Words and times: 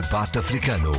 Debate 0.00 0.38
Africano. 0.38 0.92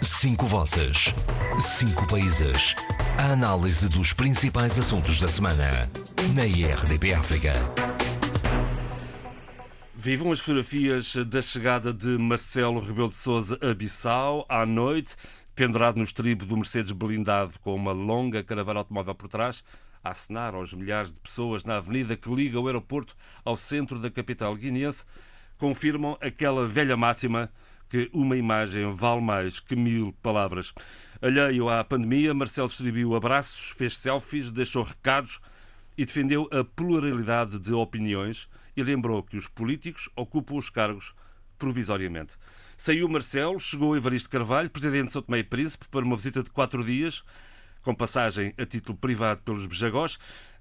Cinco 0.00 0.46
vozes. 0.46 1.12
Cinco 1.58 2.08
países. 2.08 2.74
A 3.18 3.32
análise 3.32 3.90
dos 3.90 4.14
principais 4.14 4.78
assuntos 4.78 5.20
da 5.20 5.28
semana. 5.28 5.70
Na 6.34 6.46
IRDP 6.46 7.12
África. 7.12 7.52
Vivam 9.94 10.32
as 10.32 10.40
fotografias 10.40 11.14
da 11.26 11.42
chegada 11.42 11.92
de 11.92 12.16
Marcelo 12.16 12.80
Rebelo 12.80 13.10
de 13.10 13.16
Souza 13.16 13.58
a 13.60 13.74
Bissau 13.74 14.46
à 14.48 14.64
noite, 14.64 15.14
pendurado 15.54 15.98
no 15.98 16.02
estribo 16.02 16.46
do 16.46 16.56
Mercedes 16.56 16.92
blindado 16.92 17.52
com 17.60 17.74
uma 17.74 17.92
longa 17.92 18.42
caravana 18.42 18.80
automóvel 18.80 19.14
por 19.14 19.28
trás, 19.28 19.62
a 20.02 20.12
acenar 20.12 20.54
aos 20.54 20.72
milhares 20.72 21.12
de 21.12 21.20
pessoas 21.20 21.64
na 21.64 21.76
avenida 21.76 22.16
que 22.16 22.34
liga 22.34 22.58
o 22.58 22.66
aeroporto 22.66 23.14
ao 23.44 23.58
centro 23.58 23.98
da 23.98 24.10
capital 24.10 24.56
guineense, 24.56 25.04
confirmam 25.58 26.16
aquela 26.18 26.66
velha 26.66 26.96
máxima 26.96 27.50
que 27.88 28.10
uma 28.12 28.36
imagem 28.36 28.94
vale 28.94 29.20
mais 29.20 29.60
que 29.60 29.76
mil 29.76 30.12
palavras. 30.22 30.72
Alheio 31.22 31.68
à 31.68 31.82
pandemia, 31.84 32.34
Marcelo 32.34 32.68
distribuiu 32.68 33.14
abraços, 33.14 33.70
fez 33.70 33.96
selfies, 33.96 34.50
deixou 34.50 34.82
recados 34.82 35.40
e 35.96 36.04
defendeu 36.04 36.48
a 36.52 36.62
pluralidade 36.62 37.58
de 37.58 37.72
opiniões 37.72 38.48
e 38.76 38.82
lembrou 38.82 39.22
que 39.22 39.36
os 39.36 39.48
políticos 39.48 40.08
ocupam 40.14 40.56
os 40.56 40.68
cargos 40.68 41.14
provisoriamente. 41.58 42.36
Saiu 42.76 43.08
Marcelo, 43.08 43.58
chegou 43.58 43.96
Evaristo 43.96 44.28
Carvalho, 44.28 44.68
presidente 44.68 45.06
de 45.06 45.12
São 45.12 45.22
Tomé 45.22 45.38
e 45.38 45.44
Príncipe, 45.44 45.86
para 45.90 46.04
uma 46.04 46.16
visita 46.16 46.42
de 46.42 46.50
quatro 46.50 46.84
dias, 46.84 47.24
com 47.80 47.94
passagem 47.94 48.52
a 48.58 48.66
título 48.66 48.98
privado 48.98 49.40
pelos 49.42 49.64
Bejagós. 49.66 50.18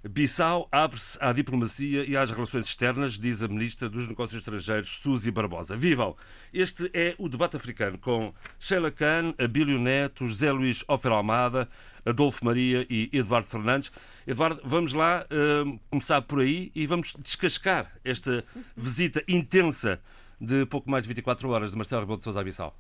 Bissau 0.07 0.67
abre-se 0.71 1.17
à 1.19 1.33
diplomacia 1.33 2.07
e 2.07 2.15
às 2.15 2.29
relações 2.29 2.67
externas, 2.67 3.17
diz 3.17 3.41
a 3.41 3.47
Ministra 3.47 3.89
dos 3.89 4.07
Negócios 4.07 4.39
Estrangeiros, 4.39 4.99
Suzy 4.99 5.31
Barbosa. 5.31 5.75
Vivam! 5.75 6.15
Este 6.53 6.91
é 6.93 7.15
o 7.17 7.27
debate 7.27 7.57
africano 7.57 7.97
com 7.97 8.31
Sheila 8.59 8.91
Khan, 8.91 9.33
Abílio 9.39 9.79
Neto, 9.79 10.27
José 10.27 10.51
Luís 10.51 10.83
Ofer 10.87 11.11
Almada, 11.11 11.67
Adolfo 12.05 12.45
Maria 12.45 12.85
e 12.87 13.09
Eduardo 13.11 13.47
Fernandes. 13.47 13.91
Eduardo, 14.27 14.61
vamos 14.63 14.93
lá 14.93 15.25
uh, 15.25 15.79
começar 15.89 16.21
por 16.21 16.39
aí 16.41 16.71
e 16.75 16.85
vamos 16.85 17.15
descascar 17.17 17.91
esta 18.03 18.45
visita 18.77 19.23
intensa 19.27 19.99
de 20.39 20.67
pouco 20.67 20.87
mais 20.87 21.03
de 21.03 21.07
24 21.07 21.49
horas 21.49 21.71
de 21.71 21.77
Marcelo 21.77 22.01
Rebelo 22.01 22.19
de 22.19 22.25
Sousa 22.25 22.41
a 22.41 22.43
Bissau. 22.43 22.77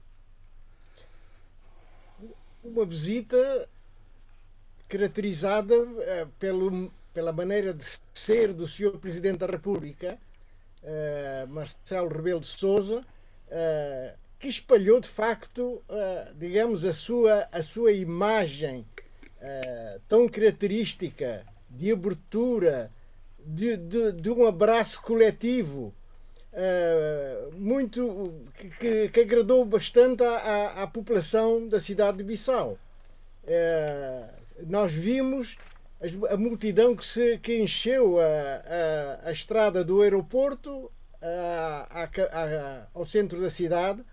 Uma 2.63 2.85
visita 2.85 3.67
caracterizada 4.87 5.75
uh, 5.75 6.27
pelo 6.39 6.91
pela 7.15 7.31
maneira 7.31 7.73
de 7.73 7.85
ser 8.13 8.51
do 8.51 8.67
Sr. 8.67 8.97
Presidente 8.99 9.37
da 9.37 9.47
República, 9.47 10.19
uh, 10.83 11.47
Marcelo 11.47 12.09
Rebelo 12.09 12.41
de 12.41 12.45
Sousa, 12.45 12.99
uh, 12.99 14.17
que 14.37 14.49
espalhou 14.49 14.99
de 14.99 15.07
facto, 15.07 15.81
uh, 15.89 16.35
digamos, 16.37 16.83
a 16.83 16.91
sua, 16.91 17.47
a 17.51 17.63
sua 17.63 17.93
imagem 17.93 18.85
tão 20.07 20.27
característica 20.27 21.45
de 21.69 21.91
abertura, 21.91 22.91
de, 23.45 23.77
de, 23.77 24.11
de 24.13 24.29
um 24.31 24.43
abraço 24.43 24.99
coletivo, 25.03 25.93
muito 27.53 28.33
que, 28.79 29.09
que, 29.09 29.19
agradou 29.19 29.63
bastante 29.63 30.23
à, 30.23 30.81
à, 30.81 30.87
população 30.87 31.67
da 31.67 31.79
cidade 31.79 32.17
de 32.17 32.23
Bissau. 32.23 32.79
nós 34.65 34.91
vimos 34.93 35.57
a 36.29 36.37
multidão 36.37 36.95
que, 36.95 37.05
se, 37.05 37.37
que 37.39 37.61
encheu 37.61 38.19
a, 38.19 38.25
a, 38.25 39.29
a 39.29 39.31
estrada 39.31 39.83
do 39.83 40.01
aeroporto 40.01 40.91
a, 41.21 42.87
ao 42.93 43.05
centro 43.05 43.41
da 43.41 43.49
cidade 43.49 44.03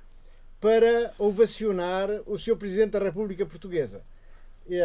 para 0.61 1.13
ovacionar 1.19 2.09
o 2.27 2.39
Sr. 2.39 2.57
Presidente 2.57 2.93
da 2.93 3.01
República 3.01 3.45
Portuguesa. 3.45 4.03
E, 4.69 4.79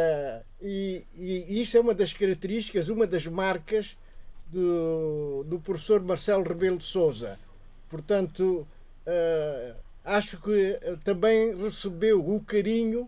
e, 0.62 1.06
e 1.16 1.62
isto 1.62 1.78
é 1.78 1.80
uma 1.80 1.94
das 1.94 2.14
características, 2.14 2.90
uma 2.90 3.06
das 3.06 3.28
marcas 3.28 3.96
do, 4.48 5.44
do 5.46 5.60
professor 5.60 6.02
Marcelo 6.02 6.44
Rebelo 6.44 6.78
de 6.78 6.84
Souza. 6.84 7.38
Portanto, 7.90 8.68
uh, 9.06 9.76
acho 10.04 10.42
que 10.42 10.80
também 11.04 11.56
recebeu 11.56 12.28
o 12.28 12.44
carinho 12.44 13.08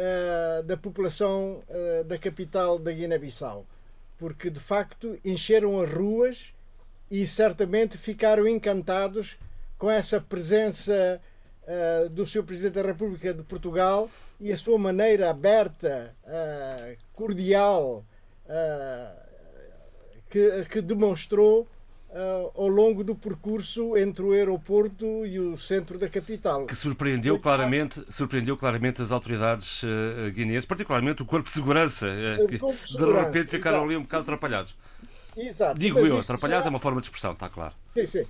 uh, 0.00 0.62
da 0.62 0.76
população 0.76 1.62
uh, 1.68 2.04
da 2.04 2.18
capital 2.18 2.78
da 2.78 2.90
Guiné-Bissau, 2.90 3.66
porque 4.18 4.48
de 4.48 4.60
facto 4.60 5.18
encheram 5.24 5.80
as 5.80 5.92
ruas 5.92 6.54
e 7.10 7.26
certamente 7.26 7.98
ficaram 7.98 8.46
encantados 8.46 9.36
com 9.76 9.90
essa 9.90 10.20
presença 10.20 11.20
uh, 11.64 12.08
do 12.08 12.26
seu 12.26 12.42
Presidente 12.42 12.74
da 12.74 12.82
República 12.82 13.34
de 13.34 13.42
Portugal 13.42 14.10
e 14.40 14.50
a 14.50 14.56
sua 14.56 14.78
maneira 14.78 15.28
aberta, 15.28 16.16
cordial, 17.12 18.02
que, 20.30 20.64
que 20.70 20.80
demonstrou 20.80 21.68
Uh, 22.12 22.50
ao 22.62 22.66
longo 22.66 23.04
do 23.04 23.14
percurso 23.14 23.96
entre 23.96 24.24
o 24.24 24.32
aeroporto 24.32 25.24
e 25.24 25.38
o 25.38 25.56
centro 25.56 25.96
da 25.96 26.08
capital. 26.08 26.66
Que 26.66 26.74
surpreendeu 26.74 27.38
claramente, 27.38 28.04
surpreendeu 28.08 28.56
claramente 28.56 29.00
as 29.00 29.12
autoridades 29.12 29.84
uh, 29.84 30.28
guineenses, 30.32 30.64
particularmente 30.64 31.22
o 31.22 31.24
Corpo 31.24 31.46
de 31.46 31.52
Segurança, 31.52 32.08
uh, 32.08 32.48
que 32.48 32.58
de, 32.58 32.88
segurança, 32.88 33.26
repente 33.26 33.50
ficaram 33.50 33.76
exato. 33.76 33.88
ali 33.88 33.96
um 33.96 34.02
bocado 34.02 34.22
atrapalhados. 34.24 34.74
Exato. 35.36 35.78
Digo 35.78 36.00
eu, 36.00 36.18
atrapalhados 36.18 36.64
já... 36.64 36.68
é 36.68 36.70
uma 36.70 36.80
forma 36.80 37.00
de 37.00 37.06
expressão, 37.06 37.30
está 37.30 37.48
claro. 37.48 37.74
Sim, 37.94 38.06
sim. 38.06 38.26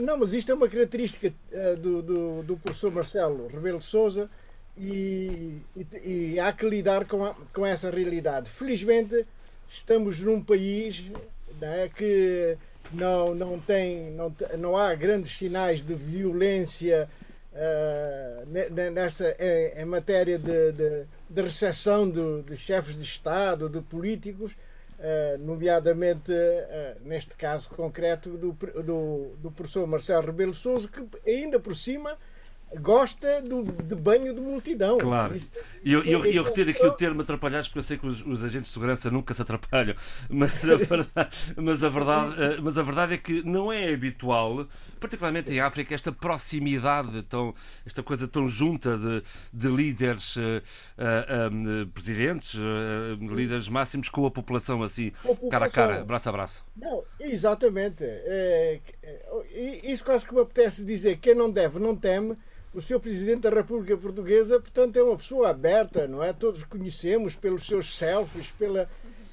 Não, 0.00 0.18
mas 0.18 0.34
isto 0.34 0.52
é 0.52 0.54
uma 0.54 0.68
característica 0.68 1.32
do, 1.78 2.02
do, 2.02 2.42
do, 2.42 2.56
professor 2.58 2.90
Marcelo 2.92 3.48
Rebelo 3.48 3.78
de 3.78 3.84
Souza 3.84 4.30
e, 4.76 5.58
e, 5.76 6.32
e 6.34 6.40
há 6.40 6.52
que 6.52 6.68
lidar 6.68 7.06
com, 7.06 7.24
a, 7.24 7.34
com 7.54 7.64
essa 7.64 7.90
realidade. 7.90 8.50
Felizmente, 8.50 9.26
estamos 9.68 10.20
num 10.20 10.42
país 10.42 11.10
é, 11.60 11.88
que 11.88 12.56
não, 12.92 13.34
não, 13.34 13.58
tem, 13.58 14.10
não, 14.12 14.34
não 14.58 14.76
há 14.76 14.94
grandes 14.94 15.36
sinais 15.36 15.82
de 15.82 15.94
violência 15.94 17.08
uh, 17.52 18.90
nesta, 18.92 19.36
em, 19.38 19.82
em, 19.82 19.84
matéria 19.84 20.38
de, 20.38 20.72
de, 20.72 21.06
de 21.28 21.42
recessão 21.42 22.10
de, 22.10 22.42
de, 22.42 22.56
chefes 22.56 22.96
de 22.96 23.04
Estado, 23.04 23.68
de 23.68 23.80
políticos, 23.80 24.52
uh, 24.52 25.38
nomeadamente, 25.38 26.32
uh, 26.32 27.00
neste 27.04 27.36
caso 27.36 27.68
concreto, 27.70 28.30
do, 28.30 28.52
do, 28.82 29.36
do 29.38 29.50
professor 29.50 29.86
Marcelo 29.86 30.26
Rebelo 30.26 30.54
Souza, 30.54 30.88
que 30.88 31.06
ainda 31.30 31.58
por 31.60 31.76
cima 31.76 32.16
gosta 32.80 33.40
do, 33.42 33.64
de 33.64 33.94
banho 33.94 34.34
de 34.34 34.40
multidão. 34.40 34.98
Claro. 34.98 35.34
E 35.84 35.92
eu, 35.92 36.02
eu, 36.04 36.24
eu 36.24 36.44
retiro 36.44 36.70
aqui 36.70 36.84
o 36.84 36.92
termo 36.92 37.22
atrapalhados 37.22 37.68
porque 37.68 37.80
eu 37.80 37.82
sei 37.82 37.98
que 37.98 38.06
os, 38.06 38.24
os, 38.24 38.42
agentes 38.42 38.68
de 38.68 38.74
segurança 38.74 39.10
nunca 39.10 39.34
se 39.34 39.42
atrapalham. 39.42 39.94
Mas 40.30 40.64
a, 40.64 40.76
verdade, 40.76 41.30
mas, 41.56 41.84
a 41.84 41.88
verdade, 41.88 42.42
eh, 42.42 42.60
mas 42.60 42.78
a 42.78 42.82
verdade 42.82 43.14
é 43.14 43.18
que 43.18 43.42
não 43.42 43.72
é 43.72 43.92
habitual, 43.92 44.66
particularmente 44.98 45.52
em 45.52 45.60
África, 45.60 45.94
esta 45.94 46.10
proximidade, 46.10 47.22
tão, 47.22 47.54
esta 47.84 48.02
coisa 48.02 48.26
tão 48.26 48.46
junta 48.46 48.96
de, 48.96 49.22
de 49.52 49.68
líderes, 49.68 50.36
uh, 50.36 50.40
uh, 50.98 51.86
presidentes, 51.88 52.54
uh, 52.54 53.34
líderes 53.34 53.68
máximos 53.68 54.08
com 54.08 54.24
a 54.26 54.30
população 54.30 54.82
assim, 54.82 55.10
população. 55.22 55.50
cara 55.50 55.66
a 55.66 55.70
cara, 55.70 56.04
braço 56.04 56.28
a 56.28 56.32
braço. 56.32 56.64
Não, 56.76 57.04
exatamente. 57.20 58.04
É, 58.04 58.80
é, 59.02 59.90
isso 59.90 60.04
quase 60.04 60.26
que 60.26 60.34
me 60.34 60.40
apetece 60.40 60.84
dizer: 60.84 61.18
quem 61.18 61.34
não 61.34 61.50
deve, 61.50 61.78
não 61.78 61.96
teme 61.96 62.36
o 62.74 62.80
Sr. 62.80 62.98
Presidente 63.00 63.40
da 63.40 63.50
República 63.50 63.96
Portuguesa, 63.96 64.58
portanto, 64.58 64.96
é 64.96 65.02
uma 65.02 65.16
pessoa 65.16 65.50
aberta, 65.50 66.08
não 66.08 66.22
é? 66.22 66.32
Todos 66.32 66.64
conhecemos 66.64 67.36
pelos 67.36 67.66
seus 67.66 67.94
selfies, 67.94 68.50
pela, 68.52 68.88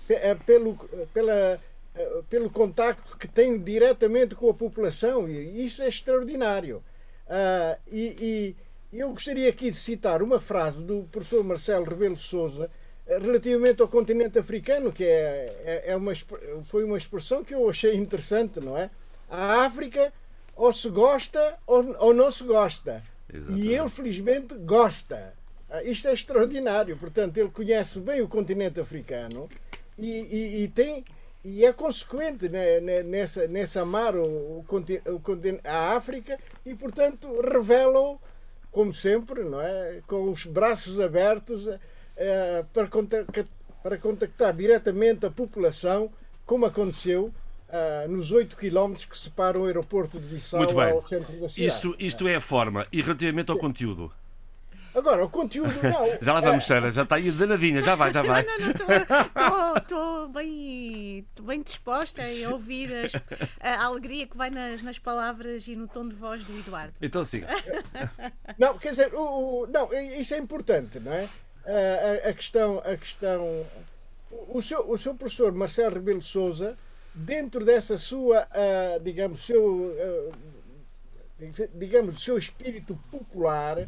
eh, 0.10 0.36
pelo, 0.36 0.76
pela, 1.14 1.60
eh, 1.96 2.22
pelo 2.30 2.50
contacto 2.50 3.18
que 3.18 3.28
tem 3.28 3.58
diretamente 3.58 4.36
com 4.36 4.50
a 4.50 4.54
população, 4.54 5.28
e 5.28 5.66
isso 5.66 5.82
é 5.82 5.88
extraordinário. 5.88 6.84
Uh, 7.28 7.80
e, 7.92 8.56
e, 8.92 8.98
eu 9.00 9.12
gostaria 9.12 9.48
aqui 9.48 9.70
de 9.70 9.76
citar 9.76 10.24
uma 10.24 10.40
frase 10.42 10.84
do 10.84 11.04
professor 11.12 11.44
Marcelo 11.44 11.86
Rebelo 11.86 12.18
Souza 12.18 12.72
eh, 13.06 13.20
relativamente 13.20 13.82
ao 13.82 13.88
continente 13.88 14.40
africano, 14.40 14.92
que 14.92 15.04
é, 15.06 15.56
é, 15.64 15.84
é 15.92 15.96
uma, 15.96 16.12
foi 16.66 16.84
uma 16.84 16.98
expressão 16.98 17.44
que 17.44 17.54
eu 17.54 17.70
achei 17.70 17.96
interessante, 17.96 18.60
não 18.60 18.76
é? 18.76 18.90
A 19.30 19.64
África 19.64 20.12
ou 20.56 20.74
se 20.74 20.90
gosta 20.90 21.58
ou, 21.68 21.96
ou 22.00 22.14
não 22.14 22.30
se 22.32 22.44
gosta. 22.44 23.04
Exatamente. 23.32 23.66
E 23.66 23.76
ele, 23.76 23.90
felizmente, 23.90 24.56
gosta. 24.56 25.34
Ah, 25.70 25.84
isto 25.84 26.08
é 26.08 26.14
extraordinário. 26.14 26.98
Portanto, 26.98 27.38
ele 27.38 27.50
conhece 27.50 28.00
bem 28.00 28.22
o 28.22 28.28
continente 28.28 28.80
africano 28.80 29.48
e, 29.98 30.08
e, 30.08 30.64
e 30.64 30.68
tem 30.68 31.04
e 31.44 31.66
é 31.66 31.72
consequente 31.72 32.50
né, 32.50 32.82
né 32.82 33.02
nessa, 33.02 33.48
nessa 33.48 33.82
amar 33.82 34.14
o, 34.16 34.26
o, 34.26 34.66
o, 34.68 35.60
a 35.64 35.96
África 35.96 36.38
e, 36.66 36.76
portanto, 36.76 37.30
revela 37.42 38.18
como 38.72 38.94
sempre, 38.94 39.44
não 39.44 39.62
é? 39.62 40.02
com 40.06 40.30
os 40.30 40.46
braços 40.46 41.00
abertos 41.00 41.68
eh, 42.16 42.66
para, 42.74 42.88
contactar, 42.88 43.46
para 43.82 43.98
contactar 43.98 44.54
diretamente 44.54 45.26
a 45.26 45.32
população, 45.32 46.12
como 46.46 46.66
aconteceu 46.66 47.34
ah, 47.72 48.06
nos 48.08 48.32
8 48.32 48.56
quilómetros 48.58 49.06
que 49.06 49.18
separam 49.18 49.62
o 49.62 49.66
aeroporto 49.66 50.20
de 50.20 50.28
Bissau 50.28 50.60
Muito 50.60 50.76
bem. 50.76 50.92
ao 50.92 51.02
centro 51.02 51.32
da 51.40 51.48
cidade. 51.48 51.68
Isto, 51.74 51.96
isto 52.00 52.28
é 52.28 52.36
a 52.36 52.42
forma. 52.42 52.88
E 52.92 53.02
relativamente 53.02 53.52
ao 53.52 53.58
conteúdo? 53.58 54.12
Agora, 54.96 55.24
o 55.24 55.30
conteúdo 55.30 55.72
não. 55.84 56.08
Já 56.20 56.34
lá 56.34 56.42
vamos, 56.42 56.66
Sheila. 56.66 56.90
Já 56.90 57.04
está 57.04 57.16
aí 57.16 57.30
danadinha. 57.32 57.80
Já 57.82 57.94
vai, 57.96 58.12
já 58.12 58.24
vai. 58.24 58.44
Não, 58.44 58.58
não, 59.36 59.78
estou 59.78 60.28
bem, 60.30 61.24
bem 61.44 61.62
disposta 61.62 62.24
a 62.24 62.50
ouvir 62.52 62.92
as- 62.94 63.12
a 63.60 63.86
alegria 63.86 64.26
que 64.26 64.36
vai 64.36 64.50
nas, 64.50 64.82
nas 64.82 64.98
palavras 64.98 65.68
e 65.68 65.76
no 65.76 65.88
tom 65.88 66.08
de 66.08 66.16
voz 66.16 66.44
do 66.44 66.58
Eduardo. 66.58 66.94
Então 67.02 67.24
siga. 67.24 67.48
Não, 68.58 68.78
quer 68.80 68.90
dizer, 68.90 69.14
o, 69.14 69.62
o- 69.64 69.68
não, 69.68 69.90
isso 70.20 70.34
é 70.34 70.38
importante, 70.40 71.00
não 71.00 71.14
é? 71.14 71.30
Ah, 71.66 72.26
A, 72.26 72.30
a 72.30 72.34
questão, 72.34 72.80
a 72.80 72.98
questão, 72.98 73.66
o 74.50 74.62
seu, 74.62 74.90
o 74.92 74.98
seu 74.98 75.14
professor 75.14 75.54
Marcelo 75.54 75.94
Rebelo 75.96 76.20
de 76.20 76.26
Souza, 76.26 76.76
dentro 77.14 77.64
dessa 77.66 77.98
sua, 77.98 78.48
ah, 78.52 79.00
digamos, 79.02 79.42
seu, 79.46 79.96
ah, 80.00 80.36
digamos, 81.74 82.16
o 82.18 82.20
seu 82.20 82.38
espírito 82.38 82.98
popular, 83.12 83.88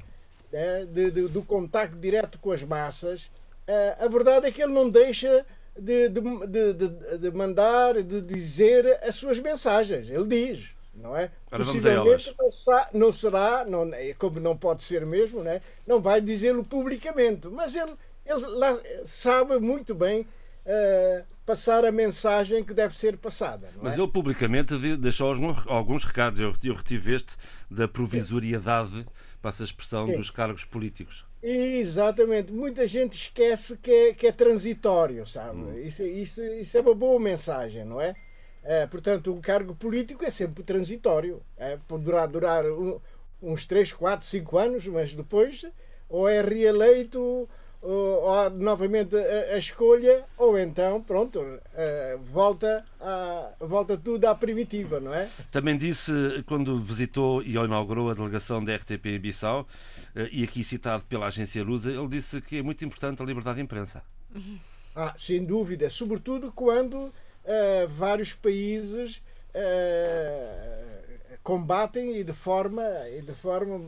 né, 0.52 0.86
de- 0.86 1.12
de- 1.12 1.28
do 1.28 1.42
contacto 1.44 1.98
direto 1.98 2.40
com 2.40 2.52
as 2.52 2.64
massas, 2.64 3.30
ah, 3.68 4.06
a 4.06 4.08
verdade 4.08 4.48
é 4.48 4.52
que 4.52 4.62
ele 4.62 4.74
não 4.74 4.90
deixa 4.90 5.46
de, 5.78 6.10
de, 6.10 6.22
de, 6.48 6.74
de- 6.74 7.18
de 7.18 7.32
mandar, 7.32 8.02
de 8.04 8.22
dizer 8.22 9.00
as 9.04 9.16
suas 9.16 9.40
mensagens. 9.40 10.10
Ele 10.10 10.26
diz, 10.28 10.72
não 10.94 11.16
é? 11.16 11.32
Ora, 11.52 11.64
vamos 11.64 11.86
a 11.86 11.90
elas. 11.90 12.26
Possivelmente 12.36 12.36
não, 12.94 13.00
não 13.08 13.14
será, 13.14 13.66
não, 13.66 13.94
é 13.94 14.14
como 14.14 14.40
não 14.40 14.58
pode 14.58 14.84
ser 14.84 15.06
mesmo, 15.06 15.42
né? 15.44 15.62
não 15.88 16.02
vai 16.02 16.20
dizê-lo 16.22 16.64
publicamente, 16.64 17.48
mas 17.48 17.76
ele, 17.76 17.94
ele 18.26 19.06
sabe 19.06 19.58
muito 19.60 19.96
bem 19.96 20.28
eh, 20.66 21.24
passar 21.46 21.84
a 21.86 21.92
mensagem 21.92 22.64
que 22.64 22.74
deve 22.74 22.96
ser 22.98 23.18
passada. 23.18 23.70
Mas 23.82 23.98
é? 23.98 24.02
ele 24.02 24.08
publicamente 24.08 24.78
de- 24.78 24.98
deixou 24.98 25.30
alguns, 25.30 25.58
alguns 25.68 26.04
recados. 26.06 26.40
Eu, 26.40 26.54
eu 26.64 26.76
retive 26.76 27.14
este 27.16 27.36
da 27.70 27.88
provisoriedade, 27.88 29.06
passa 29.42 29.64
a 29.64 29.66
expressão, 29.66 30.08
Sim. 30.08 30.18
dos 30.18 30.30
cargos 30.30 30.64
políticos. 30.66 31.26
Exatamente, 31.44 32.54
muita 32.54 32.86
gente 32.88 33.14
esquece 33.14 33.76
que 33.78 33.92
é, 33.92 34.14
que 34.14 34.28
é 34.28 34.32
transitório, 34.32 35.26
sabe? 35.26 35.58
Hum. 35.58 35.74
Isso, 35.80 36.04
isso, 36.04 36.42
isso 36.44 36.78
é 36.78 36.82
uma 36.82 36.94
boa 36.94 37.20
mensagem, 37.20 37.84
não 37.84 38.00
é? 38.00 38.14
Eh, 38.64 38.86
portanto, 38.86 39.34
o 39.34 39.42
cargo 39.42 39.74
político 39.76 40.24
é 40.24 40.30
sempre 40.30 40.64
transitório. 40.64 41.42
É, 41.58 41.78
poderá 41.88 42.28
durar 42.28 42.64
um- 42.66 43.00
uns 43.42 43.66
3, 43.66 43.92
4, 43.92 44.24
5 44.26 44.58
anos, 44.60 44.86
mas 44.86 45.16
depois 45.16 45.66
ou 46.08 46.30
é 46.30 46.42
reeleito 46.42 47.50
ou, 47.82 48.22
ou 48.24 48.50
novamente 48.52 49.16
a, 49.16 49.56
a 49.56 49.58
escolha, 49.58 50.24
ou 50.38 50.58
então, 50.58 51.02
pronto, 51.02 51.40
eh, 51.74 52.18
volta, 52.22 52.86
a, 53.00 53.54
volta 53.60 53.98
tudo 53.98 54.26
à 54.26 54.36
primitiva, 54.36 55.00
não 55.00 55.14
é? 55.14 55.28
Também 55.52 55.78
disse, 55.78 56.12
quando 56.46 56.80
visitou 56.80 57.42
e 57.42 57.56
inaugurou 57.56 58.12
a 58.12 58.14
delegação 58.14 58.64
da 58.64 58.76
RTP 58.76 59.08
em 59.08 59.20
Bissau, 59.20 59.68
eh, 60.16 60.30
e 60.32 60.44
aqui 60.44 60.64
citado 60.64 61.04
pela 61.06 61.28
agência 61.28 61.64
Lusa, 61.64 61.90
ele 61.90 62.08
disse 62.08 62.40
que 62.42 62.58
é 62.58 62.62
muito 62.62 62.86
importante 62.86 63.22
a 63.22 63.26
liberdade 63.26 63.56
de 63.58 63.64
imprensa. 63.64 64.04
Ah, 64.96 65.14
sem 65.18 65.44
dúvida, 65.44 65.90
sobretudo 65.90 66.52
quando 66.52 67.12
eh, 67.44 67.88
vários 67.90 68.34
países 68.34 69.22
combatem 71.44 72.16
e 72.16 72.24
de 72.24 72.32
forma, 72.32 72.84
e 73.10 73.22
de 73.22 73.34
forma 73.34 73.82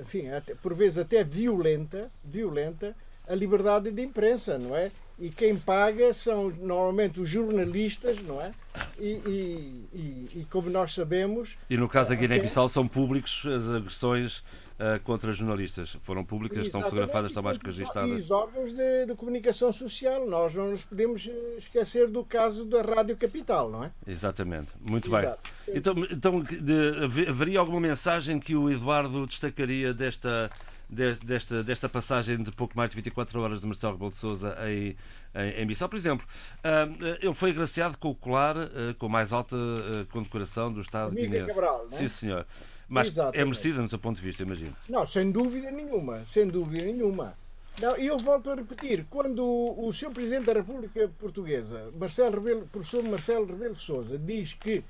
enfim, 0.00 0.28
até- 0.28 0.54
por 0.54 0.74
vezes 0.74 0.98
até 0.98 1.24
violenta, 1.24 2.10
violenta, 2.24 2.94
a 3.28 3.34
liberdade 3.34 3.90
de 3.90 4.02
imprensa, 4.02 4.58
não 4.58 4.76
é? 4.76 4.90
E 5.18 5.28
quem 5.30 5.54
paga 5.56 6.12
são 6.12 6.50
normalmente 6.50 7.20
os 7.20 7.28
jornalistas, 7.28 8.20
não 8.22 8.40
é? 8.40 8.50
E, 8.98 9.08
e- 9.26 9.84
e- 9.94 10.28
e 10.40 10.46
como 10.50 10.68
nós 10.70 10.92
sabemos, 10.94 11.56
E 11.70 11.76
no 11.76 11.88
caso 11.88 12.08
da. 12.10 12.14
Guiné-Bissau 12.16 12.68
são 12.68 12.88
públicos 12.88 13.42
as 13.46 13.68
agressões 13.70 14.42
eh, 14.78 14.98
contra 15.04 15.32
jornalistas. 15.32 15.96
Foram 16.02 16.24
públicas, 16.24 16.64
estão 16.66 16.82
fotografadas, 16.82 17.30
estão 17.30 17.42
mais 17.42 17.56
que 17.58 17.64
e 17.66 17.68
registadas. 17.70 18.10
os 18.24 18.30
órgãos 18.32 18.72
de, 18.72 19.06
de 19.06 19.14
comunicação 19.14 19.72
social. 19.72 20.26
Nós 20.28 20.54
não 20.56 20.70
nos 20.70 20.82
podemos 20.82 21.28
eh, 21.28 21.54
esquecer 21.58 22.08
do 22.08 22.24
caso 22.24 22.64
da 22.64 22.82
Rádio 22.82 23.16
Capital, 23.16 23.70
não 23.70 23.84
é? 23.84 23.92
Exatamente, 24.06 24.72
muito 24.80 25.08
bem. 25.10 25.20
Exato. 25.20 25.50
Então, 25.68 25.94
então 26.10 26.40
de- 26.42 27.04
haver- 27.04 27.28
haveria 27.28 27.60
alguma 27.60 27.78
mensagem 27.80 28.40
que 28.40 28.56
o 28.56 28.68
Eduardo 28.70 29.24
destacaria 29.26 29.94
desta, 29.94 30.50
de- 30.50 30.81
desta, 30.92 31.64
desta 31.64 31.88
passagem 31.88 32.42
de 32.42 32.52
pouco 32.52 32.76
mais 32.76 32.90
de 32.90 32.96
24 32.96 33.40
horas 33.40 33.62
de 33.62 33.66
Marcelo 33.66 33.94
Rebelo 33.94 34.10
de 34.10 34.16
Sousa 34.18 34.56
em, 34.68 34.94
em, 35.34 35.62
em 35.62 35.66
Bissau? 35.66 35.88
Por 35.88 35.96
exemplo, 35.96 36.26
ah, 36.62 36.86
ele 37.20 37.34
foi 37.34 37.50
agraciado 37.50 37.96
com 37.96 38.10
o 38.10 38.14
colar 38.14 38.56
ah, 38.58 38.94
com 38.98 39.06
a 39.06 39.08
mais 39.08 39.32
alta 39.32 39.56
ah, 39.56 40.12
condecoração 40.12 40.70
do 40.70 40.82
Estado 40.82 41.08
Amiga. 41.08 41.46
Cabral, 41.46 41.86
não 41.90 41.96
é? 41.96 42.00
Sim, 42.00 42.08
senhor. 42.08 42.46
Mas 42.88 43.06
é 43.06 43.10
Exatamente. 43.10 43.44
merecida 43.44 43.82
no 43.82 43.88
seu 43.88 43.98
ponto 43.98 44.16
de 44.16 44.22
vista, 44.22 44.42
imagino. 44.42 44.76
Não, 44.88 45.06
sem 45.06 45.30
dúvida 45.30 45.70
nenhuma, 45.70 46.24
sem 46.26 46.46
dúvida 46.46 46.84
nenhuma. 46.84 47.34
Não, 47.80 47.96
e 47.96 48.06
eu 48.06 48.18
volto 48.18 48.50
a 48.50 48.54
repetir, 48.54 49.06
quando 49.08 49.42
o, 49.42 49.90
Sr. 49.94 50.10
Presidente 50.10 50.44
da 50.44 50.52
República 50.52 51.10
Portuguesa, 51.18 51.90
Marcelo 51.98 52.36
Rebelo, 52.36 52.66
professor 52.66 53.02
Marcelo 53.02 53.46
Rebelo 53.46 53.72
de 53.72 53.78
Sousa, 53.78 54.18
diz 54.18 54.52
que 54.52 54.84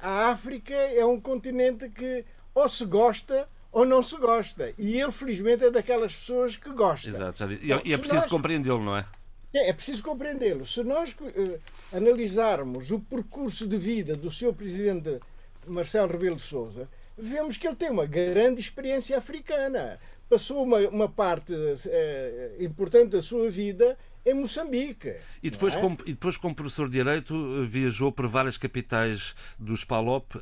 a 0.00 0.30
África 0.30 0.72
é 0.72 1.04
um 1.04 1.20
continente 1.20 1.90
que 1.90 2.24
ou 2.54 2.68
se 2.68 2.86
gosta 2.86 3.46
ou 3.72 3.84
não 3.84 4.02
se 4.02 4.16
gosta. 4.16 4.72
E 4.78 5.00
ele, 5.00 5.12
felizmente, 5.12 5.64
é 5.64 5.70
daquelas 5.70 6.14
pessoas 6.16 6.56
que 6.56 6.70
gosta. 6.70 7.10
Exato, 7.10 7.38
já 7.38 7.46
disse. 7.46 7.64
E, 7.64 7.68
Bom, 7.68 7.80
e 7.84 7.92
é 7.92 7.98
preciso 7.98 8.20
nós- 8.22 8.30
compreendê-lo, 8.30 8.82
não 8.84 8.96
é? 8.96 9.06
É, 9.54 9.70
é 9.70 9.72
preciso 9.72 10.02
compreendê-lo. 10.02 10.64
Se 10.64 10.82
nós 10.84 11.16
eh, 11.34 11.58
analisarmos 11.92 12.90
o 12.90 13.00
percurso 13.00 13.66
de 13.66 13.76
vida 13.78 14.16
do 14.16 14.30
seu 14.30 14.52
presidente 14.52 15.18
Marcelo 15.66 16.10
Rebelo 16.10 16.36
de 16.36 16.42
Sousa, 16.42 16.88
vemos 17.16 17.56
que 17.56 17.66
ele 17.66 17.76
tem 17.76 17.90
uma 17.90 18.06
grande 18.06 18.60
experiência 18.60 19.16
africana. 19.18 19.98
Passou 20.28 20.62
uma, 20.62 20.78
uma 20.88 21.08
parte 21.08 21.54
eh, 21.86 22.56
importante 22.60 23.12
da 23.12 23.22
sua 23.22 23.50
vida 23.50 23.96
em 24.30 24.34
Moçambique. 24.34 25.14
E 25.42 25.50
depois, 25.50 25.74
é? 25.74 25.80
como, 25.80 25.96
e 26.06 26.12
depois, 26.12 26.36
como 26.36 26.54
professor 26.54 26.88
de 26.88 26.98
Direito, 26.98 27.34
eh, 27.34 27.66
viajou 27.66 28.12
por 28.12 28.28
várias 28.28 28.58
capitais 28.58 29.34
dos 29.58 29.84
PALOP, 29.84 30.34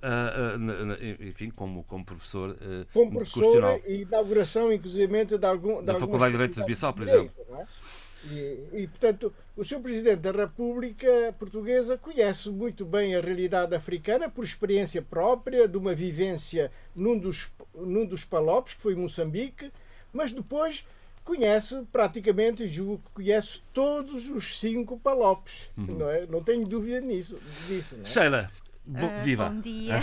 na- 0.59 0.85
na- 0.85 0.99
enfim, 1.21 1.51
como, 1.51 1.83
como 1.85 2.05
professor 2.05 2.57
eh, 2.61 2.87
como 2.93 3.13
professor 3.13 3.81
e 3.87 4.03
inauguração, 4.03 4.73
inclusive, 4.73 5.07
de, 5.25 5.47
algum, 5.47 5.81
de 5.81 5.87
Da 5.87 5.95
Faculdade 5.95 6.33
de 6.33 6.39
Direito 6.39 6.61
de 6.61 6.67
Bissau, 6.67 6.93
por 6.93 7.07
não 7.07 7.61
é? 7.61 7.67
E, 8.29 8.83
e, 8.83 8.89
portanto, 8.89 9.33
o 9.57 9.63
Sr. 9.63 9.79
Presidente 9.81 10.17
da 10.17 10.33
República 10.33 11.35
Portuguesa 11.39 11.97
conhece 11.97 12.51
muito 12.51 12.85
bem 12.85 13.15
a 13.15 13.21
realidade 13.21 13.73
africana 13.75 14.29
por 14.29 14.43
experiência 14.43 15.01
própria, 15.01 15.69
de 15.69 15.79
uma 15.79 15.95
vivência 15.95 16.73
num 16.97 17.17
dos, 17.17 17.51
num 17.75 18.05
dos 18.05 18.25
palopes, 18.25 18.75
que 18.75 18.81
foi 18.81 18.97
Moçambique, 18.97 19.71
mas 20.13 20.33
depois 20.33 20.85
conhece 21.27 21.85
praticamente, 21.93 22.63
e 22.63 22.69
julgo 22.69 22.99
que 22.99 23.11
conhece 23.11 23.61
todos 23.75 24.31
os 24.31 24.59
cinco 24.59 24.97
palopes. 24.99 25.69
Uhum. 25.77 25.99
Não, 25.99 26.09
é? 26.09 26.25
não 26.27 26.43
tenho 26.43 26.67
dúvida 26.67 27.01
nisso. 27.01 27.35
Disso, 27.67 27.97
não 27.97 28.05
é? 28.05 28.09
Sheila, 28.09 28.51
bo- 28.87 29.07
Ah, 29.07 29.23
viva! 29.25 29.49
Bom 29.49 29.61
dia. 29.61 30.01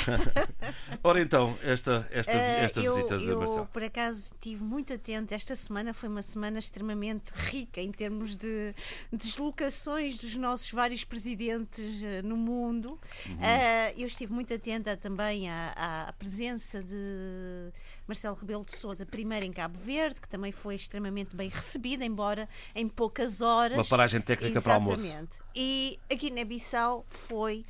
Ora 1.04 1.22
então, 1.22 1.58
esta, 1.63 2.08
esta, 2.12 2.32
Ah, 2.32 2.63
esta 2.63 2.80
eu, 2.80 2.96
visita 2.96 3.18
de 3.18 3.28
eu, 3.28 3.40
Marcelo. 3.40 3.66
por 3.68 3.84
acaso, 3.84 4.20
estive 4.34 4.63
muito 4.63 4.94
atenta. 4.94 5.34
Esta 5.36 5.56
semana 5.56 5.94
foi 5.94 6.10
uma 6.10 6.22
semana 6.22 6.60
extremamente 6.60 7.32
rica 7.32 7.82
em 7.82 7.92
termos 7.92 8.36
de 8.36 8.74
deslocações 9.12 10.18
dos 10.18 10.36
nossos 10.36 10.72
vários 10.72 11.04
presidentes 11.04 12.02
eh, 12.02 12.22
no 12.22 12.38
mundo. 12.38 13.00
Uhum. 13.28 13.38
Ah, 13.42 13.92
eu 13.98 14.08
estive 14.08 14.34
muito 14.34 14.54
atenta 14.54 14.96
também 14.98 15.50
à, 15.50 16.06
à- 16.08 16.13
presença 16.13 16.82
de 16.84 17.72
Marcelo 18.08 18.36
Rebelo 18.36 18.66
de 18.66 18.75
Sousa, 18.75 19.06
primeiro 19.06 19.46
em 19.46 19.52
Cabo 19.52 19.78
Verde, 19.78 20.20
que 20.22 20.28
também 20.28 20.52
foi 20.52 20.75
extremamente 20.75 21.36
bem 21.36 21.50
recebida, 21.50 22.06
embora 22.06 22.48
em 22.75 22.88
poucas 22.88 23.42
horas. 23.42 23.78
Uma 23.78 23.86
paragem 23.86 24.22
técnica 24.22 24.62
para 24.62 24.75
almoço. 24.75 25.04
Exatamente. 25.04 25.40
E 25.56 26.00
a 26.12 26.16
Guiné-Bissau 26.16 27.06
foi, 27.08 27.66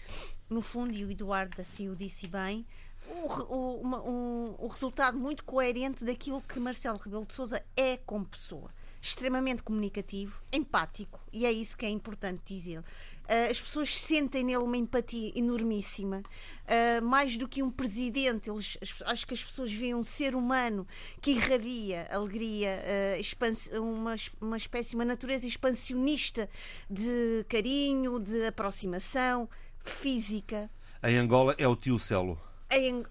no 0.50 0.62
fundo, 0.62 0.94
e 0.94 1.04
o 1.06 1.12
Eduardo 1.12 1.60
assim 1.62 1.90
o 1.90 1.96
disse 1.96 2.28
bem, 2.28 2.66
o, 3.08 3.54
o- 3.54 3.82
uma- 3.82 4.02
um- 4.02 4.56
o 4.60 4.68
resultado 4.68 5.18
muito 5.18 5.44
coerente 5.44 6.06
daquilo 6.06 6.42
que 6.42 6.60
Marcelo 6.60 6.98
Rebelo 6.98 7.26
de 7.26 7.34
Sousa 7.34 7.64
é 7.76 7.98
como 7.98 8.26
pessoa. 8.26 8.72
Extremamente 9.02 9.62
comunicativo, 9.64 10.42
empático, 10.54 11.20
e 11.34 11.46
é 11.46 11.52
isso 11.52 11.76
que 11.78 11.86
é 11.86 11.90
importante 11.90 12.42
dizer. 12.46 12.82
Ah, 13.28 13.48
as 13.52 13.60
pessoas 13.60 13.94
sentem 13.98 14.46
nele 14.46 14.60
uma 14.64 14.78
empatia 14.78 15.34
enormíssima, 15.36 16.24
Ah, 16.66 17.02
mais 17.02 17.38
do 17.38 17.46
que 17.46 17.62
um 17.62 17.70
presidente. 17.70 18.50
Eles, 18.50 18.78
acho 19.06 19.28
que 19.28 19.34
as 19.34 19.44
pessoas 19.44 19.74
veem 19.74 19.94
um 19.94 20.04
ser 20.04 20.34
humano 20.36 20.88
que 21.20 21.32
irradia 21.32 22.08
alegria, 22.10 22.80
expans- 23.20 23.70
uma, 23.74 24.16
uma 24.40 24.56
espécie, 24.56 24.96
uma 24.96 25.04
natureza 25.04 25.46
expansionista 25.46 26.50
de 26.90 27.46
carinho, 27.50 28.18
de 28.22 28.46
aproximação 28.46 29.50
física. 29.84 30.70
Em 31.04 31.18
Angola 31.18 31.54
é 31.58 31.68
o 31.68 31.76
tio 31.76 32.00
Celo. 32.00 32.40
em, 32.72 33.04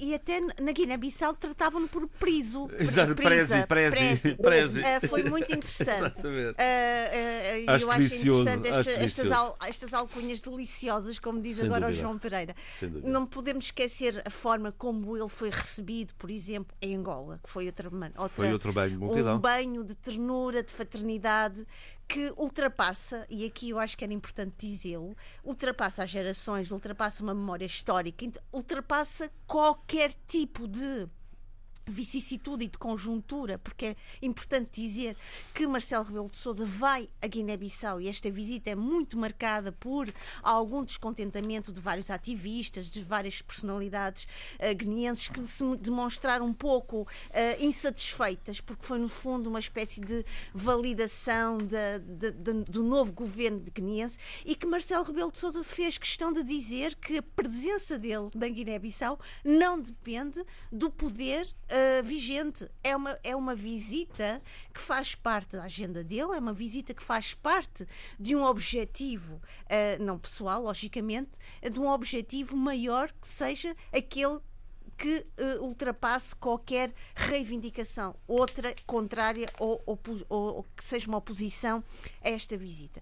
e 0.00 0.12
até 0.14 0.40
na 0.60 0.72
Guiné-Bissau 0.72 1.32
tratavam-no 1.34 1.86
por 1.86 2.08
priso. 2.08 2.68
Exato, 2.78 3.14
prezi. 3.14 3.54
Foi 5.08 5.22
muito 5.24 5.54
interessante. 5.54 6.18
Exatamente. 6.18 6.56
Uh, 6.58 7.70
Acho 7.70 7.84
eu 7.84 7.90
acho 7.92 8.02
interessante 8.14 8.68
acho 8.70 8.90
esta- 8.90 9.00
estas, 9.04 9.30
al- 9.30 9.56
estas 9.68 9.94
alcunhas 9.94 10.40
deliciosas, 10.40 11.18
como 11.18 11.40
diz 11.40 11.58
Sem 11.58 11.66
agora 11.66 11.84
o 11.86 11.88
dúvida. 11.90 12.02
João 12.02 12.18
Pereira. 12.18 12.56
Não 13.04 13.24
podemos 13.26 13.66
esquecer 13.66 14.20
a 14.24 14.30
forma 14.30 14.72
como 14.72 15.16
ele 15.16 15.28
foi 15.28 15.50
recebido, 15.50 16.14
por 16.14 16.28
exemplo, 16.30 16.74
em 16.82 16.96
Angola, 16.96 17.38
que 17.42 17.48
foi 17.50 17.66
outra, 17.66 17.88
outra 17.88 18.28
Foi 18.30 18.52
outro 18.52 18.72
banho 18.72 18.90
de 18.90 18.96
multidão. 18.96 19.36
um 19.36 19.38
banho 19.38 19.84
de 19.84 19.94
ternura, 19.94 20.62
de 20.62 20.72
fraternidade 20.72 21.64
que 22.08 22.32
ultrapassa, 22.38 23.26
e 23.28 23.44
aqui 23.44 23.68
eu 23.68 23.78
acho 23.78 23.96
que 23.96 24.02
era 24.02 24.14
importante 24.14 24.54
dizê-lo, 24.58 25.14
ultrapassa 25.44 26.02
as 26.02 26.10
gerações, 26.10 26.70
ultrapassa 26.70 27.22
uma 27.22 27.34
memória 27.34 27.66
histórica, 27.66 28.26
ultrapassa 28.50 29.30
qualquer 29.46 30.14
tipo 30.26 30.66
de 30.66 31.06
vicissitude 31.90 32.64
e 32.64 32.68
de 32.68 32.78
conjuntura, 32.78 33.58
porque 33.58 33.86
é 33.86 33.96
importante 34.22 34.80
dizer 34.80 35.16
que 35.54 35.66
Marcelo 35.66 36.04
Rebelo 36.04 36.30
de 36.30 36.38
Sousa 36.38 36.64
vai 36.66 37.08
a 37.22 37.26
Guiné-Bissau 37.26 38.00
e 38.00 38.08
esta 38.08 38.30
visita 38.30 38.70
é 38.70 38.74
muito 38.74 39.16
marcada 39.18 39.72
por 39.72 40.12
algum 40.42 40.84
descontentamento 40.84 41.72
de 41.72 41.80
vários 41.80 42.10
ativistas, 42.10 42.90
de 42.90 43.02
várias 43.02 43.40
personalidades 43.42 44.26
eh, 44.58 44.74
guineenses 44.74 45.28
que 45.28 45.46
se 45.46 45.64
demonstraram 45.76 46.46
um 46.46 46.52
pouco 46.52 47.06
eh, 47.30 47.56
insatisfeitas, 47.64 48.60
porque 48.60 48.84
foi 48.86 48.98
no 48.98 49.08
fundo 49.08 49.48
uma 49.48 49.58
espécie 49.58 50.00
de 50.00 50.24
validação 50.54 51.58
da- 51.58 51.98
da- 51.98 52.30
da- 52.30 52.52
do 52.68 52.82
novo 52.82 53.12
governo 53.12 53.60
de 53.60 53.70
guineense 53.70 54.18
e 54.44 54.54
que 54.54 54.66
Marcelo 54.66 55.04
Rebelo 55.04 55.32
de 55.32 55.38
Sousa 55.38 55.64
fez 55.64 55.98
questão 55.98 56.32
de 56.32 56.42
dizer 56.42 56.94
que 56.96 57.18
a 57.18 57.22
presença 57.22 57.98
dele 57.98 58.30
na 58.34 58.48
Guiné-Bissau 58.48 59.18
não 59.44 59.80
depende 59.80 60.42
do 60.70 60.90
poder 60.90 61.48
eh, 61.78 62.02
vigente. 62.02 62.68
É 62.82 62.94
uma, 62.96 63.18
é 63.22 63.34
uma 63.36 63.54
visita 63.54 64.42
que 64.74 64.80
faz 64.80 65.14
parte 65.14 65.52
da 65.56 65.64
agenda 65.64 66.02
dele, 66.02 66.34
é 66.34 66.38
uma 66.38 66.52
visita 66.52 66.92
que 66.94 67.02
faz 67.02 67.34
parte 67.34 67.86
de 68.18 68.34
um 68.34 68.42
objetivo, 68.44 69.40
eh, 69.68 69.98
não 69.98 70.18
pessoal, 70.18 70.62
logicamente, 70.62 71.32
de 71.72 71.78
um 71.80 71.88
objetivo 71.88 72.56
maior 72.56 73.10
que 73.20 73.28
seja 73.28 73.74
aquele 73.92 74.38
que 74.96 75.24
eh, 75.36 75.58
ultrapasse 75.60 76.34
qualquer 76.34 76.92
reivindicação, 77.14 78.16
outra 78.26 78.74
contrária 78.84 79.48
ou, 79.58 79.80
ou- 79.86 79.98
ou 80.28 80.66
que 80.76 80.84
seja 80.84 81.06
uma 81.08 81.18
oposição 81.18 81.84
a 82.24 82.28
esta 82.28 82.56
visita. 82.56 83.00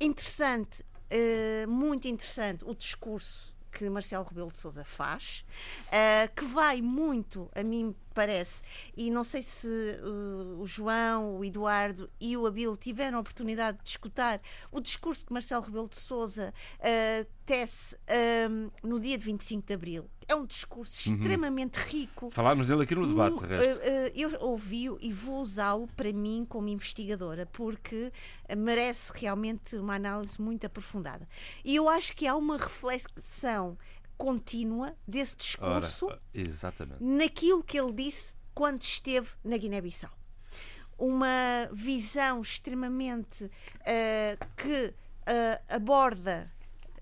Interessante, 0.00 0.84
eh, 1.08 1.64
muito 1.66 2.06
interessante 2.08 2.64
o 2.66 2.74
discurso 2.74 3.55
que 3.76 3.90
Marcelo 3.90 4.24
Rebelo 4.24 4.50
de 4.50 4.58
Sousa 4.58 4.84
faz, 4.86 5.44
eh, 5.92 6.28
que 6.28 6.46
vai 6.46 6.80
muito, 6.80 7.50
a 7.54 7.62
mim 7.62 7.94
parece, 8.14 8.62
e 8.96 9.10
não 9.10 9.22
sei 9.22 9.42
se 9.42 9.68
eh, 9.68 10.00
o 10.58 10.64
João, 10.64 11.36
o 11.36 11.44
Eduardo 11.44 12.08
e 12.18 12.34
o 12.38 12.46
Abel 12.46 12.74
tiveram 12.74 13.18
a 13.18 13.20
oportunidade 13.20 13.78
de 13.82 13.90
escutar 13.90 14.40
o 14.72 14.80
discurso 14.80 15.26
que 15.26 15.32
Marcelo 15.32 15.62
Rebelo 15.62 15.88
de 15.90 15.98
Sousa 15.98 16.54
eh, 16.80 17.26
tece 17.44 17.96
no 18.82 18.98
dia 18.98 19.18
de 19.18 19.24
25 19.24 19.66
de 19.66 19.74
Abril. 19.74 20.10
É 20.28 20.34
um 20.34 20.44
discurso 20.44 21.08
extremamente 21.08 21.76
rico, 21.76 22.30
Falámos 22.30 22.66
dele 22.66 22.82
aqui 22.82 22.94
no 22.96 23.06
debate, 23.06 23.36
de 23.38 23.44
Uh, 23.44 23.46
resto. 23.48 23.78
uh, 23.78 23.82
uh, 23.82 24.12
eu 24.14 24.40
ouvi-o 24.40 24.98
e 25.00 25.12
vou 25.12 25.40
usá-lo 25.40 25.86
para 25.96 26.12
mim 26.12 26.44
como 26.48 26.68
investigadora, 26.68 27.46
porque 27.46 28.12
uh, 28.50 28.56
merece 28.56 29.12
realmente 29.14 29.76
uma 29.76 29.94
análise 29.94 30.40
muito 30.42 30.66
aprofundada. 30.66 31.28
E 31.64 31.76
eu 31.76 31.88
acho 31.88 32.14
que 32.14 32.26
há 32.26 32.34
uma 32.36 32.56
reflexão 32.56 33.78
contínua 34.16 34.96
desse 35.06 35.36
Ora, 35.60 35.78
discurso 35.80 36.18
exatamente. 36.34 37.02
naquilo 37.04 37.62
que 37.62 37.78
ele 37.78 37.92
disse 37.92 38.34
quando 38.54 38.82
esteve 38.82 39.28
na 39.44 39.56
Guiné-Bissau. 39.56 40.10
Uma 40.98 41.68
visão 41.72 42.40
extremamente 42.40 43.50
eh, 43.84 44.38
que 44.56 44.94
eh, 45.26 45.60
aborda 45.68 46.50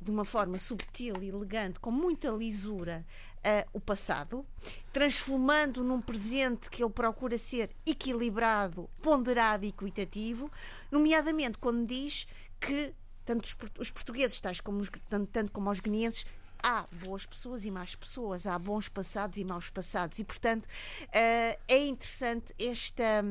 de 0.05 0.11
uma 0.11 0.25
forma 0.25 0.59
subtil 0.59 1.23
e 1.23 1.29
elegante, 1.29 1.81
com 1.81 1.91
muita 1.91 2.29
lisura, 2.29 3.05
eh, 3.43 3.67
o 3.73 3.81
passado, 3.81 4.47
transformando 4.93 5.83
num 5.83 6.01
presente 6.01 6.69
que 6.71 6.83
ele 6.83 6.93
procura 6.93 7.39
ser 7.39 7.71
equilibrado, 7.87 8.89
ponderado 9.03 9.65
e 9.65 9.69
equitativo, 9.69 10.51
nomeadamente 10.91 11.59
quando 11.59 11.87
diz 11.87 12.27
que 12.61 12.95
tanto 13.25 13.45
os, 13.45 13.55
port- 13.55 13.79
os 13.79 13.91
portugueses, 13.91 14.41
tais 14.41 14.61
como 14.61 14.79
os, 14.81 14.91
tanto, 15.09 15.27
tanto 15.33 15.53
como 15.53 15.71
os 15.71 15.81
guineenses, 15.81 16.27
há 16.63 16.87
boas 17.05 17.25
pessoas 17.27 17.65
e 17.65 17.71
más 17.71 17.95
pessoas, 17.95 18.47
há 18.47 18.59
bons 18.59 18.89
passados 18.89 19.39
e 19.39 19.45
maus 19.45 19.71
passados, 19.71 20.19
e 20.19 20.25
portanto 20.25 20.69
eh, 21.13 21.59
é 21.67 21.87
interessante 21.87 22.55
esta 22.59 23.25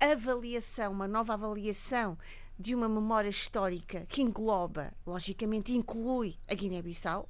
avaliação, 0.00 0.92
uma 0.92 1.08
nova 1.08 1.34
avaliação 1.34 2.18
de 2.62 2.74
uma 2.74 2.88
memória 2.88 3.28
histórica 3.28 4.06
que 4.08 4.22
engloba, 4.22 4.92
logicamente, 5.04 5.72
inclui 5.72 6.36
a 6.48 6.54
Guiné-Bissau, 6.54 7.28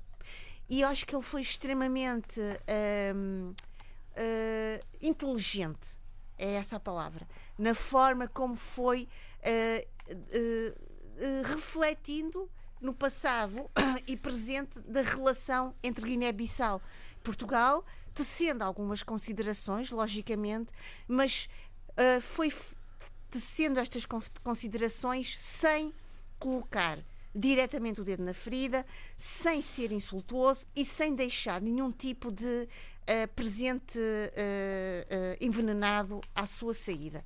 e 0.68 0.82
eu 0.82 0.88
acho 0.88 1.06
que 1.06 1.14
ele 1.14 1.22
foi 1.22 1.40
extremamente 1.40 2.40
hum, 3.14 3.54
eh, 4.14 4.84
inteligente, 5.00 5.98
é 6.38 6.52
essa 6.52 6.76
a 6.76 6.80
palavra, 6.80 7.26
na 7.58 7.74
forma 7.74 8.28
como 8.28 8.54
foi 8.54 9.08
eh, 9.42 9.88
eh, 10.08 10.74
refletindo 11.44 12.50
no 12.80 12.92
passado 12.92 13.70
e 14.06 14.16
presente 14.16 14.80
da 14.80 15.00
relação 15.00 15.74
entre 15.82 16.04
Guiné-Bissau 16.04 16.82
e 17.16 17.24
Portugal, 17.24 17.84
tecendo 18.12 18.64
algumas 18.64 19.02
considerações, 19.02 19.90
logicamente, 19.90 20.70
mas 21.08 21.48
eh, 21.96 22.20
foi 22.20 22.52
tecendo 23.32 23.80
estas 23.80 24.04
con- 24.04 24.22
considerações 24.44 25.34
sem 25.40 25.92
colocar 26.38 26.98
diretamente 27.34 28.00
o 28.00 28.04
dedo 28.04 28.22
na 28.22 28.34
ferida, 28.34 28.84
sem 29.16 29.62
ser 29.62 29.90
insultuoso 29.90 30.66
e 30.76 30.84
sem 30.84 31.14
deixar 31.14 31.60
nenhum 31.62 31.90
tipo 31.90 32.30
de 32.30 32.68
eh, 33.06 33.26
presente 33.28 33.98
eh, 33.98 35.06
eh, 35.08 35.38
envenenado 35.40 36.20
à 36.34 36.44
sua 36.44 36.74
saída. 36.74 37.24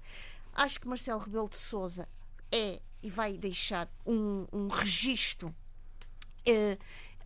Acho 0.54 0.80
que 0.80 0.86
Marcelo 0.88 1.18
Rebelo 1.20 1.48
de 1.48 1.56
Souza 1.56 2.08
é 2.52 2.80
e 3.02 3.10
vai 3.10 3.36
deixar 3.36 3.88
um, 4.06 4.46
um 4.52 4.68
registro 4.68 5.52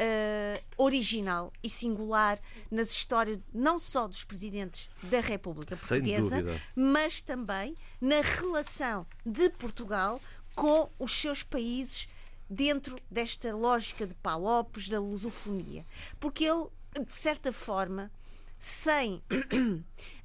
eh, 0.03 0.63
original 0.79 1.53
e 1.63 1.69
singular 1.69 2.41
nas 2.71 2.91
histórias 2.91 3.39
não 3.53 3.79
só 3.79 4.09
dos 4.09 4.25
presidentes 4.25 4.89
da 5.03 5.21
República 5.21 5.77
Portuguesa, 5.77 6.43
mas 6.75 7.21
também 7.21 7.77
na 8.01 8.23
relação 8.23 9.07
de 9.27 9.51
Portugal 9.51 10.19
com 10.55 10.89
os 10.99 11.13
seus 11.13 11.43
países 11.43 12.09
dentro 12.49 12.97
desta 13.11 13.55
lógica 13.55 14.07
de 14.07 14.15
Palopes, 14.15 14.89
da 14.89 14.99
lusofonia. 14.99 15.85
Porque 16.19 16.45
ele, 16.47 16.69
de 17.07 17.13
certa 17.13 17.53
forma, 17.53 18.11
sem 18.59 19.23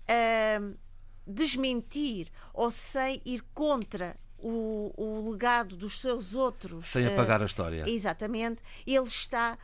ahm, 0.07 0.73
desmentir 1.27 2.31
ou 2.53 2.71
sem 2.71 3.21
ir 3.25 3.43
contra 3.53 4.15
o, 4.37 4.91
o 4.97 5.31
legado 5.31 5.75
dos 5.75 5.99
seus 5.99 6.33
outros. 6.33 6.87
Sem 6.87 7.05
ah, 7.05 7.13
apagar 7.13 7.41
a 7.41 7.45
história. 7.45 7.83
Exatamente. 7.87 8.61
Ele 8.85 9.05
está, 9.05 9.57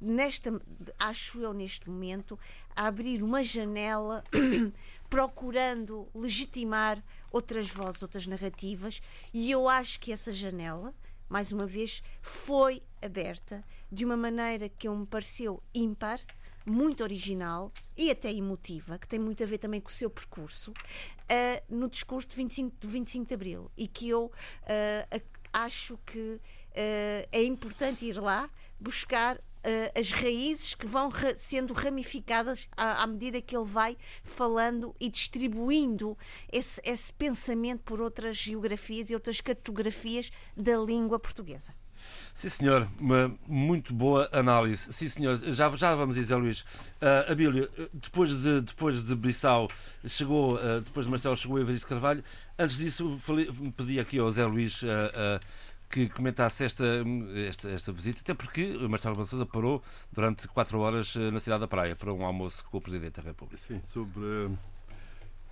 nesta, 0.00 0.60
acho 0.98 1.40
eu, 1.40 1.52
neste 1.52 1.88
momento, 1.88 2.38
a 2.74 2.86
abrir 2.86 3.22
uma 3.22 3.42
janela 3.42 4.24
procurando 5.08 6.08
legitimar 6.14 7.02
outras 7.30 7.70
vozes, 7.70 8.02
outras 8.02 8.26
narrativas, 8.26 9.00
e 9.32 9.50
eu 9.50 9.68
acho 9.68 10.00
que 10.00 10.12
essa 10.12 10.32
janela, 10.32 10.94
mais 11.28 11.52
uma 11.52 11.66
vez, 11.66 12.02
foi 12.20 12.82
aberta 13.02 13.64
de 13.90 14.04
uma 14.04 14.16
maneira 14.16 14.68
que 14.68 14.88
eu 14.88 14.96
me 14.96 15.06
pareceu 15.06 15.62
ímpar, 15.74 16.20
muito 16.64 17.02
original 17.02 17.72
e 17.96 18.10
até 18.10 18.32
emotiva, 18.32 18.98
que 18.98 19.06
tem 19.08 19.18
muito 19.18 19.42
a 19.42 19.46
ver 19.46 19.58
também 19.58 19.80
com 19.80 19.88
o 19.90 19.92
seu 19.92 20.08
percurso, 20.10 20.72
ah, 21.28 21.62
no 21.68 21.88
discurso 21.88 22.28
de 22.28 22.36
25, 22.36 22.76
do 22.80 22.88
25 22.88 23.26
de 23.26 23.34
Abril. 23.34 23.70
E 23.76 23.86
que 23.88 24.08
eu 24.08 24.30
ac- 25.10 25.24
acho 25.52 25.98
que 26.06 26.40
ah, 26.76 27.28
é 27.32 27.42
importante 27.44 28.04
ir 28.06 28.20
lá 28.20 28.48
buscar 28.80 29.40
as 29.98 30.10
raízes 30.12 30.74
que 30.74 30.86
vão 30.86 31.10
sendo 31.38 31.72
ramificadas 31.72 32.68
à, 32.76 33.02
à 33.02 33.06
medida 33.06 33.40
que 33.40 33.56
ele 33.56 33.64
vai 33.64 33.96
falando 34.22 34.94
e 35.00 35.08
distribuindo 35.08 36.18
esse, 36.52 36.82
esse 36.84 37.10
pensamento 37.14 37.82
por 37.82 37.98
outras 37.98 38.36
geografias 38.36 39.08
e 39.08 39.14
outras 39.14 39.40
cartografias 39.40 40.30
da 40.54 40.76
língua 40.76 41.18
portuguesa. 41.18 41.74
Sim, 42.34 42.48
senhor, 42.48 42.88
uma 42.98 43.32
muito 43.46 43.94
boa 43.94 44.28
análise. 44.32 44.92
Sim, 44.92 45.08
senhor, 45.08 45.36
já, 45.36 45.70
já 45.76 45.94
vamos 45.94 46.16
dizer, 46.16 46.34
Luís. 46.34 46.60
Uh, 47.00 47.30
Abílio, 47.30 47.70
depois 47.92 48.42
de, 48.42 48.60
depois 48.60 49.04
de 49.04 49.14
Brissau, 49.14 49.70
chegou, 50.06 50.56
uh, 50.56 50.80
depois 50.80 51.06
de 51.06 51.10
Marcelo, 51.10 51.36
chegou 51.36 51.60
Evaristo 51.60 51.86
Carvalho. 51.86 52.24
Antes 52.58 52.76
disso, 52.76 53.18
falei, 53.20 53.48
pedi 53.76 54.00
aqui 54.00 54.18
ao 54.18 54.30
Zé 54.32 54.44
Luís 54.44 54.82
uh, 54.82 54.86
uh, 54.86 55.40
que 55.88 56.08
comentasse 56.08 56.64
esta, 56.64 56.84
esta, 57.48 57.70
esta 57.70 57.92
visita, 57.92 58.20
até 58.20 58.34
porque 58.34 58.66
Marcelo 58.88 59.14
Rebelo 59.14 59.28
Sousa 59.28 59.46
parou 59.46 59.80
durante 60.12 60.48
quatro 60.48 60.80
horas 60.80 61.14
na 61.14 61.38
cidade 61.38 61.60
da 61.60 61.68
Praia 61.68 61.94
para 61.94 62.12
um 62.12 62.24
almoço 62.26 62.64
com 62.64 62.78
o 62.78 62.80
Presidente 62.80 63.20
da 63.20 63.22
República. 63.22 63.62
Sim, 63.62 63.80
sobre, 63.84 64.50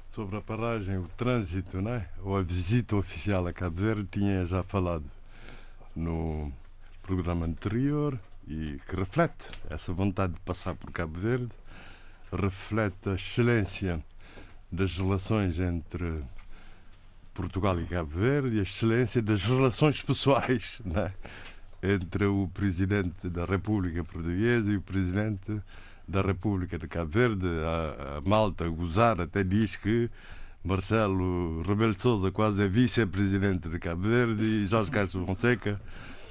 sobre 0.08 0.36
a 0.36 0.40
paragem, 0.40 0.98
o 0.98 1.06
trânsito, 1.16 1.80
né? 1.80 2.08
ou 2.24 2.36
a 2.36 2.42
visita 2.42 2.96
oficial 2.96 3.46
a 3.46 3.52
Cabo 3.52 3.76
Verde, 3.82 4.08
tinha 4.10 4.44
já 4.44 4.64
falado 4.64 5.04
no 5.94 6.52
programa 7.02 7.46
anterior 7.46 8.18
e 8.46 8.78
que 8.88 8.96
reflete 8.96 9.48
essa 9.70 9.92
vontade 9.92 10.34
de 10.34 10.40
passar 10.40 10.74
por 10.74 10.90
Cabo 10.90 11.18
Verde, 11.18 11.50
reflete 12.32 13.08
a 13.10 13.14
excelência 13.14 14.02
das 14.70 14.96
relações 14.96 15.58
entre 15.58 16.22
Portugal 17.34 17.78
e 17.80 17.84
Cabo 17.84 18.10
Verde 18.10 18.56
e 18.56 18.58
a 18.60 18.62
excelência 18.62 19.22
das 19.22 19.44
relações 19.44 20.02
pessoais 20.02 20.80
né? 20.84 21.12
entre 21.82 22.24
o 22.26 22.48
Presidente 22.52 23.28
da 23.28 23.44
República 23.44 24.04
Portuguesa 24.04 24.70
e 24.70 24.76
o 24.76 24.82
Presidente 24.82 25.60
da 26.06 26.20
República 26.20 26.78
de 26.78 26.86
Cabo 26.86 27.10
Verde. 27.10 27.46
A, 27.46 28.18
a 28.18 28.20
Malta, 28.20 28.64
a 28.64 28.68
gozar, 28.68 29.20
até 29.20 29.42
diz 29.42 29.76
que 29.76 30.10
Marcelo 30.64 31.62
Rebelo 31.62 31.94
de 31.94 32.02
Sousa 32.02 32.30
quase 32.30 32.62
é 32.62 32.68
vice-presidente 32.68 33.68
de 33.68 33.78
Cabo 33.78 34.02
Verde 34.02 34.44
e 34.44 34.66
Jorge 34.66 34.90
Castro 34.90 35.26
Fonseca 35.26 35.80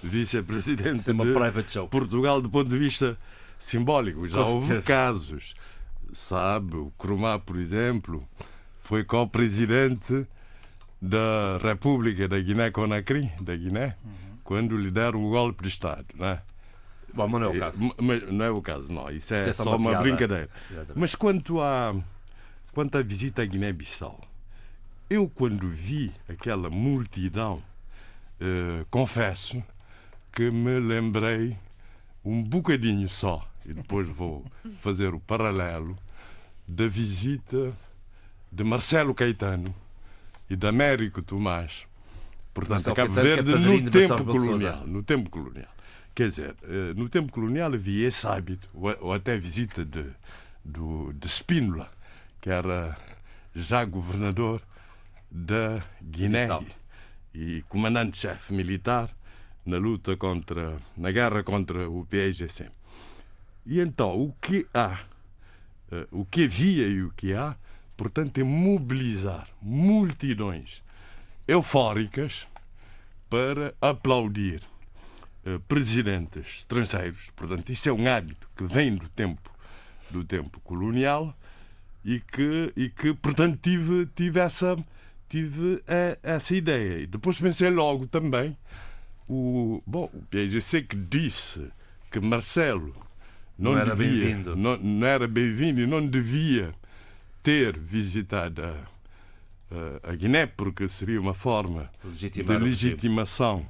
vice-presidente 0.02 1.04
de 1.04 1.88
Portugal 1.90 2.42
do 2.42 2.50
ponto 2.50 2.70
de 2.70 2.78
vista 2.78 3.18
simbólico. 3.60 4.28
Já 4.28 4.42
houve 4.42 4.82
casos. 4.82 5.54
Sabe, 6.14 6.76
o 6.76 6.92
Cromá, 6.98 7.40
por 7.40 7.58
exemplo, 7.58 8.28
foi 8.82 9.04
co-presidente 9.04 10.28
da 11.02 11.58
República 11.62 12.28
da 12.28 12.40
Guiné-Conakry, 12.40 13.32
da 13.40 13.56
Guiné, 13.56 13.96
uhum. 14.04 14.12
quando 14.44 14.78
lhe 14.78 14.92
deram 14.92 15.24
o 15.24 15.30
golpe 15.30 15.64
de 15.64 15.70
Estado. 15.70 16.06
Não 16.16 16.28
é? 16.28 16.42
Bom, 17.14 17.28
mas 17.28 17.42
não 17.42 17.48
é 17.48 17.56
o 17.56 17.60
caso. 17.60 17.96
Mas 17.98 18.32
não 18.32 18.46
é 18.46 18.50
o 18.50 18.62
caso, 18.62 18.92
não. 18.92 19.10
Isso 19.10 19.34
é, 19.34 19.50
é 19.50 19.54
só, 19.54 19.76
uma, 19.76 19.92
uma 19.92 20.02
brincadeira. 20.02 20.50
Exatamente. 20.70 21.00
Mas 21.00 21.16
quanto 21.16 21.62
à, 21.62 21.96
quanto 22.72 22.98
à 22.98 23.02
visita 23.02 23.42
à 23.42 23.46
Guiné-Bissau, 23.46 24.20
eu, 25.10 25.30
quando 25.30 25.68
vi 25.68 26.12
aquela 26.30 26.70
multidão, 26.70 27.62
eh, 28.40 28.86
confesso 28.90 29.62
que 30.32 30.50
me 30.50 30.80
lembrei 30.80 31.58
um 32.24 32.42
bocadinho 32.42 33.10
só, 33.10 33.46
e 33.66 33.74
depois 33.74 34.08
vou 34.08 34.46
fazer 34.80 35.14
o 35.14 35.20
paralelo, 35.20 35.98
da 36.66 36.88
visita 36.88 37.74
de 38.50 38.64
Marcelo 38.64 39.14
Caetano 39.14 39.76
e 40.50 40.56
de 40.56 40.66
Américo 40.66 41.22
Tomás, 41.22 41.86
portanto, 42.54 42.90
a 42.90 42.94
Cabo 42.94 43.14
Verde 43.14 43.56
no 43.56 43.92
tempo 43.92 44.24
colonial. 44.24 44.88
No 44.88 45.04
tempo 45.04 45.30
colonial. 45.30 45.76
Quer 46.16 46.30
dizer, 46.30 46.56
eh, 46.64 46.94
no 46.96 47.10
tempo 47.10 47.32
colonial 47.32 47.74
havia 47.74 48.08
esse 48.08 48.26
hábito, 48.26 48.70
ou 48.74 49.14
até 49.14 49.38
visita 49.38 49.84
de, 49.84 50.06
do, 50.64 51.12
de 51.14 51.28
Spínola, 51.28 51.92
que 52.42 52.50
era 52.50 52.98
já 53.56 53.86
governador 53.86 54.62
da 55.30 55.82
Guiné 56.02 56.48
e 57.34 57.64
comandante-chefe 57.70 58.52
militar 58.54 59.10
na 59.66 59.78
luta 59.78 60.18
contra, 60.18 60.78
na 60.98 61.12
guerra 61.12 61.44
contra 61.44 61.90
o 61.90 62.06
PIGC. 62.06 62.70
E 63.66 63.80
então, 63.80 64.20
o 64.20 64.34
que 64.42 64.68
há, 64.74 65.00
eh, 65.92 66.08
o 66.12 66.26
que 66.26 66.46
havia 66.46 66.88
e 66.88 67.04
o 67.04 67.12
que 67.12 67.34
há, 67.34 67.56
portanto, 67.96 68.40
é 68.40 68.44
mobilizar 68.44 69.48
multidões 69.62 70.82
eufóricas 71.48 72.48
para 73.30 73.74
aplaudir 73.80 74.62
uh, 75.46 75.60
presidentes 75.62 76.60
estrangeiros. 76.60 77.30
Portanto, 77.36 77.72
isso 77.72 77.88
é 77.88 77.94
um 77.94 78.08
hábito 78.08 78.50
que 78.56 78.66
vem 78.66 78.96
do 78.96 79.08
tempo 79.08 79.50
do 80.10 80.26
tempo 80.26 80.60
colonial 80.60 81.34
e 82.04 82.20
que 82.20 82.74
e 82.76 82.90
que 82.90 83.14
portanto 83.14 83.60
tive 83.62 84.08
tive 84.16 84.40
essa 84.40 84.78
tive 85.30 85.76
uh, 85.76 86.18
essa 86.24 86.56
ideia. 86.56 87.00
E 87.00 87.08
depois 87.08 87.40
pensei 87.40 87.70
logo 87.70 88.08
também 88.08 88.58
o 89.28 89.82
bom 89.86 90.10
o 90.14 90.22
PIGC 90.24 90.84
que 90.84 90.96
disse 90.96 91.70
que 92.12 92.20
Marcelo 92.20 92.94
não, 93.58 93.74
não 93.74 93.80
era 93.80 93.96
devia, 93.96 94.36
não, 94.56 94.78
não 94.78 95.08
era 95.08 95.28
bem-vindo 95.28 95.82
e 95.82 95.88
não 95.88 96.06
devia 96.06 96.74
ter 97.44 97.78
visitado 97.78 98.62
a, 98.64 100.10
a 100.12 100.16
Guiné, 100.16 100.46
porque 100.46 100.90
seria 100.90 101.20
uma 101.20 101.34
forma 101.34 101.90
Legitimar 102.04 102.60
de 102.60 102.64
legitimação 102.64 103.66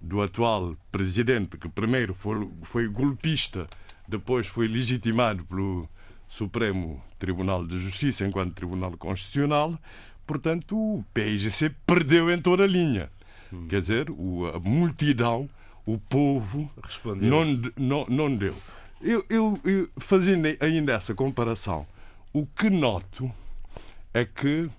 do 0.00 0.20
atual 0.20 0.76
presidente, 0.90 1.56
que 1.56 1.68
primeiro 1.68 2.14
foi, 2.14 2.48
foi 2.62 2.88
golpista, 2.88 3.66
depois 4.06 4.46
foi 4.46 4.68
legitimado 4.68 5.44
pelo 5.44 5.88
Supremo 6.28 7.02
Tribunal 7.24 7.66
de 7.66 7.78
Justiça 7.78 8.26
enquanto 8.26 8.54
Tribunal 8.54 8.92
Constitucional. 8.98 9.78
Portanto, 10.26 10.76
o 10.76 11.04
PIGC 11.14 11.70
perdeu 11.86 12.30
em 12.30 12.40
toda 12.40 12.64
a 12.64 12.66
linha. 12.66 13.10
Hum. 13.52 13.66
Quer 13.68 13.80
dizer, 13.80 14.10
o, 14.10 14.46
a 14.46 14.60
multidão, 14.60 15.48
o 15.86 15.98
povo, 15.98 16.70
não, 17.16 17.44
não, 17.76 18.06
não 18.08 18.36
deu. 18.36 18.54
Eu, 19.00 19.24
eu, 19.30 19.60
eu, 19.64 19.88
fazendo 19.98 20.48
ainda 20.60 20.92
essa 20.92 21.14
comparação 21.14 21.86
o 22.32 22.46
que 22.46 22.68
noto 22.68 23.32
é 24.12 24.24
que 24.24 24.62
uh, 24.62 24.70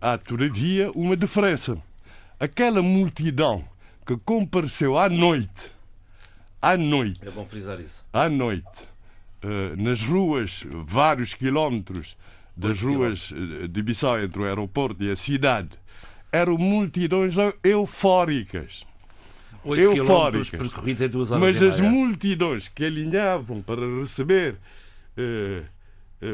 há, 0.00 0.16
todavia, 0.18 0.90
uma 0.92 1.16
diferença. 1.16 1.76
Aquela 2.38 2.82
multidão 2.82 3.62
que 4.06 4.16
compareceu 4.16 4.98
à 4.98 5.08
noite, 5.08 5.70
à 6.60 6.76
noite. 6.76 7.20
É 7.22 7.30
bom 7.30 7.44
frisar 7.44 7.78
isso. 7.80 8.04
À 8.12 8.28
noite, 8.28 8.88
nas 9.76 10.02
ruas, 10.02 10.66
vários 10.84 11.34
quilómetros 11.34 12.16
das 12.56 12.80
ruas 12.80 13.32
eh, 13.32 13.66
de 13.66 13.82
Bissau, 13.82 14.20
entre 14.20 14.42
o 14.42 14.44
aeroporto 14.44 15.02
e 15.02 15.10
a 15.10 15.16
cidade, 15.16 15.70
eram 16.30 16.58
multidões 16.58 17.34
eufóricas. 17.64 18.86
eufóricas. 19.64 20.50
percorridos 20.50 21.02
em 21.02 21.08
duas 21.08 21.30
horas 21.30 21.42
Mas 21.42 21.62
as 21.62 21.80
multidões 21.80 22.68
que 22.68 22.84
alinhavam 22.84 23.62
para 23.62 23.80
receber. 23.98 24.56
Eh, 25.16 25.62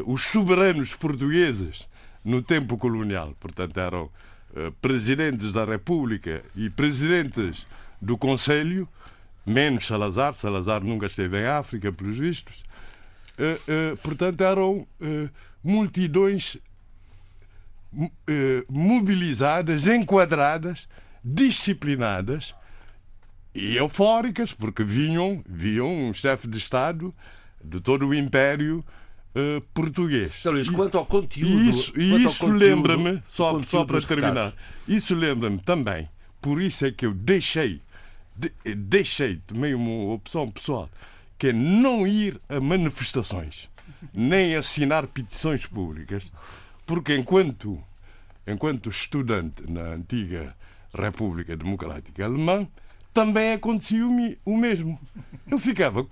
os 0.05 0.23
soberanos 0.23 0.95
portugueses 0.95 1.87
no 2.25 2.43
tempo 2.43 2.77
colonial. 2.77 3.37
Portanto, 3.39 3.79
eram 3.79 4.11
eh, 4.55 4.73
presidentes 4.83 5.53
da 5.53 5.65
República 5.65 6.43
e 6.57 6.69
presidentes 6.69 7.65
do 8.03 8.19
Conselho, 8.19 8.89
menos 9.47 9.87
Salazar. 9.87 10.35
Salazar 10.35 10.83
nunca 10.83 11.07
esteve 11.07 11.39
em 11.39 11.47
África, 11.47 11.93
pelos 11.93 12.19
vistos. 12.19 12.65
Eh, 13.39 13.97
portanto, 14.03 14.41
eram 14.43 14.87
multidões 15.63 16.57
mobilizadas, 18.69 19.87
enquadradas, 19.89 20.89
disciplinadas 21.23 22.55
e 23.55 23.77
eufóricas, 23.77 24.53
porque 24.53 24.85
vinham, 24.85 25.43
viam 25.49 25.89
um 25.89 26.15
chefe 26.15 26.47
de 26.47 26.59
Estado 26.59 27.15
de 27.65 27.81
todo 27.81 28.07
o 28.07 28.15
Império 28.15 28.85
uh, 29.35 29.61
português. 29.75 30.37
Então, 30.41 30.53
Luís, 30.53 30.69
quanto 30.69 30.99
ao 30.99 31.07
conteúdo. 31.07 31.71
Isso, 31.71 31.93
isso 31.99 32.47
lembra-me, 32.47 33.23
só, 33.27 33.61
só 33.63 33.85
para 33.85 34.01
terminar, 34.01 34.53
isso 34.87 35.15
lembra-me 35.15 35.59
também, 35.59 36.09
por 36.41 36.61
isso 36.61 36.87
é 36.87 36.93
que 36.93 37.07
eu 37.07 37.13
deixei, 37.15 37.81
de, 38.37 38.53
deixei, 38.75 39.41
tomei 39.47 39.75
uma 39.75 40.13
opção 40.13 40.49
pessoal, 40.51 40.89
que 41.39 41.49
é 41.49 41.53
não 41.53 42.07
ir 42.07 42.41
a 42.49 42.61
manifestações, 42.61 43.69
nem 44.13 44.55
assinar 44.57 45.07
petições 45.07 45.67
públicas, 45.67 46.31
porque 46.85 47.15
enquanto, 47.15 47.83
enquanto 48.47 48.89
estudante 48.89 49.63
na 49.71 49.83
antiga 49.83 50.57
República 50.95 51.57
Democrática 51.57 52.25
Alemã, 52.25 52.67
também 53.13 53.53
acontecia 53.55 54.07
o 54.45 54.57
mesmo. 54.57 55.01
Eu 55.51 55.59
ficava, 55.59 56.07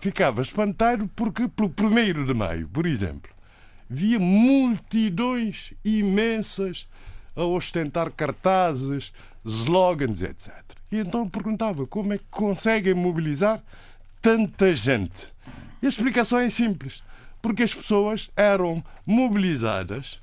ficava 0.00 0.42
espantado 0.42 1.08
porque, 1.14 1.46
pelo 1.48 1.70
primeiro 1.70 2.26
de 2.26 2.34
maio, 2.34 2.68
por 2.68 2.86
exemplo, 2.86 3.30
via 3.88 4.18
multidões 4.18 5.72
imensas 5.84 6.88
a 7.36 7.44
ostentar 7.44 8.10
cartazes, 8.10 9.12
slogans, 9.44 10.22
etc. 10.22 10.52
E 10.90 10.98
então 10.98 11.28
perguntava 11.28 11.86
como 11.86 12.12
é 12.12 12.18
que 12.18 12.24
conseguem 12.30 12.94
mobilizar 12.94 13.62
tanta 14.20 14.74
gente. 14.74 15.32
E 15.82 15.86
a 15.86 15.88
explicação 15.88 16.38
é 16.38 16.48
simples. 16.48 17.02
Porque 17.40 17.62
as 17.62 17.74
pessoas 17.74 18.30
eram 18.36 18.84
mobilizadas, 19.06 20.20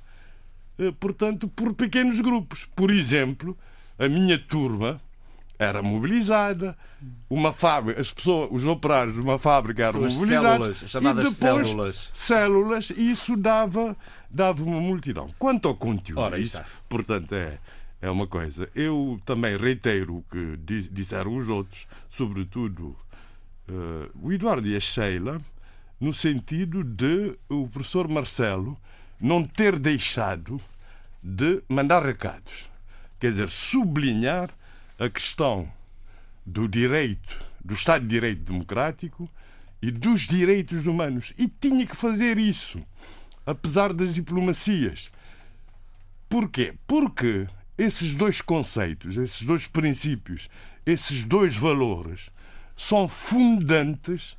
eh, 0.78 0.92
portanto, 1.00 1.48
por 1.48 1.74
pequenos 1.74 2.20
grupos. 2.20 2.64
Por 2.76 2.90
exemplo, 2.90 3.58
a 3.98 4.08
minha 4.08 4.38
turma, 4.38 5.00
era 5.58 5.82
mobilizada, 5.82 6.78
uma 7.28 7.52
fábrica, 7.52 8.00
as 8.00 8.12
pessoas, 8.12 8.48
os 8.52 8.64
operários 8.64 9.14
de 9.14 9.20
uma 9.20 9.38
fábrica 9.38 9.86
eram 9.86 10.02
mobilizados 10.02 10.78
células, 10.78 10.90
chamadas 10.90 11.32
e 11.32 11.34
depois 11.34 11.66
células. 11.66 12.10
células, 12.14 12.90
e 12.90 13.10
isso 13.10 13.36
dava, 13.36 13.96
dava 14.30 14.62
uma 14.62 14.80
multidão. 14.80 15.28
Quanto 15.38 15.66
ao 15.66 15.74
conteúdo, 15.74 16.20
Ora, 16.20 16.38
isso, 16.38 16.62
portanto, 16.88 17.34
é, 17.34 17.58
é 18.00 18.08
uma 18.08 18.28
coisa. 18.28 18.70
Eu 18.72 19.20
também 19.24 19.56
reitero 19.56 20.18
o 20.18 20.24
que 20.30 20.56
disseram 20.92 21.36
os 21.36 21.48
outros, 21.48 21.88
sobretudo 22.08 22.96
o 24.20 24.32
Eduardo 24.32 24.66
e 24.66 24.76
a 24.76 24.80
Sheila, 24.80 25.40
no 26.00 26.14
sentido 26.14 26.84
de 26.84 27.36
o 27.48 27.68
professor 27.68 28.08
Marcelo 28.08 28.78
não 29.20 29.44
ter 29.44 29.78
deixado 29.78 30.60
de 31.22 31.62
mandar 31.68 32.04
recados. 32.04 32.68
Quer 33.18 33.30
dizer, 33.30 33.48
sublinhar 33.48 34.50
a 34.98 35.08
questão 35.08 35.70
do 36.46 36.68
direito, 36.68 37.44
do 37.64 37.74
Estado 37.74 38.02
de 38.02 38.08
Direito 38.08 38.52
Democrático 38.52 39.28
e 39.82 39.90
dos 39.90 40.22
direitos 40.22 40.86
humanos. 40.86 41.32
E 41.36 41.48
tinha 41.48 41.84
que 41.84 41.96
fazer 41.96 42.38
isso, 42.38 42.78
apesar 43.44 43.92
das 43.92 44.14
diplomacias. 44.14 45.10
Porquê? 46.28 46.74
Porque 46.86 47.46
esses 47.76 48.14
dois 48.14 48.40
conceitos, 48.40 49.16
esses 49.16 49.42
dois 49.42 49.66
princípios, 49.66 50.48
esses 50.86 51.24
dois 51.24 51.56
valores 51.56 52.30
são 52.78 53.08
fundantes 53.08 54.36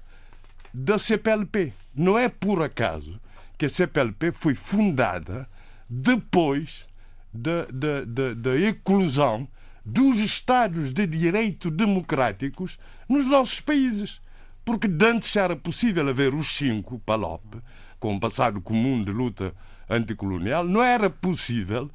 da 0.73 0.97
CPLP. 0.97 1.73
Não 1.93 2.17
é 2.17 2.29
por 2.29 2.63
acaso 2.63 3.19
que 3.57 3.65
a 3.65 3.69
CPLP 3.69 4.31
foi 4.31 4.55
fundada 4.55 5.47
depois 5.89 6.85
da, 7.33 7.65
da, 7.65 8.05
da, 8.05 8.33
da 8.33 8.57
eclosão 8.57 9.45
dos 9.85 10.19
Estados 10.19 10.93
de 10.93 11.05
Direito 11.05 11.69
democráticos 11.69 12.79
nos 13.09 13.27
nossos 13.27 13.59
países. 13.59 14.21
Porque 14.63 14.87
antes 15.03 15.35
era 15.35 15.55
possível 15.55 16.07
haver 16.07 16.33
os 16.33 16.47
cinco, 16.47 16.99
PALOP, 16.99 17.57
com 17.99 18.13
um 18.13 18.19
passado 18.19 18.61
comum 18.61 19.03
de 19.03 19.11
luta 19.11 19.53
anticolonial, 19.89 20.63
não 20.63 20.81
era 20.81 21.09
possível, 21.09 21.89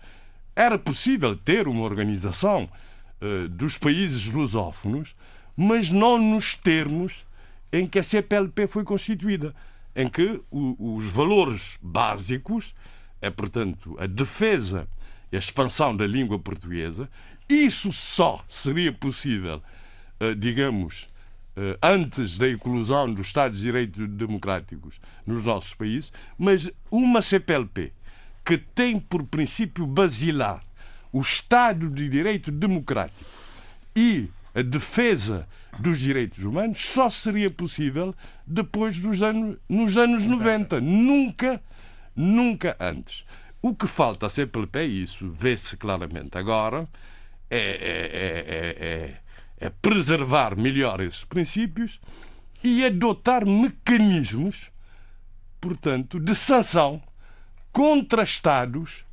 era 0.54 0.78
possível 0.78 1.36
ter 1.36 1.68
uma 1.68 1.84
organização 1.84 2.68
uh, 3.22 3.48
dos 3.48 3.78
países 3.78 4.26
lusófonos, 4.26 5.14
mas 5.56 5.90
não 5.90 6.18
nos 6.18 6.54
termos 6.54 7.24
em 7.72 7.86
que 7.86 7.98
a 7.98 8.02
CPLP 8.02 8.66
foi 8.66 8.84
constituída, 8.84 9.54
em 9.94 10.08
que 10.08 10.40
o, 10.50 10.96
os 10.96 11.06
valores 11.06 11.78
básicos 11.80 12.74
é, 13.24 13.30
portanto, 13.30 13.96
a 13.98 14.04
defesa 14.04 14.86
e 15.32 15.36
a 15.36 15.38
expansão 15.38 15.96
da 15.96 16.06
língua 16.06 16.38
portuguesa, 16.38 17.08
isso 17.48 17.90
só 17.90 18.44
seria 18.46 18.92
possível, 18.92 19.62
uh, 20.20 20.34
digamos, 20.34 21.04
uh, 21.56 21.78
antes 21.82 22.36
da 22.36 22.50
inclusão 22.50 23.14
dos 23.14 23.28
Estados 23.28 23.60
de 23.60 23.64
Direito 23.64 24.06
Democráticos 24.06 25.00
nos 25.26 25.46
nossos 25.46 25.72
países, 25.72 26.12
mas 26.36 26.70
uma 26.90 27.22
CPLP 27.22 27.94
que 28.44 28.58
tem 28.58 29.00
por 29.00 29.24
princípio 29.24 29.86
basilar 29.86 30.62
o 31.10 31.22
Estado 31.22 31.88
de 31.88 32.06
Direito 32.10 32.50
Democrático 32.50 33.24
e 33.96 34.28
a 34.54 34.62
defesa 34.62 35.48
dos 35.78 35.98
direitos 35.98 36.44
humanos 36.44 36.86
só 36.86 37.10
seria 37.10 37.50
possível 37.50 38.14
depois 38.46 38.98
dos 38.98 39.22
anos, 39.22 39.56
nos 39.68 39.96
anos 39.96 40.24
90. 40.24 40.80
Nunca, 40.80 41.60
nunca 42.14 42.76
antes. 42.78 43.24
O 43.60 43.74
que 43.74 43.86
falta 43.86 44.26
a 44.26 44.30
CPLP, 44.30 44.78
é 44.78 44.84
isso 44.84 45.30
vê-se 45.30 45.76
claramente 45.76 46.38
agora, 46.38 46.88
é, 47.50 47.58
é, 47.58 49.16
é, 49.60 49.66
é, 49.66 49.70
preservar 49.70 50.56
melhor 50.56 51.00
esses 51.00 51.24
princípios 51.24 52.00
e 52.62 52.84
adotar 52.84 53.46
mecanismos, 53.46 54.70
portanto, 55.60 56.20
de 56.20 56.34
sanção 56.34 57.02
contra 57.72 58.22
Estados 58.22 59.03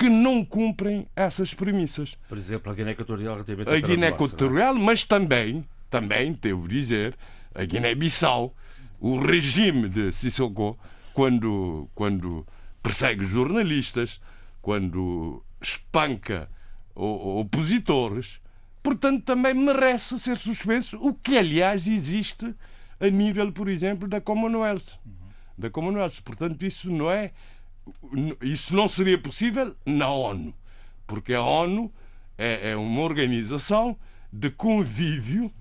que 0.00 0.08
não 0.08 0.42
cumprem 0.42 1.06
essas 1.14 1.52
premissas. 1.52 2.16
Por 2.26 2.38
exemplo, 2.38 2.72
a 2.72 2.74
Guiné 2.74 2.92
Equatorial 2.92 3.34
relativamente 3.34 3.70
A 3.70 3.86
Guiné 3.86 4.08
Equatorial, 4.08 4.74
mas 4.74 5.04
também, 5.04 5.62
também, 5.90 6.32
devo 6.32 6.66
dizer, 6.66 7.14
a 7.54 7.66
Guiné-Bissau, 7.66 8.56
o 8.98 9.18
regime 9.18 9.90
de 9.90 10.10
Sissoko, 10.10 10.78
quando, 11.12 11.86
quando 11.94 12.46
persegue 12.82 13.26
jornalistas, 13.26 14.18
quando 14.62 15.44
espanca 15.60 16.48
opositores, 16.94 18.40
portanto, 18.82 19.22
também 19.22 19.52
merece 19.52 20.18
ser 20.18 20.38
suspenso, 20.38 20.96
o 20.96 21.12
que, 21.12 21.36
aliás, 21.36 21.86
existe 21.86 22.54
a 22.98 23.08
nível, 23.10 23.52
por 23.52 23.68
exemplo, 23.68 24.08
da 24.08 24.18
Commonwealth. 24.18 24.98
Da 25.58 25.68
Commonwealth. 25.68 26.22
Portanto, 26.24 26.64
isso 26.64 26.90
não 26.90 27.10
é. 27.10 27.32
Isso 28.40 28.74
não 28.74 28.88
seria 28.88 29.18
possível 29.18 29.74
na 29.84 30.08
ONU, 30.08 30.54
porque 31.06 31.34
a 31.34 31.42
ONU 31.42 31.92
é, 32.36 32.70
é 32.70 32.76
uma 32.76 33.02
organização 33.02 33.96
de 34.32 34.50
convívio 34.50 35.52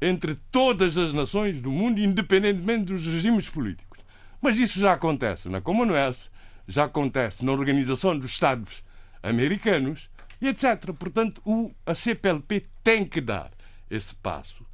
entre 0.00 0.34
todas 0.50 0.98
as 0.98 1.12
nações 1.12 1.60
do 1.60 1.70
mundo, 1.70 2.00
independentemente 2.00 2.84
dos 2.84 3.06
regimes 3.06 3.48
políticos. 3.48 4.00
Mas 4.40 4.58
isso 4.58 4.78
já 4.78 4.92
acontece 4.92 5.48
na 5.48 5.60
Commonwealth, 5.60 6.30
já 6.68 6.84
acontece 6.84 7.44
na 7.44 7.52
Organização 7.52 8.18
dos 8.18 8.30
Estados 8.30 8.84
Americanos 9.22 10.10
e 10.40 10.48
etc. 10.48 10.92
Portanto, 10.98 11.40
o, 11.44 11.72
a 11.84 11.94
CPLP 11.94 12.66
tem 12.82 13.04
que 13.04 13.20
dar 13.20 13.50
esse 13.90 14.14
passo. 14.14 14.64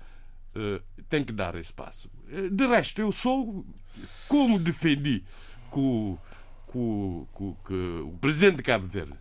Uh, 0.55 0.83
tem 1.09 1.25
que 1.25 1.33
dar 1.33 1.55
esse 1.55 1.73
passo. 1.73 2.11
Uh, 2.29 2.51
de 2.51 2.67
resto, 2.67 3.01
eu 3.01 3.13
sou, 3.13 3.65
como 4.29 4.59
defendi 4.59 5.23
o, 5.73 6.19
que 6.73 6.79
o, 7.45 7.57
que 7.67 7.75
o 7.75 8.17
presidente 8.21 8.57
de 8.57 8.63
Cabo 8.63 8.87
Verde 8.87 9.15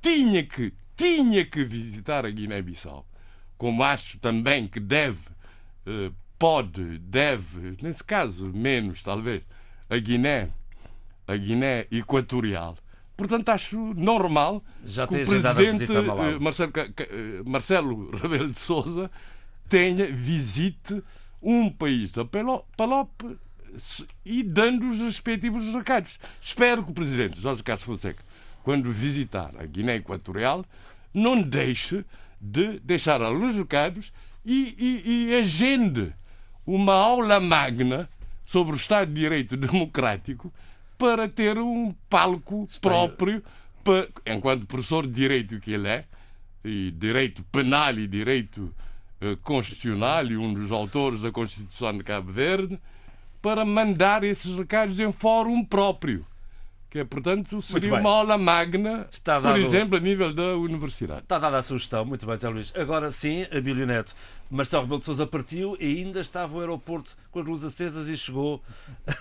tinha 0.00 0.42
que, 0.42 0.72
tinha 0.96 1.44
que 1.44 1.64
visitar 1.64 2.26
a 2.26 2.30
Guiné-Bissau, 2.30 3.06
como 3.56 3.82
acho 3.82 4.18
também 4.18 4.66
que 4.66 4.80
deve, 4.80 5.28
uh, 5.86 6.14
pode, 6.38 6.98
deve, 6.98 7.76
nesse 7.80 8.02
caso 8.02 8.46
menos 8.46 9.02
talvez, 9.02 9.46
a 9.88 9.96
Guiné, 9.96 10.50
a 11.26 11.36
Guiné 11.36 11.86
Equatorial. 11.90 12.76
Portanto, 13.16 13.48
acho 13.48 13.76
normal 13.94 14.62
Já 14.84 15.06
que 15.06 15.22
o 15.22 15.26
presidente 15.26 15.84
eh, 15.92 16.38
Marcelo, 16.38 16.72
eh, 16.76 17.42
Marcelo 17.44 18.10
Rebelo 18.16 18.50
de 18.50 18.58
Souza 18.60 19.10
tenha, 19.68 20.06
visite 20.06 21.02
um 21.42 21.68
país 21.68 22.12
da 22.12 22.24
Palop 22.24 23.10
e 24.24 24.42
dando 24.42 24.88
os 24.88 25.00
respectivos 25.00 25.64
recados. 25.74 26.18
Espero 26.40 26.84
que 26.84 26.90
o 26.90 26.94
presidente 26.94 27.40
Jorge 27.40 27.62
Carlos 27.62 27.84
Fonseca, 27.84 28.22
quando 28.62 28.92
visitar 28.92 29.52
a 29.58 29.64
Guiné 29.64 29.96
Equatorial, 29.96 30.64
não 31.12 31.40
deixe 31.40 32.04
de 32.40 32.78
deixar 32.80 33.20
alguns 33.22 33.56
recados 33.56 34.12
e, 34.44 34.74
e, 34.78 35.28
e 35.30 35.34
agende 35.34 36.12
uma 36.66 36.94
aula 36.94 37.40
magna 37.40 38.08
sobre 38.44 38.74
o 38.74 38.76
Estado 38.76 39.12
de 39.12 39.20
Direito 39.20 39.56
Democrático 39.58 40.52
para 40.96 41.28
ter 41.28 41.58
um 41.58 41.94
palco 42.10 42.68
próprio, 42.80 43.42
para, 43.84 44.08
enquanto 44.26 44.66
professor 44.66 45.06
de 45.06 45.12
direito 45.12 45.60
que 45.60 45.72
ele 45.72 45.88
é, 45.88 46.04
e 46.64 46.90
direito 46.90 47.42
penal 47.44 47.94
e 47.94 48.06
direito 48.06 48.74
uh, 49.22 49.36
constitucional, 49.42 50.26
e 50.26 50.36
um 50.36 50.52
dos 50.52 50.72
autores 50.72 51.22
da 51.22 51.30
Constituição 51.30 51.96
de 51.96 52.02
Cabo 52.02 52.32
Verde, 52.32 52.78
para 53.40 53.64
mandar 53.64 54.24
esses 54.24 54.56
recados 54.56 54.98
em 54.98 55.12
fórum 55.12 55.64
próprio 55.64 56.26
que 56.90 57.00
é, 57.00 57.04
portanto, 57.04 57.60
seria 57.60 57.94
uma 57.94 58.10
aula 58.10 58.38
magna, 58.38 59.06
Está 59.12 59.38
dado... 59.38 59.52
por 59.52 59.60
exemplo, 59.60 59.98
a 59.98 60.00
nível 60.00 60.32
da 60.32 60.56
universidade. 60.56 61.20
Está 61.20 61.38
dada 61.38 61.58
a 61.58 61.62
sugestão, 61.62 62.04
muito 62.04 62.24
bem, 62.26 62.36
Zé 62.38 62.48
Luís. 62.48 62.72
Agora 62.74 63.12
sim, 63.12 63.42
a 63.52 63.60
Bilioneto. 63.60 64.14
Marcelo 64.50 64.84
Rebelo 64.84 65.00
de 65.00 65.06
Sousa 65.06 65.26
partiu 65.26 65.76
e 65.78 65.98
ainda 65.98 66.20
estava 66.20 66.56
o 66.56 66.60
aeroporto 66.60 67.14
com 67.30 67.40
as 67.40 67.46
luzes 67.46 67.66
acesas 67.66 68.08
e 68.08 68.16
chegou 68.16 68.62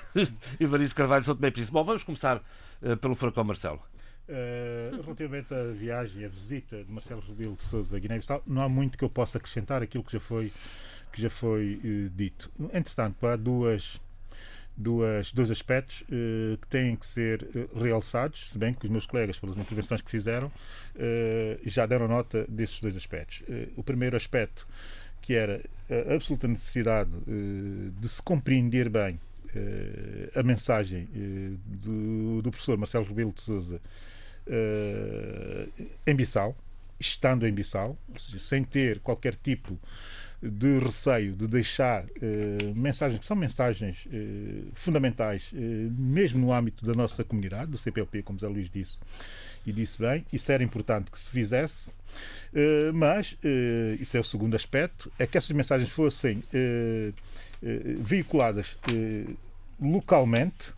Ivaristo 0.60 0.96
Carvalho 0.96 1.26
São 1.26 1.36
Tomé 1.36 1.52
Príncipe. 1.52 1.74
Bom, 1.74 1.84
vamos 1.84 2.04
começar 2.04 2.38
uh, 2.38 2.96
pelo 2.96 3.16
Furacão 3.16 3.44
Marcelo. 3.44 3.82
Uh, 4.30 5.02
relativamente 5.04 5.54
à 5.54 5.64
viagem, 5.74 6.24
à 6.24 6.30
visita 6.30 6.82
de 6.82 6.90
Marcelo 6.90 7.22
Rebelo 7.28 7.58
de 7.58 7.64
Sousa 7.64 7.98
a 7.98 8.00
Guiné-Bissau, 8.00 8.44
não 8.48 8.62
há 8.62 8.70
muito 8.70 8.98
que 8.98 9.04
eu 9.04 9.10
possa 9.10 9.38
acrescentar 9.38 9.82
aquilo 9.82 10.06
que 10.06 10.14
já 10.14 10.20
foi, 10.22 10.54
que 11.12 11.22
já 11.22 11.30
foi 11.30 11.82
uh, 11.84 12.10
dito. 12.16 12.50
Entretanto, 12.74 13.28
há 13.28 13.36
duas 13.36 14.00
duas, 14.78 15.34
dois 15.34 15.50
aspectos 15.50 16.02
uh, 16.02 16.58
que 16.58 16.68
têm 16.68 16.96
que 16.96 17.08
ser 17.08 17.42
uh, 17.44 17.80
realçados, 17.80 18.52
se 18.52 18.58
bem 18.58 18.74
que 18.74 18.86
os 18.86 18.92
meus 18.92 19.08
colegas, 19.08 19.40
pelas 19.40 19.58
intervenções 19.58 20.02
que 20.02 20.12
fizeram, 20.12 20.48
uh, 20.48 21.60
já 21.66 21.86
deram 21.88 22.08
nota 22.08 22.46
desses 22.48 22.80
dois 22.80 22.96
aspectos. 22.96 23.42
o 23.76 23.84
primeiro 23.84 24.16
aspecto, 24.16 24.68
que 25.22 25.34
era 25.34 25.62
a 25.90 26.14
absoluta 26.14 26.48
necessidade 26.48 27.10
de 28.00 28.08
se 28.08 28.22
compreender 28.22 28.90
bem 28.90 29.20
a 30.36 30.44
mensagem 30.44 31.08
do, 31.66 32.42
do, 32.42 32.52
professor 32.52 32.78
Marcelo 32.78 33.06
Rebelo 33.06 33.34
de 33.34 33.42
Souza 33.42 33.82
em 36.06 36.16
Bissau, 36.16 36.56
estando 37.00 37.48
em 37.48 37.52
Bissau, 37.52 37.98
seja, 38.20 38.40
sem 38.40 38.64
ter 38.64 39.00
qualquer 39.00 39.36
tipo 39.36 39.78
de 40.42 40.78
receio 40.78 41.34
de 41.34 41.48
deixar 41.48 42.06
eh, 42.22 42.72
mensagens 42.76 43.20
que 43.20 43.26
são 43.26 43.36
mensagens 43.36 44.08
eh, 44.12 44.66
fundamentais, 44.76 45.50
eh, 45.54 45.58
mesmo 45.58 46.40
no 46.40 46.54
âmbito 46.54 46.86
da 46.86 46.94
nossa 46.94 47.24
comunidade, 47.24 47.72
do 47.72 47.78
CPLP, 47.78 48.22
como 48.22 48.40
Zé 48.40 48.48
Luís 48.48 48.70
disse, 48.70 49.00
e 49.66 49.72
disse 49.72 49.98
bem, 49.98 50.24
isso 50.32 50.52
era 50.52 50.64
importante 50.64 51.10
que 51.10 51.20
se 51.20 51.32
fizesse, 51.32 51.92
mas, 52.94 53.38
isso 54.00 54.16
é 54.16 54.20
o 54.20 54.24
segundo 54.24 54.56
aspecto, 54.56 55.12
é 55.20 55.28
que 55.28 55.38
essas 55.38 55.52
mensagens 55.52 55.90
fossem 55.90 56.42
veiculadas 58.00 58.78
localmente, 59.78 60.74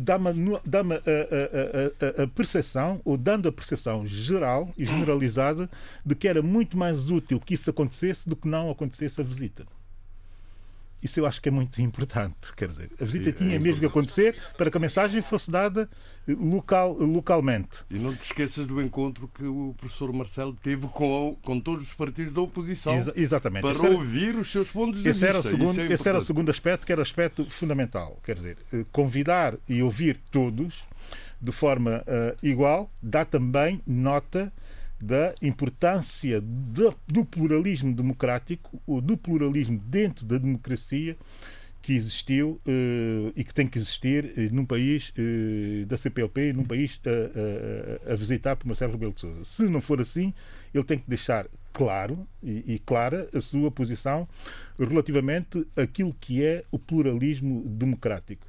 dá-me 0.00 0.60
dá 0.64 0.80
a, 0.80 0.82
a, 0.82 2.20
a, 2.20 2.22
a, 2.24 2.26
percepção, 2.28 3.00
ou 3.04 3.16
dando 3.16 3.48
a 3.48 3.52
percepção 3.52 4.06
geral 4.06 4.72
e 4.76 4.84
generalizada, 4.84 5.68
de 6.04 6.14
que 6.14 6.28
era 6.28 6.42
muito 6.42 6.76
mais 6.76 7.10
útil 7.10 7.40
que 7.40 7.54
isso 7.54 7.70
acontecesse 7.70 8.28
do 8.28 8.36
que 8.36 8.48
não 8.48 8.70
acontecesse 8.70 9.20
a 9.20 9.24
visita. 9.24 9.66
Isso 11.02 11.20
eu 11.20 11.26
acho 11.26 11.40
que 11.40 11.48
é 11.48 11.52
muito 11.52 11.80
importante. 11.80 12.52
Quer 12.56 12.68
dizer, 12.68 12.90
a 13.00 13.04
visita 13.04 13.32
tinha 13.32 13.56
é 13.56 13.58
mesmo 13.58 13.80
que 13.80 13.86
acontecer 13.86 14.36
para 14.56 14.70
que 14.70 14.76
a 14.76 14.80
mensagem 14.80 15.22
fosse 15.22 15.50
dada 15.50 15.88
eh, 16.26 16.32
local, 16.32 16.94
localmente. 16.94 17.68
E 17.90 17.94
não 17.94 18.14
te 18.14 18.22
esqueças 18.22 18.66
do 18.66 18.80
encontro 18.80 19.28
que 19.28 19.44
o 19.44 19.74
professor 19.76 20.12
Marcelo 20.12 20.54
teve 20.54 20.86
com, 20.88 21.36
com 21.42 21.60
todos 21.60 21.86
os 21.86 21.92
partidos 21.92 22.32
da 22.32 22.40
oposição. 22.40 22.96
Exa 22.96 23.12
exatamente. 23.14 23.62
Para 23.62 23.72
esse 23.72 23.86
ouvir 23.86 24.30
era, 24.30 24.38
os 24.38 24.50
seus 24.50 24.70
pontos 24.70 25.02
de 25.02 25.08
esse 25.08 25.20
vista. 25.20 25.26
Era 25.26 25.40
o 25.40 25.42
segundo, 25.42 25.80
é 25.80 25.92
esse 25.92 26.08
era 26.08 26.18
o 26.18 26.22
segundo 26.22 26.50
aspecto, 26.50 26.86
que 26.86 26.92
era 26.92 27.00
o 27.00 27.02
aspecto 27.02 27.44
fundamental. 27.50 28.18
Quer 28.24 28.36
dizer, 28.36 28.58
eh, 28.72 28.84
convidar 28.90 29.54
e 29.68 29.82
ouvir 29.82 30.18
todos 30.30 30.82
de 31.40 31.52
forma 31.52 32.02
uh, 32.06 32.36
igual 32.42 32.90
dá 33.02 33.24
também 33.24 33.80
nota 33.86 34.52
da 35.00 35.34
importância 35.42 36.40
do, 36.40 36.94
do 37.06 37.24
pluralismo 37.24 37.94
democrático, 37.94 38.80
ou 38.86 39.00
do 39.00 39.16
pluralismo 39.16 39.78
dentro 39.78 40.24
da 40.24 40.38
democracia 40.38 41.16
que 41.86 41.94
existiu 41.94 42.60
uh, 42.66 43.32
e 43.36 43.44
que 43.44 43.54
tem 43.54 43.64
que 43.64 43.78
existir 43.78 44.24
uh, 44.24 44.52
num 44.52 44.64
país 44.64 45.10
uh, 45.10 45.86
da 45.86 45.96
CPLP, 45.96 46.52
num 46.52 46.64
país 46.64 47.00
a 48.10 48.14
visitar 48.16 48.56
por 48.56 48.66
Marcelo 48.66 48.92
Rebelo 48.92 49.12
de 49.12 49.20
Sousa. 49.20 49.44
Se 49.44 49.62
não 49.68 49.80
for 49.80 50.00
assim, 50.00 50.34
ele 50.74 50.82
tem 50.82 50.98
que 50.98 51.08
deixar 51.08 51.46
claro 51.76 52.26
e, 52.42 52.74
e, 52.74 52.78
clara 52.78 53.28
a 53.34 53.40
sua 53.40 53.70
posição 53.70 54.26
relativamente 54.78 55.66
àquilo 55.76 56.10
que 56.18 56.42
é 56.42 56.64
o 56.70 56.78
pluralismo 56.78 57.62
democrático. 57.68 58.46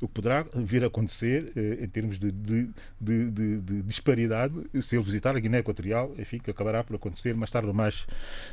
O 0.00 0.08
que 0.08 0.14
poderá 0.14 0.46
vir 0.54 0.82
a 0.82 0.86
acontecer 0.86 1.52
em 1.78 1.86
termos 1.88 2.18
de, 2.18 2.32
de, 2.32 2.70
de, 2.98 3.60
de, 3.60 3.82
disparidade 3.82 4.54
se 4.80 4.96
ele 4.96 5.04
visitar 5.04 5.36
a 5.36 5.40
Guiné 5.40 5.58
Equatorial, 5.58 6.14
enfim, 6.18 6.38
que 6.38 6.50
acabará 6.50 6.82
por 6.82 6.96
acontecer 6.96 7.34
mais 7.34 7.50
tarde 7.50 7.68
ou 7.68 7.74
mais 7.74 8.06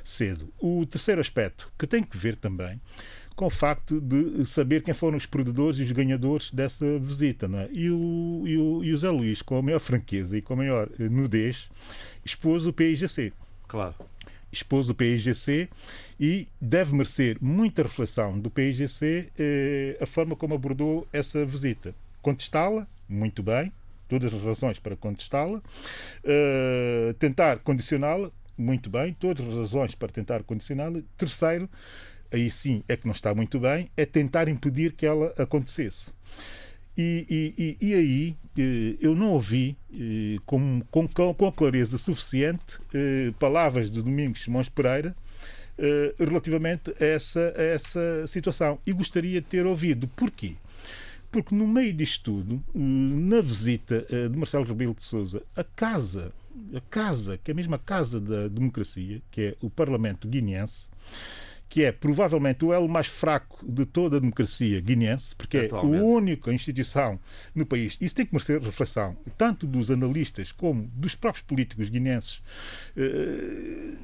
cedo. 0.04 0.50
O 0.60 0.86
terceiro 0.86 1.22
aspecto 1.22 1.72
que 1.80 1.88
tem 1.88 2.04
que 2.04 2.18
ver 2.18 2.36
também 2.36 2.82
com 3.34 3.46
o 3.46 3.50
facto 3.50 4.02
de 4.02 4.46
saber 4.46 4.84
quem 4.84 4.94
foram 4.94 5.16
os 5.16 5.26
perdedores 5.26 5.80
e 5.80 5.84
os 5.84 5.92
ganhadores 5.94 6.52
dessa 6.52 7.00
visita. 7.00 7.48
Não 7.48 7.60
é? 7.60 7.70
e, 7.72 7.90
o, 7.90 8.44
e, 8.46 8.58
o, 8.58 8.84
e 8.84 8.92
o 8.92 8.98
Zé 8.98 9.10
Luís, 9.10 9.42
com 9.42 9.58
a 9.58 9.62
maior 9.62 9.80
franqueza 9.80 10.38
e 10.38 10.42
com 10.42 10.54
a 10.54 10.58
maior 10.58 10.90
eh, 11.00 11.08
nudez, 11.08 11.70
expôs 12.26 12.66
o 12.66 12.74
PIGC. 12.74 13.32
Claro. 13.68 13.96
Expôs 14.51 14.89
o 14.89 14.95
PIGC 14.95 15.69
e 16.19 16.47
deve 16.60 16.93
merecer 16.93 17.38
muita 17.41 17.83
reflexão 17.83 18.39
do 18.39 18.49
PIGC 18.49 19.29
eh, 19.38 19.97
a 20.01 20.05
forma 20.05 20.36
como 20.36 20.55
abordou 20.55 21.07
essa 21.12 21.45
visita. 21.45 21.93
Contestá-la, 22.21 22.88
muito 23.10 23.43
bem, 23.43 23.71
todas 24.07 24.33
as 24.33 24.41
razões 24.41 24.79
para 24.79 24.95
contestá-la. 24.95 25.62
Uh, 26.23 27.13
tentar 27.19 27.60
condicioná-la, 27.60 28.31
muito 28.57 28.89
bem, 28.89 29.13
todas 29.13 29.47
as 29.47 29.53
razões 29.53 29.95
para 29.95 30.12
tentar 30.12 30.43
condicioná-la. 30.43 31.01
Terceiro, 31.17 31.69
aí 32.31 32.49
sim 32.49 32.83
é 32.88 32.97
que 32.97 33.05
não 33.05 33.13
está 33.13 33.33
muito 33.36 33.60
bem, 33.60 33.89
é 33.95 34.05
tentar 34.05 34.47
impedir 34.47 34.93
que 34.93 35.05
ela 35.05 35.33
acontecesse. 35.38 36.12
E, 36.97 37.53
e, 37.57 37.77
e, 37.79 37.93
aí 37.93 38.29
eh, 38.31 38.46
eu 39.02 39.15
não 39.15 39.34
ouvi 39.34 39.78
eh, 39.93 40.38
com, 40.46 40.82
com, 40.91 41.08
com 41.08 41.52
clareza 41.52 41.98
suficiente 41.98 42.80
eh, 42.93 43.32
palavras 43.39 43.91
de 43.91 44.02
Domingos 44.02 44.43
Simões 44.43 44.70
Pereira 44.70 45.15
relativamente 46.17 46.89
a 47.00 47.06
essa, 47.06 47.54
a 47.56 47.62
essa 47.62 48.26
situação. 48.26 48.80
E 48.84 48.91
gostaria 48.91 49.39
de 49.39 49.46
ter 49.46 49.63
ouvido. 49.63 50.08
Porquê? 50.08 50.56
Porque 51.32 51.54
no 51.54 51.67
meio 51.67 51.93
disto 51.93 52.24
tudo, 52.24 52.63
na 52.74 53.41
visita 53.41 54.04
de 54.10 54.36
Marcelo 54.36 54.63
Rebelo 54.63 54.96
de 54.96 55.04
Sousa, 55.04 55.43
a 55.56 55.63
casa, 55.63 56.34
a 56.74 56.82
casa, 56.89 57.38
que 57.38 57.52
é 57.52 57.54
a 57.54 57.56
mesma 57.56 57.78
casa 57.78 58.20
da 58.20 58.48
democracia, 58.48 59.22
que 59.30 59.41
é 59.41 59.56
o 59.62 59.70
Parlamento 59.70 60.28
guineense, 60.28 60.89
que 61.69 61.84
é 61.84 61.91
provavelmente 61.91 62.63
o 62.63 62.73
elo 62.73 62.88
mais 62.88 63.08
fraco 63.08 63.60
de 63.65 63.86
toda 63.86 64.17
a 64.17 64.19
democracia 64.19 64.80
guineense, 64.80 65.36
porque 65.36 65.58
é 65.58 65.69
a 65.69 65.82
única 65.82 66.51
instituição 66.51 67.19
no 67.53 67.65
país. 67.65 67.97
Isso 67.99 68.15
tem 68.15 68.25
que 68.25 68.34
merecer 68.34 68.62
reflexão, 68.62 69.17
tanto 69.38 69.67
dos 69.67 69.91
analistas 69.91 70.51
como 70.51 70.89
dos 70.93 71.15
próprios 71.15 71.45
políticos 71.45 71.89
guineenses. 71.89 72.41
Uh, 72.95 73.97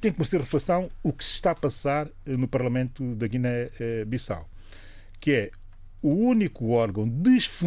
tem 0.00 0.10
que 0.10 0.18
merecer 0.18 0.40
reflexão 0.40 0.90
o 1.02 1.12
que 1.12 1.24
se 1.24 1.32
está 1.32 1.50
a 1.50 1.54
passar 1.54 2.08
eh, 2.24 2.34
no 2.34 2.48
Parlamento 2.48 3.14
da 3.14 3.26
Guiné-Bissau, 3.26 4.48
que 5.20 5.30
é 5.30 5.50
o 6.02 6.08
único 6.08 6.70
órgão 6.70 7.06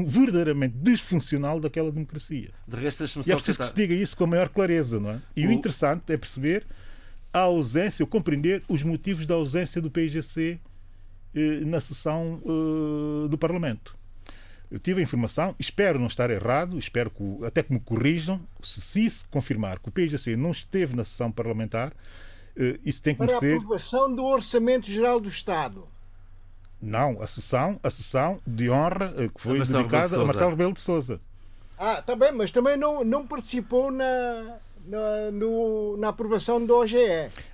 verdadeiramente 0.07 0.75
disfuncional 0.75 1.59
daquela 1.59 1.91
democracia. 1.91 2.49
De 2.67 2.77
resto, 2.77 3.03
e 3.03 3.31
é 3.31 3.35
preciso 3.35 3.59
que 3.59 3.65
se 3.65 3.75
diga 3.75 3.93
isso 3.93 4.17
com 4.17 4.23
a 4.23 4.27
maior 4.27 4.49
clareza, 4.49 4.99
não 4.99 5.11
é? 5.11 5.21
E 5.35 5.45
o, 5.45 5.49
o 5.49 5.51
interessante 5.51 6.11
é 6.11 6.17
perceber 6.17 6.65
a 7.33 7.39
ausência, 7.39 8.03
ou 8.03 8.07
compreender 8.07 8.63
os 8.69 8.83
motivos 8.83 9.25
da 9.25 9.33
ausência 9.33 9.81
do 9.81 9.89
PIGC 9.89 10.59
eh, 11.35 11.39
na 11.65 11.81
sessão 11.81 12.41
eh, 12.45 13.27
do 13.27 13.37
Parlamento. 13.37 13.97
Eu 14.69 14.79
tive 14.79 15.01
a 15.01 15.03
informação, 15.03 15.55
espero 15.59 15.99
não 15.99 16.07
estar 16.07 16.29
errado, 16.29 16.79
espero 16.79 17.11
que, 17.11 17.45
até 17.45 17.61
que 17.61 17.73
me 17.73 17.79
corrijam, 17.79 18.39
se, 18.61 18.81
se 18.81 19.05
isso 19.05 19.27
confirmar 19.29 19.79
que 19.79 19.89
o 19.89 19.91
PIGC 19.91 20.35
não 20.35 20.51
esteve 20.51 20.95
na 20.95 21.03
sessão 21.05 21.31
parlamentar, 21.31 21.93
eh, 22.55 22.79
isso 22.85 23.01
tem 23.01 23.15
que 23.15 23.25
Para 23.25 23.39
ser... 23.39 23.53
a 23.53 23.57
aprovação 23.57 24.15
do 24.15 24.23
Orçamento 24.23 24.87
Geral 24.87 25.19
do 25.19 25.27
Estado. 25.27 25.87
Não, 26.81 27.21
a 27.21 27.27
sessão, 27.27 27.79
a 27.81 27.89
sessão 27.89 28.39
de 28.45 28.69
honra 28.69 29.13
eh, 29.17 29.29
que 29.33 29.41
foi 29.41 29.59
dedicada 29.59 30.21
a 30.21 30.25
Marcelo 30.25 30.49
Rebelo 30.49 30.73
de 30.73 30.81
Souza. 30.81 31.19
Ah, 31.77 31.99
está 31.99 32.15
bem, 32.15 32.31
mas 32.31 32.51
também 32.51 32.77
não, 32.77 33.03
não 33.03 33.25
participou 33.25 33.91
na, 33.91 34.57
na, 34.85 35.31
no, 35.31 35.97
na 35.97 36.09
aprovação 36.09 36.63
do 36.65 36.75
OGE. 36.75 36.97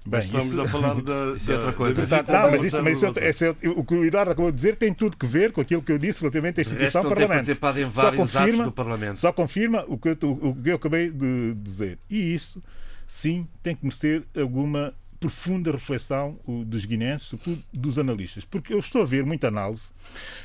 Bem, 0.05 0.19
estamos 0.19 0.51
isso, 0.51 0.61
a 0.61 0.67
falar 0.67 1.01
da, 1.01 1.33
isso 1.35 1.51
é 1.51 1.55
outra 1.55 1.73
coisa. 1.73 2.07
Da, 2.07 2.21
da, 2.21 2.43
não, 2.43 2.51
mas, 2.51 2.63
isso, 2.63 2.83
mas 2.83 2.97
isso, 2.97 3.45
é, 3.45 3.49
é, 3.49 3.69
o 3.69 3.83
que 3.83 3.93
o 3.93 4.05
Eduardo 4.05 4.31
acabou 4.31 4.51
de 4.51 4.55
dizer 4.55 4.75
tem 4.75 4.93
tudo 4.93 5.17
que 5.17 5.25
ver 5.25 5.51
com 5.51 5.61
aquilo 5.61 5.81
que 5.81 5.91
eu 5.91 5.97
disse 5.97 6.21
relativamente 6.21 6.59
à 6.59 6.61
instituição 6.61 7.03
do 7.03 7.09
Parlamento. 7.09 7.45
Só 7.93 8.11
confirma, 8.11 8.63
do 8.63 8.71
Parlamento. 8.71 9.19
Só 9.19 9.31
confirma 9.31 9.85
o 9.87 9.97
que, 9.97 10.09
eu, 10.09 10.17
o 10.21 10.55
que 10.55 10.69
eu 10.69 10.75
acabei 10.75 11.09
de 11.11 11.53
dizer. 11.55 11.99
E 12.09 12.33
isso, 12.33 12.61
sim, 13.07 13.47
tem 13.61 13.75
que 13.75 13.83
merecer 13.83 14.23
alguma 14.35 14.93
profunda 15.19 15.71
reflexão 15.71 16.39
dos 16.65 16.85
guinenses, 16.85 17.27
sobretudo 17.27 17.61
dos 17.73 17.99
analistas, 17.99 18.45
porque 18.45 18.73
eu 18.73 18.79
estou 18.79 19.01
a 19.01 19.05
ver 19.05 19.25
muita 19.25 19.49
análise 19.49 19.87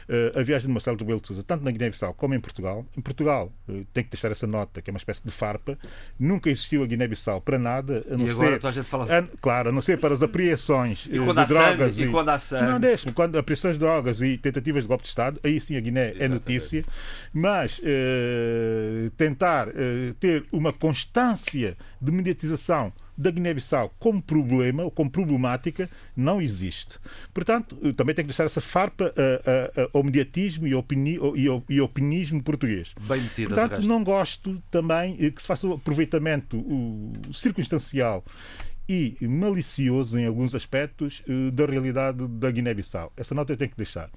uh, 0.09 0.39
a 0.39 0.43
viagem 0.43 0.67
de 0.67 0.73
Marcelo 0.73 0.97
Rebelo 0.97 1.21
de 1.21 1.29
Sousa, 1.29 1.45
tanto 1.45 1.65
na 1.65 1.71
Guiné-Bissau 1.71 2.13
como 2.15 2.35
em 2.35 2.41
Portugal. 2.41 2.85
Em 2.97 3.01
Portugal, 3.01 3.53
uh, 3.69 3.87
tem 3.93 4.03
que 4.03 4.11
deixar 4.11 4.33
essa 4.33 4.47
nota, 4.47 4.83
que 4.83 4.91
é 4.91 4.93
uma 4.93 4.99
espécie 4.99 5.23
de 5.25 5.31
farpa, 5.31 5.79
nunca 6.19 6.51
existiu 6.51 6.83
a 6.83 6.87
Guiné-Bissau 6.87 7.41
para 7.41 7.59
nada, 7.59 8.05
a 8.11 8.17
não 8.17 8.27
e 8.27 8.31
agora 8.31 8.61
ser, 8.61 8.67
a 8.67 8.71
gente 8.73 8.87
fala... 8.87 9.19
a, 9.19 9.23
claro, 9.41 9.69
a 9.69 9.73
não 9.73 9.81
ser 9.81 9.99
para 10.01 10.13
as 10.13 10.23
apreensões 10.23 11.07
e 11.09 11.19
uh, 11.19 11.27
de 11.27 11.45
drogas 11.47 11.95
sangue, 11.95 12.07
e, 12.07 12.09
e 12.09 12.11
quando 12.11 12.29
há 12.31 12.39
sangue. 12.39 12.73
não 12.73 12.81
deixe 12.81 13.13
quando 13.13 13.39
apreensões 13.39 13.75
de 13.75 13.81
drogas 13.81 14.21
e 14.23 14.37
tentativas 14.39 14.83
de 14.83 14.89
golpe 14.89 15.05
de 15.05 15.09
Estado, 15.09 15.39
aí 15.45 15.61
sim 15.61 15.77
a 15.77 15.81
Guiné 15.81 16.11
Exatamente. 16.11 16.25
é 16.25 16.29
notícia, 16.29 16.85
mas 17.33 17.81
tentar 19.17 19.69
ter 20.19 20.45
uma 20.51 20.73
constância 20.73 21.77
de 22.01 22.11
mediatização 22.11 22.93
da 23.16 23.31
Guiné-Bissau 23.31 23.94
como 23.98 24.22
problema 24.22 24.83
ou 24.83 24.90
como 24.90 25.11
problemática 25.11 25.88
não 26.16 26.40
existe. 26.40 26.98
Portanto, 27.33 27.77
também 27.94 28.14
tem 28.14 28.24
que 28.24 28.29
deixar 28.29 28.44
essa 28.44 28.61
farpa 28.61 29.12
a, 29.16 29.83
a, 29.83 29.88
ao 29.92 30.03
mediatismo 30.03 30.66
e, 30.66 30.74
opini, 30.74 31.18
e, 31.37 31.48
ao, 31.48 31.62
e 31.68 31.81
opinismo 31.81 32.42
português. 32.42 32.92
Bem 33.00 33.20
metido, 33.20 33.55
Portanto, 33.55 33.83
não 33.83 34.03
gosto 34.03 34.62
também 34.70 35.16
que 35.31 35.40
se 35.40 35.48
faça 35.48 35.66
o 35.66 35.74
aproveitamento 35.74 36.59
o 36.59 37.12
circunstancial 37.33 38.24
e 38.88 39.16
malicioso 39.23 40.18
em 40.18 40.27
alguns 40.27 40.55
aspectos 40.55 41.23
eh, 41.29 41.51
da 41.51 41.64
realidade 41.64 42.27
da 42.27 42.51
Guiné-Bissau. 42.51 43.12
Essa 43.16 43.35
nota 43.35 43.53
eu 43.53 43.57
tenho 43.57 43.70
que 43.70 43.77
deixar. 43.77 44.11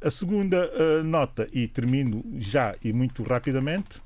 A 0.00 0.10
segunda 0.10 0.70
uh, 0.70 1.02
nota, 1.04 1.46
e 1.52 1.66
termino 1.66 2.24
já 2.38 2.74
e 2.82 2.92
muito 2.92 3.22
rapidamente, 3.22 4.00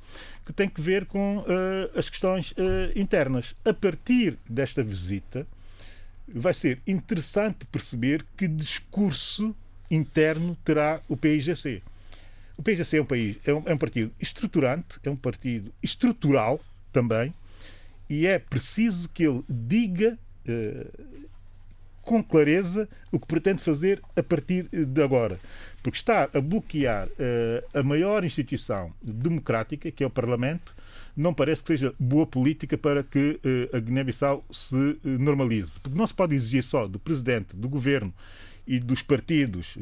que 0.45 0.53
tem 0.53 0.69
que 0.69 0.81
ver 0.81 1.07
com 1.07 1.39
uh, 1.39 1.99
as 1.99 2.09
questões 2.09 2.55
internas. 2.95 3.55
A 3.65 3.73
partir 3.73 4.39
desta 4.49 4.83
visita, 4.83 5.47
vai 6.29 6.55
ser 6.55 6.81
interessante 6.87 7.65
perceber 7.67 8.25
que 8.37 8.49
discurso 8.49 9.55
interno 9.91 10.57
terá 10.65 11.01
o 11.09 11.17
PIGC. 11.17 11.83
O 12.57 12.63
PIGC 12.63 12.97
é 12.97 13.03
um, 13.03 13.07
país, 13.07 13.37
é 13.45 13.51
é 13.51 13.75
um 13.75 13.79
partido 13.79 14.13
estruturante, 14.21 14.99
é 15.03 15.11
um 15.11 15.17
partido 15.17 15.73
estrutural 15.83 16.61
também, 16.93 17.35
e 18.09 18.27
é 18.27 18.39
preciso 18.39 19.09
que 19.09 19.25
ele 19.25 19.43
diga 19.49 20.19
uh, 20.47 21.25
com 22.03 22.23
clareza 22.23 22.89
o 23.11 23.19
que 23.19 23.27
pretende 23.27 23.63
fazer 23.63 24.03
a 24.15 24.23
partir 24.23 24.69
de 24.71 25.03
agora. 25.03 25.41
Porque 25.83 25.99
está 25.99 26.29
a 26.33 26.41
bloquear 26.41 27.09
uh, 27.09 27.79
a 27.79 27.83
maior 27.83 28.25
instituição 28.25 28.93
democrática, 29.03 29.91
que 29.91 30.05
é 30.05 30.07
o 30.07 30.11
Parlamento, 30.11 30.75
não 31.17 31.33
parece 31.33 31.63
que 31.63 31.69
seja 31.69 31.95
boa 31.99 32.27
política 32.27 32.77
para 32.77 33.05
que 33.05 33.39
a 33.73 33.79
Guiné-Bissau 33.79 34.45
se 34.51 34.99
normalize. 35.05 35.79
Porque 35.79 35.97
não 35.97 36.07
se 36.09 36.13
pode 36.13 36.35
exigir 36.35 36.65
só 36.65 36.89
do 36.89 36.99
Presidente, 36.99 37.55
do 37.55 37.69
Governo 37.69 38.13
e 38.67 38.81
dos 38.81 39.01
partidos, 39.01 39.79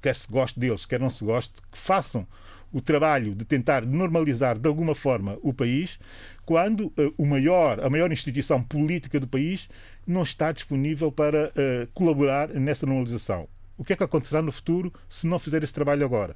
quer 0.00 0.14
se 0.14 0.30
goste 0.30 0.60
deles, 0.60 0.86
quer 0.86 1.00
não 1.00 1.10
se 1.10 1.24
goste, 1.24 1.54
que 1.72 1.78
façam 1.78 2.24
o 2.72 2.80
trabalho 2.80 3.34
de 3.34 3.44
tentar 3.44 3.84
normalizar 3.84 4.58
de 4.58 4.68
alguma 4.68 4.94
forma 4.94 5.38
o 5.42 5.52
país, 5.52 5.98
quando 6.44 6.86
uh, 6.86 7.14
o 7.16 7.26
maior, 7.26 7.82
a 7.84 7.88
maior 7.88 8.10
instituição 8.12 8.62
política 8.62 9.18
do 9.18 9.26
país 9.26 9.68
não 10.06 10.22
está 10.22 10.52
disponível 10.52 11.10
para 11.10 11.48
uh, 11.48 11.88
colaborar 11.94 12.48
nessa 12.48 12.86
normalização. 12.86 13.48
O 13.78 13.84
que 13.84 13.92
é 13.92 13.96
que 13.96 14.02
acontecerá 14.02 14.40
no 14.40 14.50
futuro 14.50 14.92
se 15.08 15.26
não 15.26 15.38
fizer 15.38 15.62
esse 15.62 15.72
trabalho 15.72 16.04
agora? 16.04 16.34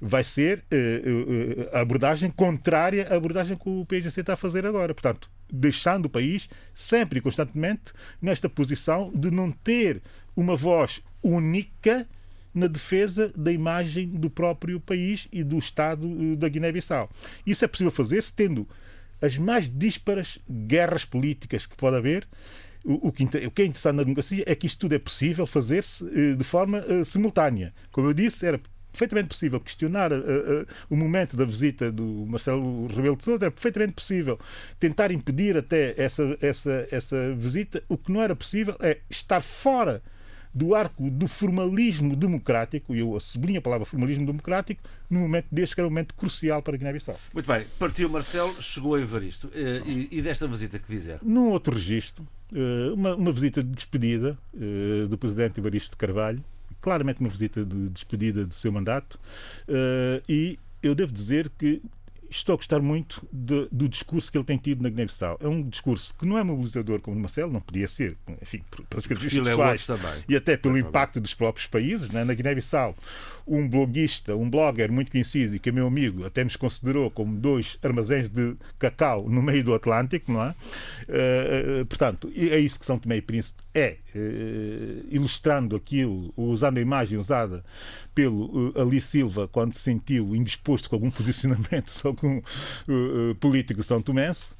Vai 0.00 0.22
ser 0.22 0.58
uh, 0.58 1.76
a 1.76 1.80
abordagem 1.80 2.30
contrária 2.30 3.08
à 3.10 3.16
abordagem 3.16 3.56
que 3.56 3.68
o 3.68 3.84
PSGC 3.86 4.20
está 4.20 4.34
a 4.34 4.36
fazer 4.36 4.64
agora. 4.66 4.94
Portanto, 4.94 5.28
deixando 5.50 6.06
o 6.06 6.10
país 6.10 6.48
sempre 6.74 7.18
e 7.18 7.22
constantemente 7.22 7.92
nesta 8.20 8.48
posição 8.48 9.10
de 9.14 9.30
não 9.30 9.50
ter 9.50 10.02
uma 10.36 10.54
voz 10.54 11.02
única 11.22 12.06
na 12.56 12.66
defesa 12.66 13.30
da 13.36 13.52
imagem 13.52 14.08
do 14.08 14.30
próprio 14.30 14.80
país 14.80 15.28
e 15.30 15.44
do 15.44 15.58
Estado 15.58 16.06
eh, 16.06 16.36
da 16.36 16.48
Guiné-Bissau. 16.48 17.10
Isso 17.46 17.64
é 17.64 17.68
possível 17.68 17.92
fazer-se 17.92 18.32
tendo 18.32 18.66
as 19.20 19.36
mais 19.36 19.68
dísparas 19.68 20.38
guerras 20.50 21.04
políticas 21.04 21.66
que 21.66 21.76
pode 21.76 21.96
haver. 21.96 22.26
O, 22.82 23.10
que, 23.10 23.24
o 23.24 23.50
que 23.50 23.62
é 23.62 23.64
interessante 23.64 23.96
na 23.96 24.04
democracia 24.04 24.44
é 24.46 24.54
que 24.54 24.66
isto 24.66 24.78
tudo 24.80 24.94
é 24.94 24.98
possível 24.98 25.46
fazer-se 25.46 26.04
eh, 26.08 26.34
de 26.34 26.44
forma 26.44 26.78
uh, 26.78 27.04
simultânea. 27.04 27.74
Como 27.90 28.08
eu 28.08 28.14
disse, 28.14 28.46
era 28.46 28.60
perfeitamente 28.92 29.28
possível 29.28 29.60
questionar 29.60 30.12
uh, 30.12 30.16
uh, 30.16 30.66
o 30.88 30.96
momento 30.96 31.36
da 31.36 31.44
visita 31.44 31.90
do 31.90 32.24
Marcelo 32.26 32.86
Rebelo 32.86 33.16
de 33.16 33.24
Sousa, 33.24 33.44
era 33.44 33.50
perfeitamente 33.50 33.92
possível 33.92 34.38
tentar 34.78 35.10
impedir 35.10 35.56
até 35.56 35.94
essa, 36.00 36.38
essa, 36.40 36.88
essa 36.90 37.34
visita. 37.34 37.82
O 37.88 37.98
que 37.98 38.10
não 38.12 38.22
era 38.22 38.36
possível 38.36 38.76
é 38.80 38.98
estar 39.10 39.42
fora 39.42 40.00
do 40.56 40.74
arco 40.74 41.10
do 41.10 41.28
formalismo 41.28 42.16
democrático, 42.16 42.94
e 42.94 43.00
eu 43.00 43.20
sublinho 43.20 43.58
a 43.58 43.62
palavra 43.62 43.84
formalismo 43.84 44.24
democrático, 44.24 44.82
num 45.10 45.20
momento 45.20 45.48
deste 45.52 45.74
que 45.74 45.82
era 45.82 45.86
um 45.86 45.90
momento 45.90 46.14
crucial 46.14 46.62
para 46.62 46.76
a 46.76 46.78
Guiné-Bissau. 46.78 47.14
Muito 47.34 47.46
bem, 47.46 47.66
partiu 47.78 48.08
Marcelo, 48.08 48.56
chegou 48.62 48.94
a 48.94 49.00
Evaristo. 49.00 49.50
Eh, 49.54 49.82
e, 49.84 50.08
e 50.12 50.22
desta 50.22 50.48
visita 50.48 50.78
que 50.78 50.86
fizer? 50.86 51.18
Num 51.22 51.50
outro 51.50 51.74
registro, 51.74 52.26
eh, 52.54 52.90
uma, 52.94 53.14
uma 53.14 53.32
visita 53.32 53.62
de 53.62 53.68
despedida 53.68 54.38
eh, 54.54 55.06
do 55.06 55.18
presidente 55.18 55.60
Evaristo 55.60 55.90
de 55.90 55.96
Carvalho, 55.98 56.42
claramente 56.80 57.20
uma 57.20 57.28
visita 57.28 57.62
de 57.62 57.90
despedida 57.90 58.46
do 58.46 58.54
seu 58.54 58.72
mandato, 58.72 59.18
e 60.28 60.58
eu 60.82 60.94
devo 60.94 61.12
dizer 61.12 61.50
que 61.58 61.82
estou 62.38 62.54
a 62.54 62.56
gostar 62.56 62.80
muito 62.80 63.26
de, 63.32 63.68
do 63.70 63.88
discurso 63.88 64.30
que 64.30 64.38
ele 64.38 64.44
tem 64.44 64.56
tido 64.56 64.82
na 64.82 64.88
Guiné-Bissau. 64.88 65.38
É 65.40 65.48
um 65.48 65.62
discurso 65.62 66.14
que 66.18 66.26
não 66.26 66.38
é 66.38 66.44
mobilizador 66.44 67.00
como 67.00 67.16
o 67.16 67.20
Marcelo, 67.20 67.52
não 67.52 67.60
podia 67.60 67.88
ser, 67.88 68.16
enfim, 68.42 68.62
pelas 68.88 69.06
características 69.06 69.46
é 69.46 69.50
pessoais 69.50 69.86
e 70.28 70.36
até 70.36 70.56
pelo 70.56 70.78
impacto 70.78 71.20
dos 71.20 71.34
próprios 71.34 71.66
países. 71.66 72.10
Né? 72.10 72.24
Na 72.24 72.34
Guiné-Bissau, 72.34 72.96
um 73.46 73.68
bloguista, 73.68 74.34
um 74.34 74.50
blogger 74.50 74.90
muito 74.90 75.10
conhecido 75.10 75.54
e 75.54 75.58
que 75.58 75.68
é 75.68 75.72
meu 75.72 75.86
amigo, 75.86 76.24
até 76.26 76.42
nos 76.42 76.56
considerou 76.56 77.10
como 77.10 77.36
dois 77.36 77.78
armazéns 77.82 78.28
de 78.28 78.56
cacau 78.78 79.28
no 79.28 79.40
meio 79.40 79.62
do 79.62 79.74
Atlântico, 79.74 80.32
não 80.32 80.42
é? 80.42 80.48
Uh, 80.48 81.82
uh, 81.82 81.86
portanto, 81.86 82.30
é 82.34 82.58
isso 82.58 82.78
que 82.80 82.86
São 82.86 82.98
Tomé 82.98 83.18
e 83.18 83.22
Príncipe 83.22 83.62
é, 83.72 83.98
uh, 84.14 85.06
ilustrando 85.10 85.76
aquilo, 85.76 86.32
usando 86.36 86.78
a 86.78 86.80
imagem 86.80 87.18
usada 87.18 87.64
pelo 88.14 88.72
Ali 88.74 89.00
Silva 89.00 89.46
quando 89.46 89.74
se 89.74 89.80
sentiu 89.80 90.34
indisposto 90.34 90.88
com 90.90 90.96
algum 90.96 91.10
posicionamento 91.10 91.92
de 92.00 92.06
algum 92.06 92.25
político 93.40 93.82
são 93.82 94.00
tomense. 94.00 94.54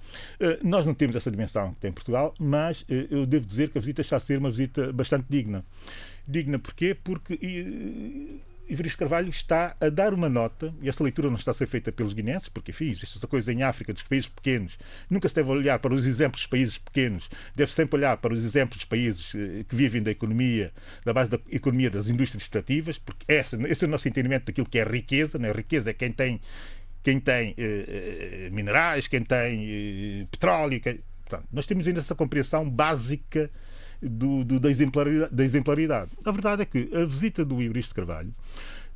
nós 0.63 0.87
não 0.87 0.95
temos 0.95 1.17
essa 1.17 1.31
dimensão 1.31 1.75
que 1.75 1.81
tem 1.81 1.93
Portugal, 1.93 2.35
mas 2.39 2.85
eu 2.89 3.27
devo 3.27 3.47
dizer 3.47 3.71
que 3.71 3.79
a 3.79 3.81
visita 3.81 4.01
está 4.01 4.17
a 4.17 4.21
ser 4.21 4.39
uma 4.39 4.51
visita 4.51 4.93
bastante 4.93 5.27
digna. 5.29 5.65
Digna 6.27 6.59
porquê? 6.59 6.95
Porque 6.95 7.39
Ivaristo 8.69 8.99
Carvalho 8.99 9.29
está 9.29 9.77
a 9.81 9.89
dar 9.89 10.13
uma 10.13 10.29
nota, 10.29 10.75
e 10.83 10.89
esta 10.89 11.05
leitura 11.05 11.29
não 11.29 11.37
está 11.37 11.53
a 11.53 11.55
ser 11.55 11.69
feita 11.69 11.93
pelos 11.93 12.13
guinenses, 12.13 12.49
porque, 12.49 12.73
enfim, 12.73 12.87
existe 12.91 13.17
essa 13.17 13.27
coisa 13.27 13.53
em 13.53 13.63
África 13.63 13.93
dos 13.93 14.03
países 14.03 14.29
pequenos. 14.29 14.77
Nunca 15.09 15.29
se 15.29 15.35
deve 15.37 15.51
olhar 15.51 15.79
para 15.79 15.95
os 15.95 16.05
exemplos 16.05 16.43
dos 16.43 16.49
países 16.49 16.77
pequenos, 16.77 17.31
deve 17.55 17.73
sempre 17.73 17.97
olhar 17.97 18.17
para 18.17 18.35
os 18.35 18.45
exemplos 18.45 18.79
dos 18.79 18.85
países 18.85 19.33
eh, 19.35 19.65
que 19.69 19.77
vivem 19.77 20.03
da 20.03 20.11
economia, 20.11 20.73
da 21.05 21.13
base 21.13 21.31
da 21.31 21.39
economia 21.51 21.91
das 21.91 22.09
indústrias 22.09 22.43
extrativas, 22.43 22.99
porque 22.99 23.25
esse 23.29 23.85
é 23.85 23.87
o 23.87 23.91
nosso 23.91 24.09
entendimento 24.09 24.47
daquilo 24.47 24.69
que 24.69 24.79
é 24.79 24.85
riqueza. 24.85 25.39
Né? 25.39 25.53
Riqueza 25.53 25.91
é 25.91 25.93
quem 25.93 26.11
tem, 26.11 26.41
quem 27.07 27.21
tem 27.21 27.55
eh, 27.57 28.47
eh 28.47 28.51
minerais, 28.51 29.07
quem 29.07 29.23
tem 29.23 29.65
eh, 29.65 30.27
petróleo. 30.29 30.81
Quem... 30.81 30.99
Portanto, 31.25 31.49
nós 31.53 31.65
temos 31.65 31.87
ainda 31.87 32.01
essa 32.01 32.17
compreensão 32.17 32.69
básica 32.69 33.49
do, 34.03 34.43
do, 34.43 34.59
da, 34.59 34.69
exemplaridade, 34.69 35.33
da, 35.33 35.45
exemplaridade, 35.45 36.11
A 36.25 36.33
verdade 36.33 36.63
é 36.63 36.65
que 36.65 36.91
a 36.93 37.05
visita 37.05 37.45
do 37.45 37.63
Ibristo 37.63 37.91
de 37.91 37.95
Carvalho 37.95 38.35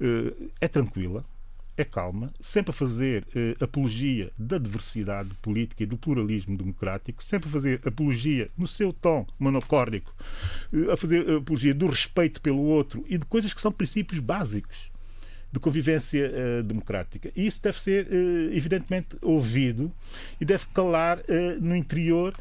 uh, 0.01 0.51
é 0.61 0.66
tranquila, 0.66 1.25
é 1.77 1.85
calma, 1.85 2.33
sempre 2.40 2.73
a 2.73 2.75
fazer 2.75 3.29
uh, 3.29 3.64
apologia 3.64 4.33
da 4.37 4.59
diversidade 4.59 5.31
política 5.40 5.85
e 5.85 5.87
do 5.87 5.96
pluralismo 5.96 6.57
democrático, 6.57 7.23
sempre 7.23 7.49
a 7.49 7.53
fazer 7.53 7.81
apologia 7.87 8.51
no 8.59 8.66
seu 8.66 8.92
tom 8.92 9.25
monocórdico, 9.38 10.12
uh, 10.73 10.90
a 10.90 10.96
fazer 10.96 11.31
apologia 11.31 11.73
do 11.73 11.87
respeito 11.87 12.40
pelo 12.40 12.62
outro 12.62 13.05
e 13.09 13.16
de 13.16 13.25
coisas 13.25 13.55
que 13.55 13.62
são 13.62 13.70
princípios 13.70 14.18
básicos 14.18 14.90
de 15.52 15.58
convivência 15.58 16.30
uh, 16.30 16.62
democrática. 16.62 17.30
E 17.34 17.46
isso 17.46 17.62
deve 17.62 17.80
ser, 17.80 18.06
uh, 18.06 18.52
evidentemente, 18.52 19.16
ouvido 19.20 19.92
e 20.40 20.44
deve 20.44 20.66
calar 20.72 21.18
uh, 21.18 21.60
no 21.60 21.74
interior 21.74 22.34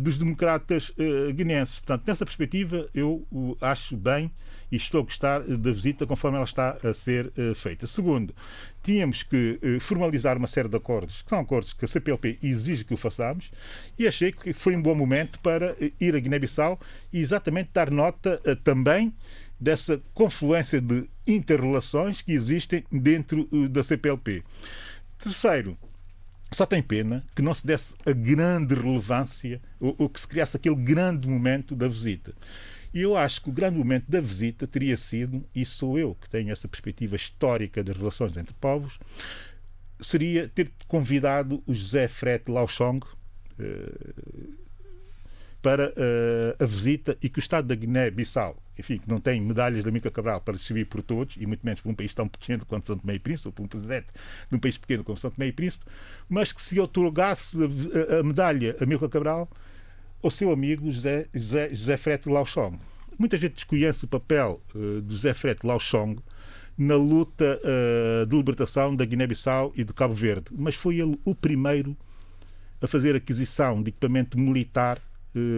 dos 0.00 0.16
democratas 0.16 0.90
guinenses. 1.34 1.78
Portanto, 1.78 2.04
nessa 2.06 2.24
perspectiva, 2.24 2.88
eu 2.94 3.22
acho 3.60 3.94
bem 3.94 4.30
e 4.72 4.76
estou 4.76 5.02
a 5.02 5.04
gostar 5.04 5.42
da 5.42 5.72
visita 5.72 6.06
conforme 6.06 6.38
ela 6.38 6.46
está 6.46 6.78
a 6.82 6.94
ser 6.94 7.30
feita. 7.54 7.86
Segundo, 7.86 8.34
tínhamos 8.82 9.22
que 9.22 9.60
formalizar 9.78 10.38
uma 10.38 10.46
série 10.46 10.70
de 10.70 10.76
acordos, 10.78 11.20
que 11.20 11.28
são 11.28 11.38
acordos 11.38 11.74
que 11.74 11.84
a 11.84 11.88
CPLP 11.88 12.38
exige 12.42 12.82
que 12.82 12.94
o 12.94 12.96
façamos, 12.96 13.50
e 13.98 14.08
achei 14.08 14.32
que 14.32 14.54
foi 14.54 14.74
um 14.74 14.80
bom 14.80 14.94
momento 14.94 15.38
para 15.40 15.76
ir 16.00 16.16
a 16.16 16.18
Guiné-Bissau 16.18 16.80
e 17.12 17.20
exatamente 17.20 17.68
dar 17.74 17.90
nota 17.90 18.40
também 18.64 19.12
dessa 19.60 20.00
confluência 20.12 20.80
de 20.80 21.08
interrelações 21.26 22.20
que 22.20 22.32
existem 22.32 22.84
dentro 22.90 23.48
uh, 23.50 23.68
da 23.68 23.82
CPLP. 23.82 24.42
Terceiro, 25.18 25.76
só 26.52 26.66
tem 26.66 26.82
pena 26.82 27.24
que 27.34 27.42
não 27.42 27.54
se 27.54 27.66
desse 27.66 27.94
a 28.06 28.12
grande 28.12 28.74
relevância 28.74 29.60
ou, 29.80 29.94
ou, 29.98 30.08
que 30.08 30.20
se 30.20 30.28
criasse 30.28 30.56
aquele 30.56 30.76
grande 30.76 31.28
momento 31.28 31.74
da 31.74 31.88
visita. 31.88 32.32
E 32.92 33.00
eu 33.00 33.16
acho 33.16 33.42
que 33.42 33.48
o 33.48 33.52
grande 33.52 33.76
momento 33.76 34.08
da 34.08 34.20
visita 34.20 34.66
teria 34.66 34.96
sido, 34.96 35.44
e 35.54 35.64
sou 35.64 35.98
eu 35.98 36.14
que 36.14 36.30
tenho 36.30 36.52
essa 36.52 36.68
perspectiva 36.68 37.16
histórica 37.16 37.82
das 37.82 37.96
relações 37.96 38.36
entre 38.36 38.54
povos, 38.54 38.98
seria 40.00 40.48
ter 40.48 40.70
convidado 40.86 41.62
o 41.66 41.74
José 41.74 42.06
Frete 42.06 42.50
Lauchong, 42.50 43.04
uh, 43.04 44.63
para 45.64 45.88
uh, 45.88 46.62
a 46.62 46.66
visita 46.66 47.16
e 47.22 47.28
que 47.30 47.38
o 47.38 47.40
Estado 47.40 47.66
da 47.66 47.74
Guiné-Bissau, 47.74 48.54
enfim, 48.78 48.98
que 48.98 49.08
não 49.08 49.18
tem 49.18 49.40
medalhas 49.40 49.82
da 49.82 49.90
Mica 49.90 50.10
Cabral 50.10 50.42
para 50.42 50.58
distribuir 50.58 50.86
por 50.86 51.02
todos, 51.02 51.36
e 51.38 51.46
muito 51.46 51.64
menos 51.64 51.80
para 51.80 51.90
um 51.90 51.94
país 51.94 52.12
tão 52.12 52.28
pequeno 52.28 52.66
quanto 52.66 52.86
São 52.86 52.98
Tomé 52.98 53.14
e 53.14 53.18
Príncipe, 53.18 53.48
ou 53.48 53.52
para 53.52 53.64
um 53.64 53.68
presidente 53.68 54.08
de 54.50 54.54
um 54.54 54.58
país 54.58 54.76
pequeno 54.76 55.02
como 55.02 55.16
São 55.16 55.30
Tomé 55.30 55.46
e 55.46 55.52
Príncipe, 55.52 55.86
mas 56.28 56.52
que 56.52 56.60
se 56.60 56.78
otorgasse 56.78 57.56
a, 57.58 58.20
a, 58.20 58.22
medalha 58.22 58.76
a 58.78 58.84
Mica 58.84 59.08
Cabral 59.08 59.48
ao 60.22 60.30
seu 60.30 60.52
amigo 60.52 60.92
José, 60.92 61.28
José, 61.32 61.70
José 61.70 61.96
Freto 61.96 62.28
Lauchong. 62.28 62.78
Muita 63.18 63.38
gente 63.38 63.54
desconhece 63.54 64.04
o 64.04 64.08
papel 64.08 64.60
uh, 64.74 65.00
de 65.00 65.14
José 65.14 65.32
Freto 65.32 65.66
Lauchong 65.66 66.20
na 66.76 66.94
luta 66.94 67.58
uh, 67.62 68.26
de 68.26 68.36
libertação 68.36 68.94
da 68.94 69.06
Guiné-Bissau 69.06 69.72
e 69.74 69.82
de 69.82 69.94
Cabo 69.94 70.12
Verde, 70.12 70.48
mas 70.52 70.74
foi 70.74 71.00
ele 71.00 71.18
o 71.24 71.34
primeiro 71.34 71.96
a 72.82 72.86
fazer 72.86 73.16
aquisição 73.16 73.82
de 73.82 73.88
equipamento 73.88 74.38
militar 74.38 75.00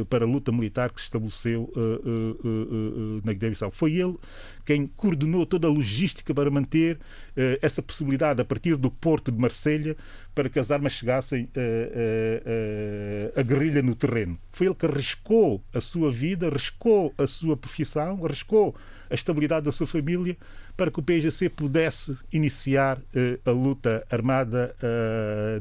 para 0.09 0.25
a 0.25 0.29
luta 0.29 0.51
militar 0.51 0.91
que 0.91 1.01
se 1.01 1.07
estabeleceu 1.07 1.73
eh, 1.77 1.81
eh, 2.05 3.21
na 3.25 3.33
Guiné-Bissau. 3.33 3.71
Foi 3.71 3.95
ele 3.95 4.17
quem 4.65 4.87
coordenou 4.87 5.45
toda 5.45 5.67
a 5.67 5.71
logística 5.71 6.35
para 6.35 6.51
manter 6.51 6.99
essa 7.61 7.83
possibilidade 7.83 8.41
a 8.41 8.45
partir 8.45 8.77
do 8.77 8.91
porto 8.91 9.31
de 9.31 9.39
Marselha 9.39 9.97
para 10.35 10.49
que 10.49 10.59
as 10.59 10.71
armas 10.71 10.93
chegassem 10.93 11.49
a 13.37 13.43
guerrilha 13.43 13.83
no 13.83 13.95
terreno. 13.95 14.39
Foi 14.53 14.67
ele 14.67 14.75
que 14.75 14.87
arriscou 14.87 15.63
a 15.73 15.81
sua 15.81 16.11
vida, 16.11 16.49
arriscou 16.49 17.15
a 17.19 17.27
sua 17.27 17.57
profissão, 17.57 18.25
arriscou 18.25 18.75
a 19.09 19.15
estabilidade 19.15 19.67
da 19.67 19.73
sua 19.73 19.87
família 19.87 20.37
para 20.77 20.91
que 20.91 20.99
o 20.99 21.03
PGC 21.03 21.49
pudesse 21.51 22.17
iniciar 22.33 22.99
a 23.45 23.51
luta 23.51 24.05
armada 24.11 24.75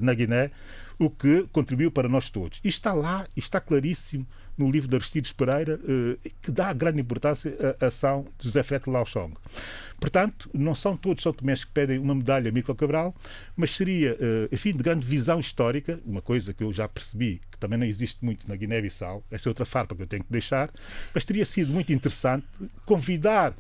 na 0.02 0.14
Guiné 0.14 0.52
o 1.00 1.10
que 1.10 1.48
contribuiu 1.52 1.92
para 1.92 2.08
nós 2.08 2.30
todos. 2.30 2.60
E 2.64 2.68
está 2.68 2.94
lá, 2.94 3.28
está 3.36 3.60
claríssimo 3.60 4.26
no 4.58 4.72
livro 4.72 4.88
de 4.88 4.96
Aristides 4.96 5.32
Pereira, 5.34 5.80
eh, 5.84 6.32
que 6.42 6.52
dá 6.52 6.72
grande 6.72 7.02
importância 7.02 7.54
à 7.80 7.88
ação 7.88 8.26
de 8.38 8.46
José 8.46 8.64
Freire 8.64 8.90
Lauchong. 8.90 9.34
Portanto, 10.00 10.50
não 10.54 10.76
são 10.76 10.96
todos 10.96 11.24
São 11.24 11.34
Tomés 11.34 11.64
que 11.64 11.72
pedem 11.72 11.98
uma 11.98 12.16
medalha 12.16 12.50
a 12.50 12.52
Mico 12.52 12.74
Cabral, 12.76 13.16
mas 13.56 13.76
seria, 13.76 14.18
eh, 14.20 14.50
enfim, 14.52 14.72
de 14.72 14.84
grande 14.84 15.06
visão 15.06 15.40
histórica, 15.40 16.00
uma 16.06 16.22
coisa 16.22 16.54
que 16.54 16.64
eu 16.64 16.72
já 16.72 16.88
percebi 16.88 17.42
que 17.52 17.58
também 17.58 17.78
não 17.78 17.86
existe 17.86 18.24
muito 18.24 18.48
na 18.48 18.56
Guiné-Bissau, 18.56 19.24
essa 19.32 19.48
é 19.48 19.50
outra 19.50 19.66
farpa 19.66 19.96
que 19.96 20.04
eu 20.04 20.08
tenho 20.08 20.24
que 20.24 20.32
deixar, 20.32 20.70
mas 21.14 21.26
teria 21.26 21.46
sido 21.46 21.72
muito 21.72 21.92
interessante 21.92 22.46
convidar 22.86 23.54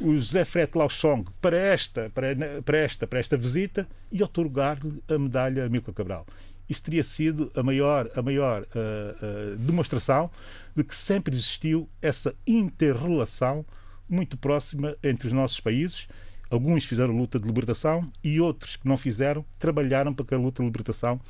o 0.00 0.14
José 0.14 0.44
Frete 0.44 0.78
Lauchong 0.78 1.24
para 1.40 1.56
esta, 1.56 2.10
para, 2.10 2.34
para, 2.64 2.78
esta, 2.78 3.06
para 3.06 3.18
esta 3.18 3.36
visita 3.36 3.86
e 4.10 4.22
otorgar-lhe 4.22 5.02
a 5.08 5.18
medalha 5.18 5.64
a 5.64 5.68
Milka 5.68 5.92
Cabral. 5.92 6.26
Isto 6.72 6.84
teria 6.84 7.04
sido 7.04 7.52
a 7.54 7.62
maior, 7.62 8.10
a 8.16 8.22
maior 8.22 8.62
uh, 8.62 9.52
uh, 9.54 9.56
demonstração 9.56 10.30
de 10.74 10.82
que 10.82 10.96
sempre 10.96 11.34
existiu 11.34 11.86
essa 12.00 12.34
interrelação 12.46 13.64
muito 14.08 14.38
próxima 14.38 14.96
entre 15.02 15.26
os 15.26 15.34
nossos 15.34 15.60
países. 15.60 16.08
Alguns 16.50 16.86
fizeram 16.86 17.14
luta 17.14 17.38
de 17.38 17.46
libertação 17.46 18.10
e 18.24 18.40
outros 18.40 18.76
que 18.76 18.88
não 18.88 18.96
fizeram 18.96 19.44
trabalharam 19.58 20.14
para 20.14 20.24
que 20.24 20.34
a 20.34 20.38
luta 20.38 20.62
de 20.62 20.68
libertação 20.68 21.20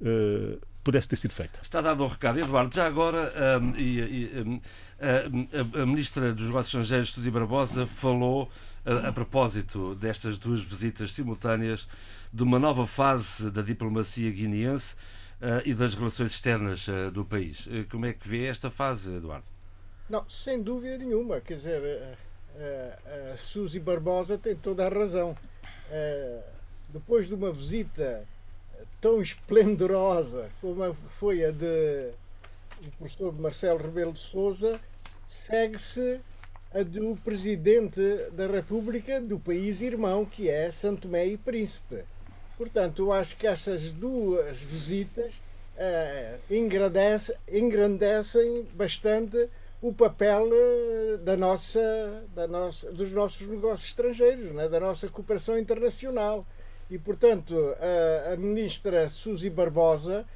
uh, 0.00 0.60
pudesse 0.84 1.08
ter 1.08 1.16
sido 1.16 1.32
feita. 1.32 1.58
Está 1.60 1.80
dado 1.80 2.04
o 2.04 2.06
recado. 2.06 2.38
Eduardo, 2.38 2.72
já 2.72 2.86
agora 2.86 3.32
um, 3.60 3.76
e, 3.76 3.98
e, 3.98 4.42
um, 4.46 4.60
a, 5.00 5.82
a, 5.82 5.86
Ministra 5.86 6.32
dos 6.32 6.46
Negócios 6.46 6.68
Estrangeiros, 6.68 7.10
Suzy 7.10 7.30
Barbosa, 7.32 7.84
falou 7.86 8.48
a, 8.84 9.08
a, 9.08 9.12
propósito 9.12 9.94
destas 9.94 10.38
duas 10.38 10.60
visitas 10.60 11.12
simultâneas 11.12 11.88
de 12.32 12.42
uma 12.42 12.58
nova 12.58 12.86
fase 12.86 13.50
da 13.50 13.62
diplomacia 13.62 14.30
guineense 14.30 14.94
uh, 15.40 15.62
e 15.64 15.74
das 15.74 15.94
relações 15.94 16.32
externas 16.32 16.86
uh, 16.88 17.10
do 17.10 17.24
país. 17.24 17.66
Uh, 17.66 17.86
como 17.90 18.06
é 18.06 18.12
que 18.12 18.28
vê 18.28 18.46
esta 18.46 18.70
fase, 18.70 19.10
Eduardo? 19.14 19.46
Não, 20.08 20.28
sem 20.28 20.62
dúvida 20.62 20.98
nenhuma. 20.98 21.40
Quer 21.40 21.56
dizer, 21.56 22.18
a, 22.56 23.32
a 23.32 23.36
Suzy 23.36 23.80
Barbosa 23.80 24.36
tem 24.36 24.54
toda 24.54 24.86
a 24.86 24.88
razão. 24.90 25.34
depois 26.90 27.28
de 27.28 27.34
uma 27.34 27.50
visita 27.50 28.26
tão 29.00 29.22
esplendorosa 29.22 30.50
como 30.60 30.92
foi 30.92 31.44
a 31.44 31.50
de 31.50 32.12
o 32.86 32.90
professor 32.98 33.32
Marcelo 33.32 33.78
Rebelo 33.78 34.12
de 34.12 34.18
Souza, 34.18 34.80
segue-se 35.24 36.20
a 36.74 36.82
do 36.82 37.16
presidente 37.22 38.00
da 38.32 38.48
República 38.48 39.20
do 39.20 39.38
país 39.38 39.80
irmão, 39.80 40.24
que 40.24 40.48
é 40.48 40.72
Santo 40.72 41.02
Tomé 41.02 41.24
e 41.28 41.38
Príncipe. 41.38 42.04
Portanto, 42.58 43.02
eu 43.02 43.12
acho 43.12 43.36
que 43.36 43.46
essas 43.46 43.92
duas 43.92 44.60
visitas 44.60 45.34
uh, 45.76 46.52
engrandecem, 46.52 47.36
engrandecem 47.48 48.66
bastante 48.74 49.48
o 49.80 49.92
papel 49.92 50.48
uh, 50.48 51.18
da 51.18 51.36
nossa, 51.36 52.24
da 52.34 52.48
nossa, 52.48 52.90
dos 52.90 53.12
nossos 53.12 53.46
negócios 53.46 53.88
estrangeiros, 53.90 54.50
né? 54.50 54.68
da 54.68 54.80
nossa 54.80 55.08
cooperação 55.08 55.56
internacional. 55.56 56.44
E, 56.90 56.98
portanto, 56.98 57.56
a, 58.26 58.32
a 58.32 58.36
ministra 58.36 59.08
Suzy 59.08 59.48
Barbosa 59.48 60.26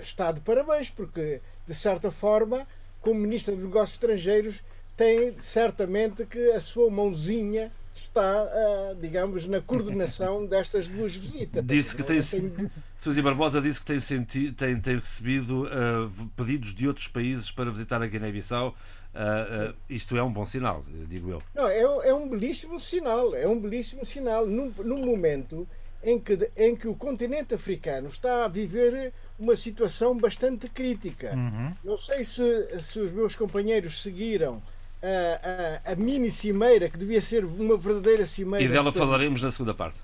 está 0.00 0.32
de 0.32 0.40
parabéns, 0.40 0.90
porque, 0.90 1.40
de 1.64 1.74
certa 1.74 2.10
forma, 2.10 2.66
como 3.00 3.20
ministra 3.20 3.54
dos 3.54 3.64
Negócios 3.64 3.92
Estrangeiros, 3.92 4.60
tem 4.96 5.36
certamente 5.38 6.24
que 6.24 6.52
a 6.52 6.60
sua 6.60 6.90
mãozinha 6.90 7.70
está, 7.94 8.44
uh, 8.44 8.94
digamos, 8.96 9.46
na 9.46 9.60
coordenação 9.60 10.44
destas 10.48 10.88
duas 10.88 11.14
visitas. 11.14 11.64
Disse 11.64 11.94
que 11.94 12.02
tem, 12.02 12.22
tem... 12.22 12.70
Suzy 12.98 13.22
Barbosa 13.22 13.60
disse 13.60 13.80
que 13.80 13.86
tem, 13.86 14.00
senti... 14.00 14.52
tem, 14.52 14.80
tem 14.80 14.96
recebido 14.96 15.64
uh, 15.64 16.28
pedidos 16.36 16.74
de 16.74 16.86
outros 16.86 17.08
países 17.08 17.50
para 17.50 17.70
visitar 17.70 18.02
a 18.02 18.06
Guiné-Bissau. 18.06 18.74
Uh, 19.14 19.74
isto 19.88 20.16
é 20.16 20.22
um 20.22 20.32
bom 20.32 20.44
sinal, 20.44 20.84
digo 21.08 21.30
eu. 21.30 21.42
Não, 21.54 21.66
é, 21.66 21.80
é 22.08 22.14
um 22.14 22.28
belíssimo 22.28 22.78
sinal. 22.78 23.34
É 23.34 23.48
um 23.48 23.58
belíssimo 23.58 24.04
sinal 24.04 24.46
num, 24.46 24.72
num 24.84 25.04
momento 25.04 25.66
em 26.02 26.20
que, 26.20 26.50
em 26.56 26.76
que 26.76 26.86
o 26.86 26.94
continente 26.94 27.54
africano 27.54 28.08
está 28.08 28.44
a 28.44 28.48
viver 28.48 29.12
uma 29.38 29.56
situação 29.56 30.16
bastante 30.16 30.68
crítica. 30.68 31.34
Uhum. 31.34 31.74
Não 31.82 31.96
sei 31.96 32.24
se, 32.24 32.80
se 32.80 33.00
os 33.00 33.10
meus 33.10 33.34
companheiros 33.34 34.02
seguiram 34.02 34.62
a, 35.02 35.88
a, 35.88 35.92
a, 35.92 35.96
mini 35.96 36.30
cimeira, 36.30 36.88
que 36.88 36.98
devia 36.98 37.20
ser 37.20 37.44
uma 37.44 37.76
verdadeira 37.76 38.26
cimeira. 38.26 38.64
E 38.64 38.68
dela 38.68 38.92
falaremos 38.92 39.42
na 39.42 39.50
segunda 39.50 39.74
parte. 39.74 40.00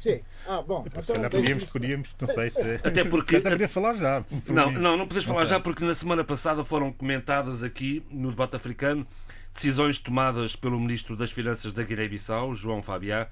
Sim. 0.00 0.20
Ah, 0.46 0.62
bom. 0.62 0.84
Então, 0.86 1.02
se 1.02 1.12
calhar 1.12 1.30
podíamos, 1.30 1.70
podíamos, 1.70 2.08
não 2.20 2.28
sei 2.28 2.50
se. 2.50 2.80
Até 2.84 3.04
porque. 3.04 3.36
Até 3.36 3.68
falar 3.68 3.94
já. 3.94 4.24
Não, 4.46 4.70
não, 4.70 4.96
não 4.96 5.06
podes 5.06 5.24
falar 5.24 5.44
já, 5.44 5.58
porque 5.58 5.84
na 5.84 5.94
semana 5.94 6.24
passada 6.24 6.64
foram 6.64 6.92
comentadas 6.92 7.62
aqui, 7.62 8.02
no 8.10 8.30
debate 8.30 8.56
africano, 8.56 9.06
decisões 9.52 9.98
tomadas 9.98 10.54
pelo 10.56 10.78
Ministro 10.78 11.16
das 11.16 11.32
Finanças 11.32 11.72
da 11.72 11.82
Guiné-Bissau, 11.82 12.54
João 12.54 12.82
Fabiá, 12.82 13.28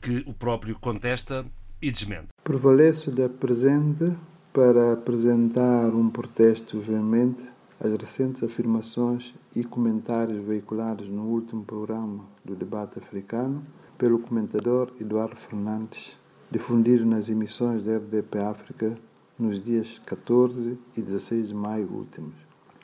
que 0.00 0.22
o 0.26 0.32
próprio 0.34 0.78
contesta 0.78 1.44
e 1.80 1.90
desmente. 1.90 2.28
Prevaleço 2.42 3.10
da 3.10 3.28
presente 3.28 4.12
para 4.52 4.92
apresentar 4.92 5.88
um 5.88 6.08
protesto 6.08 6.80
veemente 6.80 7.42
as 7.80 7.92
recentes 7.92 8.42
afirmações 8.42 9.34
e 9.54 9.62
comentários 9.62 10.44
veiculados 10.44 11.08
no 11.08 11.24
último 11.24 11.64
programa 11.64 12.24
do 12.44 12.56
debate 12.56 12.98
africano 12.98 13.64
pelo 13.96 14.18
comentador 14.18 14.92
Eduardo 15.00 15.36
Fernandes, 15.36 16.18
difundido 16.50 17.06
nas 17.06 17.28
emissões 17.28 17.84
da 17.84 17.96
RDP 17.96 18.38
África 18.38 18.98
nos 19.38 19.62
dias 19.62 20.00
14 20.06 20.78
e 20.96 21.00
16 21.00 21.48
de 21.48 21.54
maio 21.54 21.88
últimos. 21.92 22.34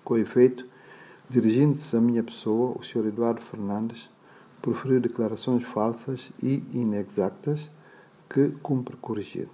Com 0.05 0.16
efeito, 0.16 0.66
dirigindo-se 1.29 1.97
à 1.97 2.01
minha 2.01 2.23
pessoa, 2.23 2.77
o 2.79 2.83
Sr. 2.83 3.07
Eduardo 3.07 3.41
Fernandes 3.41 4.09
proferiu 4.62 5.01
declarações 5.01 5.64
falsas 5.64 6.31
e 6.43 6.62
inexactas 6.73 7.71
que 8.29 8.51
cumpre 8.62 8.97
corrigir. 8.97 9.49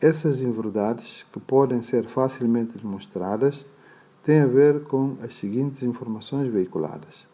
Essas 0.00 0.40
inverdades, 0.40 1.26
que 1.32 1.38
podem 1.38 1.82
ser 1.82 2.06
facilmente 2.08 2.78
demonstradas, 2.78 3.66
tem 4.22 4.40
a 4.40 4.46
ver 4.46 4.84
com 4.84 5.16
as 5.22 5.34
seguintes 5.34 5.82
informações 5.82 6.52
veiculadas. 6.52 7.26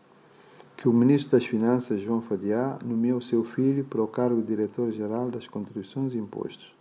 Que 0.77 0.89
o 0.89 0.93
Ministro 0.93 1.33
das 1.33 1.45
Finanças, 1.45 2.01
João 2.01 2.23
Fadiá, 2.23 2.79
nomeou 2.85 3.21
seu 3.21 3.43
filho 3.43 3.85
para 3.85 4.03
o 4.03 4.07
cargo 4.07 4.41
de 4.41 4.49
Diretor-Geral 4.49 5.31
das 5.31 5.49
Contribuições 5.49 6.15
e 6.15 6.19
Impostos. 6.19 6.73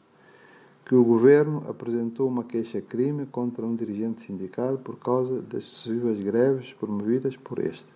Que 0.86 0.94
o 0.94 1.04
Governo 1.04 1.66
apresentou 1.68 2.28
uma 2.28 2.44
queixa-crime 2.44 3.26
contra 3.26 3.66
um 3.66 3.76
dirigente 3.76 4.24
sindical 4.24 4.78
por 4.78 5.00
causa 5.00 5.42
das 5.42 5.66
sucessivas 5.66 6.20
greves 6.20 6.74
promovidas 6.74 7.36
por 7.36 7.58
este. 7.58 7.88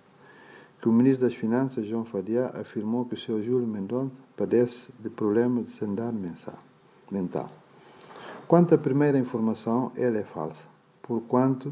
Que 0.82 0.90
o 0.90 0.94
Ministro 0.94 1.28
das 1.28 1.36
Finanças, 1.36 1.86
João 1.86 2.06
Fadiá, 2.06 2.52
afirmou 2.56 3.06
que 3.06 3.14
o 3.14 3.18
Sr. 3.18 3.44
Júlio 3.44 3.68
Mendonça 3.68 4.16
padece 4.36 4.88
de 5.00 5.10
problemas 5.10 5.68
de 5.68 5.74
sanidade 5.74 6.18
mental. 7.12 7.52
Quanto 8.48 8.74
à 8.74 8.78
primeira 8.80 9.20
informação, 9.20 9.92
ela 9.96 10.18
é 10.18 10.24
falsa, 10.24 10.64
porquanto 11.04 11.72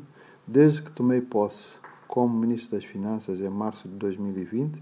Desde 0.49 0.81
que 0.81 0.91
tomei 0.91 1.19
posse 1.19 1.67
como 2.07 2.33
Ministro 2.39 2.77
das 2.77 2.85
Finanças 2.85 3.41
em 3.41 3.49
março 3.49 3.85
de 3.85 3.95
2020, 3.95 4.81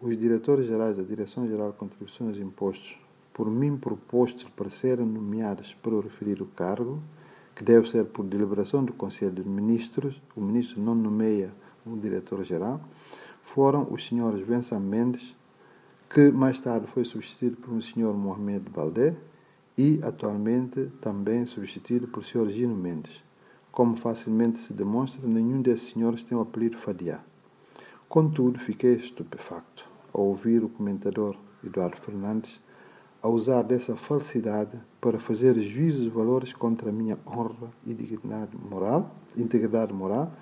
os 0.00 0.16
diretores 0.16 0.66
gerais 0.66 0.96
da 0.96 1.02
Direção-Geral 1.02 1.72
de 1.72 1.76
Contribuições 1.76 2.38
e 2.38 2.40
Impostos, 2.40 2.96
por 3.30 3.50
mim 3.50 3.76
propostos 3.76 4.44
para 4.56 4.70
serem 4.70 5.04
nomeados 5.04 5.74
para 5.74 5.94
o 5.94 6.00
referido 6.00 6.46
cargo, 6.56 7.02
que 7.54 7.62
deve 7.62 7.86
ser 7.90 8.06
por 8.06 8.24
deliberação 8.24 8.82
do 8.82 8.94
Conselho 8.94 9.32
de 9.32 9.46
Ministros, 9.46 10.22
o 10.34 10.40
Ministro 10.40 10.80
não 10.80 10.94
nomeia 10.94 11.52
o 11.84 11.98
Diretor-Geral, 11.98 12.80
foram 13.42 13.86
os 13.92 14.06
senhores 14.06 14.40
Vincent 14.40 14.80
Mendes, 14.80 15.36
que 16.08 16.30
mais 16.30 16.58
tarde 16.60 16.86
foi 16.86 17.04
substituído 17.04 17.58
por 17.58 17.74
um 17.74 17.82
senhor 17.82 18.16
Mohamed 18.16 18.70
Baldé 18.70 19.14
e 19.76 20.00
atualmente 20.02 20.90
também 21.02 21.44
substituído 21.44 22.08
por 22.08 22.24
senhor 22.24 22.48
Gino 22.48 22.74
Mendes. 22.74 23.23
Como 23.74 23.96
facilmente 23.96 24.60
se 24.60 24.72
demonstra, 24.72 25.26
nenhum 25.26 25.60
desses 25.60 25.88
senhores 25.88 26.22
tem 26.22 26.38
o 26.38 26.40
apelido 26.40 26.78
Fadiá. 26.78 27.18
Contudo, 28.08 28.60
fiquei 28.60 28.94
estupefacto 28.94 29.84
ao 30.12 30.26
ouvir 30.26 30.62
o 30.62 30.68
comentador 30.68 31.36
Eduardo 31.64 31.96
Fernandes 31.96 32.60
a 33.20 33.28
usar 33.28 33.62
dessa 33.62 33.96
falsidade 33.96 34.80
para 35.00 35.18
fazer 35.18 35.58
juízos 35.58 36.04
de 36.04 36.08
valores 36.08 36.52
contra 36.52 36.90
a 36.90 36.92
minha 36.92 37.18
honra 37.26 37.68
e 37.84 37.92
dignidade 37.92 38.56
moral, 38.56 39.12
integridade 39.36 39.92
moral, 39.92 40.32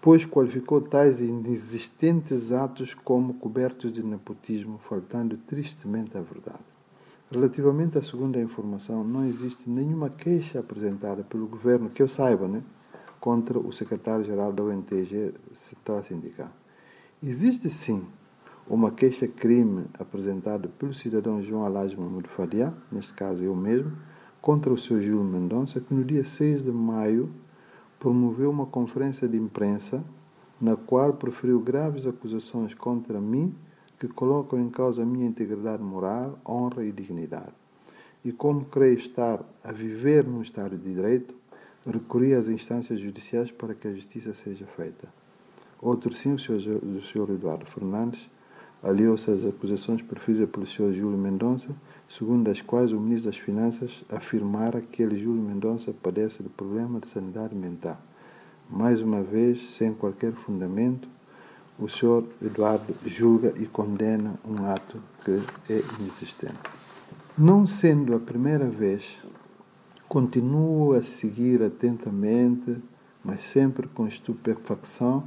pois 0.00 0.24
qualificou 0.24 0.80
tais 0.80 1.20
inexistentes 1.20 2.50
atos 2.50 2.94
como 2.94 3.34
cobertos 3.34 3.92
de 3.92 4.02
nepotismo, 4.02 4.78
faltando 4.88 5.36
tristemente 5.36 6.16
à 6.16 6.22
verdade. 6.22 6.69
Relativamente 7.32 7.96
à 7.96 8.02
segunda 8.02 8.40
informação, 8.40 9.04
não 9.04 9.24
existe 9.24 9.70
nenhuma 9.70 10.10
queixa 10.10 10.58
apresentada 10.58 11.22
pelo 11.22 11.46
governo, 11.46 11.88
que 11.88 12.02
eu 12.02 12.08
saiba, 12.08 12.48
né, 12.48 12.60
contra 13.20 13.56
o 13.56 13.72
secretário-geral 13.72 14.52
da 14.52 14.64
ONTG 14.64 15.34
Central 15.52 16.02
Sindical. 16.02 16.50
Existe 17.22 17.70
sim 17.70 18.04
uma 18.68 18.90
queixa-crime 18.90 19.84
apresentada 19.96 20.68
pelo 20.70 20.92
cidadão 20.92 21.40
João 21.40 21.64
Alage 21.64 21.96
Mahmoud 21.96 22.28
neste 22.90 23.14
caso 23.14 23.44
eu 23.44 23.54
mesmo, 23.54 23.92
contra 24.42 24.72
o 24.72 24.76
Sr. 24.76 25.00
Júlio 25.00 25.22
Mendonça, 25.22 25.80
que 25.80 25.94
no 25.94 26.04
dia 26.04 26.24
6 26.24 26.64
de 26.64 26.72
maio, 26.72 27.30
promoveu 28.00 28.50
uma 28.50 28.66
conferência 28.66 29.28
de 29.28 29.36
imprensa 29.36 30.02
na 30.60 30.74
qual 30.74 31.12
proferiu 31.12 31.60
graves 31.60 32.08
acusações 32.08 32.74
contra 32.74 33.20
mim 33.20 33.54
que 34.00 34.08
colocam 34.08 34.58
em 34.58 34.70
causa 34.70 35.02
a 35.02 35.06
minha 35.06 35.26
integridade 35.26 35.82
moral, 35.82 36.38
honra 36.48 36.82
e 36.86 36.90
dignidade. 36.90 37.52
E 38.24 38.32
como 38.32 38.64
creio 38.64 38.98
estar 38.98 39.44
a 39.62 39.72
viver 39.72 40.24
num 40.24 40.40
Estado 40.40 40.76
de 40.76 40.94
Direito, 40.94 41.34
recorri 41.86 42.32
às 42.32 42.48
instâncias 42.48 42.98
judiciais 42.98 43.50
para 43.50 43.74
que 43.74 43.86
a 43.86 43.94
justiça 43.94 44.34
seja 44.34 44.64
feita. 44.64 45.06
Outro 45.82 46.14
sim, 46.14 46.32
o 46.32 46.38
Sr. 46.38 47.30
Eduardo 47.30 47.66
Fernandes, 47.66 48.26
aliou-se 48.82 49.30
às 49.30 49.44
acusações 49.44 50.00
proferidas 50.00 50.48
pelo 50.48 50.66
Sr. 50.66 50.94
Júlio 50.94 51.18
Mendonça, 51.18 51.68
segundo 52.08 52.50
as 52.50 52.62
quais 52.62 52.92
o 52.92 53.00
Ministro 53.00 53.30
das 53.30 53.38
Finanças 53.38 54.02
afirmara 54.08 54.80
que 54.80 55.02
ele, 55.02 55.22
Júlio 55.22 55.42
Mendonça, 55.42 55.92
padece 56.02 56.42
de 56.42 56.48
problema 56.48 57.00
de 57.00 57.08
sanidade 57.08 57.54
mental. 57.54 57.98
Mais 58.68 59.02
uma 59.02 59.22
vez, 59.22 59.74
sem 59.74 59.92
qualquer 59.92 60.32
fundamento, 60.32 61.06
o 61.80 61.88
Sr. 61.88 62.24
Eduardo 62.42 62.94
julga 63.06 63.54
e 63.56 63.64
condena 63.64 64.34
um 64.46 64.66
ato 64.66 65.00
que 65.24 65.42
é 65.72 65.82
inexistente. 65.98 66.58
Não 67.38 67.66
sendo 67.66 68.14
a 68.14 68.20
primeira 68.20 68.68
vez, 68.68 69.18
continuo 70.06 70.92
a 70.92 71.02
seguir 71.02 71.62
atentamente, 71.62 72.76
mas 73.24 73.46
sempre 73.46 73.88
com 73.88 74.06
estupefacção, 74.06 75.24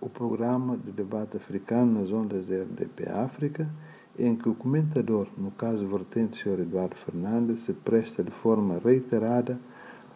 o 0.00 0.08
programa 0.08 0.76
de 0.76 0.92
debate 0.92 1.36
africano 1.36 2.00
nas 2.00 2.12
ondas 2.12 2.46
da 2.46 2.62
RDP 2.62 3.10
África, 3.10 3.68
em 4.16 4.36
que 4.36 4.48
o 4.48 4.54
comentador, 4.54 5.26
no 5.36 5.50
caso 5.50 5.84
vertente 5.88 6.40
Sr. 6.40 6.60
Eduardo 6.60 6.94
Fernandes, 6.94 7.62
se 7.62 7.72
presta 7.72 8.22
de 8.22 8.30
forma 8.30 8.78
reiterada 8.78 9.58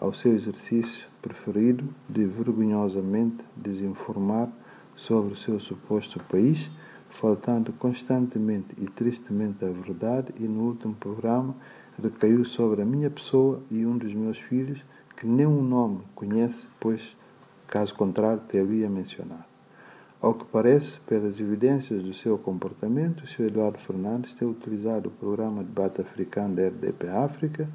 ao 0.01 0.15
seu 0.15 0.33
exercício 0.33 1.07
preferido 1.21 1.85
de 2.09 2.25
vergonhosamente 2.25 3.45
desinformar 3.57 4.49
sobre 5.03 5.33
o 5.35 5.37
seu 5.37 5.59
suposto 5.59 6.21
país, 6.31 6.71
faltando 7.11 7.73
constantemente 7.73 8.69
e 8.79 8.87
tristemente 8.87 9.65
a 9.65 9.69
verdade, 9.69 10.33
e 10.39 10.45
no 10.45 10.63
último 10.69 10.95
programa 10.95 11.55
recaiu 12.01 12.45
sobre 12.45 12.83
a 12.83 12.85
minha 12.85 13.11
pessoa 13.11 13.61
e 13.71 13.85
um 13.85 13.99
dos 13.99 14.15
meus 14.15 14.39
filhos, 14.39 14.83
que 15.17 15.27
nem 15.27 15.45
um 15.45 15.63
nome 15.63 16.03
conhece, 16.15 16.67
pois, 16.79 17.17
caso 17.67 17.95
contrário, 17.95 18.43
te 18.49 18.59
havia 18.59 18.89
mencionado. 18.89 19.45
Ao 20.21 20.35
que 20.35 20.45
parece, 20.45 21.01
pelas 21.01 21.41
evidências 21.41 22.01
do 22.01 22.15
seu 22.15 22.39
comportamento, 22.39 23.25
o 23.25 23.27
Sr. 23.27 23.49
Eduardo 23.49 23.79
Fernandes 23.79 24.35
tem 24.35 24.49
utilizado 24.49 25.09
o 25.09 25.13
programa 25.13 25.65
de 25.65 25.71
debate 25.71 26.01
africano 26.01 26.55
da 26.55 26.69
RDP 26.69 27.09
África 27.09 27.69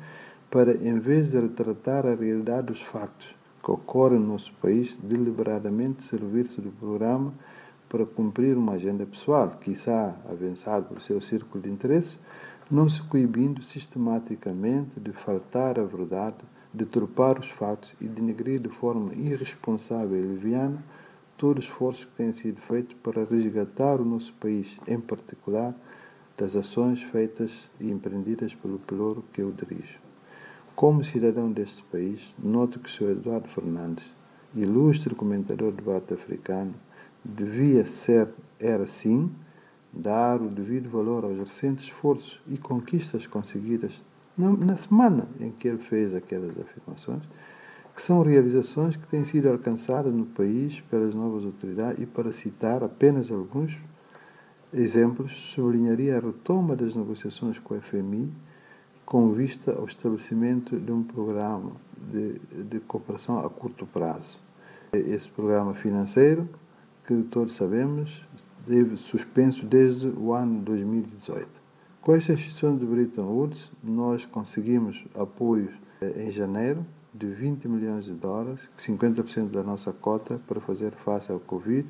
para, 0.49 0.73
em 0.75 0.97
vez 0.97 1.29
de 1.29 1.41
retratar 1.41 2.05
a 2.05 2.15
realidade 2.15 2.67
dos 2.67 2.81
factos 2.81 3.36
que 3.67 3.71
ocorrem 3.71 4.17
no 4.17 4.27
nosso 4.27 4.53
país, 4.61 4.97
deliberadamente 5.03 6.01
servir-se 6.01 6.61
do 6.61 6.71
programa 6.71 7.33
para 7.89 8.05
cumprir 8.05 8.55
uma 8.55 8.73
agenda 8.73 9.05
pessoal, 9.05 9.57
quiçá 9.59 10.15
avançado 10.29 10.85
por 10.85 11.01
seu 11.01 11.19
círculo 11.19 11.61
de 11.61 11.69
interesse, 11.69 12.17
não 12.71 12.87
se 12.87 13.01
coibindo 13.01 13.61
sistematicamente 13.61 14.97
de 14.97 15.11
faltar 15.11 15.77
à 15.77 15.83
verdade, 15.83 16.37
de 16.73 16.85
turpar 16.85 17.37
os 17.41 17.49
fatos 17.49 17.93
e 17.99 18.07
denegrir 18.07 18.61
de 18.61 18.69
forma 18.69 19.13
irresponsável 19.13 20.17
e 20.17 20.21
leviana 20.21 20.81
todo 21.37 21.57
o 21.57 21.61
esforço 21.61 22.07
que 22.07 22.13
tem 22.13 22.31
sido 22.31 22.61
feito 22.61 22.95
para 22.95 23.25
resgatar 23.25 23.99
o 23.99 24.05
nosso 24.05 24.31
país, 24.35 24.77
em 24.87 24.99
particular 24.99 25.75
das 26.37 26.55
ações 26.55 27.03
feitas 27.03 27.69
e 27.81 27.91
empreendidas 27.91 28.55
pelo 28.55 28.79
pelouro 28.79 29.25
que 29.33 29.41
eu 29.41 29.51
dirijo. 29.51 30.06
Como 30.77 31.03
cidadão 31.03 31.51
deste 31.51 31.81
país, 31.85 32.35
noto 32.37 32.79
que 32.79 32.87
o 32.87 32.91
Sr. 32.91 33.17
Eduardo 33.17 33.47
Fernandes, 33.47 34.13
ilustre 34.53 35.15
comentador 35.15 35.71
do 35.71 35.77
debate 35.77 36.13
africano, 36.13 36.75
devia 37.25 37.83
ser, 37.87 38.29
era 38.59 38.87
sim, 38.87 39.31
dar 39.91 40.39
o 40.39 40.47
devido 40.47 40.87
valor 40.87 41.23
aos 41.23 41.39
recentes 41.39 41.85
esforços 41.85 42.39
e 42.47 42.59
conquistas 42.59 43.25
conseguidas 43.25 44.03
na 44.37 44.77
semana 44.77 45.27
em 45.39 45.49
que 45.49 45.67
ele 45.67 45.79
fez 45.79 46.13
aquelas 46.13 46.51
afirmações 46.59 47.23
que 47.95 48.01
são 48.03 48.21
realizações 48.21 48.95
que 48.95 49.07
têm 49.07 49.25
sido 49.25 49.49
alcançadas 49.49 50.13
no 50.13 50.27
país 50.27 50.79
pelas 50.81 51.15
novas 51.15 51.43
autoridades 51.43 52.03
e, 52.03 52.05
para 52.05 52.31
citar 52.31 52.83
apenas 52.83 53.31
alguns 53.31 53.75
exemplos, 54.71 55.31
sublinharia 55.55 56.17
a 56.17 56.19
retoma 56.19 56.75
das 56.75 56.93
negociações 56.93 57.57
com 57.57 57.73
a 57.73 57.81
FMI 57.81 58.31
com 59.07 59.31
vista 59.31 59.71
ao 59.71 59.85
estabelecimento 59.85 60.77
de 60.77 60.91
um 60.91 61.01
programa 61.01 61.71
de, 62.11 62.37
de 62.65 62.79
cooperação 62.81 63.39
a 63.39 63.49
curto 63.49 63.85
prazo. 63.85 64.37
Esse 64.91 65.29
programa 65.29 65.73
financeiro, 65.73 66.49
que 67.05 67.23
todos 67.23 67.53
sabemos, 67.53 68.21
teve 68.65 68.97
suspenso 68.97 69.65
desde 69.65 70.07
o 70.07 70.33
ano 70.33 70.61
2018. 70.61 71.47
Com 72.01 72.15
esta 72.15 72.33
instituição 72.33 72.75
de 72.75 72.85
Bretton 72.85 73.21
Woods, 73.21 73.71
nós 73.81 74.25
conseguimos 74.25 75.05
apoios 75.15 75.71
eh, 76.01 76.25
em 76.25 76.31
janeiro 76.31 76.85
de 77.13 77.27
20 77.27 77.65
milhões 77.69 78.05
de 78.05 78.13
dólares, 78.13 78.69
50% 78.77 79.51
da 79.51 79.63
nossa 79.63 79.93
cota, 79.93 80.37
para 80.45 80.59
fazer 80.59 80.91
face 80.91 81.31
ao 81.31 81.39
Covid, 81.39 81.87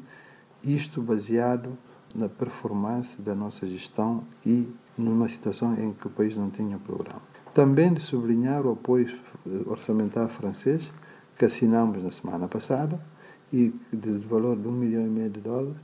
isto 0.63 1.01
baseado 1.01 1.75
na 2.13 2.29
performance 2.29 3.19
da 3.19 3.33
nossa 3.33 3.65
gestão 3.65 4.23
e 4.45 4.71
numa 4.97 5.29
situação 5.29 5.73
em 5.75 5.93
que 5.93 6.07
o 6.07 6.09
país 6.09 6.35
não 6.35 6.49
tinha 6.49 6.77
programa. 6.79 7.21
Também 7.53 7.93
de 7.93 8.01
sublinhar 8.01 8.65
o 8.65 8.71
apoio 8.71 9.17
orçamental 9.65 10.27
francês, 10.29 10.91
que 11.37 11.45
assinamos 11.45 12.03
na 12.03 12.11
semana 12.11 12.47
passada, 12.47 12.99
e 13.51 13.73
de 13.93 14.17
valor 14.19 14.57
de 14.57 14.67
um 14.67 14.71
milhão 14.71 15.05
e 15.05 15.09
meio 15.09 15.29
de 15.29 15.39
dólares, 15.39 15.77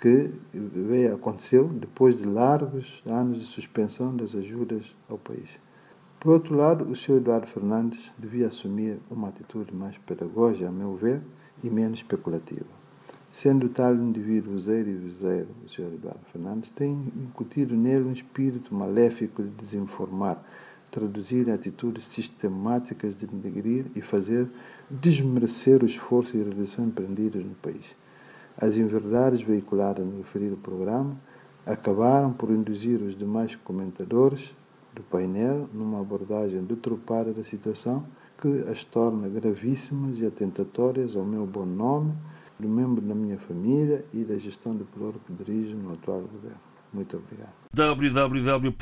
que 0.00 0.30
veio, 0.52 1.14
aconteceu 1.14 1.68
depois 1.68 2.16
de 2.16 2.24
largos 2.24 3.02
anos 3.06 3.40
de 3.40 3.46
suspensão 3.46 4.14
das 4.14 4.34
ajudas 4.34 4.94
ao 5.08 5.16
país. 5.16 5.48
Por 6.20 6.32
outro 6.32 6.54
lado, 6.54 6.84
o 6.84 6.96
Sr. 6.96 7.16
Eduardo 7.16 7.46
Fernandes 7.46 8.12
devia 8.18 8.48
assumir 8.48 8.98
uma 9.10 9.28
atitude 9.28 9.74
mais 9.74 9.96
pedagógica, 9.98 10.68
a 10.68 10.72
meu 10.72 10.94
ver, 10.96 11.22
e 11.62 11.70
menos 11.70 12.00
especulativa. 12.00 12.75
Sendo 13.36 13.68
tal 13.68 13.94
indivíduo 13.94 14.54
useiro 14.54 14.88
e 14.88 14.94
viseiro, 14.94 15.48
o 15.62 15.68
Sr. 15.68 15.92
Eduardo 15.92 16.24
Fernandes 16.32 16.70
tem 16.70 17.12
incutido 17.14 17.76
nele 17.76 18.06
um 18.06 18.12
espírito 18.12 18.74
maléfico 18.74 19.42
de 19.42 19.50
desinformar, 19.50 20.42
traduzir 20.90 21.50
atitudes 21.50 22.04
sistemáticas 22.04 23.14
de 23.14 23.26
denegrir 23.26 23.88
e 23.94 24.00
fazer 24.00 24.48
desmerecer 24.90 25.82
o 25.82 25.86
esforço 25.86 26.34
e 26.34 26.42
realização 26.42 26.86
empreendidos 26.86 27.44
no 27.44 27.54
país. 27.56 27.84
As 28.56 28.76
inverdades 28.76 29.42
veiculadas 29.42 30.06
no 30.06 30.16
referido 30.16 30.56
programa 30.56 31.14
acabaram 31.66 32.32
por 32.32 32.48
induzir 32.50 33.02
os 33.02 33.14
demais 33.14 33.54
comentadores 33.54 34.50
do 34.94 35.02
painel 35.02 35.68
numa 35.74 36.00
abordagem 36.00 36.64
deturpada 36.64 37.34
da 37.34 37.44
situação 37.44 38.02
que 38.40 38.64
as 38.70 38.82
torna 38.82 39.28
gravíssimas 39.28 40.20
e 40.20 40.26
atentatórias 40.26 41.14
ao 41.14 41.24
meu 41.26 41.44
bom 41.44 41.66
nome, 41.66 42.14
do 42.58 42.68
membro 42.68 43.00
da 43.00 43.14
minha 43.14 43.38
família 43.38 44.04
e 44.12 44.24
da 44.24 44.38
gestão 44.38 44.74
do 44.74 44.84
pelouro 44.84 45.20
que 45.26 45.32
dirijo 45.32 45.76
no 45.76 45.92
atual 45.92 46.20
governo. 46.22 46.60
Muito 46.92 47.16
obrigado. 47.16 47.52
www.rtp.pt 47.74 48.76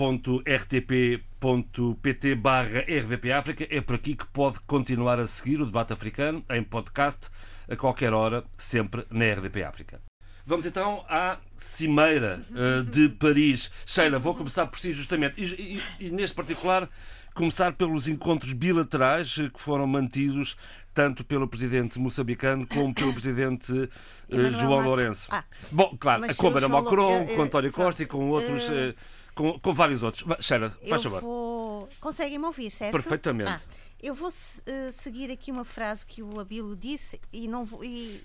rdpafrica 2.87 3.67
é 3.69 3.81
por 3.81 3.97
aqui 3.97 4.15
que 4.15 4.27
pode 4.27 4.61
continuar 4.61 5.19
a 5.19 5.27
seguir 5.27 5.61
o 5.61 5.67
debate 5.67 5.93
africano 5.93 6.45
em 6.51 6.63
podcast 6.63 7.29
a 7.69 7.75
qualquer 7.77 8.13
hora, 8.13 8.45
sempre 8.57 9.05
na 9.11 9.25
RDP 9.33 9.65
África. 9.65 10.01
Vamos 10.47 10.67
então 10.67 11.05
à 11.09 11.39
Cimeira 11.57 12.39
uh, 12.51 12.85
de 12.85 13.09
Paris. 13.09 13.71
Sheila, 13.87 14.19
vou 14.19 14.35
começar 14.35 14.67
por 14.67 14.79
si 14.79 14.93
justamente. 14.93 15.43
E, 15.43 15.81
e, 16.01 16.07
e, 16.07 16.11
neste 16.11 16.37
particular, 16.37 16.89
começar 17.35 17.73
pelos 17.73 18.07
encontros 18.07 18.53
bilaterais 18.53 19.35
que 19.35 19.61
foram 19.61 19.87
mantidos 19.87 20.55
tanto 20.95 21.25
pelo 21.25 21.49
presidente 21.49 21.99
moçambicano 21.99 22.67
como 22.67 22.95
pelo 22.95 23.13
presidente 23.15 23.73
uh, 23.73 24.53
João 24.53 24.81
Lourenço. 24.81 25.27
Ah, 25.31 25.45
Bom, 25.73 25.97
claro, 25.99 26.23
com 26.37 26.49
Emmanuel 26.49 26.69
Macron, 26.71 27.27
com 27.27 27.43
António 27.43 27.73
Costa 27.73 28.03
e 28.03 28.07
com 28.07 28.31
outros. 28.31 28.69
Uh, 28.69 28.95
com, 29.35 29.59
com, 29.59 29.73
vários 29.73 30.05
outros. 30.05 30.25
Sheila, 30.41 30.71
faz 30.89 31.03
favor. 31.03 31.21
Vou... 31.21 31.89
Conseguem-me 32.01 32.45
ouvir, 32.45 32.71
certo? 32.71 32.93
Perfeitamente. 32.93 33.51
Ah, 33.51 33.61
eu 34.01 34.15
vou 34.15 34.31
seguir 34.31 35.33
aqui 35.33 35.51
uma 35.51 35.65
frase 35.65 36.07
que 36.07 36.23
o 36.23 36.39
Abilo 36.39 36.77
disse 36.77 37.21
e 37.33 37.49
não 37.49 37.65
vou. 37.65 37.83
E 37.83 38.23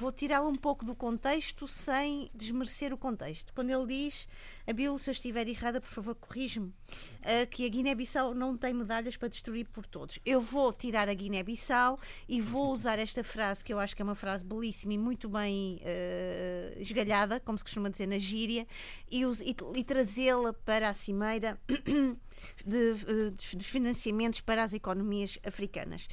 vou 0.00 0.10
tirá-lo 0.10 0.48
um 0.48 0.54
pouco 0.54 0.82
do 0.82 0.94
contexto 0.94 1.68
sem 1.68 2.30
desmerecer 2.34 2.90
o 2.90 2.96
contexto. 2.96 3.52
Quando 3.52 3.68
ele 3.68 3.86
diz, 3.86 4.26
Abilo, 4.66 4.98
se 4.98 5.10
eu 5.10 5.12
estiver 5.12 5.46
errada, 5.46 5.78
por 5.78 5.90
favor, 5.90 6.14
corrige-me, 6.14 6.68
uh, 6.68 7.46
que 7.50 7.66
a 7.66 7.68
Guiné-Bissau 7.68 8.34
não 8.34 8.56
tem 8.56 8.72
medalhas 8.72 9.18
para 9.18 9.28
destruir 9.28 9.68
por 9.68 9.84
todos. 9.84 10.18
Eu 10.24 10.40
vou 10.40 10.72
tirar 10.72 11.06
a 11.10 11.12
Guiné-Bissau 11.12 12.00
e 12.26 12.40
vou 12.40 12.72
usar 12.72 12.98
esta 12.98 13.22
frase, 13.22 13.62
que 13.62 13.74
eu 13.74 13.78
acho 13.78 13.94
que 13.94 14.00
é 14.00 14.04
uma 14.04 14.14
frase 14.14 14.42
belíssima 14.42 14.94
e 14.94 14.98
muito 14.98 15.28
bem 15.28 15.82
uh, 15.82 16.80
esgalhada, 16.80 17.38
como 17.38 17.58
se 17.58 17.64
costuma 17.64 17.90
dizer 17.90 18.06
na 18.06 18.18
gíria, 18.18 18.66
e, 19.10 19.22
e, 19.22 19.56
e 19.74 19.84
trazê-la 19.84 20.54
para 20.54 20.88
a 20.88 20.94
cimeira 20.94 21.60
de, 22.64 22.94
de, 22.94 23.54
dos 23.54 23.66
financiamentos 23.66 24.40
para 24.40 24.64
as 24.64 24.72
economias 24.72 25.38
africanas 25.44 26.08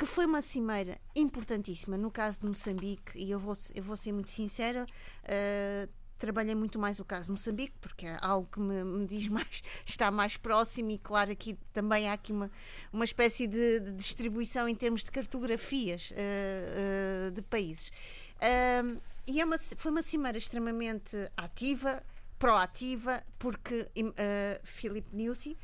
que 0.00 0.06
foi 0.06 0.24
uma 0.24 0.40
cimeira 0.40 0.98
importantíssima 1.14 1.98
no 1.98 2.10
caso 2.10 2.40
de 2.40 2.46
Moçambique, 2.46 3.18
e 3.18 3.30
eu 3.30 3.38
vou, 3.38 3.54
eu 3.74 3.82
vou 3.82 3.98
ser 3.98 4.12
muito 4.12 4.30
sincera, 4.30 4.86
uh, 4.86 5.92
trabalhei 6.16 6.54
muito 6.54 6.78
mais 6.78 6.98
o 6.98 7.04
caso 7.04 7.26
de 7.26 7.32
Moçambique, 7.32 7.74
porque 7.82 8.06
é 8.06 8.16
algo 8.22 8.48
que 8.50 8.60
me, 8.60 8.82
me, 8.82 9.06
diz 9.06 9.28
mais, 9.28 9.62
está 9.84 10.10
mais 10.10 10.38
próximo, 10.38 10.90
e 10.90 10.98
claro, 10.98 11.30
aqui 11.30 11.58
também 11.74 12.08
há 12.08 12.14
aqui 12.14 12.32
uma, 12.32 12.50
uma 12.90 13.04
espécie 13.04 13.46
de, 13.46 13.80
de 13.80 13.92
distribuição 13.92 14.66
em 14.66 14.74
termos 14.74 15.04
de 15.04 15.10
cartografias 15.10 16.12
uh, 16.12 17.28
uh, 17.28 17.30
de 17.32 17.42
países. 17.42 17.92
E 19.26 19.38
é 19.38 19.44
uma, 19.44 19.58
foi 19.58 19.90
uma 19.90 20.02
cimeira 20.02 20.38
extremamente 20.38 21.14
ativa, 21.36 22.02
proativa, 22.38 23.22
porque 23.38 23.82
uh, 23.82 24.60
Filipe 24.64 25.14
Nyusi 25.14 25.58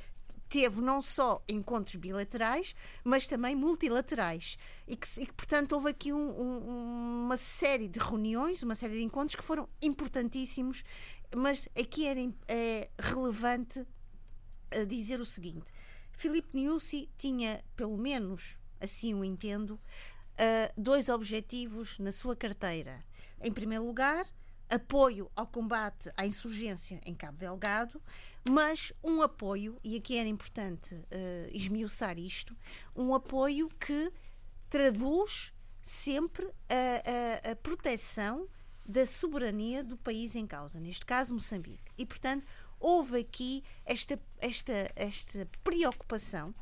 teve 0.48 0.80
não 0.80 1.00
só 1.00 1.42
encontros 1.48 1.96
bilaterais, 1.96 2.74
mas 3.04 3.26
também 3.26 3.54
multilaterais. 3.54 4.58
E 4.86 4.96
que, 4.96 5.06
e 5.20 5.26
que 5.26 5.32
portanto, 5.32 5.72
houve 5.72 5.90
aqui 5.90 6.12
um, 6.12 6.40
um, 6.40 7.24
uma 7.24 7.36
série 7.36 7.88
de 7.88 7.98
reuniões, 7.98 8.62
uma 8.62 8.74
série 8.74 8.94
de 8.94 9.02
encontros 9.02 9.34
que 9.34 9.44
foram 9.44 9.68
importantíssimos, 9.82 10.84
mas 11.34 11.68
aqui 11.78 12.06
era 12.06 12.20
é, 12.48 12.88
relevante 12.98 13.86
dizer 14.86 15.20
o 15.20 15.26
seguinte: 15.26 15.72
Filipe 16.12 16.48
Niusi 16.54 17.08
tinha, 17.16 17.62
pelo 17.76 17.96
menos 17.96 18.58
assim 18.80 19.14
o 19.14 19.24
entendo, 19.24 19.72
uh, 19.72 20.72
dois 20.80 21.08
objetivos 21.08 21.98
na 21.98 22.12
sua 22.12 22.36
carteira. 22.36 23.04
Em 23.40 23.52
primeiro 23.52 23.84
lugar, 23.84 24.26
apoio 24.68 25.30
ao 25.34 25.46
combate 25.46 26.10
à 26.16 26.26
insurgência 26.26 27.00
em 27.04 27.14
Cabo 27.14 27.38
Delgado, 27.38 28.02
mas 28.48 28.92
um 29.02 29.22
apoio, 29.22 29.78
e 29.82 29.96
aqui 29.96 30.16
era 30.16 30.28
importante 30.28 30.94
uh, 30.94 31.06
esmiuçar 31.52 32.18
isto, 32.18 32.56
um 32.94 33.14
apoio 33.14 33.68
que 33.80 34.12
traduz 34.68 35.52
sempre 35.80 36.46
a, 36.68 37.48
a, 37.48 37.52
a 37.52 37.56
proteção 37.56 38.48
da 38.84 39.04
soberania 39.06 39.82
do 39.82 39.96
país 39.96 40.36
em 40.36 40.46
causa, 40.46 40.78
neste 40.78 41.04
caso 41.04 41.34
Moçambique. 41.34 41.82
E, 41.98 42.06
portanto, 42.06 42.46
houve 42.78 43.20
aqui 43.20 43.64
esta, 43.84 44.20
esta, 44.38 44.92
esta 44.94 45.48
preocupação 45.64 46.54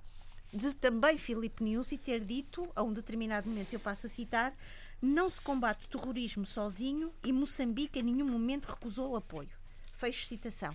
de 0.52 0.74
também 0.76 1.18
Filipe 1.18 1.64
Nyusi 1.64 1.98
ter 1.98 2.24
dito, 2.24 2.70
a 2.74 2.82
um 2.82 2.92
determinado 2.92 3.48
momento, 3.48 3.72
eu 3.72 3.80
passo 3.80 4.06
a 4.06 4.10
citar, 4.10 4.56
não 5.02 5.28
se 5.28 5.40
combate 5.40 5.84
o 5.84 5.88
terrorismo 5.88 6.46
sozinho 6.46 7.12
e 7.24 7.32
Moçambique 7.32 7.98
em 7.98 8.02
nenhum 8.02 8.28
momento 8.28 8.66
recusou 8.66 9.12
o 9.12 9.16
apoio. 9.16 9.50
Fecho 9.92 10.26
citação. 10.26 10.72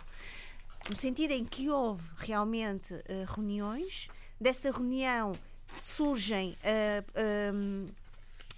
No 0.88 0.96
sentido 0.96 1.32
em 1.32 1.46
que 1.46 1.70
houve 1.70 2.12
realmente 2.18 2.94
uh, 2.94 3.26
reuniões, 3.28 4.08
dessa 4.40 4.72
reunião 4.72 5.38
surgem 5.80 6.58
uh, 6.64 7.94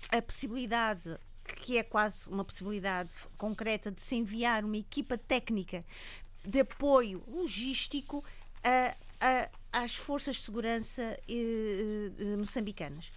a 0.10 0.22
possibilidade 0.22 1.18
que 1.44 1.78
é 1.78 1.84
quase 1.84 2.30
uma 2.30 2.46
possibilidade 2.46 3.16
concreta 3.38 3.92
de 3.92 4.02
se 4.02 4.16
enviar 4.16 4.64
uma 4.64 4.78
equipa 4.78 5.18
técnica 5.18 5.84
de 6.46 6.60
apoio 6.62 7.24
logístico 7.28 8.24
a, 8.64 8.96
a, 9.20 9.84
às 9.84 9.96
forças 9.96 10.38
de 10.38 10.42
segurança 10.44 11.18
eh, 11.28 12.36
moçambicanas 12.38 13.12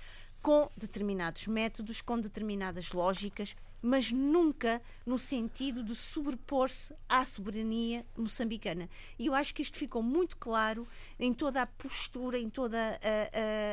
com 0.44 0.68
determinados 0.76 1.46
métodos, 1.46 2.02
com 2.02 2.20
determinadas 2.20 2.92
lógicas, 2.92 3.56
mas 3.84 4.10
nunca 4.10 4.80
no 5.04 5.18
sentido 5.18 5.84
de 5.84 5.94
sobrepor-se 5.94 6.94
à 7.06 7.24
soberania 7.24 8.06
moçambicana. 8.16 8.88
E 9.18 9.26
eu 9.26 9.34
acho 9.34 9.54
que 9.54 9.60
isto 9.60 9.76
ficou 9.76 10.02
muito 10.02 10.36
claro 10.38 10.88
em 11.18 11.32
toda 11.32 11.60
a 11.60 11.66
postura, 11.66 12.38
em 12.38 12.48
todo 12.48 12.74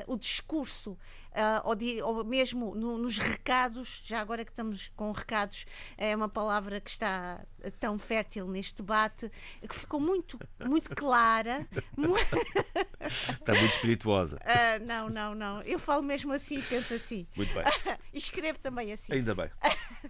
o 0.08 0.18
discurso 0.18 0.98
uh, 1.32 1.62
ou, 1.64 1.76
de, 1.76 2.02
ou, 2.02 2.24
mesmo 2.24 2.76
no, 2.76 2.98
nos 2.98 3.18
recados, 3.18 4.02
já 4.04 4.20
agora 4.20 4.44
que 4.44 4.52
estamos 4.52 4.90
com 4.96 5.12
recados, 5.12 5.66
é 5.98 6.16
uma 6.16 6.30
palavra 6.30 6.80
que 6.80 6.90
está 6.90 7.44
tão 7.80 7.98
fértil 7.98 8.48
neste 8.48 8.82
debate, 8.82 9.32
que 9.68 9.76
ficou 9.76 10.00
muito, 10.00 10.40
muito 10.66 10.96
clara. 10.96 11.68
está 13.40 13.54
muito 13.54 13.74
espirituosa. 13.74 14.38
Uh, 14.38 14.84
não, 14.86 15.10
não, 15.10 15.36
não. 15.36 15.62
Eu 15.62 15.80
falo 15.80 16.04
mesmo 16.04 16.32
assim, 16.34 16.62
penso 16.62 16.94
assim. 16.94 17.28
Muito 17.36 17.54
bem. 17.54 17.64
e 18.14 18.18
escrevo 18.18 18.60
também 18.60 18.92
assim. 18.92 19.14
Ainda 19.14 19.36
bem. 19.36 19.50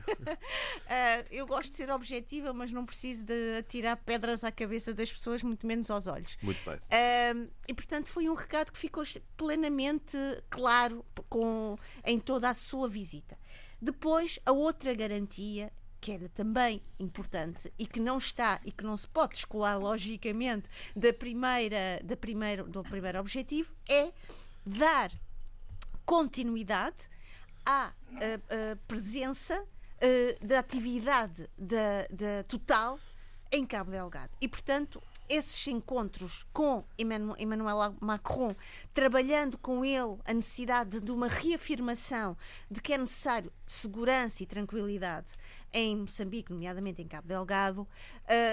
Uh, 0.07 1.27
eu 1.31 1.45
gosto 1.47 1.69
de 1.69 1.75
ser 1.75 1.89
objetiva, 1.89 2.53
mas 2.53 2.71
não 2.71 2.85
preciso 2.85 3.25
de 3.25 3.57
atirar 3.57 3.97
pedras 3.97 4.43
à 4.43 4.51
cabeça 4.51 4.93
das 4.93 5.11
pessoas, 5.11 5.43
muito 5.43 5.65
menos 5.65 5.89
aos 5.89 6.07
olhos. 6.07 6.37
Muito 6.41 6.59
bem. 6.63 6.75
Uh, 6.75 7.51
e 7.67 7.73
portanto 7.73 8.09
foi 8.09 8.29
um 8.29 8.33
recado 8.33 8.71
que 8.71 8.79
ficou 8.79 9.03
plenamente 9.37 10.17
claro 10.49 11.05
com, 11.29 11.77
em 12.05 12.19
toda 12.19 12.49
a 12.49 12.53
sua 12.53 12.87
visita. 12.87 13.37
Depois, 13.81 14.39
a 14.45 14.51
outra 14.51 14.93
garantia 14.93 15.71
que 16.01 16.11
era 16.11 16.27
também 16.29 16.81
importante 16.99 17.71
e 17.77 17.85
que 17.85 17.99
não 17.99 18.17
está 18.17 18.59
e 18.65 18.71
que 18.71 18.83
não 18.83 18.97
se 18.97 19.07
pode 19.07 19.33
descolar 19.33 19.77
logicamente 19.79 20.67
da 20.95 21.13
primeira, 21.13 22.01
da 22.03 22.15
do 22.63 22.83
primeiro 22.83 23.19
objetivo 23.19 23.73
é 23.87 24.11
dar 24.65 25.11
continuidade 26.03 27.07
à 27.63 27.93
presença 28.87 29.63
uh, 30.01 30.45
da 30.45 30.59
atividade 30.59 31.47
da, 31.57 32.07
da 32.11 32.43
Total 32.47 32.97
em 33.51 33.65
Cabo 33.65 33.91
Delgado. 33.91 34.31
E, 34.39 34.47
portanto, 34.47 35.01
esses 35.27 35.65
encontros 35.67 36.45
com 36.51 36.83
Emmanuel 36.97 37.95
Macron, 37.99 38.55
trabalhando 38.93 39.57
com 39.57 39.83
ele 39.83 40.17
a 40.25 40.33
necessidade 40.33 40.99
de 40.99 41.11
uma 41.11 41.27
reafirmação 41.27 42.37
de 42.69 42.81
que 42.81 42.93
é 42.93 42.97
necessário 42.97 43.51
segurança 43.67 44.43
e 44.43 44.45
tranquilidade 44.45 45.35
em 45.73 45.95
Moçambique, 45.95 46.51
nomeadamente 46.51 47.01
em 47.01 47.07
Cabo 47.07 47.29
Delgado, 47.29 47.81
uh, 47.81 47.87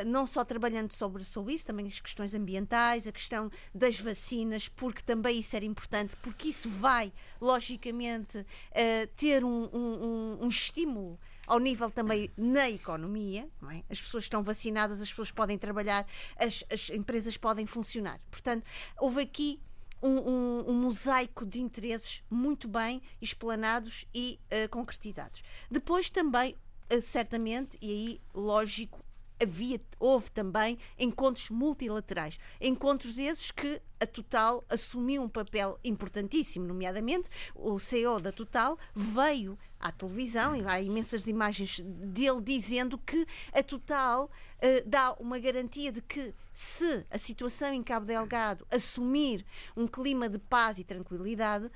não 0.06 0.24
só 0.24 0.44
trabalhando 0.44 0.92
sobre, 0.92 1.24
sobre 1.24 1.54
isso, 1.54 1.66
também 1.66 1.88
as 1.88 1.98
questões 1.98 2.32
ambientais, 2.32 3.08
a 3.08 3.12
questão 3.12 3.50
das 3.74 3.98
vacinas, 3.98 4.68
porque 4.68 5.02
também 5.02 5.40
isso 5.40 5.56
era 5.56 5.64
importante, 5.64 6.16
porque 6.22 6.48
isso 6.48 6.68
vai, 6.68 7.12
logicamente, 7.40 8.38
uh, 8.38 9.06
ter 9.16 9.44
um, 9.44 9.68
um, 9.72 10.38
um 10.42 10.48
estímulo 10.48 11.18
ao 11.48 11.58
nível 11.58 11.90
também 11.90 12.30
na 12.36 12.70
economia, 12.70 13.48
é? 13.70 13.82
as 13.88 14.00
pessoas 14.00 14.24
estão 14.24 14.42
vacinadas, 14.42 15.00
as 15.00 15.08
pessoas 15.08 15.30
podem 15.30 15.56
trabalhar, 15.56 16.06
as, 16.36 16.62
as 16.70 16.90
empresas 16.90 17.36
podem 17.38 17.64
funcionar. 17.66 18.18
Portanto, 18.30 18.64
houve 18.98 19.22
aqui 19.22 19.60
um, 20.02 20.10
um, 20.10 20.64
um, 20.68 20.74
mosaico 20.74 21.46
de 21.46 21.60
interesses 21.60 22.22
muito 22.30 22.68
bem 22.68 23.00
explanados 23.20 24.04
e 24.14 24.38
uh, 24.52 24.68
concretizados. 24.68 25.42
Depois 25.70 26.10
também, 26.10 26.54
uh, 26.92 27.00
certamente, 27.00 27.78
e 27.80 27.90
aí 27.90 28.20
lógico, 28.34 29.02
havia, 29.42 29.80
houve 29.98 30.30
também 30.30 30.78
encontros 30.98 31.48
multilaterais. 31.48 32.38
Encontros 32.60 33.18
esses 33.18 33.50
que 33.50 33.80
a 34.00 34.06
Total 34.06 34.64
assumiu 34.68 35.22
um 35.22 35.28
papel 35.28 35.78
importantíssimo, 35.84 36.66
nomeadamente 36.66 37.28
o 37.54 37.78
CEO 37.78 38.20
da 38.20 38.30
Total 38.30 38.78
veio 38.94 39.58
à 39.78 39.92
televisão 39.92 40.54
e 40.54 40.64
há 40.66 40.80
imensas 40.80 41.26
imagens 41.26 41.80
dele 41.80 42.40
dizendo 42.42 42.98
que 42.98 43.26
a 43.52 43.62
Total 43.62 44.24
uh, 44.24 44.88
dá 44.88 45.12
uma 45.14 45.38
garantia 45.38 45.92
de 45.92 46.02
que 46.02 46.34
se 46.52 47.06
a 47.10 47.18
situação 47.18 47.72
em 47.72 47.82
Cabo 47.82 48.06
Delgado 48.06 48.66
assumir 48.70 49.44
um 49.76 49.86
clima 49.86 50.28
de 50.28 50.38
paz 50.38 50.78
e 50.78 50.84
tranquilidade, 50.84 51.70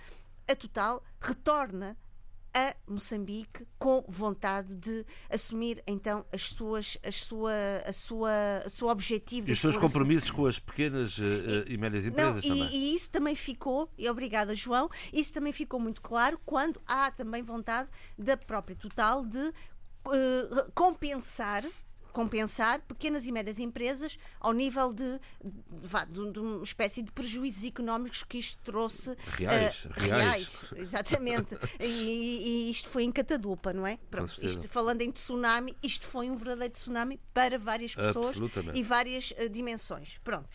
a 0.50 0.56
Total 0.56 1.02
retorna 1.20 1.96
a 2.54 2.74
Moçambique 2.86 3.66
com 3.78 4.04
vontade 4.08 4.76
de 4.76 5.04
assumir 5.30 5.82
então 5.86 6.24
as 6.32 6.42
suas, 6.50 6.98
as 7.02 7.16
sua, 7.16 7.52
a 7.86 7.92
sua, 7.92 8.32
a 8.64 8.70
sua 8.70 8.92
objetivo. 8.92 9.48
E 9.48 9.52
os 9.52 9.58
seus 9.58 9.76
compromissos 9.76 10.30
com 10.30 10.46
as 10.46 10.58
pequenas 10.58 11.16
uh, 11.18 11.22
e, 11.66 11.74
e 11.74 11.76
médias 11.78 12.06
empresas 12.06 12.34
não, 12.34 12.40
também. 12.42 12.68
E, 12.70 12.92
e, 12.92 12.94
isso 12.94 13.10
também 13.10 13.34
ficou, 13.34 13.88
e 13.96 14.08
obrigada 14.08 14.54
João, 14.54 14.88
isso 15.12 15.32
também 15.32 15.52
ficou 15.52 15.80
muito 15.80 16.00
claro 16.02 16.38
quando 16.44 16.80
há 16.86 17.10
também 17.10 17.42
vontade 17.42 17.88
da 18.18 18.36
própria 18.36 18.76
Total 18.76 19.24
de 19.24 19.38
uh, 19.38 20.72
compensar 20.74 21.64
compensar 22.12 22.80
pequenas 22.82 23.26
e 23.26 23.32
médias 23.32 23.58
empresas 23.58 24.18
ao 24.38 24.52
nível 24.52 24.92
de, 24.92 25.20
de, 25.42 26.32
de 26.32 26.38
uma 26.38 26.62
espécie 26.62 27.02
de 27.02 27.10
prejuízos 27.10 27.64
económicos 27.64 28.22
que 28.22 28.38
isto 28.38 28.62
trouxe. 28.62 29.16
Reais, 29.36 29.84
uh, 29.84 29.88
reais. 29.94 30.10
reais. 30.10 30.64
exatamente. 30.76 31.56
e, 31.80 32.66
e, 32.66 32.70
isto 32.70 32.88
foi 32.88 33.04
em 33.04 33.12
catadupa, 33.12 33.72
não 33.72 33.86
é? 33.86 33.98
Pronto, 34.10 34.34
isto, 34.40 34.68
falando 34.68 35.02
em 35.02 35.10
tsunami, 35.10 35.76
isto 35.82 36.06
foi 36.06 36.30
um 36.30 36.36
verdadeiro 36.36 36.72
tsunami 36.72 37.20
para 37.32 37.58
várias 37.58 37.94
pessoas 37.94 38.36
e 38.74 38.82
várias 38.82 39.32
uh, 39.32 39.48
dimensões. 39.48 40.18
Pronto. 40.18 40.48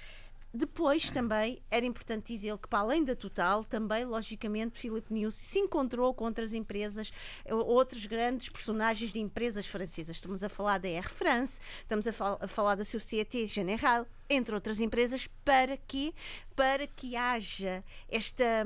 Depois 0.58 1.12
também 1.12 1.62
era 1.70 1.86
importante 1.86 2.34
dizer 2.34 2.58
que, 2.58 2.68
para 2.68 2.80
além 2.80 3.04
da 3.04 3.16
Total, 3.16 3.64
também, 3.64 4.04
logicamente, 4.06 4.80
Philip 4.80 5.14
News 5.14 5.36
se 5.36 5.60
encontrou 5.60 6.12
com 6.16 6.26
outras 6.26 6.52
empresas, 6.52 7.12
outros 7.48 8.08
grandes 8.08 8.50
personagens 8.50 9.14
de 9.14 9.20
empresas 9.20 9.68
francesas. 9.68 10.16
Estamos 10.16 10.44
a 10.44 10.50
falar 10.50 10.80
da 10.80 10.88
Air 10.88 11.12
France, 11.12 11.60
estamos 11.78 12.08
a, 12.08 12.12
fal 12.12 12.40
a 12.42 12.48
falar 12.48 12.74
da 12.74 12.84
Société 12.84 13.46
Générale, 13.46 14.08
entre 14.28 14.56
outras 14.56 14.80
empresas, 14.80 15.30
para 15.46 15.78
que, 15.78 16.12
para 16.56 16.88
que 16.88 17.16
haja 17.16 17.84
esta 18.10 18.66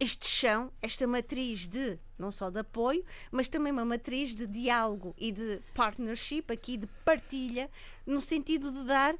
este 0.00 0.28
chão, 0.28 0.72
esta 0.80 1.08
matriz 1.08 1.66
de 1.66 1.98
não 2.16 2.30
só 2.30 2.50
de 2.50 2.60
apoio, 2.60 3.04
mas 3.32 3.48
também 3.48 3.72
uma 3.72 3.84
matriz 3.84 4.34
de 4.34 4.46
diálogo 4.46 5.14
e 5.18 5.32
de 5.32 5.60
partnership, 5.74 6.44
aqui 6.48 6.76
de 6.76 6.86
partilha, 7.04 7.68
no 8.06 8.20
sentido 8.20 8.70
de 8.70 8.84
dar 8.84 9.16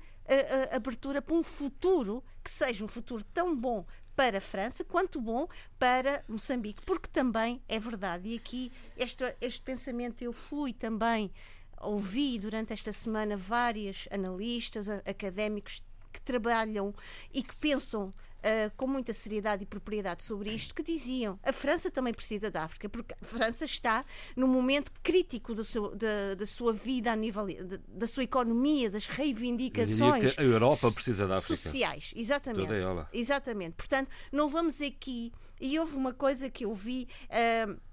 a, 0.72 0.76
abertura 0.76 1.22
para 1.22 1.34
um 1.34 1.42
futuro 1.42 2.22
que 2.42 2.50
seja 2.50 2.84
um 2.84 2.88
futuro 2.88 3.24
tão 3.24 3.54
bom 3.56 3.84
para 4.14 4.38
a 4.38 4.40
França 4.40 4.84
quanto 4.84 5.20
bom 5.20 5.48
para 5.78 6.24
Moçambique, 6.28 6.82
porque 6.84 7.08
também 7.08 7.62
é 7.68 7.78
verdade, 7.78 8.28
e 8.28 8.36
aqui 8.36 8.72
este, 8.96 9.22
este 9.40 9.60
pensamento 9.60 10.22
eu 10.22 10.32
fui 10.32 10.72
também 10.72 11.30
ouvi 11.80 12.38
durante 12.38 12.72
esta 12.72 12.92
semana 12.92 13.36
vários 13.36 14.08
analistas, 14.10 14.88
académicos 14.88 15.82
que 16.12 16.20
trabalham 16.20 16.94
e 17.32 17.42
que 17.42 17.54
pensam 17.56 18.12
Uh, 18.38 18.70
com 18.76 18.86
muita 18.86 19.12
seriedade 19.12 19.64
e 19.64 19.66
propriedade 19.66 20.22
sobre 20.22 20.50
isto, 20.50 20.72
que 20.72 20.82
diziam 20.82 21.38
a 21.42 21.52
França 21.52 21.90
também 21.90 22.14
precisa 22.14 22.50
da 22.50 22.62
África, 22.62 22.88
porque 22.88 23.12
a 23.20 23.24
França 23.24 23.64
está 23.64 24.04
num 24.36 24.46
momento 24.46 24.92
crítico 25.02 25.54
do 25.56 25.64
seu, 25.64 25.94
da, 25.96 26.34
da 26.36 26.46
sua 26.46 26.72
vida 26.72 27.10
a 27.10 27.16
nível 27.16 27.46
de, 27.46 27.78
da 27.88 28.06
sua 28.06 28.22
economia, 28.22 28.88
das 28.88 29.08
reivindicações 29.08 30.38
a 30.38 30.42
Europa 30.42 30.90
precisa 30.92 31.26
da 31.26 31.36
África. 31.36 31.56
sociais. 31.56 32.12
Exatamente. 32.14 32.68
Exatamente. 33.12 33.72
Portanto, 33.72 34.08
não 34.32 34.48
vamos 34.48 34.80
aqui. 34.80 35.32
E 35.60 35.78
houve 35.78 35.96
uma 35.96 36.12
coisa 36.12 36.48
que 36.48 36.64
eu 36.64 36.72
vi. 36.72 37.08
Uh, 37.24 37.87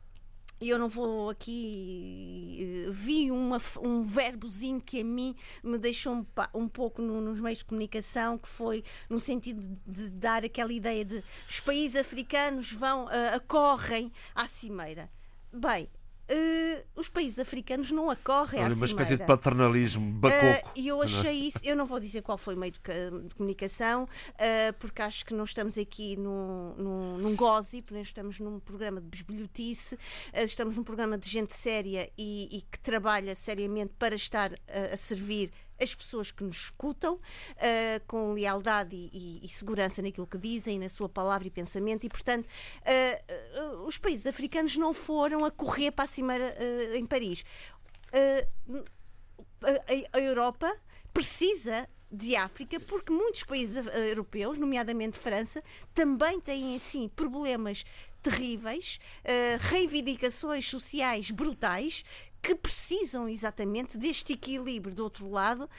eu 0.62 0.80
não 0.80 0.88
vou 0.88 1.30
aqui. 1.30 2.86
Eh, 2.88 2.92
vi 2.92 3.32
uma, 3.32 3.62
um 3.82 4.04
verbozinho 4.04 4.82
que 4.82 5.02
a 5.02 5.04
mim 5.04 5.36
me 5.64 5.78
deixou 5.78 6.14
um, 6.14 6.26
um 6.54 6.68
pouco 6.68 7.02
no, 7.02 7.20
nos 7.22 7.40
meios 7.40 7.60
de 7.60 7.66
comunicação, 7.66 8.38
que 8.38 8.48
foi 8.48 8.84
no 9.10 9.20
sentido 9.20 9.62
de, 9.62 9.70
de 9.86 10.10
dar 10.10 10.46
aquela 10.46 10.72
ideia 10.72 11.04
de 11.04 11.24
os 11.48 11.60
países 11.60 11.96
africanos 11.96 12.72
vão, 12.72 13.06
uh, 13.06 13.36
acorrem 13.36 14.12
à 14.34 14.48
cimeira. 14.48 15.10
Bem, 15.52 15.90
Uh, 16.28 16.84
os 16.96 17.08
países 17.08 17.38
africanos 17.38 17.92
não 17.92 18.10
acorrem 18.10 18.64
Olha, 18.64 18.74
à 18.74 18.76
uma 18.76 18.86
espécie 18.86 19.16
de 19.16 19.26
paternalismo 19.26 20.12
bacoco. 20.14 20.72
E 20.76 20.92
uh, 20.92 20.96
eu 20.96 21.02
achei 21.04 21.34
isso, 21.34 21.60
eu 21.64 21.76
não 21.76 21.86
vou 21.86 22.00
dizer 22.00 22.24
qual 22.24 22.38
foi 22.38 22.56
o 22.56 22.58
meio 22.58 22.72
de, 22.72 22.80
de 23.28 23.36
comunicação, 23.36 24.04
uh, 24.06 24.74
porque 24.80 25.04
acho 25.04 25.24
que 25.24 25.36
não 25.36 25.44
estamos 25.44 25.78
aqui 25.78 26.18
num, 26.18 26.74
num, 26.78 27.18
num 27.20 27.36
gossip, 27.36 27.94
nem 27.94 28.02
estamos 28.02 28.40
num 28.40 28.60
programa 28.60 29.00
de 29.00 29.08
besbilhotice, 29.08 30.00
estamos 30.34 30.78
num 30.78 30.84
programa 30.84 31.16
de 31.16 31.30
gente 31.30 31.54
séria 31.54 32.10
e, 32.18 32.58
e 32.58 32.62
que 32.64 32.80
trabalha 32.80 33.36
seriamente 33.36 33.94
para 34.00 34.16
estar 34.16 34.52
a 34.92 34.98
servir 34.98 35.52
as 35.82 35.94
pessoas 35.94 36.32
que 36.32 36.44
nos 36.44 36.58
escutam 36.58 37.16
uh, 37.16 37.20
com 38.08 38.34
lealdade 38.34 38.96
e, 38.96 39.10
e, 39.14 39.46
e, 39.46 39.50
segurança 39.50 40.02
naquilo 40.02 40.28
que 40.28 40.38
dizem, 40.38 40.80
na 40.80 40.90
sua 40.90 41.10
palavra 41.10 41.48
e 41.48 41.52
pensamento, 41.52 42.06
e 42.06 42.10
portanto 42.10 42.46
uh, 42.46 43.82
uh, 43.82 43.86
os 43.86 43.98
países 43.98 44.26
africanos 44.26 44.78
não 44.78 44.94
foram 44.94 45.46
a 45.46 45.52
correr 45.52 45.92
para 45.92 46.06
a 46.06 46.08
cimeira 46.08 46.56
em 46.96 47.06
Paris. 47.06 47.44
A, 49.62 50.18
a 50.18 50.20
Europa 50.20 50.74
precisa 51.14 51.88
de 52.12 52.36
África, 52.36 52.80
porque 52.80 53.12
muitos 53.12 53.44
países 53.44 53.86
europeus, 53.94 54.58
nomeadamente 54.58 55.18
França, 55.18 55.62
também 55.94 56.40
têm 56.40 56.76
assim 56.76 57.10
problemas 57.10 57.84
terríveis, 58.26 59.00
uh, 59.24 59.58
reivindicações 59.60 60.68
sociais 60.68 61.30
brutais 61.30 62.04
que 62.42 62.56
precisam 62.56 63.30
exatamente 63.30 63.98
deste 63.98 64.34
equilíbrio 64.34 64.96
do 64.96 65.04
outro 65.04 65.30
lado 65.30 65.70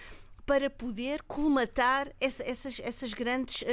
para 0.45 0.71
poder 0.71 1.23
colmatar 1.23 2.09
essa, 2.21 2.49
essas, 2.49 2.81
essas 2.81 3.13
grandes 3.13 3.63
uh, 3.63 3.67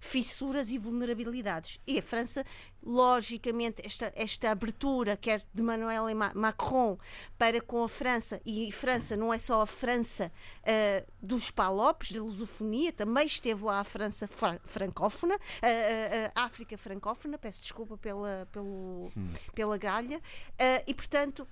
fissuras 0.00 0.70
e 0.70 0.78
vulnerabilidades. 0.78 1.80
E 1.84 1.98
a 1.98 2.02
França, 2.02 2.44
logicamente, 2.82 3.82
esta, 3.84 4.12
esta 4.16 4.50
abertura, 4.50 5.16
quer 5.16 5.44
de 5.52 5.62
Emmanuel 5.62 6.04
Macron 6.34 6.98
para 7.36 7.60
com 7.60 7.84
a 7.84 7.88
França, 7.88 8.40
e 8.44 8.72
França 8.72 9.16
não 9.16 9.32
é 9.32 9.38
só 9.38 9.62
a 9.62 9.66
França 9.66 10.32
uh, 10.62 11.12
dos 11.20 11.50
palopes, 11.50 12.12
da 12.12 12.22
lusofonia, 12.22 12.92
também 12.92 13.26
esteve 13.26 13.64
lá 13.64 13.80
a 13.80 13.84
França 13.84 14.28
francófona, 14.64 15.38
a, 15.62 16.40
a, 16.40 16.44
África 16.44 16.76
francófona, 16.78 17.38
peço 17.38 17.62
desculpa 17.62 17.96
pela, 17.98 18.48
pelo, 18.50 19.10
hum. 19.16 19.32
pela 19.54 19.76
galha, 19.76 20.18
uh, 20.18 20.84
e 20.86 20.94
portanto 20.94 21.46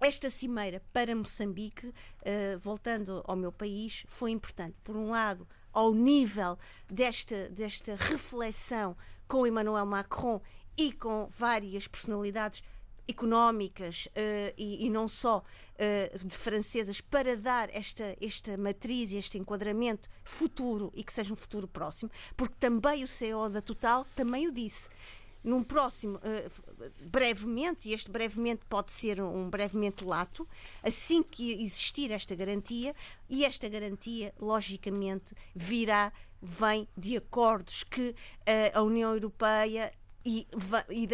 esta 0.00 0.30
cimeira 0.30 0.80
para 0.92 1.14
Moçambique, 1.14 1.88
uh, 1.88 2.58
voltando 2.60 3.22
ao 3.26 3.34
meu 3.34 3.50
país, 3.50 4.04
foi 4.06 4.30
importante. 4.30 4.76
Por 4.84 4.96
um 4.96 5.08
lado, 5.08 5.46
ao 5.72 5.92
nível 5.92 6.56
desta, 6.86 7.48
desta 7.50 7.96
reflexão 7.96 8.96
com 9.28 9.46
Emmanuel 9.46 9.86
Macron 9.86 10.40
e 10.76 10.90
com 10.92 11.28
várias 11.30 11.86
personalidades 11.86 12.62
económicas 13.08 14.06
uh, 14.06 14.54
e, 14.56 14.86
e, 14.86 14.90
não 14.90 15.08
só 15.08 15.38
uh, 15.38 16.26
de 16.26 16.36
francesas 16.36 17.00
para 17.00 17.36
dar 17.36 17.74
esta, 17.74 18.14
esta 18.20 18.56
matriz, 18.58 19.12
este 19.12 19.38
enquadramento 19.38 20.08
futuro 20.22 20.92
e 20.94 21.02
que 21.02 21.12
seja 21.12 21.32
um 21.32 21.36
futuro 21.36 21.66
próximo, 21.66 22.10
porque 22.36 22.54
também 22.60 23.02
o 23.02 23.08
CEO 23.08 23.48
da 23.48 23.62
Total 23.62 24.06
também 24.14 24.46
o 24.46 24.52
disse. 24.52 24.90
Num 25.42 25.62
próximo, 25.62 26.18
uh, 26.18 26.90
brevemente, 27.06 27.88
e 27.88 27.94
este 27.94 28.10
brevemente 28.10 28.66
pode 28.68 28.92
ser 28.92 29.22
um 29.22 29.48
brevemente 29.48 30.04
lato, 30.04 30.46
assim 30.82 31.22
que 31.22 31.52
existir 31.62 32.10
esta 32.10 32.34
garantia, 32.34 32.94
e 33.30 33.44
esta 33.44 33.68
garantia, 33.68 34.34
logicamente, 34.38 35.34
virá, 35.54 36.12
vem 36.40 36.88
de 36.96 37.16
acordos 37.16 37.84
que 37.84 38.10
uh, 38.10 38.78
a 38.78 38.82
União 38.82 39.12
Europeia 39.12 39.92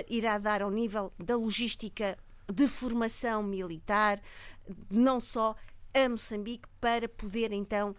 irá 0.09 0.39
dar 0.39 0.63
ao 0.63 0.71
nível 0.71 1.13
da 1.19 1.37
logística 1.37 2.19
de 2.53 2.67
formação 2.67 3.43
militar, 3.43 4.21
não 4.91 5.21
só 5.21 5.55
a 5.95 6.09
Moçambique 6.09 6.69
para 6.81 7.09
poder 7.09 7.53
então 7.53 7.95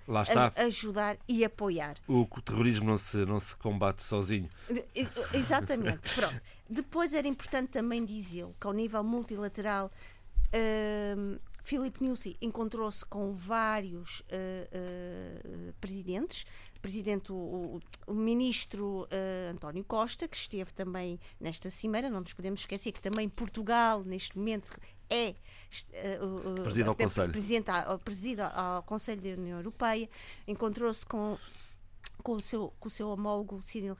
ajudar 0.58 1.18
e 1.30 1.46
apoiar. 1.46 1.96
O 2.08 2.28
terrorismo 2.42 2.88
não 2.88 2.98
se, 2.98 3.18
não 3.26 3.40
se 3.40 3.56
combate 3.56 4.04
sozinho. 4.04 4.50
Exatamente. 5.34 6.14
Pronto. 6.14 6.42
Depois 6.70 7.14
era 7.14 7.28
importante 7.28 7.70
também 7.70 8.04
dizê-lo 8.04 8.54
que 8.60 8.68
ao 8.68 8.74
nível 8.74 9.04
multilateral 9.04 9.90
uh, 10.48 11.40
Filipe 11.64 12.04
Nyusi 12.04 12.38
encontrou-se 12.42 13.04
com 13.06 13.32
vários 13.32 14.20
uh, 14.20 14.26
uh, 14.30 15.74
presidentes, 15.80 16.46
presidente, 16.86 17.32
o, 17.32 17.80
o 18.06 18.14
ministro 18.14 19.04
uh, 19.04 19.52
António 19.52 19.84
Costa, 19.84 20.28
que 20.28 20.38
esteve 20.38 20.72
também 20.72 21.20
nesta 21.40 21.70
cimeira, 21.72 22.10
não 22.10 22.20
nos 22.20 22.34
podemos 22.34 22.60
esquecer 22.60 22.92
que 22.92 23.02
também 23.02 23.28
Portugal, 23.28 24.04
neste 24.04 24.38
momento, 24.38 24.70
é 25.10 25.34
uh, 26.24 26.62
presidente 26.62 26.90
ao 26.90 26.96
Conselho. 26.96 27.32
Preside 28.04 28.42
ao 28.42 28.84
Conselho 28.84 29.22
da 29.22 29.30
União 29.30 29.58
Europeia, 29.58 30.08
encontrou-se 30.48 31.04
com 31.06 31.38
com 32.26 32.32
o 32.32 32.42
seu, 32.42 32.74
com 32.80 32.88
o 32.88 32.92
seu 32.92 33.10
homólogo 33.10 33.62
Cyril 33.62 33.96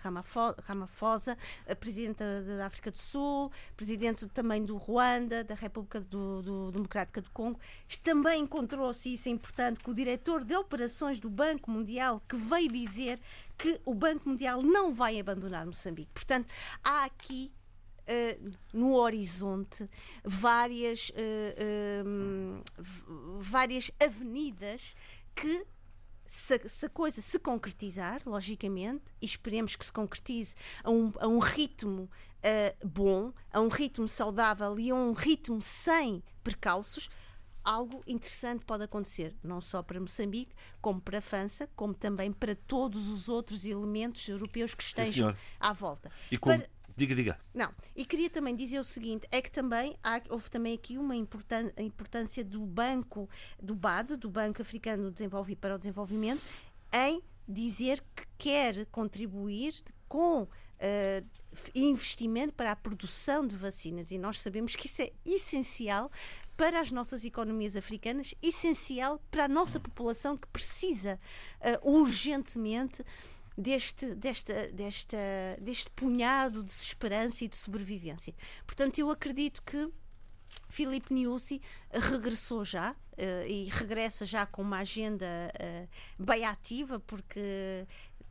Ramaphosa, 0.64 1.38
presidente 1.80 2.24
da 2.58 2.66
África 2.66 2.90
do 2.90 2.98
Sul, 2.98 3.52
presidente 3.78 4.26
também 4.30 4.66
do 4.66 4.78
Ruanda, 4.78 5.44
da 5.44 5.54
República 5.54 6.02
do, 6.02 6.42
do 6.42 6.72
Democrática 6.72 7.22
do 7.22 7.30
Congo. 7.30 7.60
Também 8.04 8.42
encontrou-se, 8.42 9.14
isso 9.14 9.30
é 9.30 9.32
importante, 9.32 9.80
com 9.80 9.92
o 9.92 9.94
diretor 9.94 10.44
de 10.44 10.56
operações 10.56 11.20
do 11.20 11.30
Banco 11.30 11.70
Mundial, 11.70 12.20
que 12.28 12.36
veio 12.36 12.72
dizer 12.72 13.20
que 13.56 13.80
o 13.86 13.94
Banco 13.94 14.28
Mundial 14.28 14.64
não 14.64 14.92
vai 14.92 15.20
abandonar 15.20 15.64
Moçambique. 15.64 16.12
Portanto, 16.12 16.48
há 16.84 17.06
aqui 17.06 17.54
Uh, 18.08 18.52
no 18.72 18.94
horizonte 18.94 19.90
várias, 20.24 21.10
uh, 21.10 22.64
várias 23.40 23.90
avenidas 24.00 24.96
que 25.34 25.66
se, 26.26 26.60
se, 26.68 26.86
a 26.86 26.90
coisa 26.90 27.22
se 27.22 27.40
concretizar, 27.40 28.22
logicamente, 28.26 29.04
e 29.22 29.26
esperemos 29.26 29.76
que 29.76 29.86
se 29.86 29.92
concretize 29.92 30.56
a 30.84 30.90
um, 30.90 31.14
a 31.20 31.28
um 31.28 31.40
ritmo 31.40 32.04
uh, 32.04 32.88
bom, 32.88 33.34
a 33.52 33.60
um 33.60 33.68
ritmo 33.68 34.08
saudável 34.08 34.80
e 34.80 34.90
a 34.90 34.96
um 34.96 35.14
ritmo 35.14 35.62
sem 35.62 36.24
percalços, 36.44 37.10
algo 37.64 38.04
interessante 38.06 38.64
pode 38.64 38.84
acontecer, 38.84 39.36
não 39.44 39.60
só 39.60 39.82
para 39.82 40.00
Moçambique, 40.00 40.54
como 40.80 41.02
para 41.02 41.18
a 41.18 41.22
França, 41.22 41.68
como 41.76 41.94
também 41.94 42.32
para 42.32 42.56
todos 42.56 43.08
os 43.08 43.28
outros 43.28 43.66
elementos 43.66 44.28
europeus 44.30 44.76
que 44.76 44.84
estejam 44.84 45.32
Sim, 45.32 45.38
à 45.60 45.74
volta. 45.74 46.12
E 46.32 46.38
como, 46.38 46.58
para... 46.58 46.70
Diga, 46.96 47.16
diga. 47.16 47.40
Não, 47.54 47.72
e 47.96 48.06
queria 48.06 48.30
também 48.30 48.56
dizer 48.56 48.80
o 48.80 48.84
seguinte: 48.84 49.28
é 49.32 49.42
que 49.42 49.52
também 49.52 49.96
há, 50.04 50.22
houve 50.30 50.50
também 50.50 50.74
aqui 50.74 50.98
uma 50.98 51.16
importância 51.16 52.44
do 52.44 52.66
Banco, 52.66 53.30
do 53.62 53.76
BAD, 53.76 54.18
do 54.18 54.30
Banco 54.30 54.62
Africano 54.62 55.14
para 55.60 55.76
o 55.76 55.78
Desenvolvimento, 55.78 56.42
em 56.94 57.22
dizer 57.48 58.04
que 58.16 58.24
quer 58.38 58.86
contribuir 58.88 59.74
com 60.08 60.44
uh, 60.44 60.48
investimento 61.74 62.54
para 62.54 62.72
a 62.72 62.76
produção 62.76 63.46
de 63.46 63.56
vacinas. 63.56 64.12
E 64.12 64.18
nós 64.18 64.40
sabemos 64.40 64.76
que 64.76 64.88
isso 64.88 65.02
é 65.02 65.12
essencial 65.26 66.12
para 66.58 66.80
as 66.80 66.90
nossas 66.90 67.26
economias 67.26 67.76
africanas, 67.76 68.34
essencial 68.42 69.22
para 69.30 69.46
a 69.46 69.48
nossa 69.48 69.80
população 69.80 70.38
que 70.38 70.48
precisa 70.48 71.20
uh, 71.84 71.92
urgentemente 71.92 73.04
deste, 73.58 74.16
desta, 74.16 74.68
desta, 74.72 75.18
deste 75.60 75.90
punhado 75.92 76.64
de 76.64 76.72
esperança 76.72 77.46
e 77.46 77.48
de 77.48 77.56
sobrevivência. 77.56 78.34
Portanto, 78.66 79.00
eu 79.00 79.10
acredito 79.10 79.62
que 79.64 79.90
Filipe 80.70 81.14
Niusi 81.14 81.62
regressou 81.92 82.64
já 82.64 82.92
uh, 82.92 83.48
e 83.48 83.66
regressa 83.70 84.26
já 84.26 84.46
com 84.46 84.62
uma 84.62 84.80
agenda 84.80 85.26
uh, 85.26 86.24
bem 86.24 86.46
ativa, 86.46 87.00
porque 87.00 87.86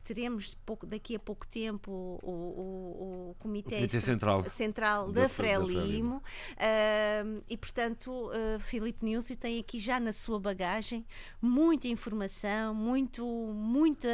teremos 0.05 0.55
pouco, 0.67 0.87
daqui 0.87 1.17
a 1.17 1.19
pouco 1.19 1.47
tempo 1.47 1.91
o, 2.23 2.31
o, 2.31 3.31
o 3.31 3.37
Comitê, 3.39 3.77
o 3.77 3.79
Comitê 3.79 4.01
Central, 4.01 4.45
Central 4.45 5.11
da, 5.11 5.23
da 5.23 5.29
Frelimo, 5.29 6.17
uh, 6.17 7.43
e 7.49 7.57
portanto 7.57 8.11
uh, 8.11 8.61
Filipe 8.61 9.05
Nuzzi 9.05 9.37
tem 9.37 9.59
aqui 9.59 9.79
já 9.79 9.99
na 9.99 10.13
sua 10.13 10.39
bagagem 10.39 11.05
muita 11.41 11.89
informação, 11.89 12.75
muito, 12.75 13.25
muita, 13.27 14.09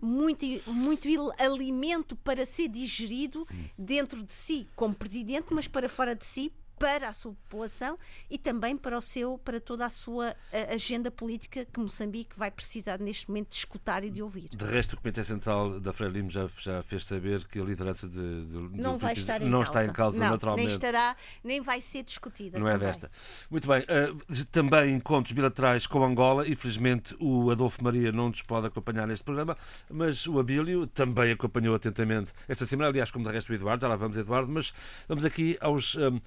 muito, 0.00 0.46
muito 0.66 1.08
alimento 1.38 2.16
para 2.16 2.46
ser 2.46 2.68
digerido 2.68 3.46
dentro 3.76 4.24
de 4.24 4.32
si 4.32 4.66
como 4.74 4.94
presidente, 4.94 5.52
mas 5.52 5.68
para 5.68 5.88
fora 5.88 6.14
de 6.14 6.24
si 6.24 6.52
para 6.80 7.08
a 7.08 7.12
sua 7.12 7.34
população 7.34 7.98
e 8.30 8.38
também 8.38 8.74
para, 8.74 8.96
o 8.96 9.02
seu, 9.02 9.36
para 9.36 9.60
toda 9.60 9.84
a 9.84 9.90
sua 9.90 10.34
agenda 10.72 11.10
política 11.10 11.66
que 11.66 11.78
Moçambique 11.78 12.36
vai 12.36 12.50
precisar 12.50 12.98
neste 12.98 13.28
momento 13.28 13.50
de 13.50 13.56
escutar 13.56 14.02
e 14.02 14.10
de 14.10 14.22
ouvir. 14.22 14.48
De 14.48 14.64
resto, 14.64 14.94
o 14.94 14.96
Comitê 14.96 15.22
Central 15.22 15.78
da 15.78 15.92
Frelimo 15.92 16.30
já, 16.30 16.48
já 16.58 16.82
fez 16.82 17.04
saber 17.04 17.46
que 17.46 17.60
a 17.60 17.62
liderança 17.62 18.08
de, 18.08 18.46
de 18.46 18.80
não, 18.80 18.96
vai 18.96 19.12
estar 19.12 19.42
em 19.42 19.50
não 19.50 19.62
causa. 19.62 19.78
está 19.78 19.84
em 19.84 19.94
causa 19.94 20.18
não, 20.18 20.30
naturalmente. 20.30 20.66
Nem 20.66 20.74
estará, 20.74 21.16
nem 21.44 21.60
vai 21.60 21.82
ser 21.82 22.02
discutida. 22.02 22.58
Não 22.58 22.66
também. 22.66 22.88
é 22.88 22.90
desta. 22.90 23.10
Muito 23.50 23.68
bem. 23.68 23.82
Uh, 23.82 24.44
também 24.46 24.94
encontros 24.94 25.32
bilaterais 25.32 25.86
com 25.86 26.02
Angola. 26.02 26.48
Infelizmente, 26.48 27.14
o 27.20 27.50
Adolfo 27.50 27.84
Maria 27.84 28.10
não 28.10 28.30
nos 28.30 28.40
pode 28.40 28.68
acompanhar 28.68 29.06
neste 29.06 29.22
programa, 29.22 29.54
mas 29.90 30.26
o 30.26 30.38
Abílio 30.38 30.86
também 30.86 31.30
acompanhou 31.32 31.74
atentamente 31.74 32.32
esta 32.48 32.64
semana. 32.64 32.88
Aliás, 32.88 33.10
como 33.10 33.26
de 33.26 33.32
resto 33.32 33.52
o 33.52 33.54
Eduardo, 33.54 33.82
já 33.82 33.88
lá 33.88 33.96
vamos, 33.96 34.16
Eduardo, 34.16 34.50
mas 34.50 34.72
vamos 35.06 35.26
aqui 35.26 35.58
aos. 35.60 35.94
Um, 35.96 36.20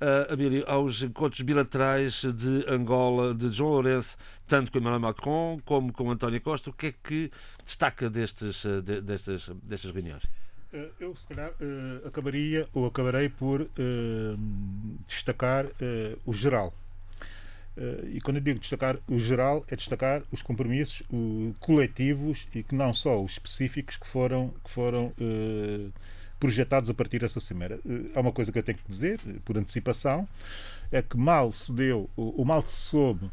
uh, 0.00 0.32
Abílio, 0.32 0.64
aos 0.66 1.02
encontros 1.02 1.40
bilaterais 1.42 2.22
de 2.34 2.64
Angola, 2.68 3.34
de 3.34 3.48
João 3.48 3.70
Lourenço, 3.70 4.16
tanto 4.46 4.72
com 4.72 4.78
Emmanuel 4.78 5.00
Macron 5.00 5.58
como 5.64 5.92
com 5.92 6.10
António 6.10 6.40
Costa. 6.40 6.70
O 6.70 6.72
que 6.72 6.86
é 6.86 6.92
que 6.92 7.30
destaca 7.64 8.08
destes, 8.08 8.64
de, 8.84 9.00
destas, 9.00 9.48
destas 9.62 9.90
reuniões? 9.92 10.22
Eu, 11.00 11.16
se 11.16 11.26
calhar, 11.26 11.52
acabaria 12.06 12.68
ou 12.72 12.86
acabarei 12.86 13.28
por 13.28 13.68
destacar 15.08 15.66
o 16.24 16.32
geral. 16.32 16.72
e 18.08 18.20
quando 18.20 18.36
eu 18.36 18.42
digo 18.42 18.60
destacar 18.60 18.96
o 19.08 19.18
geral, 19.18 19.64
é 19.66 19.74
destacar 19.74 20.22
os 20.30 20.42
compromissos 20.42 21.02
coletivos 21.58 22.46
e 22.54 22.62
que 22.62 22.76
não 22.76 22.94
só 22.94 23.20
os 23.20 23.32
específicos 23.32 23.96
que 23.96 24.06
foram, 24.06 24.54
que 24.64 24.70
foram 24.70 25.12
projetados 26.40 26.88
a 26.88 26.94
partir 26.94 27.20
dessa 27.20 27.38
cimeira. 27.38 27.78
Eh, 27.86 28.10
há 28.14 28.20
uma 28.20 28.32
coisa 28.32 28.50
que 28.50 28.58
eu 28.58 28.62
tenho 28.62 28.78
que 28.78 28.90
dizer, 28.90 29.20
eh, 29.28 29.34
por 29.44 29.56
antecipação, 29.56 30.26
é 30.90 31.02
que 31.02 31.16
mal 31.16 31.52
se 31.52 31.70
deu, 31.70 32.08
ou 32.16 32.44
mal 32.44 32.62
se 32.62 32.74
soube 32.74 33.30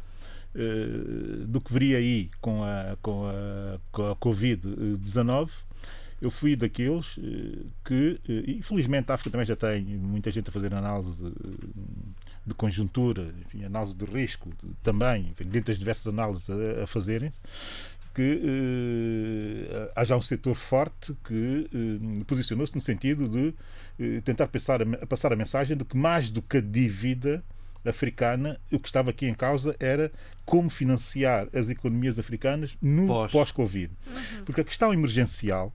Uh, 0.54 1.44
do 1.46 1.60
que 1.60 1.72
viria 1.72 1.98
aí 1.98 2.30
com 2.40 2.64
a, 2.64 2.96
com 3.02 3.26
a, 3.26 3.78
com 3.92 4.10
a 4.10 4.16
Covid-19, 4.16 5.50
eu 6.22 6.30
fui 6.30 6.56
daqueles 6.56 7.16
que, 7.84 8.18
infelizmente, 8.48 9.12
a 9.12 9.14
África 9.14 9.30
também 9.30 9.46
já 9.46 9.54
tem 9.54 9.84
muita 9.84 10.30
gente 10.30 10.48
a 10.48 10.52
fazer 10.52 10.74
análise 10.74 11.32
de, 12.44 12.54
conjuntura, 12.54 13.32
enfim, 13.46 13.62
análise 13.62 13.94
de 13.94 14.04
risco 14.06 14.50
também, 14.82 15.28
enfim, 15.28 15.44
dentro 15.44 15.66
das 15.66 15.78
diversas 15.78 16.06
análises 16.06 16.48
a, 16.48 16.82
a 16.82 16.86
fazerem-se, 16.86 17.40
que 18.18 18.42
eh, 19.70 19.92
haja 19.94 20.16
um 20.16 20.20
setor 20.20 20.56
forte 20.56 21.14
que 21.24 21.70
eh, 21.72 22.24
posicionou-se 22.26 22.74
no 22.74 22.80
sentido 22.80 23.28
de 23.28 23.54
eh, 23.96 24.20
tentar 24.24 24.48
passar 24.48 24.82
a, 24.82 25.06
passar 25.06 25.32
a 25.32 25.36
mensagem 25.36 25.76
de 25.76 25.84
que 25.84 25.96
mais 25.96 26.28
do 26.28 26.42
que 26.42 26.56
a 26.56 26.60
dívida 26.60 27.44
africana, 27.86 28.60
o 28.72 28.80
que 28.80 28.88
estava 28.88 29.10
aqui 29.10 29.26
em 29.26 29.34
causa 29.34 29.76
era 29.78 30.10
como 30.44 30.68
financiar 30.68 31.46
as 31.54 31.70
economias 31.70 32.18
africanas 32.18 32.76
no 32.82 33.28
pós-Covid. 33.28 33.92
Pós 34.02 34.16
uhum. 34.16 34.44
Porque 34.44 34.62
a 34.62 34.64
questão 34.64 34.92
emergencial 34.92 35.72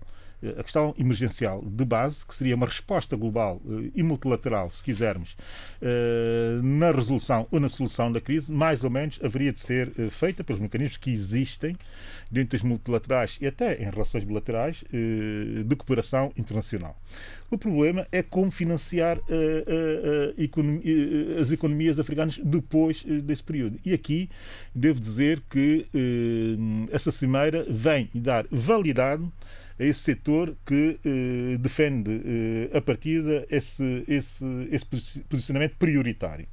a 0.57 0.63
questão 0.63 0.93
emergencial 0.97 1.63
de 1.65 1.85
base, 1.85 2.25
que 2.25 2.35
seria 2.35 2.55
uma 2.55 2.65
resposta 2.65 3.15
global 3.15 3.61
eh, 3.65 3.91
e 3.95 4.03
multilateral, 4.03 4.71
se 4.71 4.83
quisermos, 4.83 5.35
eh, 5.81 6.59
na 6.61 6.91
resolução 6.91 7.47
ou 7.51 7.59
na 7.59 7.69
solução 7.69 8.11
da 8.11 8.19
crise, 8.19 8.51
mais 8.51 8.83
ou 8.83 8.89
menos 8.89 9.19
haveria 9.23 9.53
de 9.53 9.59
ser 9.59 9.91
eh, 9.97 10.09
feita 10.09 10.43
pelos 10.43 10.61
mecanismos 10.61 10.97
que 10.97 11.11
existem 11.11 11.77
dentro 12.29 12.57
das 12.57 12.63
multilaterais 12.63 13.37
e 13.39 13.47
até 13.47 13.81
em 13.81 13.89
relações 13.89 14.23
bilaterais 14.23 14.83
de 14.91 15.75
cooperação 15.75 16.31
internacional. 16.35 16.99
O 17.51 17.57
problema 17.57 18.07
é 18.11 18.23
como 18.23 18.49
financiar 18.49 19.19
as 21.39 21.51
economias 21.51 21.99
africanas 21.99 22.39
depois 22.43 23.03
desse 23.03 23.43
período. 23.43 23.79
E 23.85 23.93
aqui 23.93 24.29
devo 24.73 24.99
dizer 24.99 25.43
que 25.47 25.87
essa 26.91 27.11
cimeira 27.11 27.63
vem 27.69 28.09
dar 28.15 28.47
validade 28.49 29.23
a 29.79 29.83
esse 29.83 29.99
setor 30.01 30.55
que 30.65 30.99
eh, 31.03 31.57
defende 31.57 32.21
eh, 32.25 32.77
a 32.77 32.81
partida 32.81 33.45
esse, 33.49 34.03
esse, 34.07 34.45
esse 34.71 34.85
posicionamento 35.29 35.75
prioritário. 35.77 36.47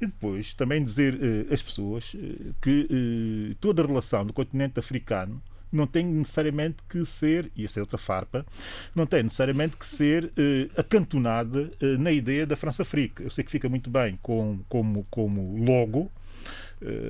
E 0.00 0.06
depois 0.06 0.54
também 0.54 0.82
dizer 0.82 1.18
eh, 1.20 1.52
às 1.52 1.62
pessoas 1.62 2.12
eh, 2.14 2.52
que 2.62 2.86
eh, 2.90 3.56
toda 3.60 3.82
a 3.82 3.86
relação 3.86 4.24
do 4.24 4.32
continente 4.32 4.78
africano 4.78 5.42
não 5.70 5.86
tem 5.86 6.06
necessariamente 6.06 6.76
que 6.88 7.04
ser, 7.04 7.50
e 7.54 7.64
essa 7.64 7.78
é 7.78 7.82
outra 7.82 7.98
farpa, 7.98 8.46
não 8.94 9.06
tem 9.06 9.22
necessariamente 9.22 9.76
que 9.76 9.86
ser 9.86 10.32
eh, 10.36 10.68
acantonada 10.76 11.70
na 11.98 12.10
ideia 12.10 12.46
da 12.46 12.56
França-Africa. 12.56 13.22
Eu 13.22 13.30
sei 13.30 13.44
que 13.44 13.50
fica 13.50 13.68
muito 13.68 13.90
bem 13.90 14.18
com, 14.22 14.60
como, 14.68 15.04
como 15.10 15.62
logo, 15.62 16.00
eh, 16.04 16.10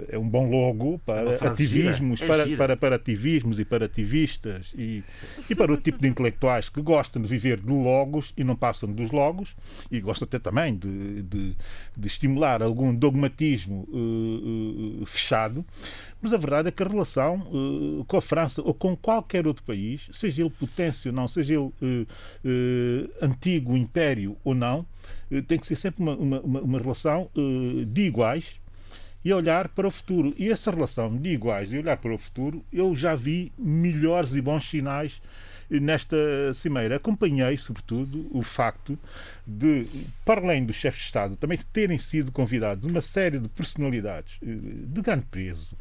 é 0.08 0.18
um 0.18 0.28
bom 0.28 0.48
logo 0.48 0.98
para 1.00 1.32
é 1.32 1.46
ativismos, 1.46 2.22
é 2.22 2.26
para, 2.26 2.56
para, 2.56 2.76
para, 2.76 2.96
ativismos 2.96 3.60
e 3.60 3.64
para 3.64 3.86
ativistas 3.86 4.72
e, 4.76 5.02
e 5.48 5.54
para 5.54 5.72
o 5.72 5.76
tipo 5.76 5.98
de 6.00 6.08
intelectuais 6.08 6.68
que 6.68 6.80
gostam 6.80 7.20
de 7.20 7.28
viver 7.28 7.60
de 7.60 7.70
logos 7.70 8.32
e 8.36 8.44
não 8.44 8.56
passam 8.56 8.90
dos 8.90 9.10
logos 9.10 9.54
e 9.90 10.00
gostam 10.00 10.26
até 10.26 10.38
também 10.38 10.76
de, 10.76 11.22
de, 11.22 11.56
de 11.96 12.06
estimular 12.06 12.62
algum 12.62 12.94
dogmatismo 12.94 13.88
uh, 13.88 15.02
uh, 15.02 15.06
fechado. 15.06 15.64
Mas 16.20 16.32
a 16.32 16.36
verdade 16.36 16.68
é 16.68 16.70
que 16.70 16.82
a 16.82 16.88
relação 16.88 17.36
uh, 17.52 18.04
com 18.04 18.16
a 18.16 18.22
França 18.22 18.62
ou 18.62 18.74
com 18.74 18.96
qualquer 18.96 19.46
outro 19.46 19.62
país, 19.64 20.08
seja 20.12 20.42
ele 20.42 20.50
potência 20.50 21.10
ou 21.10 21.14
não, 21.14 21.28
seja 21.28 21.54
ele 21.54 22.06
antigo 23.20 23.76
império 23.76 24.36
ou 24.44 24.54
não, 24.54 24.86
tem 25.46 25.58
que 25.58 25.66
ser 25.66 25.76
sempre 25.76 26.02
uma, 26.02 26.16
uma, 26.16 26.40
uma 26.40 26.78
relação 26.78 27.30
de 27.86 28.02
iguais 28.02 28.44
e 29.28 29.32
olhar 29.34 29.68
para 29.68 29.86
o 29.86 29.90
futuro. 29.90 30.34
E 30.38 30.50
essa 30.50 30.70
relação 30.70 31.14
de 31.14 31.28
iguais 31.28 31.70
e 31.70 31.76
olhar 31.76 31.98
para 31.98 32.14
o 32.14 32.18
futuro, 32.18 32.64
eu 32.72 32.96
já 32.96 33.14
vi 33.14 33.52
melhores 33.58 34.34
e 34.34 34.40
bons 34.40 34.66
sinais 34.70 35.20
nesta 35.68 36.16
cimeira. 36.54 36.96
Acompanhei, 36.96 37.58
sobretudo, 37.58 38.26
o 38.30 38.42
facto 38.42 38.98
de, 39.46 39.86
para 40.24 40.40
além 40.40 40.64
dos 40.64 40.76
chefes 40.76 41.00
de 41.00 41.06
Estado, 41.08 41.36
também 41.36 41.58
terem 41.70 41.98
sido 41.98 42.32
convidados 42.32 42.86
uma 42.86 43.02
série 43.02 43.38
de 43.38 43.50
personalidades 43.50 44.38
eh, 44.42 44.46
de 44.46 45.02
grande 45.02 45.26
peso 45.30 45.76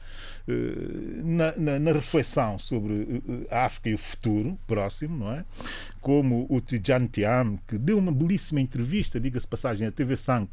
na, 1.23 1.53
na, 1.57 1.79
na 1.79 1.91
reflexão 1.91 2.57
sobre 2.57 3.21
eh, 3.27 3.47
a 3.53 3.65
África 3.65 3.89
e 3.89 3.93
o 3.93 3.97
futuro 3.97 4.57
próximo, 4.65 5.25
não 5.25 5.33
é? 5.33 5.45
Como 5.99 6.47
o 6.49 6.61
Tidjane 6.61 7.09
Tiam, 7.09 7.59
que 7.67 7.77
deu 7.77 7.97
uma 7.97 8.11
belíssima 8.11 8.61
entrevista, 8.61 9.19
diga-se 9.19 9.47
passagem, 9.47 9.87
à 9.87 9.91
TV 9.91 10.15
Sank, 10.15 10.49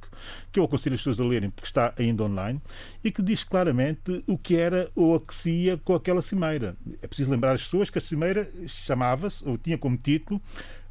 que 0.50 0.58
eu 0.58 0.64
aconselho 0.64 0.94
as 0.94 1.00
pessoas 1.00 1.20
a 1.20 1.24
lerem 1.24 1.50
porque 1.50 1.68
está 1.68 1.94
ainda 1.96 2.24
online, 2.24 2.60
e 3.04 3.12
que 3.12 3.22
diz 3.22 3.44
claramente 3.44 4.24
o 4.26 4.36
que 4.36 4.56
era 4.56 4.90
ou 4.96 5.14
a 5.14 5.20
que 5.20 5.34
se 5.34 5.50
ia 5.50 5.78
com 5.78 5.94
aquela 5.94 6.22
cimeira. 6.22 6.76
É 7.00 7.06
preciso 7.06 7.30
lembrar 7.30 7.52
as 7.52 7.62
pessoas 7.62 7.88
que 7.88 7.98
a 7.98 8.00
cimeira 8.00 8.50
chamava-se, 8.66 9.48
ou 9.48 9.56
tinha 9.56 9.78
como 9.78 9.96
título, 9.96 10.42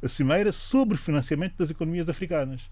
a 0.02 0.08
cimeira 0.08 0.50
sobre 0.50 0.96
financiamento 0.96 1.56
das 1.58 1.70
economias 1.70 2.08
africanas. 2.08 2.62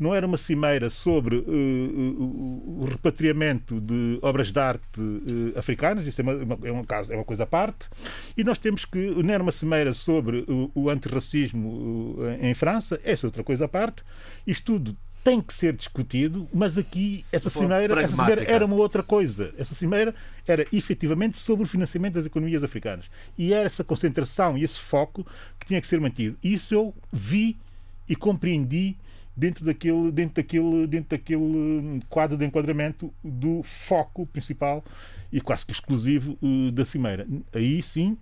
Não 0.00 0.14
era 0.14 0.26
uma 0.26 0.38
cimeira 0.38 0.88
sobre 0.88 1.36
uh, 1.36 1.42
uh, 1.42 2.82
o 2.82 2.86
repatriamento 2.86 3.78
de 3.80 4.18
obras 4.22 4.50
de 4.50 4.58
arte 4.58 4.98
uh, 4.98 5.58
africanas, 5.58 6.06
isso 6.06 6.20
é 6.20 6.24
uma, 6.24 6.32
é, 6.32 6.72
uma, 6.72 6.84
é 7.10 7.14
uma 7.14 7.24
coisa 7.24 7.42
à 7.42 7.46
parte, 7.46 7.86
e 8.36 8.42
nós 8.42 8.58
temos 8.58 8.84
que. 8.84 8.98
Não 8.98 9.32
era 9.32 9.42
uma 9.42 9.52
cimeira 9.52 9.92
sobre 9.92 10.38
o, 10.48 10.70
o 10.74 10.88
antirracismo 10.90 12.16
em 12.40 12.54
França, 12.54 12.98
essa 13.04 13.26
é 13.26 13.28
outra 13.28 13.44
coisa 13.44 13.66
à 13.66 13.68
parte. 13.68 14.02
Isto 14.46 14.64
tudo 14.72 14.96
tem 15.22 15.40
que 15.40 15.52
ser 15.52 15.74
discutido, 15.74 16.48
mas 16.52 16.78
aqui 16.78 17.24
essa 17.30 17.50
cimeira, 17.50 18.02
essa 18.02 18.16
cimeira, 18.16 18.44
era 18.44 18.64
uma 18.64 18.76
outra 18.76 19.02
coisa. 19.02 19.52
Essa 19.58 19.74
cimeira 19.74 20.14
era 20.46 20.66
efetivamente 20.72 21.38
sobre 21.38 21.64
o 21.64 21.68
financiamento 21.68 22.14
das 22.14 22.26
economias 22.26 22.64
africanas. 22.64 23.06
E 23.36 23.52
era 23.52 23.66
essa 23.66 23.84
concentração 23.84 24.56
e 24.56 24.64
esse 24.64 24.80
foco 24.80 25.26
que 25.58 25.66
tinha 25.66 25.80
que 25.80 25.86
ser 25.86 26.00
mantido. 26.00 26.38
Isso 26.42 26.74
eu 26.74 26.94
vi 27.12 27.56
e 28.08 28.16
compreendi 28.16 28.96
dentro 29.36 29.64
daquele, 29.64 30.10
dentro 30.10 30.42
daquele, 30.42 30.86
dentro 30.86 31.10
daquele 31.10 31.42
hum, 31.42 32.00
quadro 32.08 32.36
de 32.36 32.44
enquadramento 32.44 33.12
do 33.22 33.62
foco 33.62 34.26
principal 34.26 34.84
e 35.32 35.40
quase 35.40 35.64
que 35.64 35.72
exclusivo 35.72 36.38
uh, 36.42 36.70
da 36.72 36.84
cimeira. 36.84 37.26
Aí 37.52 37.82
sim 37.82 38.16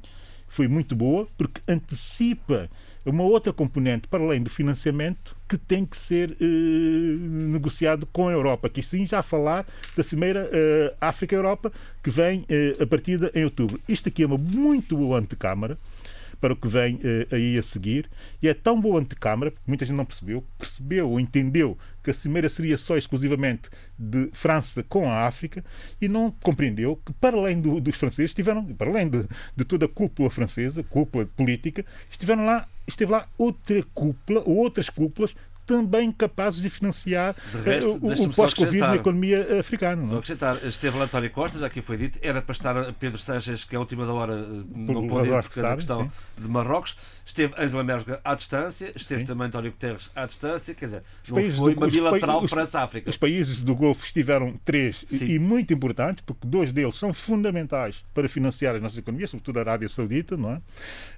foi 0.48 0.66
muito 0.66 0.96
boa 0.96 1.26
porque 1.36 1.60
antecipa 1.68 2.68
uma 3.04 3.22
outra 3.22 3.52
componente 3.52 4.08
para 4.08 4.22
além 4.22 4.42
do 4.42 4.50
financiamento 4.50 5.36
que 5.48 5.56
tem 5.56 5.84
que 5.84 5.96
ser 5.96 6.32
eh, 6.32 6.44
negociado 6.44 8.06
com 8.06 8.28
a 8.28 8.32
Europa, 8.32 8.68
que 8.68 8.82
sim 8.82 9.06
já 9.06 9.22
falar 9.22 9.66
da 9.96 10.02
Cimeira 10.02 10.48
eh, 10.52 10.94
África-Europa 11.00 11.72
que 12.02 12.10
vem 12.10 12.44
eh, 12.48 12.76
a 12.80 12.86
partir 12.86 13.18
de 13.18 13.30
em 13.34 13.44
outubro. 13.44 13.80
Isto 13.88 14.08
aqui 14.08 14.22
é 14.22 14.26
uma 14.26 14.36
muito 14.36 14.96
boa 14.96 15.18
antecâmara 15.18 15.78
para 16.40 16.52
o 16.52 16.56
que 16.56 16.68
vem 16.68 16.96
uh, 16.96 17.34
aí 17.34 17.58
a 17.58 17.62
seguir. 17.62 18.08
E 18.42 18.48
é 18.48 18.54
tão 18.54 18.80
boa 18.80 19.00
antecâmara, 19.00 19.50
porque 19.50 19.64
muita 19.66 19.84
gente 19.84 19.96
não 19.96 20.04
percebeu, 20.04 20.44
percebeu 20.58 21.10
ou 21.10 21.20
entendeu 21.20 21.76
que 22.02 22.10
a 22.10 22.14
cimeira 22.14 22.48
seria 22.48 22.78
só 22.78 22.96
exclusivamente 22.96 23.68
de 23.98 24.30
França 24.32 24.82
com 24.82 25.10
a 25.10 25.26
África 25.26 25.64
e 26.00 26.08
não 26.08 26.30
compreendeu 26.30 26.96
que, 27.04 27.12
para 27.12 27.36
além 27.36 27.60
do, 27.60 27.80
dos 27.80 27.96
franceses, 27.96 28.30
estiveram, 28.30 28.64
para 28.64 28.90
além 28.90 29.08
de, 29.08 29.24
de 29.56 29.64
toda 29.64 29.86
a 29.86 29.88
cúpula 29.88 30.30
francesa, 30.30 30.82
cúpula 30.82 31.26
política, 31.26 31.84
estiveram 32.10 32.46
lá 32.46 32.66
esteve 32.88 33.12
lá 33.12 33.28
outra 33.36 33.82
cúpula, 33.94 34.42
ou 34.44 34.56
outras 34.56 34.88
cúpulas 34.88 35.34
também 35.68 36.10
capazes 36.10 36.62
de 36.62 36.70
financiar 36.70 37.36
de 37.52 37.60
resto, 37.60 37.90
uh, 37.90 37.98
o, 38.00 38.24
o 38.24 38.34
pós-Covid 38.34 38.80
na 38.80 38.96
economia 38.96 39.60
africana. 39.60 39.96
Não? 39.96 40.04
É? 40.04 40.08
Vou 40.08 40.18
acrescentar, 40.18 40.56
esteve 40.64 40.96
lá 40.96 41.04
António 41.04 41.30
Costa, 41.30 41.58
já 41.58 41.66
aqui 41.66 41.82
foi 41.82 41.98
dito, 41.98 42.18
era 42.22 42.40
para 42.40 42.52
estar 42.54 42.92
Pedro 42.94 43.18
Sanches, 43.18 43.64
que 43.64 43.74
é 43.74 43.76
a 43.76 43.80
última 43.80 44.06
da 44.06 44.12
hora 44.14 44.34
não 44.74 45.06
pôde 45.06 45.28
ir 45.28 45.42
porque 45.42 45.60
da 45.60 45.76
questão 45.76 46.04
sim. 46.04 46.42
de 46.42 46.48
Marrocos. 46.48 46.96
Esteve 47.26 47.52
Angela 47.58 47.84
Merkel 47.84 48.18
à 48.24 48.34
distância, 48.34 48.90
esteve 48.96 49.20
sim. 49.20 49.26
também 49.26 49.48
António 49.48 49.70
Guterres 49.70 50.10
à 50.16 50.24
distância, 50.24 50.74
quer 50.74 50.86
dizer, 50.86 51.02
os 51.22 51.30
não 51.30 51.36
foi 51.52 51.74
do, 51.74 51.80
uma 51.80 51.86
bilateral 51.86 52.48
França-África. 52.48 53.10
Os 53.10 53.18
países 53.18 53.60
do 53.60 53.76
Golfo 53.76 54.06
estiveram 54.06 54.58
três 54.64 55.04
sim. 55.06 55.26
e 55.26 55.38
muito 55.38 55.74
importantes, 55.74 56.24
porque 56.24 56.46
dois 56.46 56.72
deles 56.72 56.96
são 56.96 57.12
fundamentais 57.12 58.02
para 58.14 58.26
financiar 58.30 58.76
as 58.76 58.80
nossas 58.80 58.96
economias, 58.96 59.28
sobretudo 59.28 59.58
a 59.58 59.60
Arábia 59.60 59.90
Saudita, 59.90 60.38
não 60.38 60.52
é? 60.52 60.56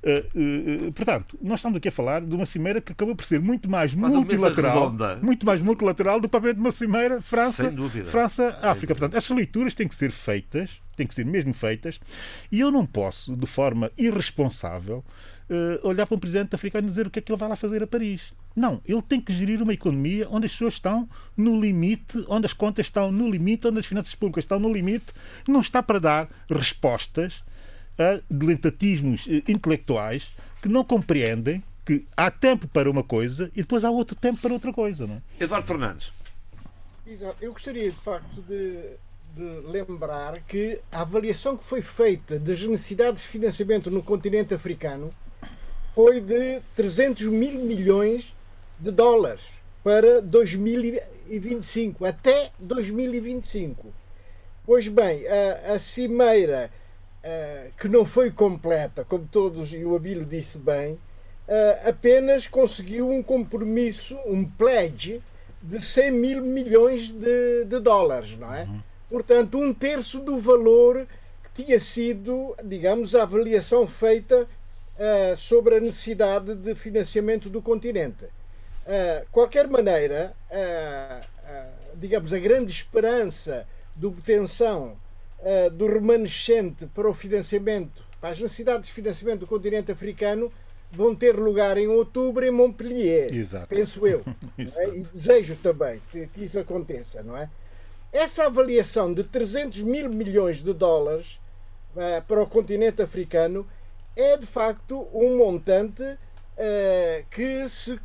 Uh, 0.03 0.89
uh, 0.89 0.93
portanto, 0.93 1.39
nós 1.41 1.61
estamos 1.61 1.77
aqui 1.77 1.87
a 1.87 1.93
falar 1.93 2.23
de 2.23 2.35
uma 2.35 2.47
cimeira 2.47 2.81
que 2.81 2.91
acabou 2.91 3.15
por 3.15 3.25
ser 3.25 3.39
muito 3.39 3.71
mais 3.71 3.95
Mas 3.95 4.13
multilateral, 4.41 5.19
muito 5.23 5.47
mais 5.47 5.61
multilateral 5.61 6.21
do 6.21 6.29
que 6.29 6.31
propriamente 6.31 6.61
uma 6.61 6.73
cimeira 6.73 7.21
França, 7.21 7.73
França 8.07 8.59
África. 8.63 8.95
Portanto, 8.95 9.17
essas 9.17 9.37
leituras 9.37 9.75
têm 9.75 9.87
que 9.87 9.95
ser 9.95 10.11
feitas, 10.11 10.81
têm 10.97 11.07
que 11.07 11.15
ser 11.15 11.25
mesmo 11.25 11.55
feitas, 11.55 12.01
e 12.51 12.61
eu 12.61 12.71
não 12.71 12.85
posso, 12.85 13.37
de 13.37 13.47
forma 13.47 13.91
irresponsável, 13.97 15.05
uh, 15.51 15.87
olhar 15.87 16.07
para 16.07 16.17
um 16.17 16.19
presidente 16.19 16.55
africano 16.55 16.87
e 16.87 16.91
dizer 16.91 17.07
o 17.07 17.11
que 17.11 17.19
é 17.19 17.23
que 17.23 17.31
ele 17.31 17.39
vai 17.39 17.49
lá 17.49 17.57
fazer 17.57 17.83
a 17.83 17.87
Paris. 17.87 18.33
Não, 18.55 18.81
ele 18.85 19.03
tem 19.03 19.21
que 19.21 19.35
gerir 19.35 19.63
uma 19.63 19.73
economia 19.73 20.27
onde 20.31 20.47
as 20.47 20.53
pessoas 20.53 20.75
estão 20.75 21.09
no 21.37 21.61
limite, 21.61 22.25
onde 22.29 22.47
as 22.47 22.53
contas 22.53 22.87
estão 22.87 23.13
no 23.13 23.31
limite, 23.31 23.67
onde 23.67 23.79
as 23.79 23.87
finanças 23.87 24.15
públicas 24.15 24.45
estão 24.45 24.59
no 24.59 24.73
limite. 24.73 25.07
Não 25.47 25.61
está 25.61 25.83
para 25.83 25.99
dar 25.99 26.29
respostas 26.51 27.43
a 27.99 28.21
dilentatismos 28.31 29.27
uh, 29.27 29.43
intelectuais 29.49 30.29
que 30.63 30.69
não 30.69 30.85
compreendem 30.85 31.63
que 31.91 32.07
há 32.17 32.31
tempo 32.31 32.69
para 32.69 32.89
uma 32.89 33.03
coisa 33.03 33.51
e 33.53 33.63
depois 33.63 33.83
há 33.83 33.91
outro 33.91 34.15
tempo 34.15 34.41
para 34.41 34.53
outra 34.53 34.73
coisa. 34.73 35.09
Não 35.09 35.17
é? 35.17 35.43
Eduardo 35.43 35.67
Fernandes. 35.67 36.13
Exato. 37.05 37.37
Eu 37.41 37.53
gostaria, 37.53 37.91
de 37.91 37.97
facto, 37.97 38.41
de, 38.43 38.79
de 39.35 39.67
lembrar 39.67 40.41
que 40.43 40.81
a 40.93 41.01
avaliação 41.01 41.57
que 41.57 41.65
foi 41.65 41.83
feita 41.83 42.39
das 42.39 42.65
necessidades 42.65 43.25
de 43.25 43.29
financiamento 43.29 43.91
no 43.91 44.05
continente 44.05 44.55
africano 44.55 45.13
foi 45.93 46.21
de 46.21 46.61
300 46.77 47.27
mil 47.27 47.55
milhões 47.65 48.37
de 48.79 48.93
dólares 48.93 49.49
para 49.83 50.23
2025, 50.23 52.05
até 52.05 52.53
2025. 52.61 53.93
Pois 54.65 54.87
bem, 54.87 55.27
a, 55.27 55.73
a 55.73 55.79
cimeira, 55.81 56.71
a, 57.25 57.71
que 57.77 57.89
não 57.89 58.05
foi 58.05 58.31
completa, 58.31 59.05
como 59.05 59.27
todos, 59.27 59.75
e 59.75 59.85
o 59.85 59.97
Abílio 59.97 60.25
disse 60.25 60.57
bem, 60.57 60.97
apenas 61.87 62.47
conseguiu 62.47 63.11
um 63.11 63.23
compromisso, 63.23 64.17
um 64.27 64.45
pledge, 64.45 65.21
de 65.63 65.85
100 65.85 66.11
mil 66.11 66.43
milhões 66.43 67.11
de, 67.11 67.65
de 67.65 67.81
dólares, 67.81 68.37
não 68.37 68.55
é? 68.55 68.63
Uhum. 68.65 68.83
Portanto, 69.09 69.59
um 69.59 69.75
terço 69.75 70.21
do 70.21 70.39
valor 70.39 71.07
que 71.43 71.65
tinha 71.65 71.79
sido, 71.79 72.55
digamos, 72.65 73.15
a 73.15 73.25
avaliação 73.25 73.87
feita 73.87 74.45
uh, 74.45 75.37
sobre 75.37 75.77
a 75.77 75.81
necessidade 75.81 76.55
de 76.55 76.75
financiamento 76.75 77.51
do 77.51 77.61
continente. 77.61 78.25
Uh, 78.25 79.27
qualquer 79.31 79.69
maneira, 79.69 80.35
uh, 80.51 81.27
digamos, 81.97 82.33
a 82.33 82.39
grande 82.39 82.71
esperança 82.71 83.67
de 83.97 84.07
obtenção 84.07 84.97
do 85.73 85.87
remanescente 85.87 86.87
para 86.89 87.09
o 87.09 87.15
financiamento, 87.15 88.07
para 88.21 88.29
as 88.29 88.39
necessidades 88.39 88.89
de 88.89 88.95
financiamento 88.95 89.41
do 89.41 89.47
continente 89.47 89.91
africano, 89.91 90.53
vão 90.93 91.15
ter 91.15 91.37
lugar 91.39 91.79
em 91.79 91.87
outubro 91.87 92.45
em 92.45 92.51
Montpellier, 92.51 93.33
Exato. 93.33 93.69
penso 93.69 94.07
eu. 94.07 94.25
é? 94.59 94.89
E 94.89 95.03
desejo 95.05 95.57
também 95.57 96.03
que, 96.11 96.27
que, 96.27 96.45
isso 96.45 96.59
aconteça, 96.59 97.23
não 97.23 97.37
é? 97.37 97.49
Essa 98.13 98.47
avaliação 98.47 99.13
de 99.13 99.23
300 99.23 99.83
mil 99.83 100.11
milhões 100.11 100.63
de 100.63 100.73
dólares 100.73 101.41
uh, 101.95 102.23
para 102.27 102.43
o 102.43 102.47
continente 102.47 103.01
africano 103.01 103.67
é 104.17 104.37
de 104.37 104.47
facto 104.47 105.07
um 105.13 105.39
montante 105.39 106.03
uh, 106.03 107.27
que, 107.31 107.69
se, 107.69 108.01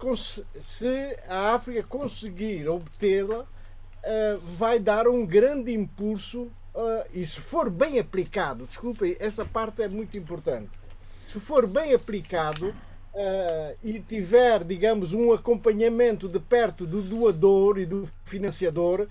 se, 0.60 1.18
a 1.28 1.56
África 1.56 1.82
conseguir 1.84 2.70
obtê-la, 2.70 3.42
uh, 3.42 4.40
vai 4.44 4.80
dar 4.80 5.08
um 5.08 5.26
grande 5.26 5.74
impulso. 5.74 6.52
E 7.14 7.26
se 7.26 7.40
for 7.40 7.70
bem 7.70 8.00
aplicado, 8.00 8.68
desculpem, 8.68 9.16
essa 9.18 9.46
parte 9.46 9.82
é 9.82 9.88
muito 9.88 10.18
importante. 10.18 10.78
Se 11.26 11.40
for 11.40 11.66
bem 11.66 11.92
aplicado 11.92 12.72
e 13.84 14.00
tiver, 14.00 14.64
digamos, 14.64 15.12
um 15.12 15.34
acompanhamento 15.34 16.28
de 16.28 16.40
perto 16.40 16.86
do 16.86 17.02
doador 17.02 17.80
e 17.80 17.86
do 17.88 18.08
financiador, 18.24 19.08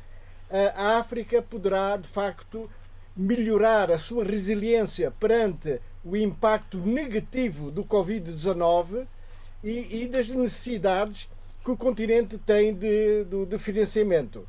a 0.77 0.99
África 0.99 1.43
poderá, 1.43 1.97
de 1.97 2.07
facto, 2.07 2.71
melhorar 3.17 3.91
a 3.91 3.99
sua 3.99 4.23
resiliência 4.23 5.11
perante 5.11 5.81
o 6.05 6.17
impacto 6.17 6.79
negativo 6.79 7.73
do 7.73 7.85
Covid-19 7.85 9.09
e, 9.65 10.03
e, 10.03 10.07
das 10.07 10.31
necessidades 10.31 11.29
que 11.65 11.71
o 11.73 11.77
continente 11.77 12.39
tem 12.39 12.73
de, 12.73 13.25
de, 13.25 13.45
de, 13.45 13.59
financiamento. 13.59 14.47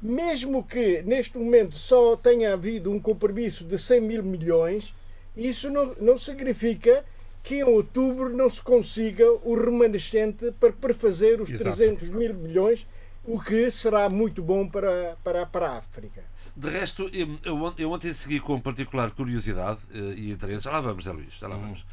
Mesmo 0.00 0.64
que 0.64 1.02
neste 1.02 1.38
momento 1.38 1.74
só 1.74 2.16
tenha 2.16 2.54
havido 2.54 2.90
um 2.90 2.98
compromisso 2.98 3.64
de 3.66 3.76
100 3.76 4.00
mil 4.00 4.24
milhões, 4.24 4.94
isso 5.36 5.70
não, 5.70 5.94
não 6.00 6.18
significa 6.18 7.04
que 7.42 7.56
em 7.56 7.64
outubro 7.64 8.28
não 8.28 8.48
se 8.48 8.62
consiga 8.62 9.24
o 9.44 9.54
remanescente 9.54 10.52
para 10.60 10.72
prefazer 10.72 11.40
os 11.40 11.48
Exato. 11.48 11.64
300 11.64 12.10
mil 12.10 12.34
milhões, 12.34 12.86
o 13.24 13.40
que 13.40 13.70
será 13.70 14.08
muito 14.08 14.42
bom 14.42 14.68
para, 14.68 15.16
para, 15.24 15.44
para 15.46 15.66
a 15.68 15.78
África. 15.78 16.22
De 16.54 16.68
resto, 16.68 17.08
eu, 17.12 17.72
eu, 17.78 17.90
ontem 17.90 18.12
segui 18.12 18.38
com 18.38 18.60
particular 18.60 19.10
curiosidade 19.10 19.80
uh, 19.94 20.12
e 20.12 20.32
interesse. 20.32 20.64
Já 20.64 20.70
lá 20.70 20.80
vamos, 20.80 21.04
Zé 21.04 21.12
Luís, 21.12 21.34
já 21.40 21.48
lá 21.48 21.56
uhum. 21.56 21.62
vamos. 21.62 21.84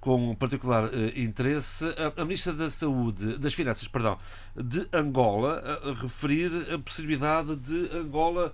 Com 0.00 0.34
particular 0.34 0.84
uh, 0.86 1.18
interesse, 1.18 1.84
a, 1.84 2.20
a, 2.20 2.24
Ministra 2.24 2.52
da 2.52 2.70
Saúde, 2.70 3.38
das 3.38 3.54
Finanças, 3.54 3.86
perdão, 3.86 4.18
de 4.54 4.86
Angola, 4.92 5.62
a, 5.64 5.90
a 5.90 5.94
referir 5.94 6.50
a 6.72 6.78
possibilidade 6.78 7.56
de 7.56 7.96
Angola 7.96 8.52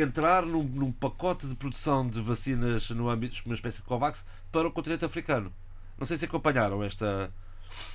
entrar 0.00 0.44
num, 0.44 0.62
num, 0.62 0.92
pacote 0.92 1.46
de 1.46 1.54
produção 1.54 2.08
de 2.08 2.20
vacinas 2.20 2.90
no 2.90 3.08
âmbito 3.08 3.34
de 3.34 3.42
uma 3.46 3.54
espécie 3.54 3.78
de 3.78 3.84
COVAX 3.84 4.24
para 4.52 4.68
o 4.68 4.72
continente 4.72 5.04
africano. 5.04 5.52
Não 5.98 6.06
sei 6.06 6.18
se 6.18 6.26
acompanharam 6.26 6.84
esta. 6.84 7.30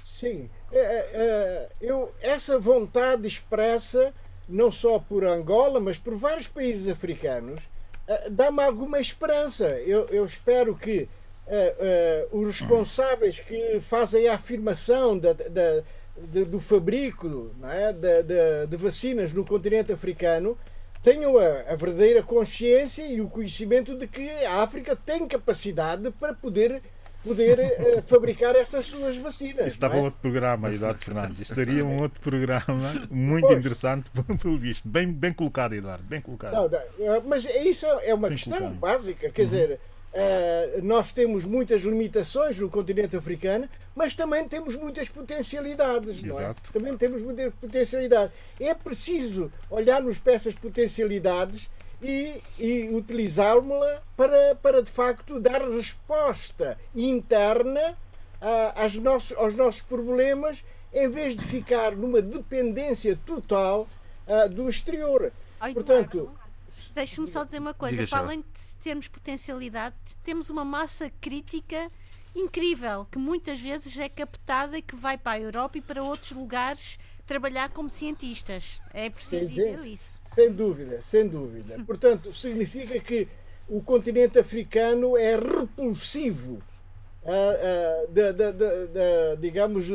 Sim, 0.04 0.50
é, 0.72 0.80
é, 0.80 1.70
eu, 1.80 2.14
essa 2.22 2.60
vontade 2.60 3.28
expressa 3.28 4.14
não 4.48 4.70
só 4.70 5.00
por 5.00 5.24
Angola, 5.24 5.80
mas 5.80 5.98
por 5.98 6.14
vários 6.14 6.48
países 6.48 6.88
africanos, 6.88 7.64
uh, 8.08 8.30
dá-me 8.30 8.62
alguma 8.62 9.00
esperança. 9.00 9.66
Eu, 9.82 10.06
eu 10.08 10.26
espero 10.26 10.76
que 10.76 11.08
uh, 11.48 12.36
uh, 12.36 12.42
os 12.42 12.60
responsáveis 12.60 13.40
que 13.40 13.80
fazem 13.80 14.28
a 14.28 14.36
afirmação 14.36 15.18
da, 15.18 15.34
da, 15.34 15.84
de, 16.18 16.46
do 16.46 16.60
fabrico 16.60 17.52
é? 17.64 17.94
de, 17.94 18.68
de, 18.68 18.78
vacinas 18.78 19.34
no 19.34 19.46
continente 19.46 19.92
africano 19.92 20.58
tenham 21.02 21.38
a, 21.38 21.72
a, 21.72 21.76
verdadeira 21.76 22.22
consciência 22.22 23.06
e 23.06 23.22
o 23.22 23.28
conhecimento 23.28 23.98
de 23.98 24.08
que 24.08 24.30
a 24.46 24.62
África 24.62 24.96
tem 24.96 25.28
capacidade 25.28 26.12
para 26.12 26.34
poder 26.34 26.82
poder 27.24 27.60
uh, 27.60 28.02
fabricar 28.08 28.56
estas 28.56 28.86
suas 28.86 29.16
vacinas. 29.18 29.68
Isso 29.68 29.80
dava 29.80 29.98
é? 29.98 30.02
outro 30.02 30.20
programa, 30.22 30.74
Eduardo 30.74 31.04
Fernandes. 31.04 31.40
Isto 31.40 31.56
daria 31.56 31.86
um 31.86 32.02
outro 32.02 32.20
programa 32.20 33.08
muito 33.10 33.48
pois. 33.48 33.60
interessante, 33.60 34.10
pelo 34.42 34.58
visto. 34.58 34.88
Bem, 34.88 35.12
bem 35.12 35.34
colocado, 35.34 35.74
Eduardo, 35.74 36.04
bem 36.04 36.22
colocado. 36.22 36.54
Não, 36.54 36.70
não, 36.70 37.22
mas 37.28 37.46
isso 37.46 37.86
é 37.86 38.14
uma 38.14 38.28
bem 38.28 38.38
questão 38.38 38.58
colocado. 38.58 38.80
básica, 38.80 39.30
quer 39.30 39.42
uhum. 39.42 39.48
dizer. 39.48 39.80
Uh, 40.14 40.84
nós 40.84 41.14
temos 41.14 41.46
muitas 41.46 41.84
limitações 41.84 42.60
no 42.60 42.70
continente 42.70 43.16
africano, 43.16 43.70
mas 43.96 44.14
também 44.14 44.46
temos 44.46 44.76
muitas 44.76 45.08
potencialidades, 45.08 46.22
não 46.22 46.38
é? 46.38 46.54
Também 46.74 46.98
temos 46.98 47.22
muitas 47.22 47.54
potencialidades. 47.54 48.36
É 48.60 48.74
preciso 48.74 49.50
olharmos 49.70 50.18
para 50.18 50.34
essas 50.34 50.54
potencialidades 50.54 51.70
e, 52.02 52.42
e 52.60 52.90
utilizá-la 52.94 54.02
para, 54.18 54.56
para, 54.56 54.84
de 54.84 54.92
facto, 54.92 55.40
dar 55.40 55.62
resposta 55.70 56.78
interna 56.94 57.98
aos, 58.76 58.96
nossos, 58.96 59.38
aos 59.38 59.56
nossos 59.56 59.82
problemas, 59.82 60.64
em 60.94 61.08
vez 61.08 61.36
de 61.36 61.46
ficar 61.46 61.96
numa 61.96 62.22
dependência 62.22 63.18
total 63.26 63.88
uh, 64.28 64.50
do 64.50 64.68
exterior. 64.68 65.32
Ai, 65.60 65.74
Portanto, 65.74 66.32
Deixe-me 66.94 67.28
só 67.28 67.44
dizer 67.44 67.60
uma 67.60 67.74
coisa: 67.74 68.06
para 68.08 68.20
além 68.20 68.42
de 68.42 68.78
termos 68.82 69.08
potencialidade, 69.08 69.96
temos 70.24 70.50
uma 70.50 70.64
massa 70.64 71.12
crítica 71.22 71.88
incrível 72.36 73.06
que 73.12 73.18
muitas 73.18 73.60
vezes 73.60 73.98
é 74.00 74.08
captada 74.08 74.78
e 74.78 74.82
que 74.82 74.96
vai 74.96 75.18
para 75.18 75.34
a 75.34 75.40
Europa 75.40 75.78
e 75.78 75.82
para 75.82 76.02
outros 76.02 76.32
lugares 76.32 76.98
trabalhar 77.26 77.70
como 77.70 77.90
cientistas. 77.90 78.82
É 78.94 79.10
preciso 79.10 79.46
sem, 79.46 79.48
dizer 79.48 79.80
isso. 79.86 80.20
Sem 80.34 80.52
dúvida, 80.52 81.02
sem 81.02 81.28
dúvida. 81.28 81.82
Portanto, 81.86 82.34
significa 82.34 83.00
que 83.00 83.28
o 83.70 83.82
continente 83.82 84.38
africano 84.38 85.16
é 85.18 85.36
repulsivo, 85.36 86.62
uh, 87.24 87.28
uh, 87.28 88.12
da, 88.12 88.32
da, 88.32 88.52
da, 88.52 89.36
digamos, 89.40 89.88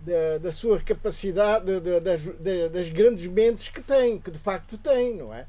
da, 0.00 0.38
da, 0.40 0.52
sua 0.52 0.80
capacidade, 0.80 1.80
das, 2.00 2.24
das 2.72 2.88
grandes 2.88 3.26
mentes 3.26 3.68
que 3.68 3.82
tem, 3.82 4.18
que 4.18 4.30
de 4.30 4.38
facto 4.38 4.78
tem, 4.78 5.16
não 5.16 5.34
é? 5.34 5.46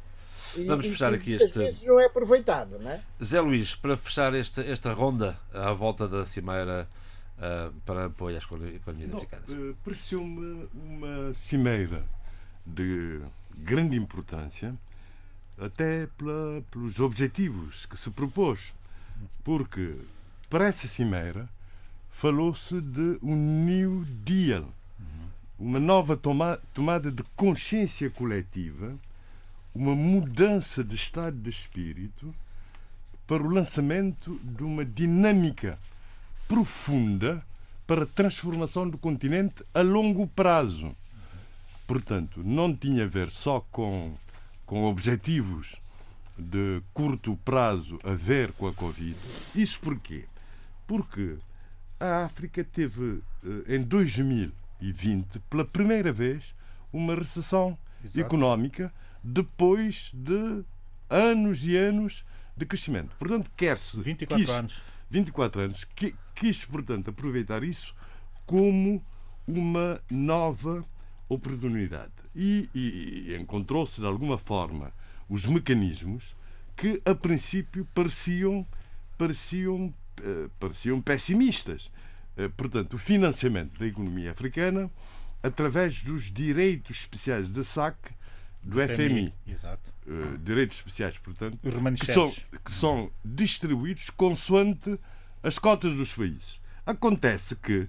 E, 0.55 0.65
Vamos 0.65 0.87
fechar 0.87 1.13
e, 1.13 1.15
aqui 1.15 1.33
este. 1.33 1.57
vezes 1.57 1.83
não 1.83 1.99
é 1.99 2.05
aproveitado, 2.05 2.77
não 2.79 2.91
é? 2.91 3.01
Zé 3.23 3.39
Luís, 3.39 3.75
para 3.75 3.95
fechar 3.95 4.33
esta, 4.33 4.61
esta 4.61 4.93
ronda 4.93 5.37
à 5.53 5.71
volta 5.71 6.07
da 6.07 6.25
Cimeira 6.25 6.87
uh, 7.37 7.73
para 7.85 8.05
apoio 8.05 8.37
às 8.37 8.43
economias 8.43 9.13
africanas? 9.13 9.49
Uh, 9.49 9.75
Pareceu-me 9.83 10.67
uma 10.73 11.33
cimeira 11.33 12.03
de 12.65 13.21
grande 13.57 13.95
importância, 13.95 14.73
até 15.57 16.07
pela, 16.17 16.61
pelos 16.71 16.99
objetivos 16.99 17.85
que 17.85 17.97
se 17.97 18.09
propôs. 18.09 18.71
Porque 19.43 19.95
para 20.49 20.67
essa 20.67 20.87
cimeira 20.87 21.47
falou-se 22.11 22.79
de 22.81 23.17
um 23.21 23.35
New 23.35 24.05
Deal, 24.23 24.67
uma 25.57 25.79
nova 25.79 26.17
toma, 26.17 26.59
tomada 26.73 27.11
de 27.11 27.23
consciência 27.35 28.09
coletiva, 28.09 28.95
uma 29.73 29.95
mudança 29.95 30.83
de 30.83 30.95
estado 30.95 31.37
de 31.37 31.49
espírito 31.49 32.33
para 33.25 33.41
o 33.41 33.49
lançamento 33.49 34.39
de 34.43 34.63
uma 34.63 34.83
dinâmica 34.83 35.79
profunda 36.47 37.45
para 37.87 38.03
a 38.03 38.07
transformação 38.07 38.89
do 38.89 38.97
continente 38.97 39.63
a 39.73 39.81
longo 39.81 40.27
prazo. 40.27 40.95
Portanto, 41.87 42.41
não 42.43 42.75
tinha 42.75 43.05
a 43.05 43.07
ver 43.07 43.31
só 43.31 43.59
com, 43.71 44.13
com 44.65 44.83
objetivos 44.85 45.75
de 46.37 46.81
curto 46.93 47.37
prazo 47.43 47.99
a 48.03 48.13
ver 48.13 48.51
com 48.53 48.67
a 48.67 48.73
Covid. 48.73 49.17
Isso 49.55 49.79
porquê? 49.79 50.25
Porque 50.87 51.37
a 51.99 52.25
África 52.25 52.63
teve, 52.63 53.21
eh, 53.45 53.75
em 53.75 53.83
2020, 53.83 55.39
pela 55.49 55.63
primeira 55.63 56.11
vez, 56.11 56.53
uma 56.91 57.15
recessão 57.15 57.77
Exato. 58.03 58.19
económica 58.19 58.91
depois 59.23 60.11
de 60.13 60.63
anos 61.09 61.65
e 61.65 61.75
anos 61.75 62.23
de 62.55 62.65
crescimento. 62.65 63.15
Portanto, 63.17 63.51
quer-se. 63.55 63.99
24 64.01 64.45
quis, 64.45 64.49
anos. 64.49 64.81
24 65.09 65.61
anos. 65.61 65.83
Que, 65.95 66.15
quis, 66.35 66.65
portanto, 66.65 67.09
aproveitar 67.09 67.63
isso 67.63 67.93
como 68.45 69.03
uma 69.47 70.01
nova 70.09 70.85
oportunidade. 71.27 72.11
E, 72.35 72.69
e, 72.73 73.29
e 73.29 73.37
encontrou-se, 73.37 73.99
de 73.99 74.07
alguma 74.07 74.37
forma, 74.37 74.93
os 75.29 75.45
mecanismos 75.45 76.35
que, 76.75 77.01
a 77.05 77.13
princípio, 77.13 77.87
pareciam, 77.93 78.65
pareciam, 79.17 79.93
uh, 80.19 80.49
pareciam 80.59 81.01
pessimistas. 81.01 81.91
Uh, 82.37 82.49
portanto, 82.51 82.93
o 82.93 82.97
financiamento 82.97 83.77
da 83.77 83.85
economia 83.85 84.31
africana 84.31 84.89
através 85.43 86.01
dos 86.03 86.31
direitos 86.31 86.97
especiais 86.97 87.51
de 87.51 87.63
saque 87.63 88.13
do 88.63 88.77
FMI. 88.87 89.33
Exato. 89.47 89.91
Uh, 90.07 90.37
direitos 90.37 90.77
especiais, 90.77 91.17
portanto, 91.17 91.59
que 91.99 92.05
são, 92.05 92.31
que 92.63 92.71
são 92.71 93.11
distribuídos 93.23 94.09
consoante 94.09 94.99
as 95.43 95.57
cotas 95.57 95.95
dos 95.95 96.13
países. 96.13 96.59
Acontece 96.85 97.55
que, 97.55 97.87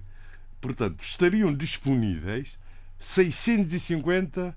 portanto, 0.61 1.01
estariam 1.03 1.53
disponíveis 1.53 2.57
650. 2.99 4.55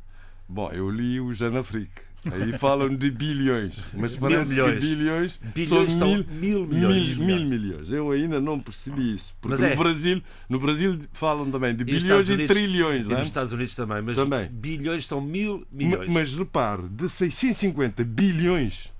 Bom, 0.49 0.71
eu 0.71 0.89
li 0.91 1.21
o 1.21 1.35
Janafrique. 1.35 2.01
Aí 2.33 2.59
falam 2.59 2.95
de 2.95 3.11
bilhões, 3.11 3.79
mas 3.95 4.16
parece 4.16 4.51
milhões. 4.51 4.74
que 4.74 4.81
bilhões, 4.81 5.41
bilhões 5.55 5.93
são 5.93 6.09
mil, 6.09 6.24
mil 6.27 6.66
milhões. 6.66 7.16
Mil, 7.16 7.27
mil, 7.27 7.47
milhões. 7.47 7.93
Eu 7.93 8.11
ainda 8.11 8.41
não 8.41 8.59
percebi 8.61 9.14
isso. 9.14 9.35
Porque 9.41 9.62
é. 9.62 9.70
no, 9.70 9.77
Brasil, 9.77 10.22
no 10.49 10.59
Brasil 10.59 10.99
falam 11.12 11.51
também 11.51 11.74
de 11.74 11.85
bilhões 11.85 12.29
e, 12.29 12.47
trilhões. 12.47 13.07
E 13.07 13.11
nos 13.11 13.18
é? 13.18 13.22
Estados 13.22 13.53
Unidos 13.53 13.74
também, 13.74 14.03
mas 14.03 14.16
também. 14.16 14.49
bilhões 14.49 15.07
são 15.07 15.20
mil 15.20 15.66
milhões. 15.70 16.07
Mas, 16.07 16.31
mas 16.31 16.39
repare, 16.39 16.89
de 16.89 17.09
650 17.09 18.05
bilhões, 18.05 18.93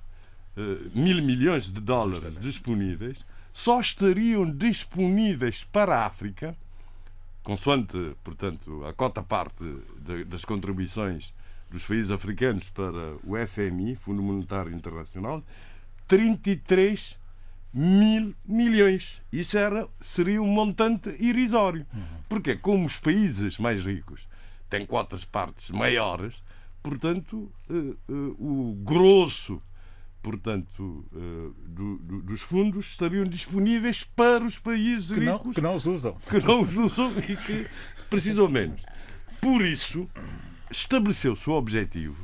uh, 0.57 0.91
mil 0.95 1.23
milhões 1.23 1.73
de 1.73 1.81
dólares 1.81 2.33
disponíveis, 2.41 3.25
só 3.53 3.81
estariam 3.81 4.49
disponíveis 4.49 5.65
para 5.65 5.97
a 5.97 6.07
África, 6.07 6.57
consoante, 7.43 8.15
portanto, 8.23 8.85
a 8.85 8.93
cota 8.93 9.23
parte 9.23 9.65
de, 9.99 10.25
das 10.25 10.45
contribuições 10.45 11.33
dos 11.71 11.85
países 11.85 12.11
africanos 12.11 12.69
para 12.71 13.17
o 13.25 13.35
FMI, 13.47 13.97
Fundo 13.97 14.23
Monetário 14.23 14.73
Internacional, 14.75 15.43
33 16.07 17.19
mil 17.73 18.35
milhões. 18.45 19.21
Isso 19.33 19.59
era, 19.59 19.87
seria 20.01 20.41
um 20.41 20.47
montante 20.47 21.15
irrisório. 21.19 21.87
Porque, 22.29 22.57
como 22.57 22.87
os 22.87 22.99
países 22.99 23.59
mais 23.59 23.85
ricos 23.85 24.27
têm 24.71 24.87
cotas 24.87 25.25
partes 25.25 25.71
maiores, 25.71 26.43
portanto, 26.83 27.53
uh, 27.69 27.97
uh, 28.09 28.37
o 28.39 28.75
grosso 28.83 29.61
portanto, 30.27 31.07
uh, 31.13 31.55
do, 31.69 31.99
do, 31.99 32.23
dos 32.23 32.43
fundos 32.43 32.87
estariam 32.87 33.25
disponíveis 33.25 34.03
para 34.03 34.45
os 34.45 34.59
países 34.59 35.13
que 35.13 35.21
ricos 35.21 35.45
não, 35.45 35.53
que 35.53 35.61
não 35.61 35.77
os 35.77 35.87
usam. 35.87 36.17
Que 36.29 36.41
não 36.41 36.63
os 36.63 36.77
usam 36.77 37.13
e 37.29 37.37
que 37.37 37.67
precisam 38.11 38.49
menos. 38.49 38.81
Por 39.41 39.65
isso, 39.65 40.11
estabeleceu-se 40.71 41.49
o 41.49 41.55
objetivo 41.55 42.17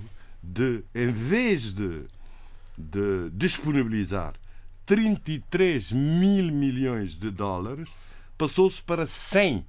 de, 0.42 0.82
em 0.94 1.12
vez 1.12 1.72
de, 1.72 2.02
de 2.76 3.30
disponibilizar 3.32 4.34
33 4.84 5.92
mil 5.92 6.52
milhões 6.52 7.16
de 7.16 7.30
dólares, 7.30 7.88
passou-se 8.36 8.82
para 8.82 9.06
100 9.06 9.64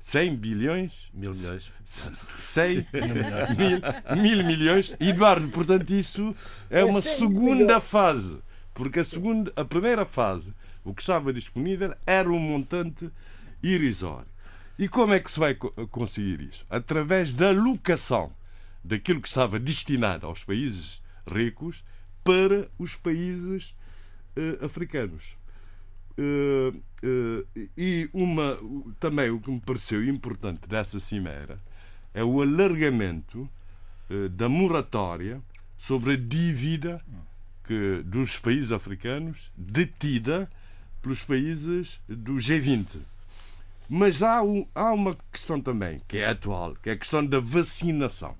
100 0.00 0.36
bilhões? 0.36 1.08
Mil 1.12 1.32
milhões. 1.32 1.72
100 1.84 2.86
mil, 3.58 4.22
mil 4.22 4.44
milhões. 4.44 4.96
Eduardo, 5.00 5.48
portanto, 5.48 5.90
isso 5.90 6.34
é, 6.70 6.80
é 6.80 6.84
uma 6.84 7.00
segunda 7.00 7.80
fase. 7.80 8.38
Porque 8.74 9.00
a, 9.00 9.04
segunda, 9.04 9.52
a 9.56 9.64
primeira 9.64 10.04
fase, 10.06 10.54
o 10.84 10.94
que 10.94 11.02
estava 11.02 11.32
disponível 11.32 11.94
era 12.06 12.30
um 12.30 12.38
montante 12.38 13.10
irrisório. 13.62 14.28
E 14.78 14.88
como 14.88 15.12
é 15.12 15.18
que 15.18 15.30
se 15.30 15.40
vai 15.40 15.54
conseguir 15.54 16.40
isso? 16.40 16.64
Através 16.70 17.32
da 17.32 17.48
alocação 17.48 18.32
daquilo 18.84 19.20
que 19.20 19.26
estava 19.26 19.58
destinado 19.58 20.24
aos 20.24 20.44
países 20.44 21.02
ricos 21.26 21.84
para 22.22 22.68
os 22.78 22.94
países 22.94 23.74
uh, 24.36 24.64
africanos. 24.64 25.36
Uh, 26.16 26.76
uh, 27.04 27.68
e 27.76 28.08
uma, 28.12 28.58
também 29.00 29.30
o 29.30 29.40
que 29.40 29.50
me 29.50 29.60
pareceu 29.60 30.04
importante 30.04 30.68
dessa 30.68 31.00
cimeira 31.00 31.60
é 32.14 32.22
o 32.22 32.40
alargamento 32.40 33.48
da 34.32 34.48
moratória 34.48 35.42
sobre 35.76 36.14
a 36.14 36.16
dívida 36.16 36.98
que, 37.62 38.02
dos 38.06 38.38
países 38.38 38.72
africanos 38.72 39.52
detida 39.54 40.48
pelos 41.02 41.22
países 41.22 42.00
do 42.08 42.36
G20. 42.36 43.00
Mas 43.88 44.22
há, 44.22 44.42
um, 44.42 44.66
há 44.74 44.92
uma 44.92 45.16
questão 45.32 45.58
também 45.60 46.00
que 46.06 46.18
é 46.18 46.28
atual, 46.28 46.74
que 46.74 46.90
é 46.90 46.92
a 46.92 46.96
questão 46.96 47.24
da 47.24 47.40
vacinação. 47.40 48.36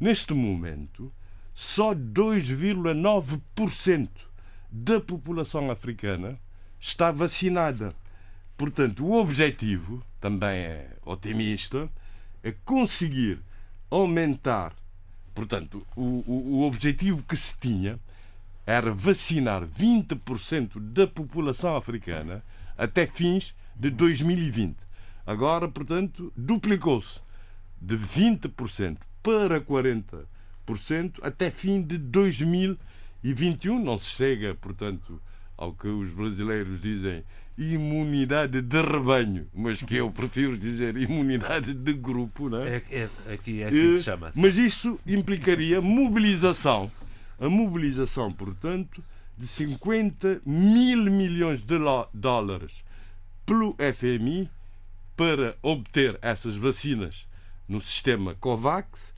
Neste 0.00 0.32
momento, 0.32 1.12
só 1.54 1.94
2,9% 1.94 4.08
da 4.70 4.98
população 5.00 5.70
africana 5.70 6.40
está 6.80 7.10
vacinada. 7.10 7.94
Portanto, 8.56 9.04
o 9.04 9.20
objetivo, 9.20 10.02
também 10.18 10.60
é 10.60 10.96
otimista, 11.04 11.90
é 12.42 12.52
conseguir 12.64 13.42
aumentar. 13.90 14.74
Portanto, 15.34 15.86
o, 15.94 16.24
o, 16.26 16.56
o 16.56 16.62
objetivo 16.62 17.22
que 17.22 17.36
se 17.36 17.58
tinha 17.58 18.00
era 18.66 18.90
vacinar 18.92 19.66
20% 19.66 20.80
da 20.80 21.06
população 21.06 21.76
africana 21.76 22.42
até 22.78 23.06
fins 23.06 23.54
de 23.82 23.90
2020. 23.90 24.76
Agora, 25.26 25.66
portanto, 25.66 26.32
duplicou-se 26.36 27.20
de 27.80 27.96
20% 27.96 28.98
para 29.20 29.60
40%, 29.60 30.24
até 31.20 31.50
fim 31.50 31.82
de 31.82 31.98
2021. 31.98 33.82
Não 33.82 33.98
se 33.98 34.10
chega, 34.10 34.54
portanto, 34.54 35.20
ao 35.58 35.72
que 35.72 35.88
os 35.88 36.10
brasileiros 36.10 36.80
dizem 36.80 37.24
imunidade 37.58 38.62
de 38.62 38.82
rebanho, 38.82 39.48
mas 39.52 39.82
que 39.82 39.96
eu 39.96 40.12
prefiro 40.12 40.56
dizer 40.56 40.96
imunidade 40.96 41.74
de 41.74 41.92
grupo, 41.92 42.48
não 42.48 42.62
é? 42.62 42.76
é, 42.76 43.08
é 43.26 43.32
aqui 43.32 43.62
é 43.62 43.66
assim 43.66 43.76
que 43.76 43.96
se 43.96 44.02
chama. 44.04 44.30
Mas 44.36 44.58
isso 44.58 44.98
implicaria 45.04 45.80
mobilização, 45.80 46.88
a 47.40 47.48
mobilização, 47.48 48.32
portanto, 48.32 49.02
de 49.36 49.46
50 49.48 50.40
mil 50.46 51.10
milhões 51.10 51.62
de 51.62 51.74
dólares 52.14 52.84
pelo 53.52 53.76
FMI 53.76 54.50
para 55.14 55.58
obter 55.60 56.18
essas 56.22 56.56
vacinas 56.56 57.28
no 57.68 57.82
sistema 57.82 58.34
COVAX 58.36 59.12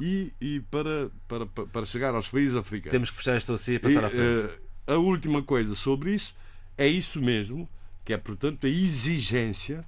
e, 0.00 0.32
e 0.40 0.60
para, 0.60 1.10
para, 1.26 1.46
para 1.46 1.84
chegar 1.84 2.14
aos 2.14 2.28
países 2.28 2.54
africanos. 2.56 2.92
Temos 2.92 3.10
que 3.10 3.16
fechar 3.16 3.36
esta 3.36 3.52
OCE 3.52 3.74
e 3.74 3.78
passar 3.80 4.02
e, 4.02 4.06
à 4.06 4.10
frente. 4.10 4.46
Uh, 4.46 4.92
a 4.92 4.96
última 4.96 5.42
coisa 5.42 5.74
sobre 5.74 6.14
isso 6.14 6.34
é 6.78 6.86
isso 6.86 7.20
mesmo, 7.20 7.68
que 8.04 8.12
é, 8.12 8.16
portanto, 8.16 8.64
a 8.64 8.70
exigência 8.70 9.84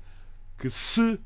que 0.59 0.69
se 0.69 1.19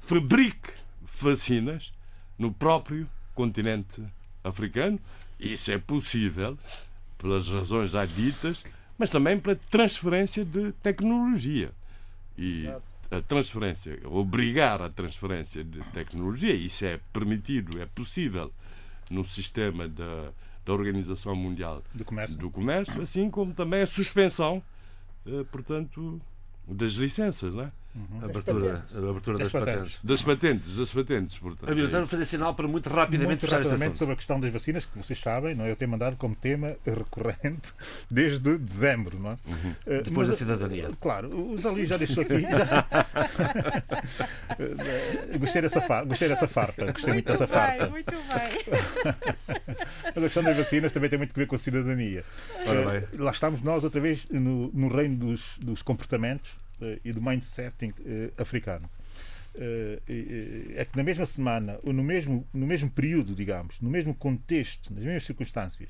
fabrique 0.00 0.70
vacinas 1.02 1.92
no 2.38 2.52
próprio 2.52 3.06
continente 3.34 4.02
africano. 4.42 4.98
Isso 5.38 5.70
é 5.70 5.78
possível 5.78 6.58
pelas 7.18 7.48
razões 7.48 7.90
já 7.90 8.06
ditas, 8.06 8.64
mas 8.98 9.10
também 9.10 9.38
pela 9.38 9.56
transferência 9.56 10.42
de 10.44 10.72
tecnologia. 10.82 11.70
E 12.36 12.66
Exato. 12.66 12.82
a 13.10 13.20
transferência, 13.22 14.00
obrigar 14.04 14.82
a 14.82 14.90
transferência 14.90 15.62
de 15.62 15.80
tecnologia, 15.92 16.52
isso 16.54 16.84
é 16.84 16.98
permitido, 17.12 17.80
é 17.80 17.86
possível 17.86 18.52
no 19.10 19.24
sistema 19.24 19.86
da, 19.88 20.32
da 20.64 20.72
Organização 20.72 21.36
Mundial 21.36 21.82
do 21.94 22.04
Comércio. 22.04 22.38
do 22.38 22.50
Comércio, 22.50 23.02
assim 23.02 23.30
como 23.30 23.52
também 23.52 23.82
a 23.82 23.86
suspensão, 23.86 24.62
eh, 25.26 25.44
portanto, 25.50 26.20
das 26.66 26.92
licenças, 26.92 27.54
não 27.54 27.64
é? 27.64 27.72
Uhum. 27.94 28.24
Abertura, 28.24 28.82
abertura 29.08 29.38
das, 29.38 29.52
das 29.52 29.52
patentes. 29.52 29.74
patentes. 29.74 30.00
Das 30.02 30.22
patentes, 30.22 30.76
das 30.76 30.92
patentes, 30.92 31.38
portanto. 31.38 31.70
Amigo, 31.70 31.86
então, 31.86 32.04
fazer 32.06 32.24
sinal 32.24 32.52
para 32.52 32.66
muito 32.66 32.88
rapidamente 32.88 33.26
muito 33.26 33.40
fechar 33.40 33.58
rapidamente 33.58 33.98
sobre 33.98 34.14
a 34.14 34.16
questão 34.16 34.40
das 34.40 34.52
vacinas, 34.52 34.84
que 34.84 34.98
vocês 34.98 35.20
sabem, 35.20 35.54
não 35.54 35.64
é? 35.64 35.70
eu 35.70 35.76
tenho 35.76 35.92
mandado 35.92 36.16
como 36.16 36.34
tema 36.34 36.76
recorrente 36.84 37.72
desde 38.10 38.58
dezembro, 38.58 39.20
não 39.20 39.30
é? 39.30 39.36
Uhum. 39.46 39.70
Uh, 39.86 40.02
Depois 40.02 40.26
Mas, 40.26 40.28
da 40.28 40.34
cidadania. 40.34 40.90
Uh, 40.90 40.96
claro, 40.96 41.52
o 41.52 41.56
Zali 41.56 41.86
já 41.86 41.96
deixou 41.96 42.24
aqui. 42.24 42.40
Já... 42.42 42.86
gostei, 45.38 45.62
dessa 45.62 45.80
farpa, 45.80 46.08
gostei 46.08 46.28
dessa 46.28 46.48
farpa. 46.48 46.86
Gostei 46.86 47.12
muito, 47.12 47.28
muito 47.28 47.38
dessa 47.38 47.46
bem, 47.46 47.78
farpa. 47.78 47.86
Muito 47.90 48.12
bem. 48.12 48.84
Mas 50.04 50.16
a 50.16 50.20
questão 50.20 50.42
das 50.42 50.56
vacinas 50.56 50.90
também 50.90 51.10
tem 51.10 51.18
muito 51.18 51.30
a 51.30 51.38
ver 51.38 51.46
com 51.46 51.54
a 51.54 51.58
cidadania. 51.60 52.24
Uh, 52.56 53.22
lá 53.22 53.30
estamos 53.30 53.62
nós 53.62 53.84
outra 53.84 54.00
vez 54.00 54.26
no, 54.28 54.72
no 54.72 54.88
reino 54.88 55.16
dos, 55.16 55.40
dos 55.58 55.80
comportamentos 55.80 56.63
e 57.04 57.12
do 57.12 57.20
mindsetting 57.22 57.90
uh, 57.90 58.42
africano. 58.42 58.88
Uh, 59.54 60.00
é 60.76 60.84
que 60.84 60.96
na 60.96 61.02
mesma 61.02 61.26
semana, 61.26 61.78
ou 61.82 61.92
no 61.92 62.02
mesmo, 62.02 62.46
no 62.52 62.66
mesmo 62.66 62.90
período, 62.90 63.34
digamos, 63.34 63.80
no 63.80 63.88
mesmo 63.88 64.14
contexto, 64.14 64.92
nas 64.92 65.04
mesmas 65.04 65.24
circunstâncias, 65.24 65.88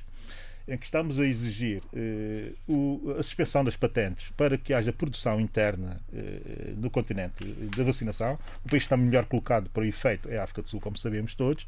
em 0.66 0.77
que 0.77 0.85
estamos 0.85 1.20
a 1.20 1.27
exigir 1.27 1.82
eh, 1.95 2.53
o, 2.66 3.15
a 3.19 3.23
suspensão 3.23 3.62
das 3.62 3.77
patentes 3.77 4.31
para 4.36 4.57
que 4.57 4.73
haja 4.73 4.93
produção 4.93 5.41
interna 5.41 6.01
eh, 6.12 6.73
no 6.77 6.89
continente 6.91 7.45
da 7.77 7.85
vacinação. 7.85 8.39
O 8.65 8.69
país 8.69 8.82
está 8.82 8.97
melhor 8.97 9.27
colocado 9.27 9.69
para 9.70 9.82
o 9.82 9.86
efeito 9.86 10.28
é 10.28 10.39
a 10.39 10.45
África 10.45 10.62
do 10.62 10.69
Sul, 10.69 10.81
como 10.81 10.97
sabemos 10.97 11.35
todos. 11.35 11.66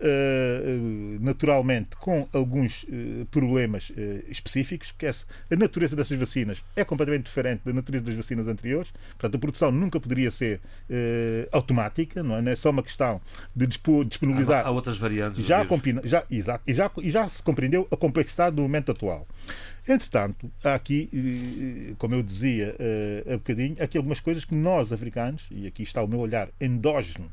Eh, 0.00 0.78
naturalmente, 1.20 1.96
com 1.96 2.26
alguns 2.32 2.84
eh, 2.90 3.24
problemas 3.30 3.92
eh, 3.96 4.24
específicos, 4.28 4.92
que 4.92 5.06
é 5.06 5.10
a 5.10 5.56
natureza 5.56 5.94
dessas 5.94 6.18
vacinas 6.18 6.62
é 6.74 6.84
completamente 6.84 7.26
diferente 7.26 7.62
da 7.64 7.72
natureza 7.72 8.06
das 8.06 8.16
vacinas 8.16 8.48
anteriores. 8.48 8.90
Portanto, 9.12 9.36
a 9.36 9.38
produção 9.38 9.70
nunca 9.70 10.00
poderia 10.00 10.30
ser 10.30 10.60
eh, 10.90 11.48
automática, 11.52 12.22
não 12.22 12.36
é? 12.36 12.42
não 12.42 12.52
é 12.52 12.56
só 12.56 12.70
uma 12.70 12.82
questão 12.82 13.20
de 13.54 13.66
disponibilizar. 13.66 14.64
Há, 14.64 14.68
há 14.68 14.70
outras 14.70 14.98
variantes. 14.98 15.44
Já, 15.44 15.66
já, 16.04 16.24
exato, 16.30 16.64
e 16.66 16.74
já, 16.74 16.90
e 16.98 17.10
já 17.10 17.28
se 17.28 17.42
compreendeu 17.42 17.86
a 17.90 17.96
complexidade 17.96 18.31
complexidade 18.32 18.56
do 18.56 18.62
momento 18.62 18.90
atual. 18.90 19.26
Entretanto, 19.86 20.50
há 20.62 20.74
aqui, 20.74 21.08
eh, 21.12 21.94
como 21.98 22.14
eu 22.14 22.22
dizia 22.22 22.76
uh, 22.78 23.32
há 23.32 23.36
bocadinho, 23.36 23.76
aqui 23.80 23.96
algumas 23.96 24.20
coisas 24.20 24.44
que 24.44 24.54
nós, 24.54 24.92
africanos, 24.92 25.42
e 25.50 25.66
aqui 25.66 25.82
está 25.82 26.00
o 26.02 26.06
meu 26.06 26.20
olhar 26.20 26.48
endógeno, 26.60 27.30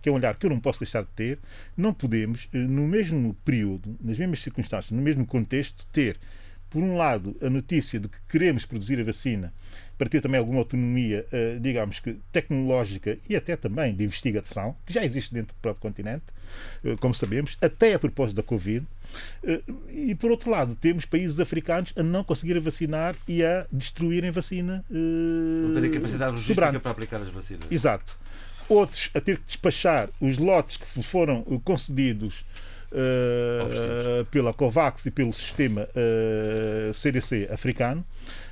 que 0.00 0.08
é 0.08 0.12
um 0.12 0.16
olhar 0.16 0.34
que 0.34 0.44
eu 0.44 0.50
não 0.50 0.58
posso 0.58 0.80
deixar 0.80 1.02
de 1.02 1.10
ter, 1.10 1.38
não 1.76 1.94
podemos, 1.94 2.48
eh, 2.52 2.58
no 2.58 2.88
mesmo 2.88 3.34
período, 3.44 3.96
nas 4.00 4.18
mesmas 4.18 4.42
circunstâncias, 4.42 4.90
no 4.90 5.00
mesmo 5.00 5.24
contexto, 5.24 5.86
ter, 5.92 6.18
por 6.72 6.82
um 6.82 6.96
lado, 6.96 7.36
a 7.42 7.50
notícia 7.50 8.00
de 8.00 8.08
que 8.08 8.16
queremos 8.30 8.64
produzir 8.64 8.98
a 8.98 9.04
vacina 9.04 9.52
para 9.98 10.08
ter 10.08 10.22
também 10.22 10.38
alguma 10.38 10.58
autonomia, 10.58 11.26
uh, 11.30 11.60
digamos 11.60 12.00
que 12.00 12.16
tecnológica 12.32 13.18
e 13.28 13.36
até 13.36 13.56
também 13.56 13.94
de 13.94 14.02
investigação, 14.02 14.74
que 14.86 14.92
já 14.92 15.04
existe 15.04 15.34
dentro 15.34 15.54
do 15.54 15.60
próprio 15.60 15.82
continente, 15.82 16.24
uh, 16.82 16.96
como 16.96 17.14
sabemos, 17.14 17.58
até 17.60 17.92
a 17.92 17.98
propósito 17.98 18.36
da 18.36 18.42
Covid. 18.42 18.86
Uh, 19.44 19.90
e 19.90 20.14
por 20.14 20.30
outro 20.30 20.50
lado, 20.50 20.74
temos 20.74 21.04
países 21.04 21.38
africanos 21.38 21.92
a 21.94 22.02
não 22.02 22.24
conseguirem 22.24 22.62
vacinar 22.62 23.14
e 23.28 23.44
a 23.44 23.66
destruírem 23.70 24.30
vacina. 24.30 24.82
não 24.88 25.74
terem 25.74 25.90
capacidade 25.90 26.32
logística 26.32 26.54
sobrante. 26.54 26.82
para 26.82 26.90
aplicar 26.90 27.20
as 27.20 27.28
vacinas. 27.28 27.70
Exato. 27.70 28.16
Outros 28.66 29.10
a 29.12 29.20
ter 29.20 29.36
que 29.36 29.44
despachar 29.46 30.08
os 30.18 30.38
lotes 30.38 30.78
que 30.78 31.02
foram 31.02 31.42
concedidos 31.62 32.44
Uh, 32.92 34.24
pela 34.26 34.52
COVAX 34.52 35.06
e 35.06 35.10
pelo 35.10 35.32
sistema 35.32 35.88
uh, 35.96 36.92
CDC 36.92 37.48
africano. 37.50 38.04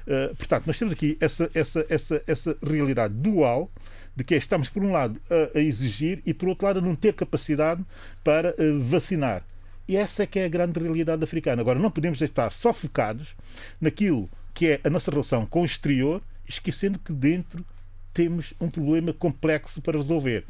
Uh, 0.06 0.34
portanto, 0.34 0.66
nós 0.66 0.78
temos 0.78 0.94
aqui 0.94 1.18
essa, 1.20 1.50
essa, 1.52 1.84
essa, 1.90 2.22
essa 2.26 2.56
realidade 2.66 3.12
dual 3.12 3.70
de 4.16 4.24
que 4.24 4.34
estamos, 4.34 4.70
por 4.70 4.82
um 4.82 4.92
lado, 4.92 5.20
a, 5.30 5.58
a, 5.58 5.60
exigir 5.60 6.22
e, 6.24 6.32
por 6.32 6.48
outro 6.48 6.66
lado, 6.66 6.78
a 6.78 6.82
não 6.82 6.94
ter 6.94 7.12
capacidade 7.12 7.84
para 8.24 8.54
vacinar. 8.82 9.44
E 9.86 9.96
essa 9.96 10.22
é 10.22 10.26
que 10.26 10.38
é 10.38 10.46
a 10.46 10.48
grande 10.48 10.80
realidade 10.80 11.22
africana. 11.22 11.60
Agora, 11.60 11.78
não 11.78 11.90
podemos 11.90 12.22
estar 12.22 12.50
só 12.50 12.72
focados 12.72 13.34
naquilo 13.78 14.30
que 14.54 14.68
é 14.68 14.80
a 14.84 14.88
nossa 14.88 15.10
relação 15.10 15.44
com 15.44 15.62
o 15.62 15.64
exterior, 15.64 16.22
esquecendo 16.48 16.98
que 16.98 17.12
dentro 17.12 17.64
temos 18.12 18.54
um 18.60 18.70
problema 18.70 19.12
complexo 19.12 19.80
para 19.82 19.98
resolver. 19.98 20.44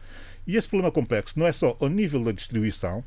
E 0.47 0.57
esse 0.57 0.69
problema 0.69 0.93
complexo 0.93 1.39
não 1.39 1.47
é 1.47 1.53
só 1.53 1.77
ao 1.81 1.89
nível 1.89 2.23
da 2.23 2.33
distribuição, 2.33 3.05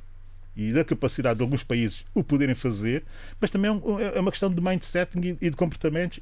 e 0.55 0.71
da 0.71 0.83
capacidade 0.83 1.37
de 1.37 1.43
alguns 1.43 1.63
países 1.63 2.05
o 2.13 2.23
poderem 2.23 2.55
fazer, 2.55 3.03
mas 3.39 3.49
também 3.49 3.71
é, 3.71 4.17
é 4.17 4.19
uma 4.19 4.31
questão 4.31 4.53
de 4.53 4.61
mindsetting 4.61 5.37
e 5.41 5.49
de 5.49 5.55
comportamentos, 5.55 6.19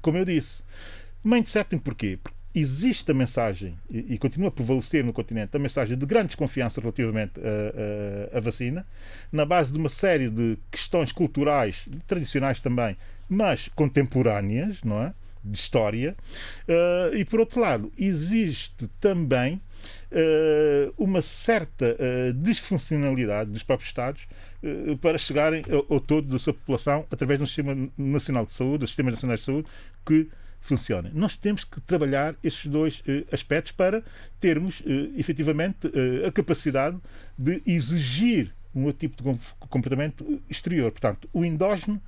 como 0.00 0.18
eu 0.18 0.24
disse. 0.24 0.62
Mindsetting 1.24 1.78
porquê? 1.78 2.18
Porque 2.22 2.36
existe 2.54 3.10
a 3.10 3.14
mensagem, 3.14 3.78
e, 3.90 4.18
continua 4.18 4.48
a 4.48 4.50
prevalecer 4.50 5.02
no 5.02 5.12
continente, 5.12 5.56
a 5.56 5.58
mensagem 5.58 5.96
de 5.96 6.04
grande 6.04 6.28
desconfiança 6.28 6.80
relativamente 6.80 7.32
à, 8.32 8.40
vacina, 8.40 8.86
na 9.30 9.44
base 9.44 9.72
de 9.72 9.78
uma 9.78 9.88
série 9.88 10.28
de 10.28 10.58
questões 10.70 11.12
culturais, 11.12 11.86
tradicionais 12.06 12.60
também, 12.60 12.96
mas 13.28 13.68
contemporâneas, 13.74 14.82
não 14.82 15.02
é? 15.02 15.14
De 15.44 15.58
história. 15.58 16.14
Uh, 16.68 17.16
e, 17.16 17.24
por 17.24 17.40
outro 17.40 17.60
lado, 17.60 17.90
existe 17.98 18.86
também 19.00 19.60
uma 20.98 21.22
certa 21.22 21.96
uh, 21.96 22.32
disfuncionalidade 22.34 23.50
dos 23.50 23.62
próprios 23.62 23.88
Estados 23.88 24.26
uh, 24.62 24.96
para 24.98 25.16
chegarem 25.18 25.62
ao, 25.70 25.94
ao, 25.94 26.00
todo 26.00 26.28
da 26.28 26.38
sua 26.38 26.52
população 26.52 27.06
através 27.10 27.38
de 27.38 27.44
um 27.44 27.46
sistema 27.46 27.90
nacional 27.96 28.44
de 28.46 28.52
saúde, 28.52 28.78
dos 28.78 28.90
sistemas 28.90 29.14
nacionais 29.14 29.40
de 29.40 29.46
saúde, 29.46 29.68
que 30.04 30.28
funcionem. 30.60 31.10
Nós 31.14 31.36
temos 31.36 31.64
que 31.64 31.80
trabalhar 31.80 32.36
estes 32.42 32.70
dois 32.70 33.02
aspectos 33.32 33.72
para 33.72 34.00
termos 34.38 34.80
efetivamente 35.16 35.90
a 36.24 36.30
capacidade 36.30 36.96
de 37.36 37.60
exigir 37.66 38.54
um 38.72 38.84
outro 38.84 39.00
tipo 39.00 39.16
de 39.20 39.40
comportamento 39.68 40.40
exterior. 40.48 40.92
Portanto, 40.92 41.28
o 41.32 41.44
endógeno 41.44 42.00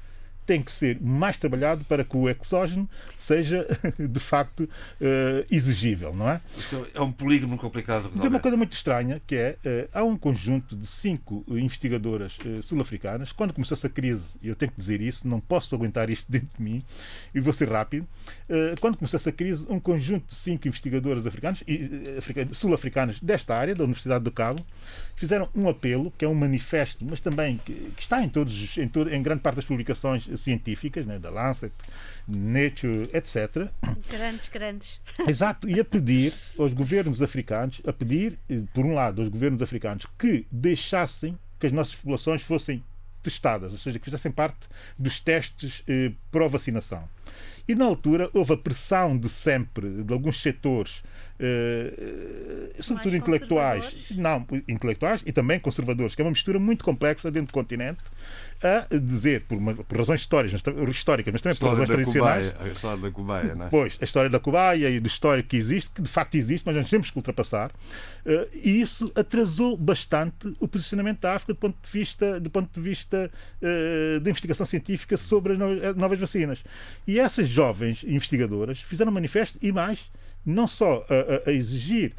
tem 0.47 0.62
que 0.62 0.71
ser 0.71 1.01
mais 1.01 1.37
trabalhado 1.39 1.85
para 1.85 2.05
que 2.05 2.16
o 2.16 2.29
exógeno 2.29 2.89
seja 3.19 3.66
de 3.99 4.21
facto 4.21 4.61
uh, 4.61 5.47
exigível, 5.51 6.15
não 6.15 6.29
é? 6.29 6.41
Isso 6.57 6.87
é 6.93 7.01
um 7.01 7.11
polígono 7.11 7.57
complicado. 7.57 8.11
Mas 8.15 8.25
é 8.25 8.29
uma 8.29 8.41
coisa 8.41 8.57
muito 8.57 8.73
estranha 8.73 9.21
que 9.27 9.35
é 9.35 9.57
uh, 9.65 9.89
há 9.93 10.05
um 10.05 10.16
conjunto 10.16 10.77
de 10.77 10.87
cinco 10.87 11.45
investigadoras 11.49 12.37
uh, 12.45 12.62
sul-africanas. 12.62 13.33
Quando 13.33 13.53
começou 13.53 13.75
essa 13.75 13.89
crise, 13.89 14.39
eu 14.43 14.55
tenho 14.55 14.71
que 14.71 14.79
dizer 14.79 15.01
isso, 15.01 15.27
não 15.27 15.41
posso 15.41 15.75
aguentar 15.75 16.11
isto 16.11 16.31
dentro 16.31 16.49
de 16.57 16.62
mim 16.62 16.83
e 17.35 17.41
vou 17.41 17.53
ser 17.53 17.69
rápido. 17.69 18.07
quando 18.81 18.97
começou 18.97 19.16
essa 19.16 19.33
crise, 19.33 19.66
um 19.69 19.81
conjunto 19.81 20.29
de 20.29 20.35
cinco 20.35 20.69
investigadoras 20.69 21.27
africanas, 21.27 21.65
sul-africanas 22.53 23.19
desta 23.21 23.55
área, 23.55 23.75
da 23.75 23.85
Universidade 23.85 24.25
do 24.25 24.31
Cabo, 24.31 24.65
fizeram 25.16 25.49
um 25.55 25.69
apelo 25.69 26.12
que 26.19 26.25
é 26.25 26.29
um 26.29 26.35
manifesto, 26.35 27.05
mas 27.09 27.21
também 27.21 27.59
que, 27.59 27.73
que 27.73 28.03
está 28.03 28.23
em 28.23 28.29
todos, 28.29 28.77
em, 28.77 28.89
todo, 28.89 29.12
em 29.12 29.23
grande 29.23 29.43
parte 29.43 29.57
das 29.57 29.65
publicações 29.65 30.27
científicas, 30.36 31.06
né, 31.06 31.19
da 31.19 31.31
Lancet, 31.31 31.73
Nature, 32.27 33.11
etc. 33.12 33.70
Grandes, 34.11 34.48
grandes. 34.48 35.01
Exato, 35.28 35.69
e 35.69 35.78
a 35.78 35.85
pedir 35.85 36.32
aos 36.59 36.73
governos 36.73 37.23
africanos, 37.23 37.81
a 37.86 37.93
pedir, 37.93 38.39
eh, 38.48 38.62
por 38.73 38.85
um 38.85 38.94
lado, 38.94 39.23
aos 39.23 39.28
governos 39.28 39.62
africanos 39.62 40.06
que 40.19 40.47
deixassem 40.51 41.39
que 41.59 41.66
as 41.66 41.73
nossas 41.73 41.94
populações 41.94 42.43
fossem 42.43 42.82
testadas, 43.23 43.73
ou 43.73 43.78
seja, 43.78 43.98
que 43.98 44.05
fizessem 44.05 44.31
parte 44.31 44.69
dos 44.98 45.19
testes 45.19 45.82
eh, 45.89 46.12
pró-vacinação. 46.31 47.09
E 47.66 47.74
na 47.74 47.86
altura 47.86 48.28
houve 48.35 48.52
a 48.52 48.56
pressão 48.56 49.16
de 49.16 49.28
sempre 49.28 50.02
de 50.02 50.12
alguns 50.12 50.43
setores 50.43 51.02
Uh, 51.35 52.81
sobretudo 52.81 53.16
intelectuais, 53.16 54.12
não, 54.16 54.47
intelectuais 54.69 55.20
e 55.27 55.32
também 55.32 55.59
conservadores, 55.59 56.15
que 56.15 56.23
é 56.23 56.24
uma 56.24 56.31
mistura 56.31 56.61
muito 56.61 56.85
complexa 56.85 57.28
dentro 57.28 57.48
do 57.48 57.52
continente, 57.52 58.05
a 58.62 58.86
dizer, 58.97 59.43
por, 59.43 59.59
uma, 59.59 59.74
por 59.74 59.98
razões 59.98 60.20
históricas, 60.20 60.62
mas, 60.65 60.89
históricas, 60.89 61.32
mas 61.32 61.43
também 61.43 61.59
por 61.59 61.69
razões 61.70 61.89
tradicionais. 61.89 62.51
Cubaia, 62.51 62.70
a 62.70 62.73
história 62.73 63.02
da 63.02 63.11
Cubaia, 63.11 63.55
não 63.55 63.66
é? 63.66 63.69
Pois, 63.69 63.98
a 64.01 64.05
história 64.05 64.31
da 64.31 64.40
Cubaia 64.40 64.90
e 64.90 65.01
do 65.01 65.06
histórico 65.06 65.51
que 65.51 65.56
existe, 65.56 65.90
que 65.90 66.02
de 66.02 66.09
facto 66.09 66.36
existe, 66.36 66.65
mas 66.65 66.77
nós 66.77 66.89
temos 66.89 67.11
que 67.11 67.19
ultrapassar. 67.19 67.70
Uh, 68.24 68.48
e 68.55 68.81
isso 68.81 69.12
atrasou 69.15 69.77
bastante 69.77 70.55
o 70.61 70.69
posicionamento 70.69 71.20
da 71.20 71.35
África 71.35 71.52
do 71.52 71.59
ponto 71.59 71.77
de 71.85 71.90
vista, 71.90 72.40
do 72.40 72.48
ponto 72.48 72.73
de 72.73 72.81
vista 72.81 73.31
uh, 73.61 74.20
da 74.20 74.31
investigação 74.31 74.65
científica 74.65 75.16
sobre 75.16 75.55
as 75.55 75.97
novas 75.97 76.19
vacinas. 76.19 76.62
E 77.06 77.19
essas 77.19 77.48
jovens 77.48 78.02
investigadoras 78.05 78.81
fizeram 78.81 79.11
um 79.11 79.15
manifesto 79.15 79.59
e 79.61 79.73
mais 79.73 80.11
não 80.45 80.66
só 80.66 81.05
a, 81.09 81.51
a, 81.51 81.53
exigir 81.53 82.12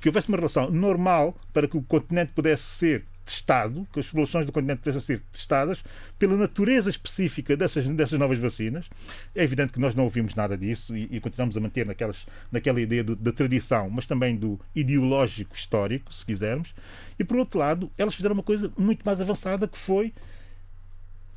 que 0.00 0.08
houvesse 0.08 0.28
uma 0.28 0.36
relação 0.36 0.70
normal 0.70 1.36
para 1.52 1.66
que 1.66 1.76
o 1.76 1.82
continente 1.82 2.32
pudesse 2.34 2.64
ser 2.64 3.04
testado, 3.24 3.86
que 3.92 4.00
as 4.00 4.06
populações 4.06 4.46
do 4.46 4.52
continente 4.52 4.80
pudessem 4.80 5.00
ser 5.00 5.20
testadas 5.32 5.82
pela 6.18 6.36
natureza 6.36 6.90
específica 6.90 7.56
dessas, 7.56 7.86
dessas 7.86 8.18
novas 8.18 8.38
vacinas. 8.38 8.86
É 9.34 9.44
evidente 9.44 9.72
que 9.72 9.80
nós 9.80 9.94
não 9.94 10.04
ouvimos 10.04 10.34
nada 10.34 10.56
disso 10.56 10.96
e, 10.96 11.08
e 11.10 11.20
continuamos 11.20 11.56
a 11.56 11.60
manter 11.60 11.86
naquelas, 11.86 12.26
naquela 12.50 12.80
ideia 12.80 13.04
do, 13.04 13.14
da 13.16 13.32
tradição, 13.32 13.88
mas 13.90 14.06
também 14.06 14.36
do 14.36 14.58
ideológico 14.74 15.54
histórico, 15.54 16.12
se 16.12 16.26
quisermos. 16.26 16.74
E, 17.18 17.24
por 17.24 17.36
outro 17.36 17.58
lado, 17.58 17.90
elas 17.96 18.14
fizeram 18.14 18.34
uma 18.34 18.42
coisa 18.42 18.72
muito 18.76 19.02
mais 19.04 19.20
avançada 19.20 19.68
que 19.68 19.78
foi 19.78 20.12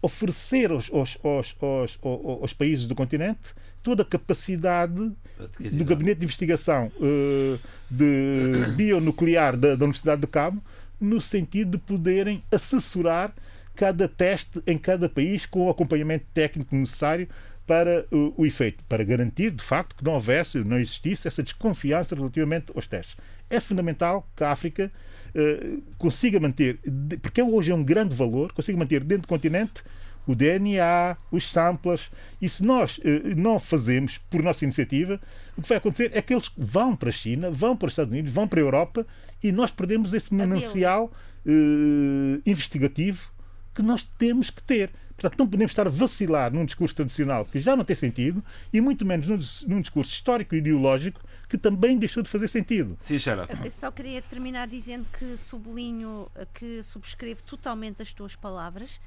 oferecer 0.06 0.72
aos, 0.72 0.90
aos, 0.94 1.18
aos, 1.24 1.58
aos, 1.60 2.00
aos 2.02 2.54
países 2.54 2.88
do 2.88 2.94
continente 2.94 3.56
toda 3.82 4.04
a 4.04 4.06
capacidade 4.06 5.12
do 5.60 5.86
Gabinete 5.86 6.20
de 6.20 6.26
Investigação 6.26 6.92
uh, 6.98 7.60
de 7.90 8.74
Bionuclear 8.78 9.58
da, 9.58 9.76
da 9.76 9.86
Universidade 9.86 10.22
de 10.22 10.28
Cabo 10.28 10.62
no 11.02 11.20
sentido 11.20 11.72
de 11.72 11.78
poderem 11.80 12.44
assessorar 12.52 13.34
cada 13.76 14.08
teste 14.08 14.62
em 14.66 14.78
cada 14.78 15.10
país 15.10 15.46
com 15.46 15.66
o 15.66 15.70
acompanhamento 15.70 16.26
técnico 16.34 16.76
necessário 16.76 17.28
para 17.66 18.06
uh, 18.12 18.34
o 18.38 18.46
efeito, 18.46 18.84
para 18.88 19.04
garantir 19.04 19.52
de 19.52 19.64
facto 19.64 19.96
que 19.96 20.04
não 20.04 20.14
houvesse, 20.14 20.60
não 20.60 20.80
existisse 20.80 21.28
essa 21.28 21.42
desconfiança 21.42 22.16
relativamente 22.16 22.72
aos 22.76 22.88
testes. 22.88 23.18
É 23.50 23.60
fundamental 23.60 24.28
que 24.36 24.44
a 24.44 24.52
África 24.52 24.92
uh, 25.34 25.82
consiga 25.98 26.40
manter, 26.40 26.80
porque 27.22 27.42
hoje 27.42 27.72
é 27.72 27.76
um 27.76 27.84
grande 27.84 28.16
valor, 28.16 28.52
consiga 28.54 28.78
manter 28.78 29.04
dentro 29.04 29.24
do 29.24 29.28
continente 29.28 29.84
o 30.28 30.34
DNA, 30.34 31.18
os 31.32 31.52
samplers. 31.52 32.10
E 32.42 32.50
se 32.50 32.64
nós 32.64 32.98
uh, 33.00 33.02
não 33.36 33.60
fazemos 33.60 34.18
por 34.30 34.42
nossa 34.42 34.64
iniciativa, 34.64 35.20
o 35.58 35.62
que 35.62 35.70
vai 35.70 35.78
acontecer 35.78 36.12
é 36.14 36.22
que 36.22 36.34
eles 36.34 36.52
vão 36.58 36.96
para 36.96 37.10
a 37.10 37.14
China, 37.14 37.50
vão 37.52 37.76
para 37.76 37.88
os 37.88 37.94
Estados 37.94 38.12
Unidos, 38.12 38.32
vão 38.32 38.48
para 38.48 38.60
a 38.60 38.64
Europa 38.64 39.06
e 39.44 39.52
nós 39.52 39.72
perdemos 39.72 40.14
esse 40.14 40.34
manancial 40.34 41.12
uh, 41.46 42.42
investigativo 42.46 43.32
que 43.74 43.82
nós 43.82 44.04
temos 44.18 44.50
que 44.50 44.62
ter. 44.64 44.90
Portanto, 45.16 45.40
não 45.40 45.48
podemos 45.48 45.72
estar 45.72 45.88
a 45.88 45.90
vacilar 45.90 46.54
num 46.54 46.66
discurso 46.66 46.96
tradicional 46.96 47.46
que 47.46 47.60
já 47.60 47.76
não 47.76 47.86
tem 47.86 47.96
sentido 47.96 48.44
e 48.74 48.82
muito 48.82 49.06
menos 49.06 49.28
num, 49.28 49.76
num 49.76 49.82
discurso 49.82 50.12
histórico 50.12 50.56
e 50.56 50.58
ideológico 50.58 51.22
que 51.48 51.58
também 51.58 51.98
deixou 51.98 52.22
de 52.22 52.30
fazer 52.30 52.50
sentido. 52.50 52.98
Sim. 53.00 53.18
Eu 53.64 53.72
só 53.72 53.92
queria 53.92 54.22
terminar 54.22 54.68
dizendo 54.68 55.06
que 55.18 55.38
sublinho, 55.38 56.30
que 56.54 56.84
subscrevo 56.84 57.44
totalmente 57.44 58.02
as 58.02 58.12
tuas 58.12 58.36
palavras 58.36 59.00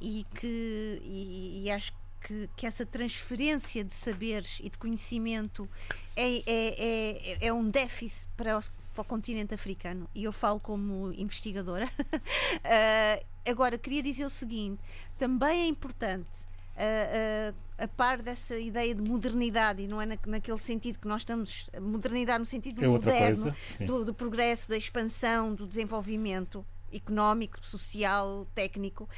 e 0.00 0.24
que 0.34 1.00
e, 1.04 1.62
e 1.64 1.70
acho 1.70 1.92
que, 2.20 2.48
que, 2.56 2.66
essa 2.66 2.86
transferência 2.86 3.84
de 3.84 3.92
saberes 3.92 4.60
e 4.62 4.68
de 4.68 4.78
conhecimento 4.78 5.68
é, 6.16 6.36
é, 6.46 7.42
é, 7.42 7.46
é 7.46 7.52
um 7.52 7.68
déficit 7.68 8.28
para 8.36 8.60
para 8.94 9.02
o, 9.02 9.04
continente 9.04 9.54
africano 9.54 10.08
e 10.14 10.24
eu 10.24 10.32
falo 10.32 10.60
como 10.60 11.12
investigadora. 11.12 11.86
uh, 11.86 13.26
agora, 13.48 13.78
queria 13.78 14.02
dizer 14.02 14.24
o 14.24 14.30
seguinte: 14.30 14.80
também 15.18 15.62
é 15.62 15.66
importante. 15.66 16.50
Uh, 16.72 17.52
uh, 17.52 17.54
a 17.78 17.88
par 17.88 18.22
dessa 18.22 18.56
ideia 18.58 18.94
de 18.94 19.10
modernidade, 19.10 19.82
e 19.82 19.88
não 19.88 20.00
é 20.00 20.06
na, 20.06 20.16
naquele 20.26 20.58
sentido 20.58 20.98
que 20.98 21.08
nós 21.08 21.22
estamos, 21.22 21.68
modernidade 21.80 22.38
no 22.38 22.46
sentido 22.46 22.82
é 22.82 22.88
moderno, 22.88 23.54
do, 23.84 24.04
do 24.04 24.14
progresso, 24.14 24.70
da 24.70 24.76
expansão, 24.76 25.54
do 25.54 25.66
desenvolvimento 25.66 26.64
económico, 26.92 27.58
social, 27.66 28.46
técnico 28.54 29.08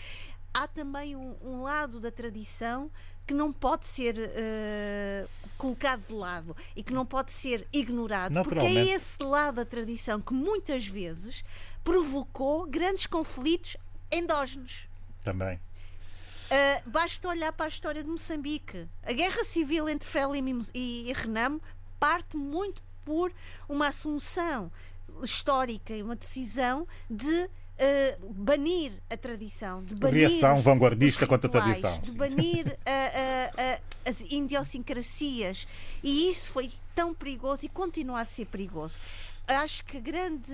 há 0.55 0.69
também 0.69 1.17
um, 1.17 1.37
um 1.43 1.63
lado 1.63 1.99
da 1.99 2.13
tradição 2.13 2.89
que 3.27 3.35
não 3.35 3.53
pode 3.53 3.87
ser 3.87 4.17
uh, 4.19 5.29
colocado 5.57 6.07
de 6.07 6.13
lado 6.13 6.57
e 6.77 6.83
que 6.83 6.93
não 6.93 7.07
pode 7.07 7.33
ser 7.33 7.67
ignorado, 7.73 8.43
porque 8.43 8.65
é 8.65 8.89
esse 8.89 9.23
lado 9.23 9.57
da 9.57 9.65
tradição 9.65 10.21
que 10.21 10.35
muitas 10.35 10.87
vezes 10.87 11.45
provocou 11.83 12.67
grandes 12.67 13.07
conflitos 13.07 13.77
endógenos. 14.11 14.89
Também. 15.23 15.57
Uh, 15.57 16.91
basta 16.91 17.29
olhar 17.29 17.53
para 17.53 17.67
a 17.67 17.69
história 17.69 18.03
de 18.05 18.11
Moçambique. 18.11 18.87
A 19.03 19.13
guerra 19.13 19.43
civil 19.45 19.89
entre 19.89 20.09
Frelimo 20.09 20.63
e, 20.75 21.13
Renamo 21.15 21.61
parte 21.99 22.37
muito 22.37 22.83
por 23.05 23.33
uma 23.69 23.89
assunção 23.89 24.71
histórica 25.23 25.95
e 25.95 26.03
uma 26.03 26.17
decisão 26.17 26.87
de 27.09 27.49
Uh, 27.75 28.33
banir 28.33 28.93
a 29.11 29.17
tradição, 29.17 29.83
de 29.83 29.97
banir 29.97 30.29
reação 30.29 30.55
vanguardista 30.63 31.27
contra 31.27 31.49
a 31.49 31.51
tradição, 31.51 31.99
de 32.03 32.13
banir 32.13 32.69
uh, 32.69 32.71
uh, 32.71 33.81
as 34.07 34.21
idiosincrasias 34.21 35.67
e 36.01 36.31
isso 36.31 36.53
foi 36.53 36.71
tão 36.95 37.13
perigoso 37.13 37.67
e 37.67 37.69
continua 37.69 38.21
a 38.21 38.25
ser 38.25 38.47
perigoso. 38.47 39.01
Acho 39.49 39.85
que 39.85 39.97
a 39.97 40.01
grande, 40.01 40.53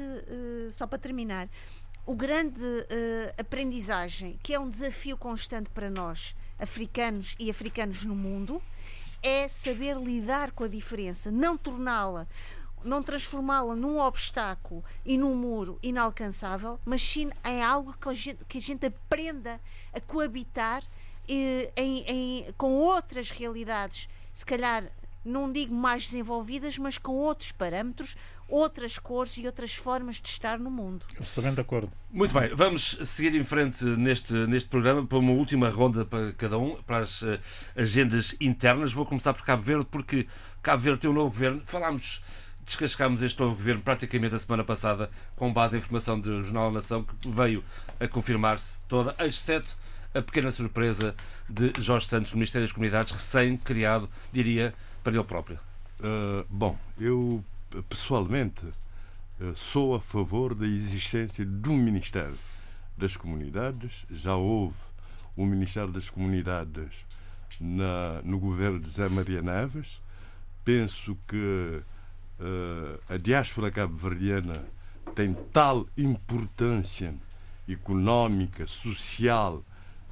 só 0.72 0.86
para 0.86 0.98
terminar, 0.98 1.46
o 2.06 2.14
grande 2.14 2.64
aprendizagem 3.38 4.38
que 4.42 4.54
é 4.54 4.58
um 4.58 4.68
desafio 4.68 5.16
constante 5.16 5.68
para 5.70 5.90
nós, 5.90 6.34
africanos 6.58 7.36
e 7.38 7.50
africanos 7.50 8.02
no 8.04 8.16
mundo, 8.16 8.62
é 9.22 9.46
saber 9.48 9.96
lidar 9.96 10.52
com 10.52 10.64
a 10.64 10.68
diferença, 10.68 11.30
não 11.30 11.56
torná-la 11.56 12.26
não 12.84 13.02
transformá-la 13.02 13.74
num 13.74 13.98
obstáculo 13.98 14.84
e 15.04 15.16
num 15.18 15.34
muro 15.34 15.78
inalcançável, 15.82 16.78
mas 16.84 17.02
sim 17.02 17.30
em 17.44 17.62
algo 17.62 17.94
que 17.98 18.08
a 18.08 18.14
gente, 18.14 18.44
que 18.44 18.58
a 18.58 18.60
gente 18.60 18.86
aprenda 18.86 19.60
a 19.92 20.00
coabitar 20.00 20.82
eh, 21.28 21.70
em, 21.76 22.04
em, 22.08 22.52
com 22.56 22.72
outras 22.72 23.30
realidades, 23.30 24.08
se 24.32 24.44
calhar 24.44 24.90
não 25.24 25.52
digo 25.52 25.74
mais 25.74 26.04
desenvolvidas, 26.04 26.78
mas 26.78 26.96
com 26.96 27.12
outros 27.12 27.52
parâmetros, 27.52 28.16
outras 28.48 28.98
cores 28.98 29.36
e 29.36 29.46
outras 29.46 29.74
formas 29.74 30.16
de 30.16 30.28
estar 30.28 30.58
no 30.58 30.70
mundo. 30.70 31.04
Estou 31.20 31.44
bem 31.44 31.54
de 31.54 31.60
acordo. 31.60 31.90
Muito 32.10 32.32
bem, 32.38 32.54
vamos 32.54 32.98
seguir 33.04 33.34
em 33.34 33.44
frente 33.44 33.84
neste, 33.84 34.32
neste 34.32 34.68
programa 34.68 35.06
para 35.06 35.18
uma 35.18 35.32
última 35.32 35.68
ronda 35.68 36.04
para 36.04 36.32
cada 36.32 36.58
um, 36.58 36.82
para 36.82 36.98
as 36.98 37.22
uh, 37.22 37.38
agendas 37.76 38.34
internas. 38.40 38.92
Vou 38.92 39.06
começar 39.06 39.34
por 39.34 39.44
Cabo 39.44 39.62
Verde, 39.62 39.86
porque 39.90 40.26
Cabo 40.62 40.82
Verde 40.82 41.00
tem 41.00 41.10
um 41.10 41.14
novo 41.14 41.30
governo. 41.30 41.62
Falámos 41.64 42.22
descascámos 42.64 43.22
este 43.22 43.38
novo 43.40 43.54
governo 43.54 43.82
praticamente 43.82 44.34
a 44.34 44.38
semana 44.38 44.64
passada, 44.64 45.10
com 45.36 45.52
base 45.52 45.76
em 45.76 45.78
informação 45.78 46.20
do 46.20 46.42
Jornal 46.42 46.68
da 46.68 46.74
Nação, 46.74 47.04
que 47.04 47.28
veio 47.28 47.64
a 47.98 48.06
confirmar-se 48.06 48.76
toda, 48.88 49.14
exceto 49.18 49.76
a 50.14 50.20
pequena 50.20 50.50
surpresa 50.50 51.14
de 51.48 51.72
Jorge 51.78 52.06
Santos, 52.06 52.32
Ministério 52.34 52.66
das 52.66 52.72
Comunidades, 52.72 53.12
recém-criado, 53.12 54.08
diria, 54.32 54.74
para 55.02 55.12
ele 55.12 55.24
próprio. 55.24 55.58
Uh, 56.00 56.44
bom, 56.48 56.78
eu 56.98 57.44
pessoalmente 57.88 58.64
uh, 59.40 59.56
sou 59.56 59.94
a 59.94 60.00
favor 60.00 60.54
da 60.54 60.66
existência 60.66 61.44
de 61.44 61.68
um 61.68 61.76
Ministério 61.76 62.38
das 62.96 63.16
Comunidades. 63.16 64.04
Já 64.10 64.34
houve 64.34 64.76
o 65.36 65.46
Ministério 65.46 65.92
das 65.92 66.10
Comunidades 66.10 66.90
na, 67.60 68.20
no 68.22 68.38
governo 68.38 68.80
de 68.80 68.90
Zé 68.90 69.08
Maria 69.08 69.42
Neves. 69.42 70.00
Penso 70.64 71.16
que 71.28 71.82
a 73.08 73.16
diáspora 73.16 73.70
cabo-verdiana 73.70 74.64
tem 75.14 75.34
tal 75.52 75.86
importância 75.96 77.14
económica, 77.68 78.66
social, 78.66 79.64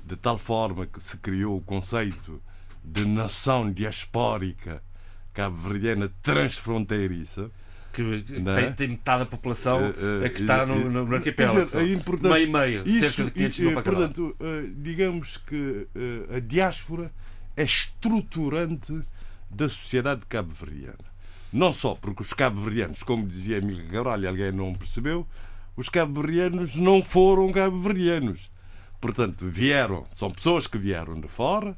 de 0.05 0.17
tal 0.17 0.39
forma 0.39 0.87
que 0.87 1.03
se 1.03 1.17
criou 1.19 1.57
o 1.57 1.61
conceito 1.61 2.41
de 2.85 3.05
nação 3.05 3.71
diaspórica 3.71 4.83
cabo-verdiana 5.35 6.11
transfronteiriça. 6.23 7.51
Que, 7.93 8.03
é? 8.03 8.55
tem, 8.55 8.73
tem, 8.75 8.89
metade 8.89 9.25
da 9.25 9.27
população 9.27 9.81
uh, 9.81 9.91
uh, 9.91 10.31
que 10.31 10.43
está 10.43 10.65
no, 10.65 10.89
no, 10.91 11.15
arquipélago. 11.15 11.71
Meio 11.75 12.37
e 12.37 12.47
meio, 12.47 12.83
isso, 12.87 13.01
cerca 13.01 13.25
de 13.25 13.31
500 13.33 13.59
mil 13.59 13.83
Portanto, 13.83 14.37
digamos 14.77 15.37
que 15.39 15.89
a 16.35 16.39
diáspora 16.39 17.11
é 17.57 17.65
estruturante 17.65 19.03
da 19.51 19.69
sociedade 19.69 20.23
cabo-verdiana. 20.29 21.18
Não 21.53 21.73
só 21.73 21.95
porque 21.95 22.23
os 22.23 22.33
cabo-verdianos, 22.33 23.03
como 23.03 23.27
dizia 23.27 23.57
Emílio 23.57 23.87
Cabral, 23.89 24.27
alguém 24.27 24.53
não 24.53 24.75
percebeu, 24.75 25.27
os 25.77 25.89
cabo-verdianos 25.89 26.77
não 26.77 27.03
foram 27.03 27.51
cabo-verdianos. 27.53 28.51
Portanto, 29.01 29.47
vieram, 29.47 30.07
são 30.17 30.31
pessoas 30.31 30.67
que 30.67 30.77
vieram 30.77 31.21
de 31.21 31.29
fora, 31.29 31.77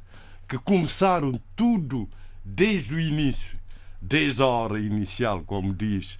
que 0.48 0.58
começaram 0.58 1.40
tudo 1.54 2.08
desde 2.44 2.94
o 2.94 3.00
início, 3.00 3.56
desde 4.00 4.42
a 4.42 4.46
hora 4.46 4.80
inicial, 4.80 5.42
como 5.44 5.72
diz 5.72 6.18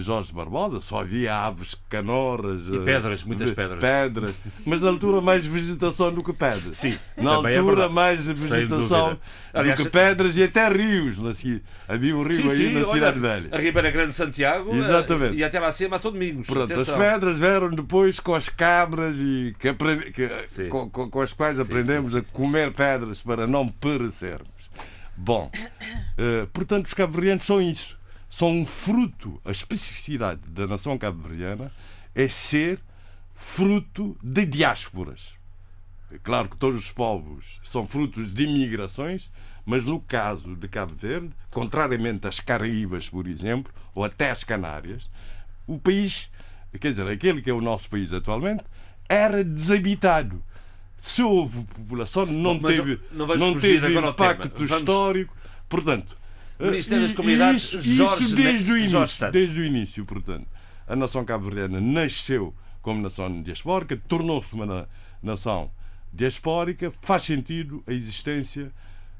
Jorge 0.00 0.32
Barbosa, 0.32 0.80
só 0.80 1.00
havia 1.00 1.34
aves, 1.34 1.74
canoras. 1.88 2.66
E 2.68 2.78
pedras, 2.80 3.22
uh, 3.22 3.26
muitas 3.26 3.50
pedras. 3.50 3.80
Pedras. 3.80 4.34
Mas 4.64 4.80
na 4.80 4.88
altura 4.88 5.20
mais 5.20 5.46
vegetação 5.46 6.12
do 6.12 6.22
que 6.22 6.32
pedras. 6.32 6.76
Sim. 6.76 6.98
Na 7.16 7.32
é 7.50 7.58
altura 7.58 7.84
é 7.84 7.88
mais 7.88 8.26
vegetação 8.26 9.18
do 9.52 9.74
que 9.76 9.90
pedras 9.90 10.36
e 10.36 10.44
até 10.44 10.68
rios. 10.68 11.18
Havia 11.88 12.16
um 12.16 12.22
rio 12.22 12.42
sim, 12.42 12.50
aí 12.50 12.56
sim, 12.56 12.72
na 12.74 12.84
Cidade 12.84 13.18
Velha. 13.18 13.48
A 13.52 13.58
Ribeira 13.58 13.90
Grande 13.90 14.10
de 14.10 14.16
Santiago 14.16 14.74
eh, 14.74 14.78
Exatamente. 14.78 15.36
e 15.36 15.44
até 15.44 15.60
lá 15.60 15.68
acima 15.68 15.98
São 15.98 16.12
Domingos. 16.12 16.46
Pronto, 16.46 16.72
as 16.72 16.88
pedras 16.88 17.38
vieram 17.38 17.70
depois 17.70 18.18
com 18.18 18.34
as 18.34 18.48
cabras 18.48 19.20
e 19.20 19.54
que 19.58 19.68
aprendi, 19.68 20.12
que, 20.12 20.28
com, 20.68 20.88
com, 20.88 21.20
as 21.20 21.32
quais 21.32 21.60
aprendemos 21.60 22.14
a 22.14 22.22
comer 22.22 22.72
pedras 22.72 23.22
para 23.22 23.46
não 23.46 23.68
perecermos. 23.68 24.70
Bom, 25.16 25.50
uh, 25.54 26.46
portanto, 26.48 26.86
os 26.86 26.94
cabo-verdianos 26.94 27.46
são 27.46 27.60
isso. 27.60 27.95
São 28.28 28.50
um 28.50 28.66
fruto, 28.66 29.40
a 29.44 29.50
especificidade 29.50 30.40
da 30.48 30.66
nação 30.66 30.98
cabo-verdiana 30.98 31.72
é 32.14 32.28
ser 32.28 32.80
fruto 33.34 34.16
de 34.22 34.44
diásporas. 34.44 35.34
É 36.10 36.18
claro 36.18 36.48
que 36.48 36.56
todos 36.56 36.84
os 36.84 36.90
povos 36.90 37.60
são 37.62 37.86
frutos 37.86 38.32
de 38.32 38.44
imigrações, 38.44 39.30
mas 39.64 39.86
no 39.86 40.00
caso 40.00 40.54
de 40.54 40.68
Cabo 40.68 40.94
Verde, 40.94 41.30
contrariamente 41.50 42.26
às 42.26 42.40
Caraíbas, 42.40 43.08
por 43.08 43.26
exemplo, 43.26 43.72
ou 43.94 44.04
até 44.04 44.30
às 44.30 44.44
Canárias, 44.44 45.10
o 45.66 45.78
país, 45.78 46.30
quer 46.80 46.90
dizer, 46.90 47.08
aquele 47.08 47.42
que 47.42 47.50
é 47.50 47.54
o 47.54 47.60
nosso 47.60 47.90
país 47.90 48.12
atualmente, 48.12 48.64
era 49.08 49.42
desabitado 49.42 50.42
se 50.96 51.22
houve 51.22 51.62
população, 51.64 52.24
não 52.24 52.58
Bom, 52.58 52.68
teve, 52.68 53.00
não, 53.12 53.26
não, 53.26 53.58
teve 53.58 53.98
impacto 53.98 54.50
vamos... 54.54 54.70
histórico. 54.70 55.36
Portanto, 55.68 56.16
Ministério 56.58 57.04
das 57.04 57.12
Comunidades, 57.12 57.62
isso, 57.64 57.80
Jorge, 57.80 58.24
isso 58.24 58.36
desde, 58.36 58.72
o 58.72 58.78
início, 58.78 59.30
desde 59.30 59.60
o 59.60 59.64
início, 59.64 60.04
portanto. 60.04 60.46
A 60.88 60.94
nação 60.94 61.24
cabo-verdiana 61.24 61.80
nasceu 61.80 62.54
como 62.80 63.02
nação 63.02 63.42
diaspórica, 63.42 64.00
tornou-se 64.08 64.54
uma 64.54 64.88
nação 65.20 65.70
diaspórica, 66.12 66.92
faz 67.02 67.24
sentido 67.24 67.82
a 67.86 67.92
existência 67.92 68.70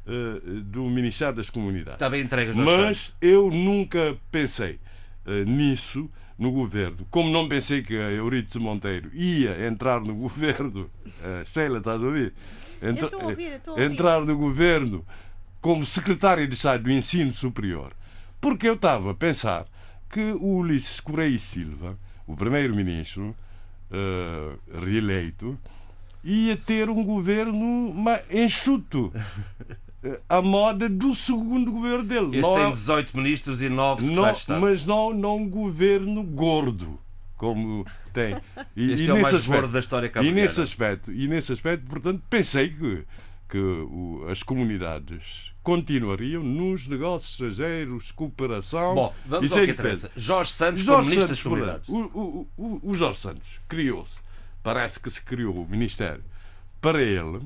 uh, 0.07 0.61
do 0.61 0.85
Ministério 0.85 1.35
das 1.35 1.51
Comunidades. 1.51 1.95
Está 1.95 2.09
bem 2.09 2.23
entregue, 2.23 2.53
Mas 2.55 3.13
eu 3.21 3.51
nunca 3.51 4.17
pensei 4.31 4.79
uh, 5.27 5.45
nisso 5.45 6.09
no 6.39 6.53
governo. 6.53 7.07
Como 7.11 7.31
não 7.31 7.49
pensei 7.49 7.83
que 7.83 7.97
a 7.97 8.11
Euridice 8.11 8.59
Monteiro 8.59 9.11
ia 9.13 9.67
entrar 9.67 10.01
no 10.01 10.15
governo, 10.15 10.91
uh, 11.05 11.45
Sheila, 11.47 11.79
estás 11.79 12.01
a 12.01 12.05
ouvir? 12.05 12.33
Entra, 12.83 13.09
eu 13.11 13.21
ouvir, 13.21 13.61
eu 13.65 13.73
ouvir. 13.73 13.85
Entrar 13.85 14.21
no 14.21 14.37
governo 14.37 15.05
como 15.61 15.85
secretário 15.85 16.47
de 16.47 16.55
Estado 16.55 16.85
do 16.85 16.91
Ensino 16.91 17.33
Superior, 17.33 17.93
porque 18.41 18.69
eu 18.69 18.75
estava 18.75 19.11
a 19.11 19.15
pensar 19.15 19.67
que 20.09 20.33
o 20.33 20.59
Ulisses 20.59 21.01
Correia 21.01 21.39
Silva, 21.39 21.99
o 22.27 22.37
primeiro-ministro 22.37 23.35
uh, 23.91 24.81
reeleito, 24.85 25.59
ia 26.23 26.57
ter 26.57 26.91
um 26.91 27.03
governo 27.03 27.95
enxuto. 28.31 29.13
a 30.29 30.41
moda 30.41 30.89
do 30.89 31.15
segundo 31.15 31.71
governo 31.71 32.05
dele. 32.05 32.39
Este 32.39 32.43
não 32.43 32.55
tem 32.55 32.71
18 32.71 33.11
é... 33.13 33.21
ministros 33.21 33.63
e 33.63 33.69
9 33.69 34.03
secretários 34.03 34.47
não, 34.47 34.61
Mas 34.61 34.87
não, 34.87 35.13
não 35.13 35.37
um 35.39 35.49
governo 35.49 36.23
gordo, 36.23 36.99
como 37.37 37.85
tem. 38.13 38.37
E, 38.77 38.93
este 38.93 39.07
e 39.07 39.11
é 39.11 39.13
o 39.13 39.21
mais 39.21 39.35
aspecto, 39.35 39.61
gordo 39.61 39.73
da 39.73 39.81
história 39.81 40.13
E 40.23 40.31
nesse 40.31 40.61
aspecto, 40.61 41.13
e 41.13 41.27
nesse 41.27 41.53
aspecto, 41.53 41.87
portanto, 41.87 42.23
pensei 42.29 42.69
que, 42.69 43.05
que 43.49 43.59
o, 43.59 44.27
as 44.29 44.43
comunidades 44.43 45.53
continuariam 45.63 46.43
nos 46.43 46.87
negócios 46.87 47.33
estrangeiros, 47.33 48.13
cooperação. 48.13 48.95
Bom, 48.95 49.15
vamos 49.27 49.53
ao 49.53 49.65
que 49.65 49.71
interessa. 49.71 50.11
Jorge 50.17 50.53
Santos, 50.53 50.83
Jorge 50.83 51.11
Ministro 51.11 51.29
das 51.29 51.43
Comunidades. 51.43 51.89
O, 51.89 51.99
o, 51.99 52.49
o, 52.57 52.81
o 52.91 52.95
Jorge 52.95 53.19
Santos 53.19 53.61
criou-se, 53.69 54.17
parece 54.63 55.01
que 55.01 55.11
se 55.11 55.23
criou 55.23 55.55
o 55.55 55.69
Ministério 55.69 56.23
para 56.81 57.03
ele, 57.03 57.41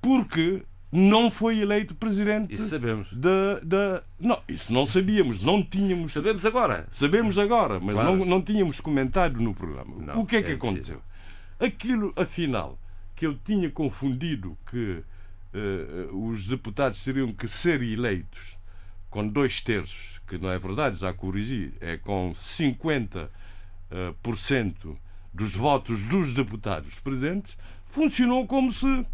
porque 0.00 0.62
não 0.92 1.30
foi 1.30 1.58
eleito 1.58 1.94
presidente. 1.94 2.54
Isso 2.54 2.68
sabemos. 2.68 3.08
Da, 3.12 3.60
da... 3.62 4.02
Não, 4.18 4.40
isso 4.48 4.72
não 4.72 4.86
sabíamos, 4.86 5.42
não 5.42 5.62
tínhamos. 5.62 6.12
Sabemos 6.12 6.46
agora. 6.46 6.86
Sabemos 6.90 7.38
agora, 7.38 7.80
mas 7.80 7.94
claro. 7.94 8.16
não, 8.16 8.24
não 8.24 8.40
tínhamos 8.40 8.80
comentado 8.80 9.40
no 9.40 9.52
programa. 9.54 9.96
Não, 9.98 10.20
o 10.20 10.26
que 10.26 10.36
é, 10.36 10.38
é 10.38 10.42
que 10.42 10.52
aconteceu? 10.52 11.00
Aquilo, 11.58 12.12
afinal, 12.16 12.78
que 13.16 13.26
eu 13.26 13.36
tinha 13.36 13.70
confundido 13.70 14.56
que 14.70 15.02
uh, 15.54 16.28
os 16.28 16.46
deputados 16.46 17.02
teriam 17.02 17.32
que 17.32 17.48
ser 17.48 17.82
eleitos 17.82 18.56
com 19.10 19.26
dois 19.26 19.60
terços, 19.60 20.20
que 20.28 20.36
não 20.36 20.50
é 20.50 20.58
verdade, 20.58 20.98
já 20.98 21.12
corrigi, 21.12 21.72
é 21.80 21.96
com 21.96 22.32
50% 22.34 23.24
uh, 23.24 24.14
por 24.22 24.36
cento 24.36 24.96
dos 25.32 25.56
votos 25.56 26.02
dos 26.08 26.34
deputados 26.34 26.94
presentes, 26.96 27.56
funcionou 27.86 28.46
como 28.46 28.70
se 28.70 29.06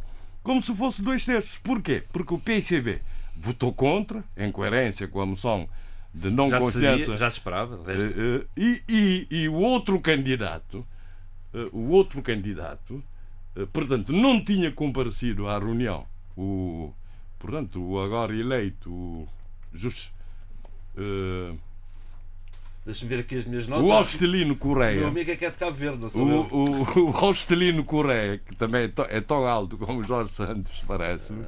como 0.42 0.60
se 0.60 0.74
fosse 0.74 1.00
dois 1.02 1.24
terços. 1.24 1.56
Porquê? 1.58 2.02
Porque 2.12 2.34
o 2.34 2.38
PICB 2.38 3.00
votou 3.36 3.72
contra, 3.72 4.24
em 4.36 4.50
coerência 4.50 5.06
com 5.06 5.20
a 5.20 5.26
moção 5.26 5.68
de 6.12 6.30
não 6.30 6.50
já 6.50 6.58
confiança. 6.58 7.04
Sabia, 7.04 7.16
já 7.16 7.28
esperava. 7.28 7.76
Uh, 7.76 8.46
e, 8.56 8.82
e, 8.88 9.26
e, 9.30 9.48
o 9.48 9.54
outro 9.54 10.00
candidato, 10.00 10.86
uh, 11.54 11.76
o 11.76 11.90
outro 11.90 12.20
candidato, 12.22 12.94
uh, 12.94 13.02
portanto, 13.72 14.12
não 14.12 14.42
tinha 14.42 14.70
comparecido 14.70 15.48
à 15.48 15.58
reunião. 15.58 16.06
O, 16.36 16.92
portanto, 17.38 17.82
o 17.82 18.00
agora 18.00 18.34
eleito, 18.34 18.90
o 18.90 19.28
Just, 19.72 20.10
Deixa-me 22.84 23.08
ver 23.08 23.20
aqui 23.20 23.38
as 23.38 23.44
minhas 23.44 23.68
notas. 23.68 23.84
O 23.84 23.92
Austelino 23.92 24.56
Correia. 24.56 25.00
Meu 25.00 25.08
amigo 25.08 25.30
é 25.30 25.36
que 25.36 25.44
é 25.44 25.50
de 25.50 25.56
Cabo 25.56 25.76
Verde, 25.76 26.02
não 26.02 26.10
sou 26.10 26.26
o, 26.26 26.52
o, 26.52 27.10
o 27.12 27.16
Austelino 27.16 27.84
Correia, 27.84 28.38
que 28.38 28.56
também 28.56 28.84
é 28.84 28.88
tão, 28.88 29.04
é 29.04 29.20
tão 29.20 29.46
alto 29.46 29.78
como 29.78 30.00
o 30.00 30.04
Jorge 30.04 30.32
Santos, 30.32 30.82
parece-me. 30.84 31.44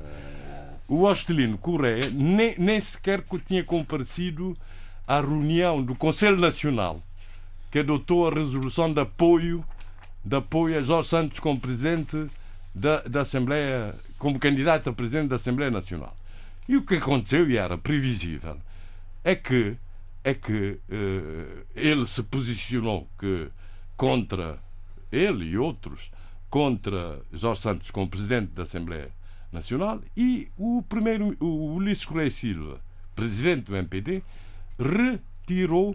O 0.86 1.08
Austelino 1.08 1.58
Correia 1.58 2.08
nem, 2.12 2.54
nem 2.56 2.80
sequer 2.80 3.24
tinha 3.44 3.64
comparecido 3.64 4.56
à 5.08 5.20
reunião 5.20 5.82
do 5.82 5.96
Conselho 5.96 6.36
Nacional 6.36 7.02
que 7.68 7.80
adotou 7.80 8.28
a 8.28 8.32
resolução 8.32 8.92
de 8.92 9.00
apoio, 9.00 9.64
de 10.24 10.36
apoio 10.36 10.78
a 10.78 10.82
Jorge 10.82 11.08
Santos 11.08 11.38
como 11.38 11.60
presidente 11.60 12.28
da, 12.74 13.02
da 13.02 13.22
Assembleia, 13.22 13.94
como 14.18 14.38
candidato 14.38 14.90
a 14.90 14.92
presidente 14.92 15.28
da 15.28 15.36
Assembleia 15.36 15.70
Nacional. 15.70 16.16
E 16.68 16.76
o 16.76 16.82
que 16.82 16.94
aconteceu, 16.94 17.48
e 17.48 17.56
era 17.56 17.76
previsível, 17.76 18.56
é 19.22 19.34
que 19.34 19.76
é 20.24 20.32
que 20.32 20.80
uh, 20.88 21.66
ele 21.76 22.06
se 22.06 22.22
posicionou 22.22 23.06
que 23.18 23.48
contra 23.94 24.58
ele 25.12 25.44
e 25.44 25.58
outros 25.58 26.10
contra 26.48 27.20
Jorge 27.30 27.60
Santos 27.60 27.90
como 27.90 28.08
presidente 28.08 28.52
da 28.52 28.62
Assembleia 28.62 29.10
Nacional 29.52 30.00
e 30.16 30.48
o 30.56 30.82
primeiro 30.88 31.36
o 31.38 31.74
Ulisses 31.74 32.06
Correia 32.06 32.30
Silva, 32.30 32.80
presidente 33.14 33.64
do 33.64 33.76
MPD, 33.76 34.22
retirou 34.78 35.94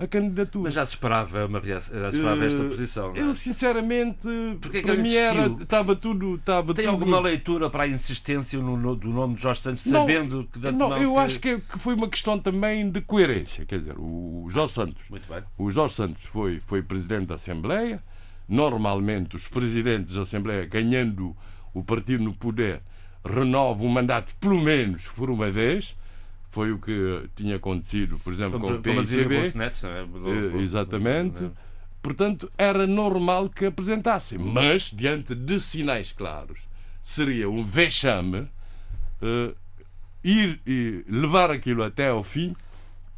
a 0.00 0.06
candidatura. 0.06 0.64
Mas 0.64 0.74
já 0.74 0.86
se 0.86 0.94
esperava, 0.94 1.44
uma, 1.44 1.60
já 1.60 1.78
se 1.78 1.94
esperava 1.94 2.44
esta 2.46 2.62
eh, 2.62 2.68
posição. 2.68 3.14
É? 3.14 3.20
Eu, 3.20 3.34
sinceramente, 3.34 4.26
Porque 4.58 4.78
é 4.78 4.82
para 4.82 4.96
mim 4.96 5.14
era, 5.14 5.46
estava 5.46 5.94
tudo. 5.94 6.36
Estava 6.36 6.72
Tem 6.72 6.86
tudo... 6.86 6.94
alguma 6.94 7.20
leitura 7.20 7.68
para 7.68 7.84
a 7.84 7.86
insistência 7.88 8.58
no, 8.58 8.78
no, 8.78 8.96
do 8.96 9.10
nome 9.10 9.34
de 9.34 9.42
Jorge 9.42 9.60
Santos, 9.60 9.84
não, 9.84 10.00
sabendo 10.00 10.48
que. 10.50 10.58
Não, 10.72 10.96
eu 10.96 11.12
que... 11.12 11.18
acho 11.18 11.38
que, 11.38 11.58
que, 11.58 11.78
foi 11.78 11.94
uma 11.94 12.08
questão 12.08 12.38
também 12.38 12.90
de 12.90 13.02
coerência. 13.02 13.66
Quer 13.66 13.80
dizer, 13.80 13.94
o 13.98 14.46
Jorge 14.48 14.72
Santos. 14.72 15.02
Muito 15.10 15.28
bem. 15.28 15.42
O 15.58 15.70
Jorge 15.70 15.94
Santos 15.94 16.24
foi, 16.24 16.60
foi 16.60 16.82
presidente 16.82 17.26
da 17.26 17.34
Assembleia. 17.34 18.02
Normalmente, 18.48 19.36
os 19.36 19.46
presidentes 19.46 20.14
da 20.14 20.22
Assembleia, 20.22 20.64
ganhando 20.64 21.36
o 21.74 21.84
partido 21.84 22.24
no 22.24 22.32
poder, 22.32 22.80
renovam 23.22 23.86
o 23.86 23.90
mandato 23.90 24.34
pelo 24.40 24.58
menos 24.60 25.08
por 25.08 25.30
uma 25.30 25.50
vez 25.50 25.94
foi 26.50 26.72
o 26.72 26.78
que 26.78 27.28
tinha 27.34 27.56
acontecido, 27.56 28.18
por 28.18 28.32
exemplo, 28.32 28.58
com 28.58 28.72
o 28.72 28.80
PICB. 28.80 29.36
É? 29.36 30.58
Eh, 30.58 30.62
exatamente. 30.62 31.50
Portanto, 32.02 32.50
era 32.56 32.86
normal 32.86 33.48
que 33.48 33.66
apresentassem, 33.66 34.38
mas, 34.38 34.90
diante 34.90 35.34
de 35.34 35.60
sinais 35.60 36.12
claros, 36.12 36.58
seria 37.02 37.48
um 37.48 37.62
vexame 37.62 38.48
uh, 39.20 39.54
ir 40.24 40.60
e 40.66 41.04
levar 41.06 41.50
aquilo 41.50 41.82
até 41.82 42.08
ao 42.08 42.24
fim 42.24 42.56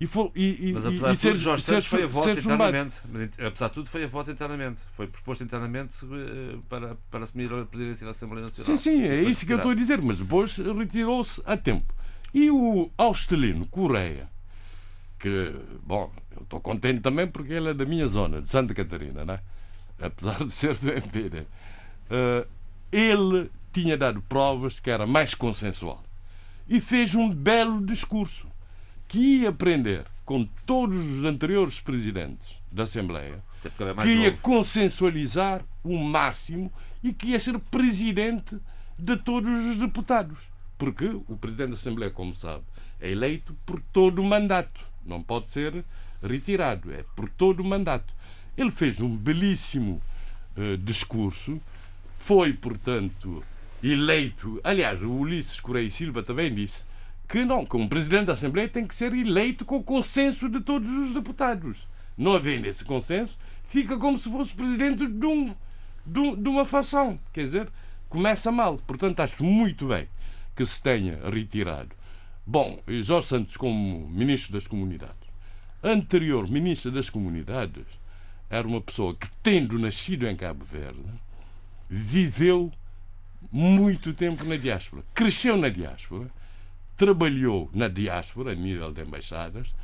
e, 0.02 0.06
for, 0.09 0.32
e, 0.34 0.70
e, 0.70 0.72
mas 0.72 0.84
apesar 0.84 1.12
de 1.12 1.20
tudo, 1.20 1.38
Jorge 1.38 1.62
Santos 1.62 1.86
foi 1.86 2.02
a 2.02 2.06
voz 2.09 2.36
internamente. 2.36 2.96
Mas, 3.09 3.30
apesar 3.38 3.68
de 3.68 3.74
tudo, 3.74 3.88
foi 3.88 4.02
a 4.02 4.09
voz 4.09 4.28
internamente. 4.28 4.80
Foi 4.96 5.06
proposto 5.06 5.44
internamente 5.44 6.04
uh, 6.04 6.60
para, 6.68 6.96
para 7.09 7.22
assumir 7.22 7.52
a 7.52 7.64
presidência 7.64 8.04
da 8.04 8.10
Assembleia 8.10 8.46
Nacional. 8.46 8.76
Sim, 8.76 8.82
sim, 8.82 9.04
é 9.04 9.22
isso 9.22 9.46
que 9.46 9.52
eu 9.52 9.59
estou 9.59 9.70
a 9.70 9.74
dizer. 9.76 10.02
Mas 10.02 10.18
depois 10.18 10.56
retirou-se 10.56 11.40
a 11.46 11.56
tempo. 11.56 11.94
E 12.34 12.50
o 12.50 12.90
Austelino 12.96 13.66
Correia, 13.66 14.28
que, 15.18 15.54
bom, 15.84 16.10
eu 16.34 16.42
estou 16.42 16.60
contente 16.60 17.00
também 17.00 17.26
porque 17.26 17.52
ele 17.52 17.70
é 17.70 17.74
da 17.74 17.84
minha 17.84 18.09
zona, 18.09 18.40
de 18.40 18.48
Santa 18.48 18.74
Catarina, 18.74 19.24
né? 19.24 19.40
apesar 20.00 20.44
de 20.44 20.50
ser 20.50 20.76
do 20.76 20.90
MPD. 20.90 21.40
Uh, 21.40 22.46
ele 22.90 23.50
tinha 23.72 23.96
dado 23.96 24.20
provas 24.22 24.80
que 24.80 24.90
era 24.90 25.06
mais 25.06 25.34
consensual 25.34 26.02
e 26.68 26.80
fez 26.80 27.14
um 27.14 27.30
belo 27.30 27.84
discurso 27.84 28.46
que 29.09 29.40
ia 29.40 29.48
aprender 29.48 30.04
com 30.24 30.44
todos 30.66 30.98
os 31.04 31.24
anteriores 31.24 31.80
presidentes 31.80 32.48
da 32.70 32.84
Assembleia, 32.84 33.42
que 34.02 34.09
ia 34.09 34.30
novo. 34.30 34.42
consensualizar 34.42 35.62
o 35.82 35.98
máximo 35.98 36.72
e 37.02 37.12
que 37.12 37.28
ia 37.28 37.38
ser 37.38 37.59
presidente 37.59 38.59
de 38.98 39.16
todos 39.16 39.50
os 39.66 39.76
deputados. 39.78 40.38
Porque 40.82 41.04
o 41.28 41.36
presidente 41.36 41.68
da 41.68 41.74
Assembleia, 41.74 42.10
como 42.10 42.34
sabe, 42.34 42.64
é 43.00 43.09
eleito 43.09 43.54
por 43.64 43.80
todo 43.92 44.18
o 44.18 44.24
mandato. 44.24 44.84
Não 45.06 45.22
pode 45.22 45.48
ser 45.48 45.84
retirado. 46.20 46.92
É 46.92 47.04
por 47.14 47.28
todo 47.28 47.60
o 47.60 47.64
mandato. 47.64 48.12
Ele 48.59 48.72
fez 48.72 49.00
um 49.00 49.16
belíssimo 49.16 50.02
uh, 50.56 50.76
discurso. 50.78 51.60
Foi, 52.16 52.52
portanto, 52.52 53.44
eleito. 53.80 54.60
Aliás, 54.64 55.04
o 55.04 55.12
Ulisses 55.12 55.60
Correia 55.60 55.88
Silva 55.88 56.20
também 56.20 56.52
disse 56.52 56.84
que 57.28 57.44
não, 57.44 57.64
que 57.64 57.76
um 57.76 57.86
presidente 57.86 58.24
da 58.24 58.32
Assembleia 58.32 58.68
tem 58.68 58.84
que 58.84 58.96
ser 58.96 59.14
eleito 59.14 59.64
com 59.64 59.76
o 59.76 59.84
consenso 59.84 60.48
de 60.48 60.60
todos 60.60 60.88
os 60.88 61.14
deputados. 61.14 61.86
Não 62.18 62.34
havendo 62.34 62.66
esse 62.66 62.84
consenso, 62.84 63.38
fica 63.68 63.96
como 63.96 64.18
se 64.18 64.28
fosse 64.28 64.52
presidente 64.52 65.06
de, 65.06 65.26
um, 65.26 65.54
de, 66.04 66.36
de 66.38 66.48
uma 66.48 66.64
facção. 66.64 67.20
Quer 67.32 67.44
dizer, 67.44 67.68
começa 68.09 68.50
mal. 68.50 68.78
Portanto, 68.78 69.20
acho 69.20 69.44
muito 69.44 69.86
bem 69.86 70.09
que 70.55 70.65
se 70.65 70.83
tenha 70.83 71.19
retirado. 71.29 71.95
Bom, 72.47 72.81
Jorge 73.03 73.29
Santos, 73.29 73.57
como 73.57 74.09
ministro 74.09 74.53
das 74.53 74.66
Comunidades, 74.66 75.29
anterior 75.83 76.49
ministro 76.49 76.91
das 76.91 77.09
Comunidades, 77.09 77.87
era 78.51 78.66
uma 78.66 78.81
pessoa 78.81 79.15
que, 79.15 79.29
tendo 79.43 79.79
nascido 79.79 80.29
em 80.29 80.37
Cabo 80.37 80.65
Verde, 80.65 81.03
viveu 81.89 82.73
muito 83.51 84.12
tempo 84.12 84.45
na 84.45 84.57
diáspora, 84.57 85.03
cresceu 85.15 85.57
na 85.57 85.69
diáspora, 85.69 86.31
trabalhou 86.97 87.70
na 87.73 87.89
diáspora, 87.89 88.53
a 88.53 88.55
nível 88.55 88.93
de 88.93 89.03
embaixadas, 89.03 89.74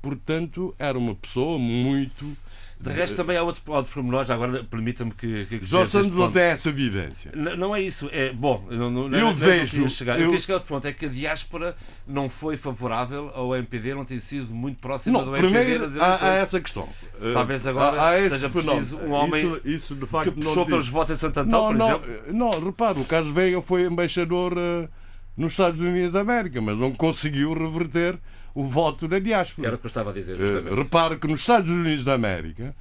portanto, 0.00 0.74
era 0.78 0.98
uma 0.98 1.14
pessoa 1.14 1.58
muito 1.58 2.36
de 2.80 2.90
resto, 2.90 3.16
também 3.16 3.36
há 3.36 3.42
outro, 3.42 3.62
outro 3.66 3.92
pormenor, 3.92 4.24
já 4.24 4.34
agora 4.34 4.64
permita-me 4.64 5.12
que. 5.12 5.46
que 5.46 5.64
Jorge 5.64 5.92
Santos 5.92 6.10
não 6.10 6.30
tem 6.30 6.42
essa 6.42 6.70
vivência. 6.70 7.30
Não, 7.34 7.56
não, 7.56 7.76
é 7.76 7.80
isso. 7.80 8.10
É, 8.12 8.32
bom, 8.32 8.66
não, 8.70 8.90
não, 8.90 9.04
eu 9.04 9.26
não, 9.26 9.34
vejo. 9.34 9.82
Eu, 9.82 9.88
chegar. 9.88 10.16
eu... 10.16 10.22
eu 10.22 10.26
queria 10.26 10.40
chegar 10.40 10.54
outro 10.54 10.68
ponto: 10.68 10.86
é 10.86 10.92
que 10.92 11.06
a 11.06 11.08
diáspora 11.08 11.76
não 12.06 12.28
foi 12.28 12.56
favorável 12.56 13.30
ao 13.34 13.54
MPD, 13.56 13.94
não 13.94 14.04
tem 14.04 14.20
sido 14.20 14.52
muito 14.54 14.80
próxima 14.80 15.18
não, 15.18 15.26
do 15.26 15.32
primeiro 15.32 15.84
MPD. 15.84 16.04
Há, 16.04 16.18
há 16.20 16.34
essa 16.34 16.60
questão. 16.60 16.88
Talvez 17.32 17.66
agora 17.66 18.00
há, 18.00 18.10
há 18.10 18.30
seja 18.30 18.50
preciso 18.50 18.98
um 18.98 19.12
homem 19.12 19.46
isso, 19.46 19.60
isso 19.64 19.94
de 19.94 20.06
facto 20.06 20.32
que 20.32 20.40
puxou 20.40 20.66
pelos 20.66 20.88
votos 20.88 21.16
em 21.16 21.20
Santo 21.20 21.40
Antão, 21.40 21.66
por 21.68 21.76
exemplo. 21.76 22.34
Não, 22.34 22.50
repare, 22.50 23.00
o 23.00 23.04
Carlos 23.04 23.32
Veiga 23.32 23.62
foi 23.62 23.84
embaixador 23.84 24.52
uh, 24.52 24.88
nos 25.36 25.52
Estados 25.52 25.80
Unidos 25.80 26.12
da 26.12 26.20
América, 26.20 26.60
mas 26.60 26.78
não 26.78 26.92
conseguiu 26.92 27.54
reverter 27.54 28.18
o 28.54 28.64
voto 28.64 29.08
da 29.08 29.18
diáspora. 29.18 29.68
Era 29.68 29.76
o 29.76 29.78
que 29.78 29.86
eu 29.86 29.88
estava 29.88 30.10
a 30.10 30.12
dizer. 30.12 30.36
Uh, 30.38 30.74
repare 30.74 31.16
que 31.16 31.26
nos 31.26 31.40
Estados 31.40 31.70
Unidos 31.70 32.04
da 32.04 32.14
América 32.14 32.74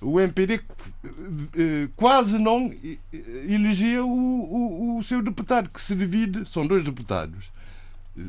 o 0.00 0.18
MPD 0.18 0.60
eh, 1.56 1.88
quase 1.94 2.38
não 2.38 2.72
elegia 3.46 4.02
o, 4.02 4.08
o, 4.08 4.98
o, 4.98 5.02
seu 5.02 5.22
deputado, 5.22 5.68
que 5.68 5.80
se 5.80 5.94
divide, 5.94 6.48
são 6.48 6.66
dois 6.66 6.84
deputados, 6.84 7.50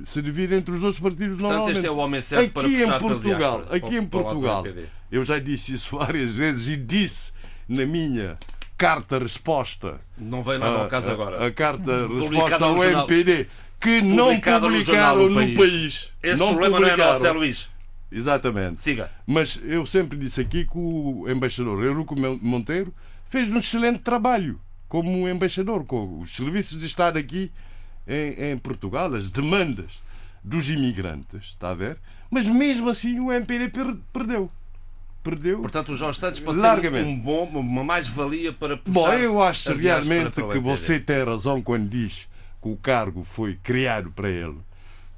se 0.03 0.22
divide 0.22 0.53
entre 0.53 0.76
os 0.76 0.81
dois 0.81 0.99
partidos 0.99 1.38
Portanto, 1.38 1.49
normalmente. 1.49 1.77
este 1.77 1.88
é 1.88 1.91
o 1.91 1.95
homem 1.95 2.22
certo 2.22 2.59
aqui 2.59 2.84
para 2.85 2.95
em 2.95 2.99
Portugal, 2.99 3.65
aqui 3.72 3.95
em 3.95 4.05
Portugal, 4.05 4.65
eu 5.09 5.23
já 5.23 5.39
disse 5.39 5.73
isso 5.73 5.95
várias 5.97 6.31
vezes 6.31 6.68
e 6.68 6.76
disse 6.76 7.31
na 7.69 7.85
minha 7.85 8.38
carta-resposta. 8.77 10.01
Não 10.18 10.43
vem 10.43 10.57
nada 10.57 10.80
ao 10.80 10.88
caso 10.89 11.09
agora. 11.09 11.45
A 11.45 11.51
carta-resposta 11.51 12.65
ao 12.65 12.84
MPD 12.84 13.47
que 13.82 14.02
não 14.02 14.40
publicaram 14.40 15.24
no, 15.24 15.30
no 15.30 15.36
país. 15.36 15.58
país. 15.58 16.12
Esse 16.22 16.40
não 16.40 16.49
problema 16.49 16.78
publicaram. 16.78 16.98
não 16.98 17.10
é 17.10 17.14
nosso, 17.14 17.28
é 17.28 17.32
Luís. 17.32 17.70
Exatamente. 18.12 18.82
Siga. 18.82 19.10
Mas 19.26 19.60
eu 19.64 19.86
sempre 19.86 20.18
disse 20.18 20.40
aqui 20.40 20.66
que 20.66 20.78
o 20.78 21.26
embaixador 21.28 21.84
Eurico 21.84 22.16
Monteiro 22.16 22.94
fez 23.30 23.49
um 23.52 23.58
excelente 23.58 23.99
trabalho 23.99 24.60
como 24.88 25.28
embaixador, 25.28 25.86
com 25.86 26.20
os 26.20 26.32
serviços 26.32 26.78
de 26.78 26.86
Estado 26.86 27.18
aqui 27.18 27.49
em, 28.06 28.52
em 28.52 28.58
Portugal, 28.58 29.14
as 29.14 29.32
demandas 29.32 30.02
dos 30.44 30.70
imigrantes, 30.70 31.52
está 31.52 31.70
a 31.70 31.74
ver? 31.74 31.98
Mas 32.30 32.48
mesmo 32.48 32.90
assim 32.90 33.20
o 33.20 33.32
MPD 33.32 33.70
per 33.70 33.95
perdeu. 34.12 34.52
Perdeu. 35.24 35.60
Portanto, 35.60 35.94
o 35.94 35.98
Jorge 35.98 36.20
Santos 36.20 36.40
pode 36.40 36.58
largamente. 36.58 37.03
ser 37.03 37.10
um 37.10 37.18
bom, 37.18 37.44
uma 37.45 37.84
mais-valia 37.84 38.52
para 38.52 38.76
puxar. 38.76 38.99
Bom, 38.99 39.14
eu 39.14 39.41
acho 39.41 39.74
realmente 39.76 40.41
que 40.41 40.60
você 40.60 40.99
tem 40.99 41.24
razão 41.24 41.62
quando 41.62 41.88
diz 41.88 42.28
o 42.70 42.78
cargo 42.78 43.24
foi 43.24 43.56
criado 43.56 44.12
para 44.12 44.30
ele 44.30 44.58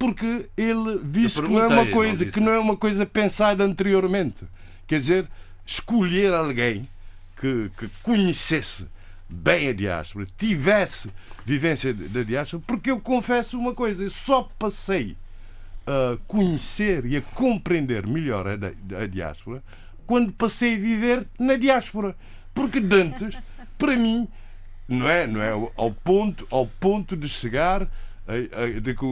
porque 0.04 0.50
ele 0.58 1.00
disse 1.02 1.42
que 1.42 1.48
não 1.48 1.62
é 1.62 1.68
uma 1.68 1.88
coisa 1.88 2.26
que 2.26 2.40
não 2.42 2.52
é 2.52 2.60
uma 2.60 2.76
coisa 2.76 3.06
pensada 3.06 3.64
anteriormente. 3.64 4.44
Quer 4.86 5.00
dizer, 5.00 5.30
escolher 5.66 6.34
alguém 6.34 6.90
que, 7.40 7.72
que 7.78 7.88
conhecesse 8.02 8.86
bem 9.30 9.70
a 9.70 9.74
diáspora, 9.74 10.28
tivesse 10.38 11.10
vivência 11.46 11.94
da 11.94 12.22
diáspora, 12.22 12.62
porque 12.68 12.92
eu 12.92 13.00
confesso 13.00 13.58
uma 13.58 13.74
coisa, 13.74 14.04
eu 14.04 14.12
só 14.12 14.50
passei 14.60 15.16
a 15.88 16.18
conhecer 16.28 17.06
e 17.06 17.16
a 17.16 17.22
compreender 17.22 18.06
melhor 18.06 18.46
a, 18.46 19.02
a 19.02 19.08
diáspora 19.08 19.64
quando 20.06 20.34
passei 20.34 20.76
a 20.76 20.80
viver 20.80 21.28
na 21.40 21.56
diáspora. 21.56 22.14
Porque 22.54 22.80
antes, 22.80 23.38
para 23.78 23.96
mim, 23.96 24.28
não 24.88 25.08
é, 25.08 25.26
não 25.28 25.42
é 25.42 25.52
ao 25.52 25.92
ponto, 25.92 26.48
ao 26.52 26.68
ponto 26.68 27.16
de 27.16 27.30
chegar 27.30 27.88
de 28.82 28.94
que 28.94 29.06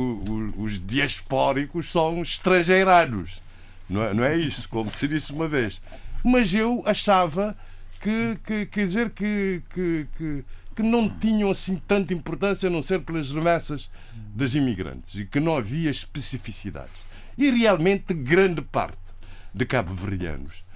os 0.58 0.86
diaspóricos 0.86 1.92
são 1.92 2.22
estrangeirados. 2.22 3.42
Não 3.90 4.04
é, 4.04 4.14
não 4.14 4.24
é 4.24 4.38
isso, 4.38 4.70
como 4.70 4.94
se 4.94 5.08
disse 5.08 5.34
uma 5.34 5.48
vez. 5.48 5.82
Mas 6.24 6.54
eu 6.54 6.82
achava 6.86 7.58
que, 8.00 8.38
que 8.46 8.66
quer 8.68 8.86
dizer, 8.86 9.10
que, 9.10 9.62
que, 9.74 10.08
que, 10.18 10.46
que 10.76 10.84
não 10.84 11.10
tinham 11.20 11.52
assim 11.52 11.76
tanta 11.88 12.14
importância 12.14 12.68
a 12.68 12.72
não 12.72 12.82
ser 12.82 13.02
pelas 13.02 13.32
remessas 13.32 13.90
dos 14.14 14.56
imigrantes 14.56 15.16
e 15.16 15.26
que 15.26 15.40
não 15.40 15.58
havia 15.58 15.92
especificidades. 15.92 16.96
E 17.38 17.50
realmente 17.52 18.14
grande 18.14 18.62
parte 18.62 18.98
de 19.54 19.66
cabo-verdianos 19.66 20.54
eh, 20.54 20.71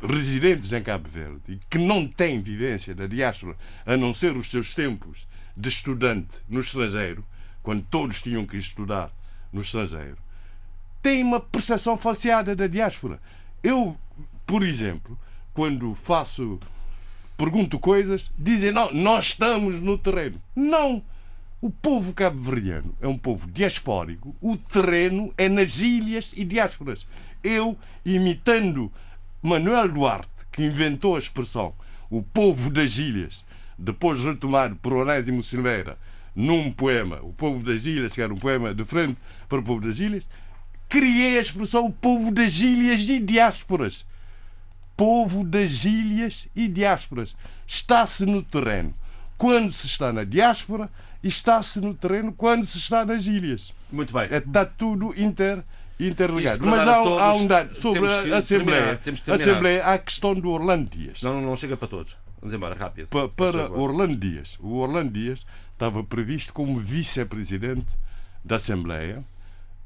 residentes 0.00 0.72
em 0.72 0.82
Cabo 0.82 1.08
Verde 1.08 1.40
e 1.48 1.60
que 1.68 1.78
não 1.78 2.06
têm 2.06 2.40
vivência 2.40 2.94
da 2.94 3.06
diáspora 3.06 3.56
a 3.84 3.96
não 3.96 4.14
ser 4.14 4.36
os 4.36 4.50
seus 4.50 4.74
tempos 4.74 5.26
de 5.56 5.68
estudante 5.68 6.38
no 6.48 6.60
estrangeiro 6.60 7.24
quando 7.68 7.82
todos 7.82 8.22
tinham 8.22 8.46
que 8.46 8.56
estudar 8.56 9.12
no 9.52 9.60
estrangeiro, 9.60 10.16
tem 11.02 11.22
uma 11.22 11.38
percepção 11.38 11.98
falseada 11.98 12.56
da 12.56 12.66
diáspora. 12.66 13.20
Eu, 13.62 13.94
por 14.46 14.62
exemplo, 14.62 15.18
quando 15.52 15.94
faço, 15.94 16.58
pergunto 17.36 17.78
coisas, 17.78 18.30
dizem, 18.38 18.72
não, 18.72 18.90
nós 18.92 19.26
estamos 19.26 19.82
no 19.82 19.98
terreno. 19.98 20.40
Não! 20.56 21.02
O 21.60 21.70
povo 21.70 22.14
cabo-verdiano 22.14 22.94
é 23.02 23.06
um 23.06 23.18
povo 23.18 23.46
diaspórico, 23.50 24.34
o 24.40 24.56
terreno 24.56 25.34
é 25.36 25.46
nas 25.46 25.78
ilhas 25.78 26.32
e 26.34 26.46
diásporas. 26.46 27.06
Eu, 27.44 27.76
imitando 28.02 28.90
Manuel 29.42 29.92
Duarte, 29.92 30.28
que 30.50 30.64
inventou 30.64 31.16
a 31.16 31.18
expressão 31.18 31.74
o 32.10 32.22
povo 32.22 32.70
das 32.70 32.96
ilhas, 32.96 33.44
depois 33.78 34.22
retomado 34.22 34.76
por 34.76 34.92
Onésimo 34.94 35.42
Silveira, 35.42 35.98
num 36.34 36.70
poema, 36.70 37.20
O 37.22 37.32
Povo 37.32 37.64
das 37.64 37.84
Ilhas, 37.84 38.12
que 38.12 38.22
era 38.22 38.32
um 38.32 38.36
poema 38.36 38.72
de 38.72 38.84
frente 38.84 39.18
para 39.48 39.58
o 39.58 39.62
povo 39.62 39.80
das 39.80 39.98
ilhas, 39.98 40.24
criei 40.88 41.36
a 41.36 41.40
expressão 41.40 41.86
o 41.86 41.92
povo 41.92 42.30
das 42.30 42.60
ilhas 42.60 43.08
e 43.08 43.18
diásporas. 43.18 44.06
Povo 44.96 45.44
das 45.44 45.84
ilhas 45.84 46.48
e 46.54 46.68
diásporas. 46.68 47.36
Está-se 47.66 48.24
no 48.24 48.42
terreno 48.42 48.94
quando 49.36 49.72
se 49.72 49.86
está 49.86 50.12
na 50.12 50.24
diáspora 50.24 50.88
e 51.22 51.28
está-se 51.28 51.80
no 51.80 51.92
terreno 51.92 52.32
quando 52.32 52.66
se 52.66 52.78
está 52.78 53.04
nas 53.04 53.26
ilhas. 53.26 53.72
Muito 53.90 54.12
bem. 54.12 54.28
Está 54.30 54.64
tudo 54.64 55.14
inter, 55.20 55.64
interligado. 55.98 56.64
Mas 56.66 56.86
há, 56.86 56.96
há, 56.96 57.34
um 57.34 57.46
dado 57.46 57.74
sobre 57.74 58.06
a 58.06 58.38
Assembleia. 58.38 58.96
Terminar, 58.96 59.34
Assembleia, 59.34 59.84
há 59.84 59.94
a 59.94 59.98
questão 59.98 60.34
do 60.34 60.50
Orlando 60.50 60.90
Dias. 60.90 61.22
Não, 61.22 61.40
não 61.40 61.56
chega 61.56 61.76
para 61.76 61.88
todos. 61.88 62.16
Vamos 62.40 62.54
embora, 62.54 62.74
rápido. 62.74 63.08
Pa, 63.08 63.28
para 63.28 63.70
Orlando 63.70 64.16
Dias. 64.16 64.56
O 64.60 64.76
Orlando 64.76 65.10
Dias 65.10 65.44
estava 65.72 66.04
previsto 66.04 66.52
como 66.52 66.78
vice-presidente 66.78 67.88
da 68.44 68.56
Assembleia, 68.56 69.24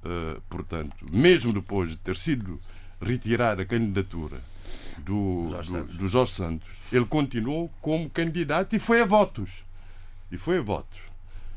uh, 0.05 0.41
portanto, 0.49 0.97
mesmo 1.11 1.53
depois 1.53 1.91
de 1.91 1.97
ter 1.97 2.17
sido 2.17 2.61
retirada 3.01 3.63
a 3.63 3.67
candidatura 3.67 4.41
do 4.99 5.49
Jorge, 5.51 5.71
do, 5.71 5.85
do 5.85 6.09
Jorge 6.09 6.33
Santos, 6.33 6.69
ele 6.93 7.07
continuou 7.07 7.71
como 7.81 8.09
candidato 8.09 8.77
e 8.77 8.79
foi 8.79 9.01
a 9.01 9.07
votos. 9.07 9.65
E 10.31 10.37
foi 10.37 10.59
a 10.59 10.63
votos. 10.63 10.99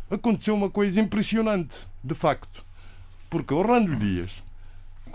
Aconteceu 0.09 0.53
uma 0.53 0.69
coisa 0.69 1.01
impressionante, 1.01 1.77
de 2.03 2.13
facto, 2.13 2.65
porque 3.29 3.53
Orlando 3.53 3.95
Dias, 3.95 4.43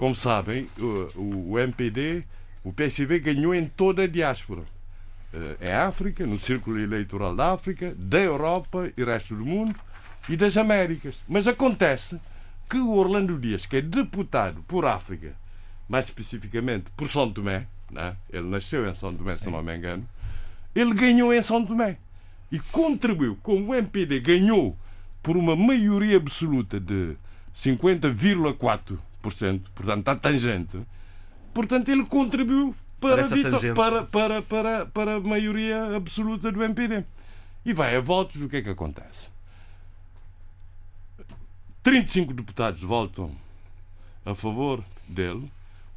como 0.01 0.15
sabem, 0.15 0.67
o, 0.79 1.51
o 1.53 1.59
MPD, 1.59 2.25
o 2.65 2.73
PSV 2.73 3.21
ganhou 3.21 3.55
em 3.55 3.67
toda 3.67 4.05
a 4.05 4.07
diáspora. 4.07 4.63
É 5.61 5.77
África, 5.77 6.27
no 6.27 6.41
círculo 6.41 6.81
eleitoral 6.81 7.37
da 7.37 7.53
África, 7.53 7.95
da 7.99 8.19
Europa 8.19 8.91
e 8.97 9.05
resto 9.05 9.35
do 9.35 9.45
mundo 9.45 9.79
e 10.27 10.39
das 10.39 10.57
Américas. 10.57 11.23
Mas 11.29 11.47
acontece 11.47 12.19
que 12.67 12.79
o 12.79 12.95
Orlando 12.95 13.39
Dias, 13.39 13.67
que 13.67 13.77
é 13.77 13.83
deputado 13.83 14.63
por 14.63 14.87
África, 14.87 15.37
mais 15.87 16.07
especificamente 16.07 16.91
por 16.97 17.11
São 17.11 17.31
Tomé, 17.31 17.67
né? 17.91 18.17
ele 18.33 18.49
nasceu 18.49 18.89
em 18.89 18.95
São 18.95 19.15
Tomé, 19.15 19.37
Sim. 19.37 19.45
se 19.45 19.51
não 19.51 19.63
me 19.63 19.77
engano, 19.77 20.09
ele 20.75 20.95
ganhou 20.95 21.31
em 21.31 21.43
São 21.43 21.63
Tomé 21.63 21.99
e 22.51 22.59
contribuiu, 22.59 23.37
como 23.43 23.73
o 23.73 23.75
MPD 23.75 24.19
ganhou 24.21 24.75
por 25.23 25.37
uma 25.37 25.55
maioria 25.55 26.17
absoluta 26.17 26.81
de 26.81 27.19
50,4%, 27.55 28.99
portanto, 29.21 30.09
a 30.09 30.17
tangente, 30.17 30.79
portanto, 31.53 31.89
ele 31.89 32.05
contribuiu 32.05 32.75
para, 33.01 33.27
para, 33.75 34.05
para, 34.05 34.43
para, 34.43 34.87
para 34.87 35.15
a 35.17 35.21
maioria 35.21 35.97
absoluta 35.97 36.53
do 36.53 36.63
MPD. 36.63 37.05
E 37.65 37.73
vai 37.73 37.97
a 37.97 38.01
votos, 38.01 38.41
o 38.43 38.49
que 38.49 38.57
é 38.57 38.63
que 38.63 38.71
acontece? 38.71 39.29
35 41.83 42.35
deputados 42.35 42.83
votam 42.83 43.35
a 44.25 44.35
favor 44.35 44.85
dele, 45.09 45.51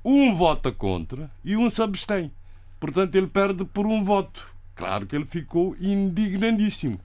um 0.03 0.33
vota 0.35 0.71
contra 0.71 1.29
e 1.43 1.57
um 1.57 1.69
se 1.69 1.81
abstém. 1.81 2.31
Portanto, 2.79 3.15
ele 3.15 3.27
perde 3.27 3.63
por 3.65 3.85
um 3.85 4.03
voto. 4.03 4.51
Claro 4.75 5.05
que 5.05 5.15
ele 5.15 5.25
ficou 5.25 5.75
indignadíssimo. 5.79 6.99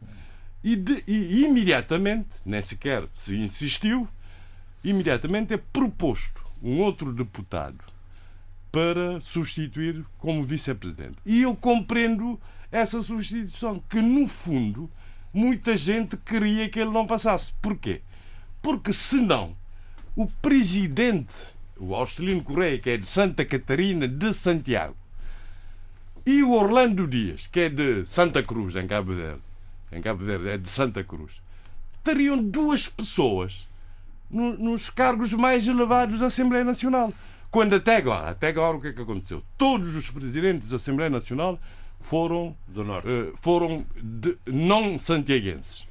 E, 0.63 0.75
de, 0.75 1.05
e 1.07 1.45
imediatamente, 1.45 2.29
nem 2.45 2.61
sequer 2.61 3.05
se 3.15 3.37
insistiu, 3.37 4.09
imediatamente 4.83 5.55
é 5.55 5.57
proposto 5.57 6.47
um 6.63 6.81
outro 6.81 7.13
deputado 7.13 7.79
para 8.71 9.21
substituir 9.21 10.05
como 10.19 10.43
vice-presidente. 10.43 11.17
E 11.25 11.43
eu 11.43 11.55
compreendo 11.57 12.39
essa 12.71 13.03
substituição, 13.03 13.83
que 13.89 14.01
no 14.01 14.29
fundo 14.29 14.91
muita 15.33 15.77
gente 15.77 16.17
queria 16.17 16.69
que 16.69 16.79
ele 16.79 16.91
não 16.91 17.07
passasse. 17.07 17.53
Porquê? 17.63 18.03
Porque 18.61 18.93
senão 18.93 19.57
o 20.15 20.27
presidente, 20.27 21.35
o 21.77 21.95
Austelino 21.95 22.43
Correia, 22.43 22.79
que 22.79 22.91
é 22.91 22.97
de 22.97 23.07
Santa 23.07 23.45
Catarina 23.45 24.07
de 24.07 24.35
Santiago, 24.35 24.97
e 26.27 26.43
o 26.43 26.53
Orlando 26.53 27.07
Dias, 27.07 27.47
que 27.47 27.61
é 27.61 27.69
de 27.69 28.05
Santa 28.05 28.43
Cruz, 28.43 28.75
em 28.77 28.87
Cabo 28.87 29.13
Verde, 29.13 29.41
em 29.91 30.03
Cabo 30.03 30.25
Verde 30.25 30.49
é 30.49 30.59
de 30.59 30.69
Santa 30.69 31.03
Cruz, 31.03 31.33
teriam 32.05 32.37
duas 32.37 32.89
pessoas 32.89 33.68
nos 34.31 34.91
cargos 34.91 35.33
mais 35.33 35.67
elevados 35.67 36.21
da 36.21 36.27
Assembleia 36.27 36.65
Nacional. 36.65 37.13
Quando 37.51 37.77
até 37.77 37.97
agora, 37.97 38.31
até 38.31 38.49
agora 38.49 38.77
o 38.77 38.81
que 38.81 38.89
é 38.89 38.93
que 38.93 39.01
aconteceu? 39.01 39.43
Todos 39.57 39.95
os 39.95 40.11
presidentes 40.11 40.69
da 40.69 40.77
Assembleia 40.77 41.09
Nacional 41.09 41.59
foram 42.01 42.55
do 42.67 42.85
norte, 42.85 43.09
uh, 43.09 43.35
foram 43.41 43.87
de, 43.97 44.37
não 44.47 44.99
santiaguenses. 44.99 45.87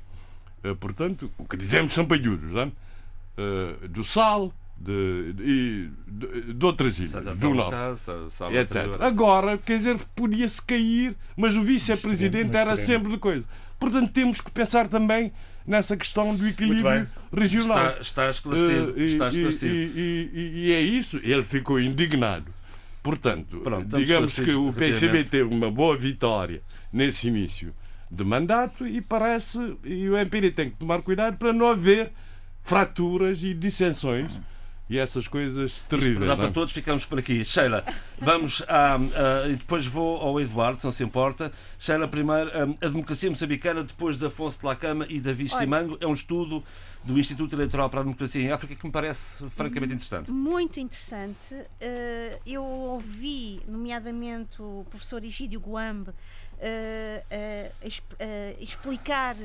Uh, 0.63 0.75
portanto, 0.75 1.31
o 1.37 1.45
que 1.45 1.57
dizemos 1.57 1.91
são 1.91 2.05
palhudos, 2.05 2.51
uh, 2.53 3.87
do 3.87 4.03
Sal, 4.03 4.53
de, 4.79 5.33
de, 5.33 5.89
de, 6.07 6.53
de 6.53 6.65
outras 6.65 6.99
ilhas, 6.99 7.37
do 7.37 7.53
norte, 7.53 7.75
etc. 8.53 9.01
Agora, 9.01 9.57
quer 9.57 9.77
dizer, 9.77 9.97
podia-se 10.15 10.61
cair, 10.61 11.15
mas 11.35 11.57
o 11.57 11.63
vice-presidente 11.63 12.55
era 12.55 12.77
sempre 12.77 13.11
de 13.11 13.17
coisa. 13.17 13.43
Portanto, 13.79 14.11
temos 14.11 14.41
que 14.41 14.51
pensar 14.51 14.87
também 14.87 15.31
nessa 15.67 15.97
questão 15.97 16.33
do 16.33 16.47
equilíbrio 16.47 17.07
regional. 17.35 17.77
Está, 17.77 18.01
está 18.01 18.29
esclarecido. 18.29 18.91
Uh, 18.93 18.99
e, 18.99 19.11
está 19.11 19.27
esclarecido. 19.27 19.75
E, 19.75 20.31
e, 20.33 20.51
e, 20.55 20.73
é 20.73 20.79
isso, 20.79 21.19
ele 21.21 21.43
ficou 21.43 21.79
indignado. 21.79 22.51
Portanto, 23.03 23.59
Pronto, 23.59 23.97
digamos 23.97 24.33
que 24.33 24.51
o 24.51 24.73
PCB 24.73 25.25
teve 25.25 25.53
uma 25.53 25.69
boa 25.69 25.95
vitória 25.97 26.61
nesse 26.91 27.27
início 27.27 27.73
de 28.09 28.23
mandato 28.23 28.87
e 28.87 29.01
parece, 29.01 29.77
e 29.83 30.09
o 30.09 30.17
MPD 30.17 30.51
tem 30.51 30.69
que 30.69 30.77
tomar 30.77 31.01
cuidado 31.01 31.37
para 31.37 31.51
não 31.53 31.67
haver 31.67 32.11
fraturas 32.63 33.43
e 33.43 33.53
dissensões 33.53 34.39
e 34.89 34.97
essas 34.97 35.27
coisas 35.27 35.81
terríveis. 35.89 36.27
Dá 36.27 36.35
para 36.35 36.51
todos, 36.51 36.73
ficamos 36.73 37.05
por 37.05 37.19
aqui. 37.19 37.43
Sheila, 37.43 37.83
vamos 38.19 38.63
a, 38.67 38.95
a, 38.95 39.47
e 39.49 39.55
depois 39.55 39.85
vou 39.85 40.17
ao 40.17 40.39
Eduardo, 40.39 40.79
se 40.79 40.85
não 40.85 40.91
se 40.91 41.03
importa. 41.03 41.51
Sheila, 41.77 42.07
primeiro, 42.07 42.49
a, 42.49 42.85
a 42.85 42.89
democracia 42.89 43.29
moçambicana 43.29 43.83
depois 43.83 44.17
de 44.17 44.25
Afonso 44.25 44.59
de 44.59 44.65
Lacama 44.65 45.05
e 45.09 45.19
Davi 45.19 45.49
Simango 45.49 45.97
é 45.99 46.07
um 46.07 46.13
estudo 46.13 46.63
do 47.03 47.19
Instituto 47.19 47.55
Eleitoral 47.55 47.89
para 47.89 48.01
a 48.01 48.03
Democracia 48.03 48.41
em 48.41 48.51
África 48.51 48.75
que 48.75 48.85
me 48.85 48.91
parece 48.91 49.47
francamente 49.51 49.93
interessante. 49.93 50.31
Muito 50.31 50.79
interessante. 50.79 51.53
Uh, 51.53 52.39
eu 52.45 52.63
ouvi, 52.63 53.61
nomeadamente, 53.67 54.61
o 54.61 54.85
professor 54.89 55.23
Egídio 55.23 55.59
Guambe 55.59 56.09
uh, 56.09 56.13
uh, 56.61 58.55
explicar 58.59 59.35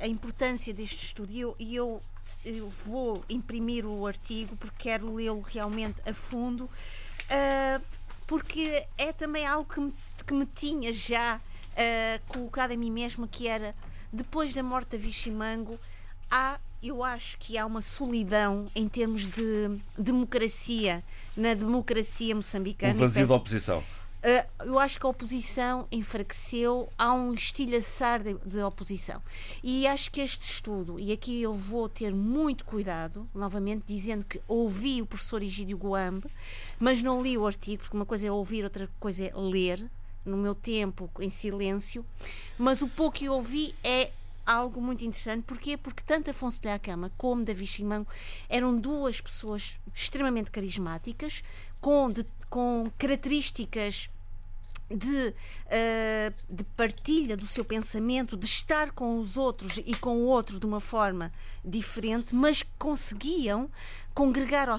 a 0.00 0.06
importância 0.06 0.72
deste 0.72 1.04
estudo 1.04 1.30
e 1.30 1.40
e 1.62 1.76
eu 1.76 1.76
eu 1.76 2.02
vou 2.86 3.24
imprimir 3.28 3.86
o 3.86 4.06
artigo 4.06 4.56
porque 4.56 4.76
quero 4.78 5.14
lê-lo 5.14 5.40
realmente 5.40 6.00
a 6.08 6.14
fundo, 6.14 6.64
uh, 6.64 7.84
porque 8.26 8.86
é 8.96 9.12
também 9.12 9.46
algo 9.46 9.72
que 9.72 9.80
me, 9.80 9.94
que 10.26 10.32
me 10.32 10.46
tinha 10.46 10.92
já 10.92 11.36
uh, 11.38 12.26
colocado 12.28 12.72
a 12.72 12.76
mim 12.76 12.90
mesma, 12.90 13.26
que 13.26 13.48
era 13.48 13.74
depois 14.12 14.54
da 14.54 14.62
morte 14.62 14.96
da 14.96 14.98
Vichimango, 14.98 15.78
há, 16.30 16.58
eu 16.82 17.04
acho 17.04 17.38
que 17.38 17.56
há 17.56 17.64
uma 17.66 17.80
solidão 17.80 18.70
em 18.74 18.88
termos 18.88 19.26
de 19.26 19.78
democracia, 19.96 21.02
na 21.36 21.54
democracia 21.54 22.34
moçambicana. 22.34 22.94
Um 22.94 22.98
vazio 22.98 23.26
da 23.26 23.34
oposição. 23.34 23.84
Uh, 24.20 24.66
eu 24.66 24.78
acho 24.78 25.00
que 25.00 25.06
a 25.06 25.08
oposição 25.08 25.88
enfraqueceu, 25.90 26.92
há 26.98 27.14
um 27.14 27.32
estilhaçar 27.32 28.22
de, 28.22 28.34
de, 28.44 28.60
oposição. 28.62 29.22
E 29.62 29.86
acho 29.86 30.10
que 30.10 30.20
este 30.20 30.42
estudo, 30.42 31.00
e 31.00 31.10
aqui 31.10 31.40
eu 31.40 31.54
vou 31.54 31.88
ter 31.88 32.14
muito 32.14 32.66
cuidado, 32.66 33.26
novamente 33.34 33.84
dizendo 33.86 34.26
que 34.26 34.40
ouvi 34.46 35.00
o 35.00 35.06
professor 35.06 35.42
Egídio 35.42 35.78
Guambe, 35.78 36.28
mas 36.78 37.02
não 37.02 37.22
li 37.22 37.38
o 37.38 37.46
artigo, 37.46 37.82
porque 37.82 37.96
uma 37.96 38.04
coisa 38.04 38.26
é 38.26 38.30
ouvir, 38.30 38.62
outra 38.62 38.90
coisa 39.00 39.24
é 39.24 39.32
ler, 39.34 39.90
no 40.22 40.36
meu 40.36 40.54
tempo, 40.54 41.10
em 41.18 41.30
silêncio. 41.30 42.04
Mas 42.58 42.82
o 42.82 42.88
pouco 42.88 43.16
que 43.18 43.28
ouvi 43.28 43.74
é 43.82 44.10
algo 44.44 44.80
muito 44.80 45.04
interessante. 45.04 45.44
Porquê? 45.44 45.76
Porque 45.76 46.02
tanto 46.04 46.30
Afonso 46.30 46.60
de 46.60 46.68
Acama 46.68 47.10
como 47.16 47.44
Davi 47.44 47.66
Chimão 47.66 48.06
eram 48.48 48.76
duas 48.76 49.20
pessoas 49.20 49.78
extremamente 49.94 50.50
carismáticas, 50.50 51.42
com, 51.80 52.10
de, 52.10 52.24
com 52.50 52.90
características 52.98 54.10
de, 54.90 55.28
uh, 55.28 56.34
de, 56.52 56.64
partilha 56.76 57.36
do 57.36 57.46
seu 57.46 57.64
pensamento, 57.64 58.36
de 58.36 58.44
estar 58.44 58.90
com 58.90 59.20
os 59.20 59.36
outros 59.36 59.76
e 59.78 59.94
com 59.96 60.16
o 60.16 60.26
outro 60.26 60.58
de 60.58 60.66
uma 60.66 60.80
forma 60.80 61.32
diferente, 61.64 62.34
mas 62.34 62.64
conseguiam 62.76 63.70
congregar 64.12 64.68
ao, 64.68 64.78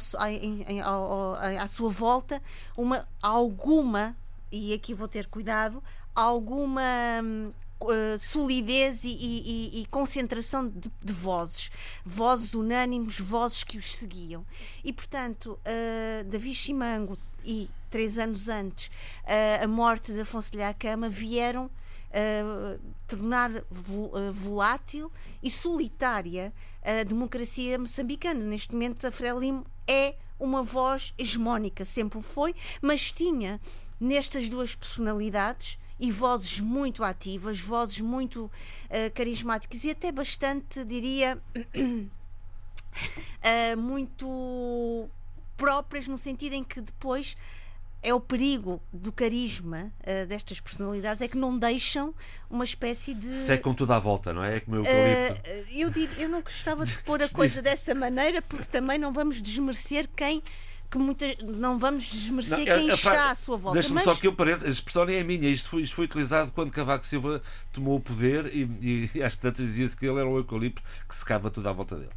ao, 0.84 1.34
à 1.36 1.68
sua 1.68 1.90
volta 1.90 2.42
uma, 2.78 3.08
alguma, 3.22 4.16
e 4.52 4.74
aqui 4.74 4.94
vou 4.94 5.08
ter 5.08 5.28
cuidado, 5.28 5.82
alguma 6.14 6.92
uh, 7.86 8.18
solidez 8.18 9.04
e, 9.04 9.10
e, 9.10 9.82
e 9.82 9.86
concentração 9.88 10.68
de, 10.68 10.92
de, 11.04 11.14
vozes, 11.14 11.72
vozes 12.04 12.54
unânimes, 12.54 13.20
vozes 13.20 13.64
que 13.64 13.78
os 13.78 13.96
seguiam. 13.96 14.46
E, 14.84 14.92
portanto, 14.92 15.60
uh, 15.60 16.24
Davi 16.26 16.54
Chimango 16.54 17.18
e 17.46 17.70
três 17.90 18.18
anos 18.18 18.48
antes 18.48 18.88
uh, 18.88 19.64
a 19.64 19.68
morte 19.68 20.14
de 20.14 20.22
Afonso 20.22 20.52
de 20.52 20.62
Acama 20.62 21.10
vieram 21.10 21.66
uh, 21.66 22.80
tornar 23.08 23.52
volátil 24.32 25.12
e 25.42 25.50
solitária 25.50 26.54
a 26.84 27.04
democracia 27.04 27.78
moçambicana. 27.78 28.40
Neste 28.40 28.74
momento, 28.74 29.06
a 29.06 29.12
Frelimo 29.12 29.66
é 29.88 30.16
uma 30.40 30.64
voz 30.64 31.14
hegemónica, 31.18 31.86
sempre 31.86 32.22
foi, 32.22 32.56
mas 32.82 33.12
tinha 33.12 33.62
nestas 34.00 34.50
duas 34.50 34.74
personalidades 34.74 35.78
e 36.02 36.12
vozes 36.12 36.60
muito 36.60 37.04
ativas, 37.04 37.60
vozes 37.60 38.02
muito 38.02 38.46
uh, 38.46 38.52
carismáticas 39.14 39.84
e 39.84 39.92
até 39.92 40.12
bastante, 40.12 40.84
diria, 40.84 41.40
uh, 41.56 42.10
muito 43.82 45.08
próprias, 45.56 46.08
no 46.08 46.18
sentido 46.18 46.54
em 46.54 46.64
que 46.64 46.82
depois 46.82 47.38
é 48.04 48.12
o 48.14 48.20
perigo 48.20 48.82
do 48.92 49.12
carisma 49.12 49.94
uh, 50.00 50.26
destas 50.26 50.60
personalidades 50.60 51.22
é 51.22 51.28
que 51.28 51.38
não 51.38 51.56
deixam 51.56 52.16
uma 52.50 52.64
espécie 52.64 53.14
de. 53.14 53.28
Secam 53.28 53.76
tudo 53.76 53.94
à 53.94 54.00
volta, 54.00 54.34
não 54.34 54.44
é? 54.44 54.58
É 54.58 54.60
como 54.60 54.78
eu 54.78 54.82
uh, 54.82 54.86
eu, 55.72 55.92
digo, 55.92 56.12
eu 56.18 56.28
não 56.28 56.42
gostava 56.42 56.84
de 56.84 56.98
pôr 57.04 57.22
a 57.22 57.30
coisa 57.30 57.62
dessa 57.62 57.94
maneira, 57.94 58.42
porque 58.42 58.66
também 58.66 58.98
não 58.98 59.14
vamos 59.14 59.40
desmerecer 59.40 60.10
quem 60.16 60.42
que 60.92 60.98
muita, 60.98 61.26
não 61.42 61.80
vamos 61.80 62.04
desmerecer 62.04 62.58
não, 62.58 62.66
quem 62.66 62.90
a, 62.90 62.92
a, 62.92 62.96
está 62.96 63.32
à 63.32 63.36
sua 63.36 63.56
volta. 63.56 63.76
Deixa-me 63.76 63.96
mas... 63.96 64.04
só 64.04 64.14
que 64.14 64.28
eu 64.28 64.34
pareça, 64.34 64.66
a 64.66 64.70
expressão 64.70 65.06
nem 65.06 65.16
é 65.16 65.24
minha, 65.24 65.50
isto 65.50 65.70
foi, 65.70 65.84
isto 65.84 65.96
foi 65.96 66.04
utilizado 66.04 66.52
quando 66.52 66.70
Cavaco 66.70 67.08
Silva 67.08 67.42
tomou 67.72 67.96
o 67.96 68.02
poder 68.02 68.54
e, 68.54 69.10
e 69.16 69.24
às 69.24 69.38
tantas 69.38 69.66
dizia-se 69.66 69.96
que 69.96 70.06
ele 70.06 70.20
era 70.20 70.28
um 70.28 70.36
eucalipto 70.36 70.84
que 71.08 71.16
secava 71.16 71.50
tudo 71.50 71.70
à 71.70 71.72
volta 71.72 71.96
dele. 71.96 72.12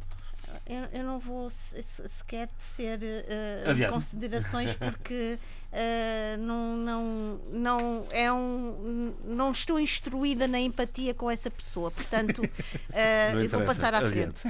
eu, 0.67 0.99
eu, 0.99 1.05
não 1.05 1.19
vou 1.19 1.49
sequer 1.49 2.47
tecer 2.47 2.99
uh, 2.99 3.93
considerações 3.93 4.75
porque 4.75 5.39
uh, 5.71 6.37
não, 6.41 6.75
não, 6.75 7.39
não, 7.53 8.07
é 8.11 8.29
um, 8.29 9.13
não 9.23 9.51
estou 9.51 9.79
instruída 9.79 10.49
na 10.49 10.59
empatia 10.59 11.13
com 11.13 11.31
essa 11.31 11.49
pessoa, 11.49 11.91
portanto 11.91 12.39
uh, 12.43 13.39
eu 13.41 13.49
vou 13.49 13.61
passar 13.61 13.93
à 13.93 14.05
frente. 14.05 14.45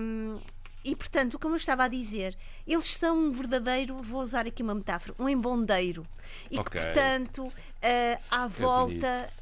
um, 0.00 0.40
e 0.84 0.94
portanto, 0.94 1.38
como 1.38 1.54
eu 1.54 1.58
estava 1.58 1.84
a 1.84 1.88
dizer, 1.88 2.36
eles 2.66 2.86
são 2.86 3.18
um 3.18 3.30
verdadeiro, 3.30 3.96
vou 3.96 4.20
usar 4.20 4.46
aqui 4.46 4.62
uma 4.62 4.74
metáfora, 4.74 5.14
um 5.18 5.28
embondeiro. 5.28 6.02
E 6.50 6.58
okay. 6.58 6.80
que, 6.80 6.86
portanto, 6.86 7.48
à 8.30 8.46
volta, 8.46 9.32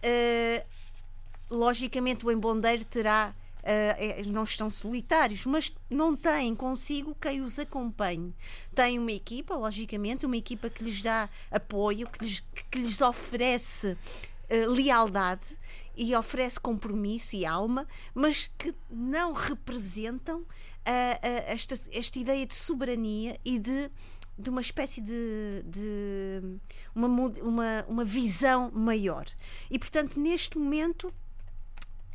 logicamente, 1.50 2.24
o 2.24 2.30
embondeiro 2.30 2.84
terá 2.84 3.34
Uh, 3.62 4.28
não 4.32 4.42
estão 4.42 4.68
solitários, 4.68 5.46
mas 5.46 5.72
não 5.88 6.16
têm 6.16 6.52
consigo 6.52 7.16
quem 7.20 7.42
os 7.42 7.60
acompanhe. 7.60 8.34
Têm 8.74 8.98
uma 8.98 9.12
equipa, 9.12 9.54
logicamente, 9.54 10.26
uma 10.26 10.36
equipa 10.36 10.68
que 10.68 10.82
lhes 10.82 11.00
dá 11.00 11.28
apoio, 11.48 12.08
que 12.10 12.24
lhes, 12.24 12.42
que 12.68 12.78
lhes 12.80 13.00
oferece 13.00 13.92
uh, 13.92 14.68
lealdade 14.68 15.56
e 15.96 16.12
oferece 16.16 16.58
compromisso 16.58 17.36
e 17.36 17.46
alma, 17.46 17.86
mas 18.12 18.50
que 18.58 18.74
não 18.90 19.32
representam 19.32 20.44
uh, 20.86 21.44
esta, 21.46 21.78
esta 21.90 22.18
ideia 22.18 22.46
de 22.46 22.54
soberania 22.54 23.36
e 23.44 23.58
de 23.58 23.90
de 24.38 24.48
uma 24.50 24.60
espécie 24.60 25.00
de, 25.00 25.62
de 25.66 26.58
uma, 26.94 27.06
uma, 27.06 27.84
uma 27.86 28.04
visão 28.04 28.70
maior. 28.72 29.26
E, 29.70 29.78
portanto, 29.78 30.18
neste 30.18 30.58
momento, 30.58 31.12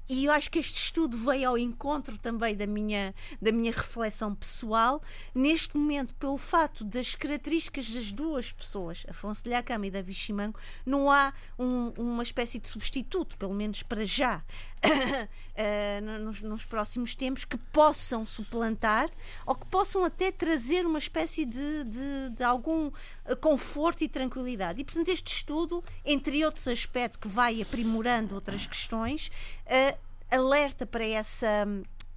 e 0.09 0.25
eu 0.25 0.31
acho 0.31 0.49
que 0.49 0.57
este 0.57 0.81
estudo 0.81 1.17
veio 1.17 1.49
ao 1.49 1.57
encontro 1.57 2.17
também 2.17 2.55
da 2.55 2.65
minha, 2.65 3.13
da 3.41 3.51
minha 3.51 3.71
reflexão 3.71 4.33
pessoal, 4.33 5.01
neste 5.35 5.77
momento, 5.77 6.15
pelo 6.15 6.37
fato 6.37 6.85
das 6.85 7.13
características 7.13 7.89
das 7.89 8.11
duas 8.11 8.51
pessoas, 8.51 9.03
Afonso 9.09 9.43
de 9.43 9.49
Lhacama 9.49 9.85
e 9.85 9.91
Davi 9.91 10.13
Chimango, 10.13 10.57
não 10.85 11.11
há 11.11 11.33
um, 11.59 11.91
uma 11.97 12.23
espécie 12.23 12.57
de 12.57 12.69
substituto, 12.69 13.37
pelo 13.37 13.53
menos 13.53 13.83
para 13.83 14.05
já, 14.05 14.43
uh, 14.87 16.19
nos, 16.19 16.41
nos, 16.41 16.65
próximos 16.65 17.15
tempos, 17.15 17.45
que 17.45 17.57
possam 17.57 18.25
suplantar 18.25 19.09
ou 19.45 19.55
que 19.55 19.65
possam 19.67 20.03
até 20.03 20.31
trazer 20.31 20.85
uma 20.85 20.99
espécie 20.99 21.45
de, 21.45 21.83
de, 21.83 22.29
de 22.31 22.43
algum 22.43 22.91
eh, 23.25 23.35
conforto 23.35 24.03
e 24.03 24.07
tranquilidade. 24.07 24.81
E, 24.81 24.83
portanto, 24.83 25.09
este 25.09 25.33
estudo, 25.33 25.83
entre 26.05 26.45
outros 26.45 26.67
aspectos 26.67 27.19
que 27.19 27.27
vai 27.27 27.61
aprimorando 27.61 28.35
outras 28.35 28.67
questões, 28.67 29.31
uh, 29.65 29.97
alerta 30.29 30.85
para 30.85 31.05
essa 31.05 31.65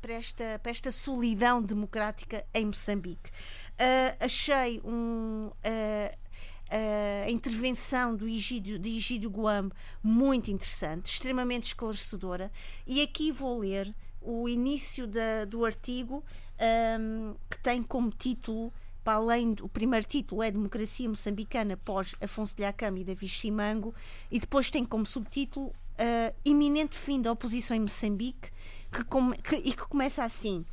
para 0.01 0.15
esta, 0.15 0.59
para 0.63 0.71
esta 0.71 0.91
solidão 0.91 1.63
democrática 1.63 2.45
em 2.55 2.67
Moçambique. 2.67 3.31
Uh, 3.81 4.25
achei 4.25 4.81
um, 4.85 5.51
uh, 5.51 6.19
uh, 6.71 7.27
a 7.27 7.31
intervenção 7.31 8.15
do 8.15 8.27
Egídio, 8.27 8.79
de 8.79 8.97
Egídio 8.97 9.31
Guam 9.31 9.71
muito 10.03 10.51
interessante, 10.51 11.07
extremamente 11.07 11.65
esclarecedora, 11.69 12.51
e 12.87 13.03
aqui 13.03 13.33
vou 13.33 13.59
ler 13.59 13.95
o 14.23 14.49
início 14.49 15.07
da, 15.07 15.45
do 15.47 15.65
artigo 15.65 16.25
um, 17.01 17.35
que 17.49 17.59
tem 17.59 17.83
como 17.83 18.11
título 18.11 18.73
para 19.03 19.15
além 19.15 19.55
do 19.55 19.69
primeiro 19.69 20.07
título 20.07 20.43
é 20.43 20.51
Democracia 20.51 21.09
Moçambicana 21.09 21.77
pós 21.77 22.15
Afonso 22.21 22.55
de 22.55 22.65
Acama 22.65 22.99
e 22.99 23.05
Davi 23.05 23.27
Chimango 23.27 23.95
e 24.31 24.39
depois 24.39 24.71
tem 24.71 24.85
como 24.85 25.07
subtítulo 25.07 25.69
uh, 25.69 26.35
Iminente 26.45 26.99
fim 26.99 27.21
da 27.23 27.33
oposição 27.33 27.75
em 27.75 27.81
Moçambique 27.81 28.51
que, 28.93 29.05
que, 29.43 29.57
e 29.57 29.73
que 29.73 29.89
começa 29.89 30.23
assim 30.23 30.67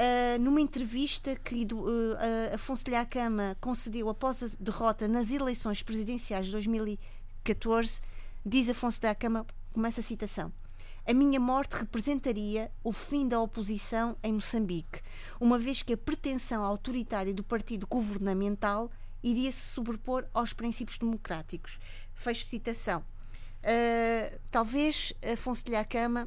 Uh, 0.00 0.40
numa 0.40 0.62
entrevista 0.62 1.36
que 1.36 1.66
uh, 1.74 2.54
Afonso 2.54 2.82
de 2.86 2.94
Acama 2.94 3.54
concedeu 3.60 4.08
após 4.08 4.42
a 4.42 4.46
derrota 4.58 5.06
nas 5.06 5.30
eleições 5.30 5.82
presidenciais 5.82 6.46
de 6.46 6.52
2014, 6.52 8.00
diz 8.46 8.70
Afonso 8.70 8.98
de 8.98 9.08
Acama, 9.08 9.46
começa 9.74 10.00
a 10.00 10.02
citação: 10.02 10.50
A 11.06 11.12
minha 11.12 11.38
morte 11.38 11.76
representaria 11.76 12.72
o 12.82 12.92
fim 12.92 13.28
da 13.28 13.42
oposição 13.42 14.16
em 14.22 14.32
Moçambique, 14.32 15.02
uma 15.38 15.58
vez 15.58 15.82
que 15.82 15.92
a 15.92 15.98
pretensão 15.98 16.64
autoritária 16.64 17.34
do 17.34 17.44
partido 17.44 17.86
governamental 17.86 18.90
iria 19.22 19.52
se 19.52 19.66
sobrepor 19.66 20.24
aos 20.32 20.54
princípios 20.54 20.96
democráticos. 20.96 21.78
Fecho 22.14 22.46
citação. 22.46 23.04
talvez 24.50 25.12
Afonso 25.30 25.62
de 25.66 25.76
Acama 25.76 26.26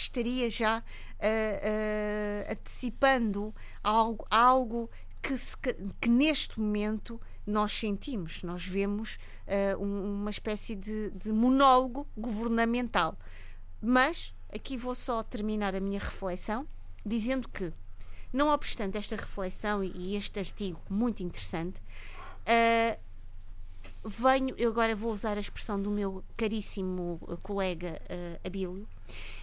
estaria 0.00 0.50
já 0.50 0.78
uh, 0.78 0.82
uh, 0.82 2.52
antecipando 2.52 3.54
algo, 3.82 4.26
algo 4.30 4.90
que, 5.22 5.36
se, 5.36 5.56
que, 6.00 6.08
neste 6.08 6.60
momento 6.60 7.20
nós 7.46 7.72
sentimos. 7.72 8.42
Nós 8.42 8.64
vemos 8.64 9.18
uh, 9.46 9.82
um, 9.82 10.20
uma 10.20 10.30
espécie 10.30 10.74
de, 10.74 11.10
de 11.10 11.32
monólogo 11.32 12.06
governamental. 12.16 13.18
Mas 13.80 14.34
aqui 14.52 14.76
vou 14.76 14.94
só 14.94 15.22
terminar 15.22 15.74
a 15.74 15.80
minha 15.80 16.00
reflexão 16.00 16.66
dizendo 17.04 17.48
que, 17.48 17.72
não 18.32 18.48
obstante 18.48 18.98
esta 18.98 19.16
reflexão 19.16 19.82
e 19.82 20.16
este 20.16 20.40
artigo 20.40 20.80
muito 20.90 21.22
interessante, 21.22 21.80
uh, 21.80 23.05
venho, 24.08 24.54
eu 24.56 24.70
agora 24.70 24.94
vou 24.94 25.12
usar 25.12 25.36
a 25.36 25.40
expressão 25.40 25.80
do 25.80 25.90
meu 25.90 26.24
caríssimo 26.36 27.20
colega 27.42 28.00
uh, 28.10 28.46
Abílio, 28.46 28.86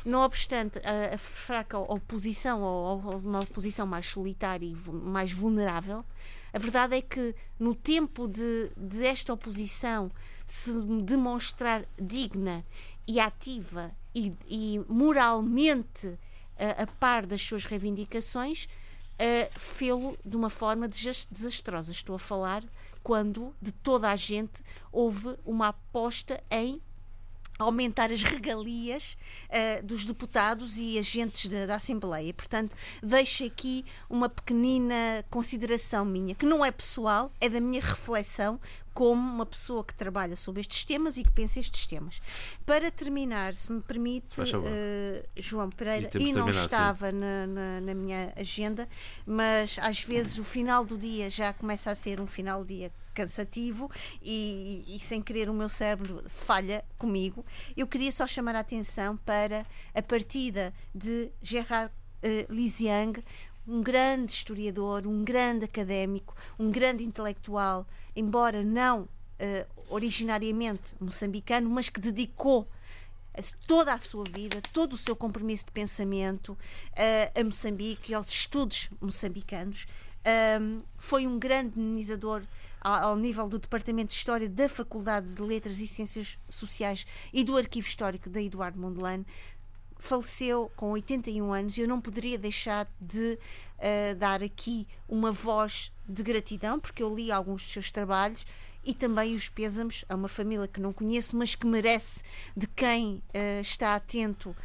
não 0.05 0.21
obstante 0.21 0.79
a, 0.79 1.15
a 1.15 1.17
fraca 1.17 1.77
oposição 1.77 2.61
ou, 2.61 3.05
ou 3.05 3.17
uma 3.17 3.41
oposição 3.41 3.85
mais 3.85 4.07
solitária 4.07 4.65
e 4.65 4.75
mais 4.91 5.31
vulnerável, 5.31 6.05
a 6.53 6.59
verdade 6.59 6.95
é 6.95 7.01
que 7.01 7.35
no 7.59 7.73
tempo 7.73 8.27
de, 8.27 8.71
de 8.77 9.05
esta 9.05 9.33
oposição 9.33 10.11
se 10.45 10.71
demonstrar 11.01 11.85
digna 11.99 12.63
e 13.07 13.19
ativa 13.19 13.91
e, 14.13 14.33
e 14.47 14.81
moralmente 14.87 16.17
a, 16.57 16.83
a, 16.83 16.87
par 16.87 17.25
das 17.25 17.41
suas 17.41 17.65
reivindicações, 17.65 18.65
uh, 18.65 19.59
fê-lo 19.59 20.17
de 20.23 20.37
uma 20.37 20.49
forma 20.49 20.87
desastrosa. 20.87 21.91
Estou 21.91 22.15
a 22.15 22.19
falar 22.19 22.63
quando 23.03 23.53
de 23.61 23.71
toda 23.71 24.09
a 24.09 24.15
gente 24.15 24.63
houve 24.91 25.35
uma 25.45 25.67
aposta 25.67 26.41
em 26.49 26.81
aumentar 27.59 28.11
as 28.11 28.23
regalias 28.23 29.15
uh, 29.49 29.85
dos 29.85 30.05
deputados 30.05 30.77
e 30.77 30.97
agentes 30.97 31.49
de, 31.49 31.67
da 31.67 31.75
Assembleia. 31.75 32.33
Portanto, 32.33 32.75
deixo 33.01 33.45
aqui 33.45 33.85
uma 34.09 34.27
pequenina 34.29 35.23
consideração 35.29 36.05
minha, 36.05 36.35
que 36.35 36.45
não 36.45 36.63
é 36.63 36.71
pessoal, 36.71 37.31
é 37.39 37.49
da 37.49 37.61
minha 37.61 37.81
reflexão 37.81 38.59
como 38.93 39.21
uma 39.21 39.45
pessoa 39.45 39.83
que 39.83 39.93
trabalha 39.93 40.35
sobre 40.35 40.61
estes 40.61 40.85
temas 40.85 41.17
e 41.17 41.23
que 41.23 41.31
pensa 41.31 41.59
estes 41.59 41.87
temas. 41.87 42.21
Para 42.65 42.91
terminar, 42.91 43.55
se 43.55 43.71
me 43.71 43.81
permite, 43.81 44.41
uh, 44.41 44.45
João 45.35 45.69
Pereira, 45.69 46.09
e, 46.19 46.29
e 46.29 46.33
não 46.33 46.49
estava 46.49 47.11
na, 47.11 47.47
na, 47.47 47.81
na, 47.81 47.93
minha 47.93 48.31
agenda, 48.37 48.87
mas 49.25 49.77
às 49.81 50.03
vezes 50.03 50.37
o 50.37 50.43
final 50.43 50.85
do 50.85 50.97
dia 50.97 51.29
já 51.29 51.53
começa 51.53 51.89
a 51.89 51.95
ser 51.95 52.19
um 52.19 52.27
final 52.27 52.63
de 52.63 52.73
dia 52.73 52.91
cansativo 53.13 53.89
e, 54.21 54.83
e, 54.87 54.95
e, 54.95 54.99
sem 54.99 55.21
querer 55.21 55.49
o 55.49 55.53
meu 55.53 55.69
cérebro 55.69 56.23
falha 56.27 56.83
comigo. 56.97 57.45
Eu 57.77 57.87
queria 57.87 58.11
só 58.11 58.25
chamar 58.25 58.55
a 58.55 58.59
atenção 58.59 59.15
para 59.17 59.65
a 59.93 60.01
partida 60.01 60.73
de 60.93 61.31
Gerard 61.41 61.93
uh, 62.23 62.53
Liziang, 62.53 63.23
um 63.67 63.81
grande 63.81 64.31
historiador, 64.31 65.07
um 65.07 65.23
grande 65.23 65.65
académico, 65.65 66.35
um 66.59 66.69
grande 66.69 67.03
intelectual, 67.03 67.87
embora 68.15 68.63
não 68.63 69.01
uh, 69.01 69.83
originariamente 69.89 70.95
moçambicano, 70.99 71.69
mas 71.69 71.89
que 71.89 71.99
dedicou 71.99 72.67
toda 73.65 73.93
a 73.93 73.97
sua 73.97 74.23
vida, 74.25 74.61
todo 74.71 74.93
o 74.93 74.97
seu 74.97 75.15
compromisso 75.15 75.65
de 75.65 75.71
pensamento 75.71 76.53
uh, 76.53 77.39
a 77.39 77.43
Moçambique 77.43 78.11
e 78.11 78.15
aos 78.15 78.29
estudos 78.29 78.89
moçambicanos. 79.01 79.87
Um, 80.61 80.81
foi 80.97 81.27
um 81.27 81.37
grande 81.37 81.73
dinamizador 81.73 82.43
ao 82.79 83.15
nível 83.15 83.47
do 83.47 83.57
Departamento 83.57 84.09
de 84.09 84.15
História 84.15 84.49
da 84.49 84.67
Faculdade 84.67 85.33
de 85.33 85.41
Letras 85.41 85.79
e 85.79 85.87
Ciências 85.87 86.37
Sociais 86.49 87.05
e 87.31 87.43
do 87.43 87.57
Arquivo 87.57 87.87
Histórico 87.87 88.29
da 88.29 88.41
Eduardo 88.41 88.77
Mondlane. 88.77 89.25
Faleceu 90.03 90.69
com 90.75 90.91
81 90.91 91.53
anos 91.53 91.77
e 91.77 91.81
eu 91.81 91.87
não 91.87 92.01
poderia 92.01 92.37
deixar 92.37 92.85
de 92.99 93.39
uh, 93.79 94.15
dar 94.17 94.43
aqui 94.43 94.85
uma 95.07 95.31
voz 95.31 95.93
de 96.05 96.21
gratidão, 96.21 96.77
porque 96.77 97.01
eu 97.01 97.15
li 97.15 97.31
alguns 97.31 97.61
dos 97.61 97.71
seus 97.71 97.89
trabalhos 97.89 98.45
e 98.83 98.93
também 98.93 99.33
os 99.33 99.47
pêsames 99.47 100.03
a 100.09 100.15
uma 100.15 100.27
família 100.27 100.67
que 100.67 100.81
não 100.81 100.91
conheço, 100.91 101.37
mas 101.37 101.55
que 101.55 101.65
merece 101.65 102.21
de 102.53 102.67
quem 102.67 103.23
uh, 103.33 103.61
está 103.61 103.95
atento 103.95 104.49
uh, 104.49 104.55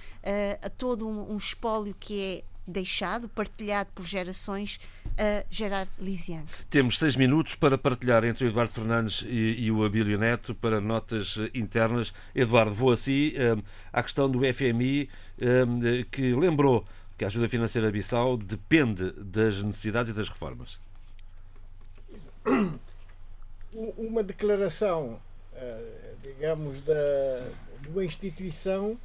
a 0.60 0.69
todo 0.69 1.06
um, 1.06 1.32
um 1.32 1.36
espólio 1.36 1.94
que 2.01 2.20
é 2.20 2.44
deixado, 2.66 3.28
partilhado 3.28 3.90
por 3.94 4.05
gerações, 4.05 4.81
a 5.19 5.45
Gerard 5.51 5.90
Lisian. 5.99 6.45
Temos 6.70 6.99
seis 6.99 7.16
minutos 7.16 7.55
para 7.55 7.77
partilhar 7.77 8.24
entre 8.24 8.47
o 8.47 8.49
Eduardo 8.49 8.73
Fernandes 8.73 9.24
e, 9.27 9.65
e 9.65 9.70
o 9.70 9.85
Abílio 9.85 10.19
Neto 10.19 10.55
para 10.55 10.81
notas 10.81 11.36
eh, 11.39 11.51
internas. 11.55 12.12
Eduardo, 12.35 12.74
vou 12.74 12.93
assim 12.93 13.32
à 13.93 14.03
questão 14.03 14.31
do 14.31 14.40
FMI, 14.40 15.09
que 16.11 16.35
lembrou 16.35 16.85
que 17.19 17.24
a 17.24 17.28
ajuda 17.28 17.49
financeira 17.49 17.89
a 17.89 17.90
Bissau 17.90 18.36
depende 18.36 19.11
das 19.12 19.61
necessidades 19.61 20.12
e 20.12 20.15
das 20.15 20.28
reformas. 20.28 20.78
Uma 23.73 24.23
declaração, 24.23 25.20
eh, 25.53 26.15
digamos, 26.23 26.81
da, 26.81 26.95
de 27.82 27.89
uma 27.89 28.05
instituição 28.05 28.97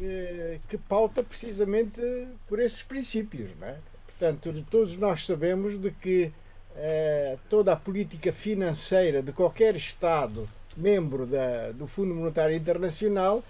eh, 0.00 0.58
que 0.68 0.78
pauta 0.78 1.22
precisamente 1.22 2.00
por 2.48 2.58
esses 2.58 2.82
princípios. 2.82 3.50
Não 3.60 3.68
é? 3.68 3.78
Portanto, 4.20 4.66
todos 4.70 4.98
nós 4.98 5.24
sabemos 5.24 5.80
de 5.80 5.90
que 5.90 6.30
eh, 6.76 7.38
toda 7.48 7.72
a 7.72 7.76
política 7.76 8.30
financeira 8.30 9.22
de 9.22 9.32
qualquer 9.32 9.74
Estado 9.74 10.46
membro 10.76 11.24
da, 11.24 11.72
do 11.72 11.86
Fundo 11.86 12.14
Monetário 12.14 12.54
Internacional 12.54 13.42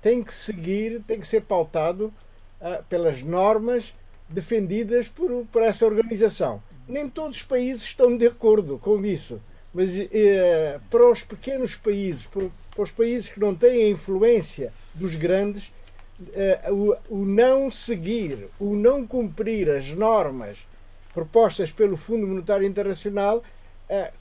tem 0.00 0.22
que 0.22 0.32
seguir, 0.32 1.02
tem 1.08 1.18
que 1.18 1.26
ser 1.26 1.42
pautado 1.42 2.14
uh, 2.60 2.84
pelas 2.88 3.20
normas 3.20 3.92
defendidas 4.28 5.08
por, 5.08 5.44
por 5.50 5.60
essa 5.60 5.84
organização. 5.86 6.62
Nem 6.86 7.08
todos 7.08 7.38
os 7.38 7.42
países 7.42 7.82
estão 7.82 8.16
de 8.16 8.28
acordo 8.28 8.78
com 8.78 9.04
isso, 9.04 9.40
mas 9.74 9.96
uh, 9.96 10.08
para 10.88 11.10
os 11.10 11.24
pequenos 11.24 11.74
países, 11.74 12.26
para, 12.26 12.48
para, 12.70 12.82
os 12.82 12.92
países 12.92 13.28
que 13.28 13.40
não 13.40 13.56
têm 13.56 13.86
a 13.86 13.90
influência 13.90 14.72
dos 14.94 15.16
grandes, 15.16 15.72
uh, 16.28 16.98
o, 17.10 17.20
o 17.22 17.24
não 17.24 17.68
seguir, 17.70 18.48
o 18.58 18.74
não 18.74 19.06
cumprir 19.06 19.70
as 19.70 19.90
normas 19.90 20.66
propostas 21.12 21.70
pelo 21.70 21.96
Fundo 21.96 22.26
Monetário 22.26 22.66
Internacional 22.66 23.42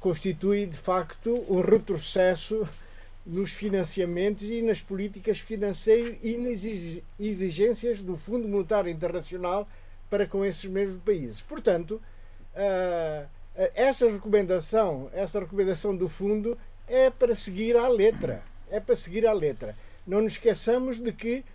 constitui 0.01 0.65
de 0.65 0.75
facto 0.75 1.45
um 1.47 1.61
retrocesso 1.61 2.67
nos 3.25 3.51
financiamentos 3.51 4.49
e 4.49 4.61
nas 4.61 4.81
políticas 4.81 5.39
financeiras 5.39 6.17
e 6.21 6.35
nas 6.35 6.65
exigências 7.17 8.01
do 8.01 8.17
Fundo 8.17 8.49
Monetário 8.49 8.91
Internacional 8.91 9.65
para 10.09 10.27
com 10.27 10.43
esses 10.43 10.65
mesmos 10.65 11.01
países. 11.01 11.41
Portanto, 11.41 12.01
essa 13.73 14.09
recomendação, 14.09 15.09
essa 15.13 15.39
recomendação 15.39 15.95
do 15.95 16.09
fundo 16.09 16.57
é 16.87 17.09
para 17.09 17.33
seguir 17.33 17.77
à 17.77 17.87
letra, 17.87 18.43
é 18.69 18.79
para 18.79 18.95
seguir 18.95 19.25
à 19.25 19.31
letra. 19.31 19.75
Não 20.05 20.21
nos 20.21 20.33
esqueçamos 20.33 20.99
de 20.99 21.13
que 21.13 21.45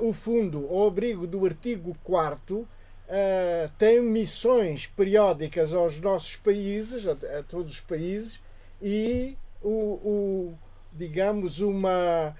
o 0.00 0.12
fundo, 0.12 0.68
ao 0.68 0.86
abrigo 0.86 1.26
do 1.26 1.44
artigo 1.44 1.96
4 2.04 2.66
Uh, 3.06 3.70
tem 3.76 4.00
missões 4.00 4.86
periódicas 4.86 5.74
aos 5.74 6.00
nossos 6.00 6.36
países, 6.36 7.06
a, 7.06 7.12
a 7.38 7.42
todos 7.42 7.74
os 7.74 7.80
países, 7.80 8.40
e 8.80 9.36
o, 9.62 9.70
o, 9.70 10.58
digamos, 10.90 11.60
uma, 11.60 12.34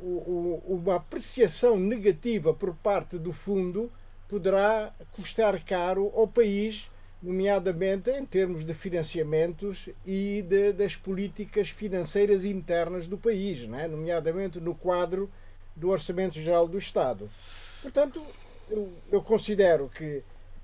uma 0.00 0.96
apreciação 0.96 1.78
negativa 1.78 2.54
por 2.54 2.74
parte 2.76 3.18
do 3.18 3.30
fundo 3.30 3.92
poderá 4.26 4.92
custar 5.12 5.62
caro 5.62 6.10
ao 6.14 6.26
país, 6.26 6.90
nomeadamente 7.22 8.10
em 8.10 8.24
termos 8.24 8.64
de 8.64 8.72
financiamentos 8.72 9.88
e 10.04 10.42
de, 10.48 10.72
das 10.72 10.96
políticas 10.96 11.68
financeiras 11.68 12.44
internas 12.46 13.06
do 13.06 13.18
país, 13.18 13.64
é? 13.64 13.86
nomeadamente 13.86 14.60
no 14.60 14.74
quadro 14.74 15.30
do 15.76 15.90
Orçamento 15.90 16.40
Geral 16.40 16.66
do 16.66 16.78
Estado. 16.78 17.30
Portanto, 17.82 18.20
eu, 18.68 18.92
eu 19.12 19.22
considero 19.22 19.88
que 19.88 20.18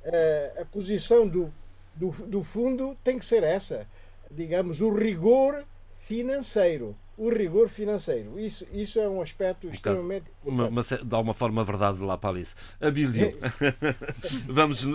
uh, 0.05 0.63
a 0.63 0.65
posição 0.65 1.29
do, 1.29 1.53
do, 1.95 2.11
do 2.27 2.43
fundo 2.43 2.97
tem 3.05 3.19
que 3.19 3.25
ser 3.25 3.43
essa, 3.43 3.87
digamos, 4.31 4.81
o 4.81 4.93
rigor 4.93 5.65
financeiro 5.99 6.97
o 7.17 7.31
rigor 7.31 7.69
financeiro. 7.69 8.39
Isso, 8.39 8.67
isso 8.73 8.99
é 8.99 9.09
um 9.09 9.21
aspecto 9.21 9.67
então, 9.67 9.71
extremamente. 9.71 10.25
Uma, 10.45 10.67
uma, 10.69 10.85
dá 11.05 11.19
uma 11.19 11.35
forma 11.35 11.65
verdade 11.65 12.01
lá 12.01 12.17
para 12.17 12.31
Alice. 12.31 12.55
Abílio, 12.81 13.37
vamos. 14.47 14.87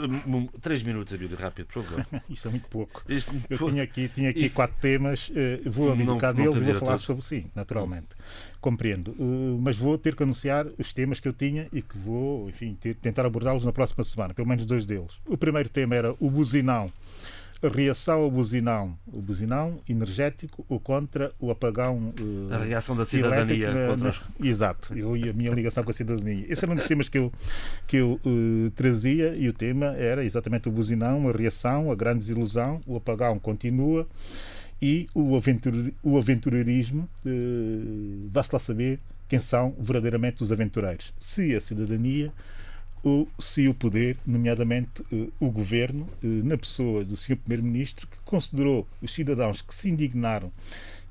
Três 0.61 0.83
minutos, 0.83 1.13
Abílio, 1.13 1.37
rápido, 1.37 1.67
por 1.67 1.83
favor. 1.83 2.05
Isto 2.29 2.47
é 2.47 2.51
muito 2.51 2.67
pouco. 2.67 3.03
Isto, 3.07 3.33
Eu 3.49 3.57
tinha 3.69 3.83
aqui, 3.83 4.09
tinha 4.09 4.29
aqui 4.29 4.49
quatro 4.49 4.77
temas, 4.81 5.29
uh, 5.29 5.69
vou 5.69 5.91
abdicar 5.91 6.33
deles 6.33 6.55
e 6.55 6.59
vou 6.59 6.75
falar 6.75 6.97
sobre. 6.97 7.23
Sim, 7.23 7.45
naturalmente. 7.55 8.07
Compreendo. 8.59 9.11
Uh, 9.11 9.59
mas 9.61 9.75
vou 9.77 9.97
ter 9.97 10.15
que 10.15 10.23
anunciar 10.23 10.67
os 10.77 10.91
temas 10.93 11.19
que 11.19 11.27
eu 11.27 11.33
tinha 11.33 11.67
e 11.71 11.81
que 11.81 11.97
vou, 11.97 12.49
enfim, 12.49 12.77
tentar 13.01 13.25
abordá-los 13.25 13.63
na 13.63 13.71
próxima 13.71 14.03
semana, 14.03 14.33
pelo 14.33 14.47
menos 14.47 14.65
dois 14.65 14.85
deles. 14.85 15.11
O 15.25 15.37
primeiro 15.37 15.69
tema 15.69 15.95
era 15.95 16.15
o 16.19 16.29
buzinão 16.29 16.91
reação 17.63 18.21
ao 18.21 18.29
buzinão, 18.29 18.97
o 19.07 19.21
buzinão 19.21 19.77
energético 19.89 20.65
ou 20.69 20.79
contra 20.79 21.31
o 21.39 21.49
apagão. 21.49 22.13
Uh, 22.19 22.53
a 22.53 22.63
reação 22.63 22.95
da 22.95 23.05
cidadania 23.05 23.73
na, 23.73 23.87
contra. 23.87 24.15
Exato, 24.41 24.97
eu 24.97 25.17
e 25.17 25.29
a 25.29 25.33
minha 25.33 25.51
ligação 25.51 25.83
com 25.83 25.89
a 25.89 25.93
cidadania. 25.93 26.45
Esse 26.47 26.65
era 26.65 26.71
um 26.71 26.75
dos 26.75 26.87
temas 26.87 27.09
que 27.09 27.17
eu, 27.17 27.31
que 27.87 27.97
eu 27.97 28.19
uh, 28.23 28.71
trazia 28.75 29.35
e 29.35 29.49
o 29.49 29.53
tema 29.53 29.87
era 29.97 30.23
exatamente 30.23 30.69
o 30.69 30.71
buzinão, 30.71 31.27
a 31.27 31.31
reação, 31.31 31.91
a 31.91 31.95
grande 31.95 32.19
desilusão, 32.19 32.81
o 32.85 32.97
apagão 32.97 33.39
continua 33.39 34.07
e 34.81 35.07
o, 35.13 35.35
aventur, 35.35 35.73
o 36.03 36.17
aventureirismo, 36.17 37.09
uh, 37.25 38.29
basta 38.29 38.55
lá 38.55 38.59
saber 38.59 38.99
quem 39.27 39.39
são 39.39 39.75
verdadeiramente 39.79 40.43
os 40.43 40.51
aventureiros. 40.51 41.13
Se 41.19 41.55
a 41.55 41.61
cidadania 41.61 42.31
ou 43.07 43.27
se 43.39 43.69
o 43.69 43.73
poder, 43.73 44.17
nomeadamente 44.25 45.01
uh, 45.11 45.31
o 45.39 45.49
governo, 45.49 46.07
uh, 46.21 46.27
na 46.43 46.57
pessoa 46.57 47.05
do 47.05 47.15
Sr. 47.15 47.37
Primeiro-Ministro, 47.37 48.05
que 48.05 48.17
considerou 48.25 48.85
os 49.01 49.13
cidadãos 49.13 49.61
que 49.61 49.73
se 49.73 49.89
indignaram 49.89 50.51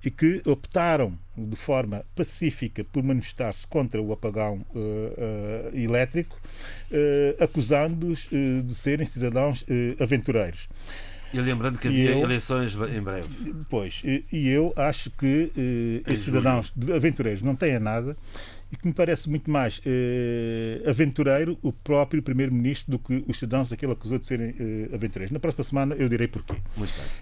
e 0.04 0.10
que 0.10 0.42
optaram 0.44 1.18
de 1.36 1.56
forma 1.56 2.04
pacífica 2.14 2.84
por 2.84 3.02
manifestar-se 3.02 3.66
contra 3.66 4.00
o 4.00 4.12
apagão 4.12 4.64
uh, 4.74 5.74
elétrico, 5.76 6.38
acusando-os 7.40 8.28
de 8.28 8.74
serem 8.74 9.06
cidadãos 9.06 9.64
aventureiros. 9.98 10.68
E 11.32 11.40
lembrando 11.40 11.78
que 11.78 11.88
havia 11.88 12.12
eu, 12.12 12.20
eleições 12.20 12.74
em 12.74 13.00
breve. 13.00 13.28
Pois, 13.68 14.02
e, 14.04 14.48
eu 14.48 14.72
acho 14.76 15.10
que 15.10 15.50
eh, 15.56 16.12
esses 16.12 16.24
cidadãos 16.24 16.72
aventureiros 16.94 17.42
não 17.42 17.56
têm 17.56 17.78
nada 17.78 18.16
e 18.70 18.76
que 18.76 18.86
me 18.86 18.92
parece 18.92 19.30
muito 19.30 19.50
mais 19.50 19.80
eh, 19.86 20.82
aventureiro 20.88 21.56
o 21.62 21.72
próprio 21.72 22.22
Primeiro-Ministro 22.22 22.90
do 22.90 22.98
que 22.98 23.24
os 23.28 23.38
cidadãos 23.38 23.68
daquele 23.68 23.92
acusou 23.92 24.18
de 24.18 24.26
serem 24.26 24.54
eh, 24.58 24.94
aventureiros. 24.94 25.32
Na 25.32 25.38
próxima 25.38 25.64
semana 25.64 25.94
eu 25.94 26.08
direi 26.08 26.26
porquê. 26.26 26.56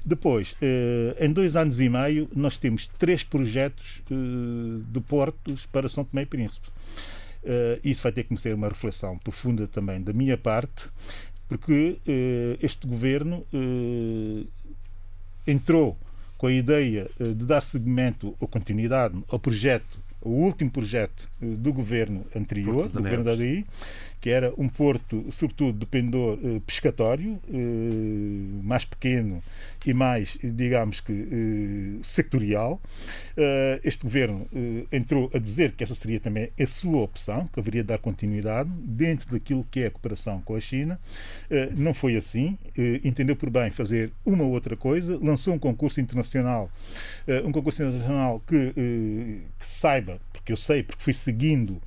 Depois, 0.04 0.56
eh, 0.62 1.16
em 1.20 1.32
dois 1.32 1.54
anos 1.54 1.80
e 1.80 1.88
meio, 1.88 2.28
nós 2.34 2.56
temos 2.56 2.88
três 2.98 3.22
projetos 3.22 3.84
de 4.08 5.00
portos 5.00 5.66
para 5.66 5.88
São 5.88 6.04
Tomé 6.04 6.22
e 6.22 6.26
Príncipe. 6.26 6.68
Uh, 7.44 7.78
isso 7.84 8.02
vai 8.02 8.10
ter 8.10 8.24
que 8.24 8.34
ser 8.38 8.54
uma 8.54 8.68
reflexão 8.68 9.18
profunda 9.18 9.68
também 9.68 10.00
da 10.00 10.14
minha 10.14 10.36
parte, 10.38 10.86
porque 11.46 11.98
uh, 12.08 12.58
este 12.62 12.86
governo 12.86 13.44
uh, 13.52 14.46
entrou 15.46 15.94
com 16.38 16.46
a 16.46 16.52
ideia 16.52 17.08
de 17.20 17.44
dar 17.44 17.60
seguimento 17.62 18.34
ou 18.40 18.48
continuidade 18.48 19.22
ao 19.28 19.38
projeto 19.38 20.00
o 20.24 20.30
último 20.30 20.70
projeto 20.70 21.28
eh, 21.40 21.46
do 21.46 21.72
governo 21.72 22.24
anterior, 22.34 22.88
do 22.88 22.98
governo 23.02 23.24
da 23.24 23.34
DI, 23.34 23.64
que 24.24 24.30
era 24.30 24.54
um 24.56 24.70
porto, 24.70 25.26
sobretudo, 25.30 25.80
de 25.80 25.84
pendor 25.84 26.38
eh, 26.42 26.58
pescatório, 26.66 27.38
eh, 27.46 28.62
mais 28.62 28.82
pequeno 28.86 29.42
e 29.86 29.92
mais, 29.92 30.38
digamos 30.42 31.00
que, 31.00 31.12
eh, 31.12 32.00
sectorial. 32.02 32.80
Eh, 33.36 33.80
este 33.84 34.02
governo 34.04 34.46
eh, 34.54 34.84
entrou 34.96 35.30
a 35.34 35.38
dizer 35.38 35.72
que 35.72 35.84
essa 35.84 35.94
seria 35.94 36.18
também 36.18 36.48
a 36.58 36.66
sua 36.66 37.02
opção, 37.02 37.46
que 37.52 37.60
haveria 37.60 37.82
de 37.82 37.88
dar 37.88 37.98
continuidade 37.98 38.70
dentro 38.70 39.30
daquilo 39.30 39.66
que 39.70 39.80
é 39.80 39.86
a 39.88 39.90
cooperação 39.90 40.40
com 40.40 40.56
a 40.56 40.60
China. 40.60 40.98
não 41.76 41.92
foi 41.92 42.16
assim. 42.16 42.56
entendeu 43.04 43.36
por 43.36 43.50
bem 43.50 43.70
fazer 43.70 44.10
uma 44.24 44.44
ou 44.44 44.52
outra 44.52 44.76
coisa, 44.76 45.18
lançou 45.22 45.54
um 45.54 45.58
concurso 45.58 46.00
internacional, 46.00 46.70
um 47.44 47.52
concurso 47.52 47.82
internacional 47.82 48.40
que, 48.46 48.72
que 48.72 49.66
saiba, 49.66 50.18
porque 50.32 50.52
eu 50.52 50.56
sei, 50.56 50.82
porque 50.82 51.02
fui 51.02 51.14
seguindo, 51.14 51.80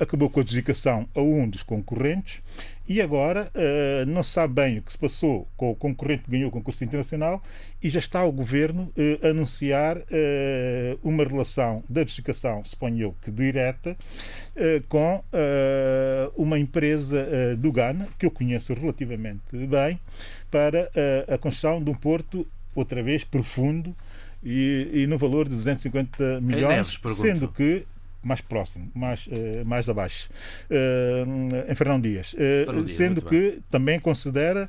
acabou 0.00 0.28
com 0.30 0.40
a 0.40 0.42
adjudicação 0.42 1.08
a 1.14 1.20
um 1.20 1.35
dos 1.48 1.62
concorrentes 1.62 2.40
e 2.88 3.02
agora 3.02 3.50
uh, 3.52 4.06
não 4.06 4.22
se 4.22 4.30
sabe 4.30 4.54
bem 4.54 4.78
o 4.78 4.82
que 4.82 4.92
se 4.92 4.98
passou 4.98 5.48
com 5.56 5.72
o 5.72 5.74
concorrente 5.74 6.22
que 6.22 6.30
ganhou 6.30 6.48
o 6.48 6.52
concurso 6.52 6.84
internacional 6.84 7.42
e 7.82 7.90
já 7.90 7.98
está 7.98 8.24
o 8.24 8.30
governo 8.30 8.92
uh, 8.96 9.26
anunciar 9.26 9.98
uh, 9.98 10.02
uma 11.02 11.24
relação 11.24 11.82
de 11.88 12.00
adjudicação, 12.00 12.64
suponho 12.64 13.00
eu, 13.00 13.16
que 13.22 13.30
direta, 13.30 13.96
com 14.88 15.22
uma 16.34 16.58
empresa 16.58 17.56
do 17.58 17.70
Ghana, 17.70 18.08
que 18.18 18.24
eu 18.24 18.30
conheço 18.30 18.72
relativamente 18.72 19.42
bem, 19.52 20.00
para 20.50 20.90
a 21.28 21.36
construção 21.36 21.82
de 21.82 21.90
um 21.90 21.94
porto, 21.94 22.46
outra 22.74 23.02
vez, 23.02 23.22
profundo 23.22 23.94
e, 24.42 24.88
e 24.92 25.06
no 25.06 25.18
valor 25.18 25.48
de 25.48 25.56
250 25.56 26.40
milhões, 26.40 26.98
sendo 27.16 27.48
que 27.48 27.84
mais 28.26 28.40
próximo, 28.40 28.90
mais, 28.94 29.28
mais 29.64 29.88
abaixo, 29.88 30.28
em 31.68 31.74
Fernão 31.74 32.00
Dias. 32.00 32.30
Fernão 32.30 32.88
sendo 32.88 33.22
que 33.22 33.50
bem. 33.52 33.58
também 33.70 33.98
considera 33.98 34.68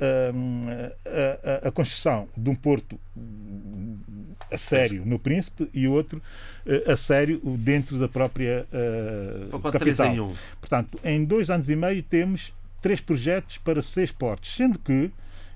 a, 0.00 0.32
a, 1.64 1.68
a 1.68 1.72
construção 1.72 2.28
de 2.36 2.50
um 2.50 2.54
porto 2.54 2.98
a 4.50 4.58
sério 4.58 5.04
no 5.06 5.18
Príncipe 5.18 5.68
e 5.72 5.86
outro 5.86 6.20
a 6.86 6.96
sério 6.96 7.40
dentro 7.58 7.98
da 7.98 8.08
própria 8.08 8.66
uh, 9.52 9.72
capital. 9.72 10.06
Em 10.06 10.20
um. 10.20 10.34
Portanto, 10.60 11.00
em 11.04 11.24
dois 11.24 11.50
anos 11.50 11.68
e 11.70 11.76
meio 11.76 12.02
temos 12.02 12.52
três 12.82 13.00
projetos 13.00 13.58
para 13.58 13.82
seis 13.82 14.10
portos, 14.10 14.54
sendo 14.54 14.78
que 14.78 15.10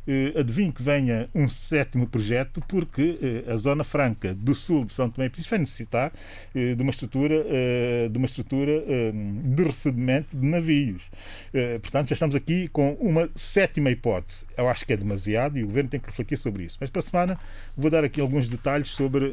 eh, 0.07 0.33
adivinho 0.39 0.73
que 0.73 0.83
venha 0.83 1.29
um 1.35 1.49
sétimo 1.49 2.07
projeto, 2.07 2.63
porque 2.69 3.19
eh, 3.47 3.53
a 3.53 3.57
Zona 3.57 3.85
Franca 3.85 4.35
do 4.35 4.55
sul 4.55 4.85
de 4.85 4.93
São 4.93 5.11
Tomé 5.11 5.27
e 5.27 5.31
Príncipe 5.31 5.51
vai 5.51 5.59
necessitar 5.59 6.13
eh, 6.55 6.75
de 6.75 6.83
uma 6.83 6.91
estrutura, 6.91 7.35
eh, 7.47 8.09
de, 8.11 8.19
uma 8.19 8.27
estrutura 8.27 8.73
eh, 8.87 9.13
de 9.13 9.63
recebimento 9.63 10.37
de 10.37 10.47
navios. 10.47 11.03
Eh, 11.53 11.79
portanto, 11.79 12.09
já 12.09 12.15
estamos 12.15 12.35
aqui 12.35 12.69
com 12.69 12.93
uma 12.95 13.29
sétima 13.35 13.91
hipótese. 13.91 14.47
Eu 14.57 14.69
acho 14.69 14.85
que 14.87 14.93
é 14.93 14.97
demasiado 14.97 15.59
e 15.59 15.65
o 15.65 15.67
Governo 15.67 15.91
tem 15.91 16.01
que 16.01 16.07
refletir 16.07 16.37
sobre 16.39 16.65
isso. 16.65 16.79
Mas 16.81 16.91
para 16.91 17.01
a 17.01 17.03
semana 17.03 17.41
vou 17.77 17.91
dar 17.91 18.05
aqui 18.05 18.21
alguns 18.21 18.49
detalhes 18.49 18.89
sobre 18.89 19.33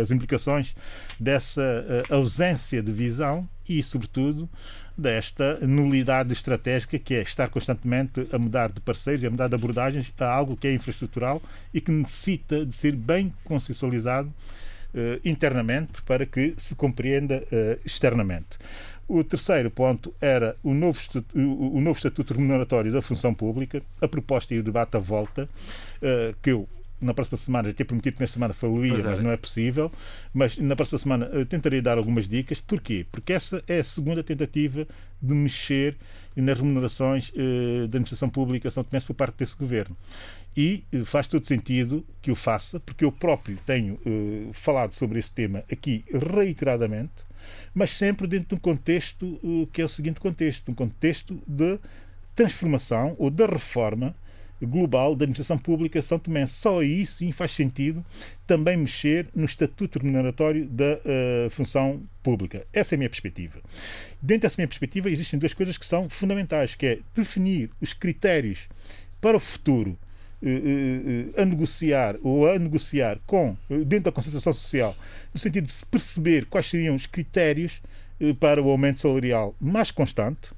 as 0.00 0.10
implicações 0.10 0.74
dessa 1.18 2.04
ausência 2.10 2.82
de 2.82 2.92
visão 2.92 3.48
e, 3.78 3.82
sobretudo, 3.82 4.48
desta 4.96 5.58
nulidade 5.60 6.32
estratégica 6.32 6.98
que 6.98 7.14
é 7.14 7.22
estar 7.22 7.48
constantemente 7.48 8.26
a 8.32 8.38
mudar 8.38 8.70
de 8.70 8.80
parceiros 8.80 9.22
e 9.22 9.26
a 9.26 9.30
mudar 9.30 9.48
de 9.48 9.54
abordagens 9.54 10.12
a 10.18 10.26
algo 10.26 10.56
que 10.56 10.66
é 10.66 10.72
infraestrutural 10.72 11.42
e 11.72 11.80
que 11.80 11.90
necessita 11.90 12.64
de 12.64 12.74
ser 12.74 12.94
bem 12.94 13.32
consensualizado 13.44 14.28
uh, 14.28 15.20
internamente 15.24 16.02
para 16.02 16.26
que 16.26 16.54
se 16.56 16.74
compreenda 16.74 17.42
uh, 17.44 17.80
externamente. 17.84 18.58
O 19.08 19.22
terceiro 19.24 19.70
ponto 19.70 20.14
era 20.20 20.56
o 20.62 20.72
novo, 20.72 20.98
estatuto, 20.98 21.38
o, 21.38 21.80
novo 21.80 21.98
estatuto 21.98 22.34
remuneratório 22.34 22.92
da 22.92 23.02
função 23.02 23.34
pública, 23.34 23.82
a 24.00 24.08
proposta 24.08 24.54
e 24.54 24.58
o 24.58 24.62
debate 24.62 24.96
à 24.96 25.00
volta, 25.00 25.44
uh, 25.44 26.34
que 26.40 26.50
eu 26.50 26.68
na 27.02 27.12
próxima 27.12 27.36
semana, 27.36 27.68
já 27.68 27.74
tinha 27.74 27.86
prometido 27.86 28.16
que 28.16 28.22
nesta 28.22 28.34
semana 28.34 28.54
falaria, 28.54 28.94
é. 28.94 29.02
mas 29.02 29.22
não 29.22 29.30
é 29.30 29.36
possível. 29.36 29.90
Mas 30.32 30.56
na 30.56 30.76
próxima 30.76 30.98
semana 30.98 31.26
eu 31.26 31.44
tentarei 31.44 31.80
dar 31.80 31.98
algumas 31.98 32.28
dicas. 32.28 32.60
Porquê? 32.60 33.04
Porque 33.10 33.32
essa 33.32 33.62
é 33.66 33.80
a 33.80 33.84
segunda 33.84 34.22
tentativa 34.22 34.86
de 35.20 35.34
mexer 35.34 35.96
nas 36.34 36.58
remunerações 36.58 37.30
eh, 37.36 37.80
da 37.80 37.84
administração 37.84 38.30
pública 38.30 38.70
São 38.70 38.82
Tomé 38.82 39.00
por 39.00 39.14
parte 39.14 39.36
desse 39.38 39.56
governo. 39.56 39.96
E 40.56 40.84
eh, 40.92 41.04
faz 41.04 41.26
todo 41.26 41.46
sentido 41.46 42.04
que 42.20 42.30
o 42.30 42.34
faça, 42.34 42.78
porque 42.78 43.04
eu 43.04 43.12
próprio 43.12 43.58
tenho 43.66 43.98
eh, 44.04 44.50
falado 44.52 44.92
sobre 44.92 45.18
esse 45.18 45.32
tema 45.32 45.64
aqui 45.70 46.04
reiteradamente, 46.12 47.12
mas 47.74 47.90
sempre 47.92 48.26
dentro 48.26 48.48
de 48.48 48.54
um 48.54 48.58
contexto 48.58 49.40
eh, 49.42 49.66
que 49.72 49.80
é 49.80 49.84
o 49.84 49.88
seguinte 49.88 50.20
contexto, 50.20 50.70
um 50.70 50.74
contexto 50.74 51.42
de 51.46 51.78
transformação 52.34 53.14
ou 53.18 53.30
da 53.30 53.46
reforma 53.46 54.14
global 54.66 55.14
da 55.14 55.24
administração 55.24 55.58
pública 55.58 56.00
São 56.02 56.18
Tomé. 56.18 56.46
Só 56.46 56.80
aí 56.80 57.06
sim 57.06 57.32
faz 57.32 57.52
sentido 57.52 58.04
também 58.46 58.76
mexer 58.76 59.26
no 59.34 59.44
estatuto 59.44 59.98
remuneratório 59.98 60.66
da 60.66 60.94
uh, 60.94 61.50
função 61.50 62.02
pública. 62.22 62.66
Essa 62.72 62.94
é 62.94 62.96
a 62.96 62.98
minha 62.98 63.10
perspectiva. 63.10 63.60
Dentro 64.20 64.42
dessa 64.42 64.56
minha 64.58 64.68
perspectiva 64.68 65.10
existem 65.10 65.38
duas 65.38 65.54
coisas 65.54 65.76
que 65.78 65.86
são 65.86 66.08
fundamentais, 66.08 66.74
que 66.74 66.86
é 66.86 66.98
definir 67.14 67.70
os 67.80 67.92
critérios 67.92 68.60
para 69.20 69.36
o 69.36 69.40
futuro 69.40 69.98
uh, 70.42 70.46
uh, 70.46 71.40
a 71.40 71.44
negociar 71.44 72.16
ou 72.22 72.46
a 72.50 72.58
negociar 72.58 73.18
com 73.26 73.56
dentro 73.68 74.04
da 74.04 74.12
concentração 74.12 74.52
social, 74.52 74.94
no 75.32 75.40
sentido 75.40 75.64
de 75.64 75.72
se 75.72 75.86
perceber 75.86 76.46
quais 76.46 76.68
seriam 76.68 76.94
os 76.94 77.06
critérios 77.06 77.80
para 78.38 78.62
o 78.62 78.70
aumento 78.70 79.00
salarial 79.00 79.52
mais 79.60 79.90
constante, 79.90 80.50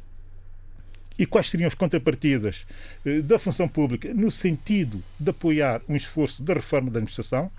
e 1.19 1.27
quais 1.27 1.49
seriam 1.49 1.69
as 1.69 1.75
contrapartidas 1.75 2.67
eh, 3.05 3.21
da 3.21 3.39
função 3.39 3.69
pública 3.69 4.13
no 4.13 4.31
sentido 4.31 5.03
de 5.19 5.31
apoiar 5.31 5.81
um 5.89 5.97
esforço 5.97 6.43
da 6.43 6.55
reforma 6.55 6.91
da 6.91 6.99
administração, 6.99 7.51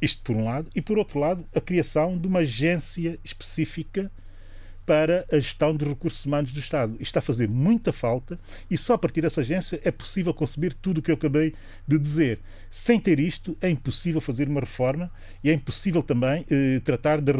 isto 0.00 0.22
por 0.22 0.36
um 0.36 0.44
lado, 0.44 0.68
e 0.74 0.80
por 0.80 0.98
outro 0.98 1.18
lado, 1.18 1.44
a 1.54 1.60
criação 1.60 2.18
de 2.18 2.26
uma 2.26 2.40
agência 2.40 3.18
específica 3.24 4.10
para 4.84 5.24
a 5.30 5.36
gestão 5.36 5.74
dos 5.74 5.88
recursos 5.88 6.24
humanos 6.24 6.52
do 6.52 6.60
Estado. 6.60 6.92
Isto 6.94 7.02
está 7.02 7.18
a 7.20 7.22
fazer 7.22 7.48
muita 7.48 7.92
falta 7.92 8.38
e 8.70 8.76
só 8.76 8.94
a 8.94 8.98
partir 8.98 9.20
dessa 9.20 9.40
agência 9.40 9.80
é 9.84 9.90
possível 9.90 10.34
conceber 10.34 10.72
tudo 10.74 10.98
o 10.98 11.02
que 11.02 11.10
eu 11.10 11.14
acabei 11.14 11.54
de 11.86 11.98
dizer. 11.98 12.40
Sem 12.70 12.98
ter 12.98 13.20
isto, 13.20 13.56
é 13.60 13.68
impossível 13.68 14.20
fazer 14.20 14.48
uma 14.48 14.60
reforma 14.60 15.10
e 15.42 15.50
é 15.50 15.54
impossível 15.54 16.02
também 16.02 16.44
eh, 16.50 16.80
tratar 16.84 17.20
de, 17.20 17.32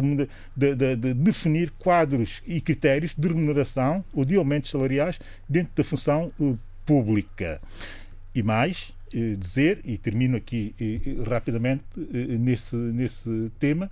de, 0.56 0.74
de, 0.74 0.96
de, 0.96 1.14
definir 1.14 1.70
quadros 1.78 2.42
e 2.46 2.60
critérios 2.60 3.14
de 3.16 3.28
remuneração 3.28 4.04
ou 4.12 4.24
de 4.24 4.36
aumentos 4.36 4.70
salariais 4.70 5.18
dentro 5.48 5.72
da 5.74 5.84
função 5.84 6.30
eh, 6.40 6.54
pública. 6.84 7.60
E 8.34 8.42
mais, 8.42 8.92
eh, 9.14 9.36
dizer, 9.36 9.80
e 9.84 9.98
termino 9.98 10.36
aqui 10.38 10.74
eh, 10.80 11.00
eh, 11.06 11.28
rapidamente 11.28 11.84
nesse, 11.98 12.74
nesse 12.74 13.50
tema, 13.58 13.90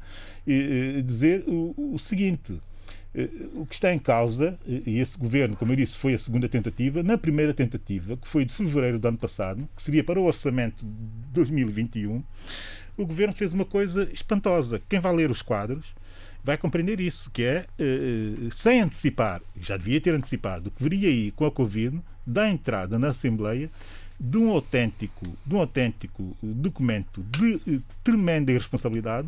dizer 1.04 1.44
o, 1.46 1.74
o 1.94 1.98
seguinte 1.98 2.58
o 3.54 3.66
que 3.66 3.74
está 3.74 3.92
em 3.92 3.98
causa, 3.98 4.58
eh, 4.68 4.82
e 4.86 5.00
esse 5.00 5.18
governo, 5.18 5.56
como 5.56 5.72
eu 5.72 5.76
disse, 5.76 5.96
foi 5.96 6.14
a 6.14 6.18
segunda 6.18 6.48
tentativa, 6.48 7.02
na 7.02 7.18
primeira 7.18 7.52
tentativa, 7.52 8.16
que 8.16 8.28
foi 8.28 8.44
de 8.44 8.52
fevereiro 8.52 8.98
do 8.98 9.08
ano 9.08 9.18
passado, 9.18 9.68
que 9.76 9.82
seria 9.82 10.04
para 10.04 10.20
o 10.20 10.24
orçamento 10.24 10.84
de 10.84 11.32
2021, 11.32 12.22
o 12.96 13.06
governo 13.06 13.32
fez 13.32 13.52
uma 13.52 13.64
coisa 13.64 14.08
espantosa. 14.12 14.80
Quem 14.88 15.00
vai 15.00 15.14
ler 15.14 15.30
os 15.30 15.42
quadros 15.42 15.86
vai 16.44 16.56
compreender 16.56 17.00
isso, 17.00 17.30
que 17.30 17.42
é, 17.42 17.66
eh, 17.78 18.48
sem 18.52 18.80
antecipar, 18.80 19.42
já 19.60 19.76
devia 19.76 20.00
ter 20.00 20.14
antecipado, 20.14 20.68
o 20.68 20.70
que 20.70 20.82
viria 20.82 21.08
aí 21.08 21.30
com 21.32 21.44
a 21.44 21.50
Covid, 21.50 22.00
da 22.26 22.48
entrada 22.48 22.98
na 22.98 23.08
Assembleia 23.08 23.68
de 24.20 24.36
um 24.36 24.50
autêntico, 24.50 25.26
de 25.46 25.54
um 25.54 25.60
autêntico 25.60 26.36
documento 26.42 27.24
de 27.30 27.54
eh, 27.66 27.80
tremenda 28.04 28.52
irresponsabilidade 28.52 29.26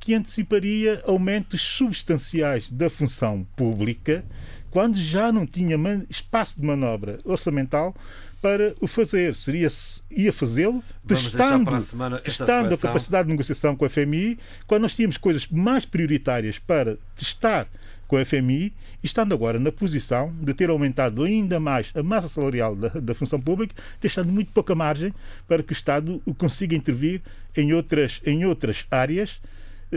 que 0.00 0.14
anteciparia 0.14 1.00
aumentos 1.06 1.62
substanciais 1.62 2.68
da 2.68 2.90
função 2.90 3.46
pública 3.54 4.24
quando 4.68 4.96
já 4.96 5.30
não 5.30 5.46
tinha 5.46 5.78
espaço 6.10 6.60
de 6.60 6.66
manobra 6.66 7.20
orçamental 7.24 7.94
para 8.42 8.74
o 8.80 8.88
fazer. 8.88 9.36
Seria, 9.36 9.68
ia 10.10 10.32
fazê-lo 10.32 10.82
testando, 11.06 11.70
a, 11.70 12.18
testando 12.18 12.74
a 12.74 12.78
capacidade 12.78 13.26
de 13.26 13.30
negociação 13.30 13.76
com 13.76 13.84
a 13.84 13.88
FMI, 13.88 14.36
quando 14.66 14.82
nós 14.82 14.96
tínhamos 14.96 15.16
coisas 15.16 15.46
mais 15.46 15.86
prioritárias 15.86 16.58
para 16.58 16.98
testar 17.16 17.68
com 18.08 18.16
a 18.16 18.24
FMI, 18.24 18.74
estando 19.02 19.32
agora 19.32 19.58
na 19.58 19.70
posição 19.72 20.34
de 20.42 20.52
ter 20.52 20.68
aumentado 20.68 21.22
ainda 21.22 21.58
mais 21.58 21.92
a 21.94 22.02
massa 22.02 22.28
salarial 22.28 22.74
da, 22.74 22.88
da 22.88 23.14
função 23.14 23.40
pública, 23.40 23.74
deixando 24.00 24.30
muito 24.30 24.52
pouca 24.52 24.74
margem 24.74 25.14
para 25.46 25.62
que 25.62 25.72
o 25.72 25.74
Estado 25.74 26.20
consiga 26.36 26.74
intervir 26.74 27.22
em 27.56 27.72
outras, 27.72 28.20
em 28.26 28.44
outras 28.44 28.84
áreas 28.90 29.40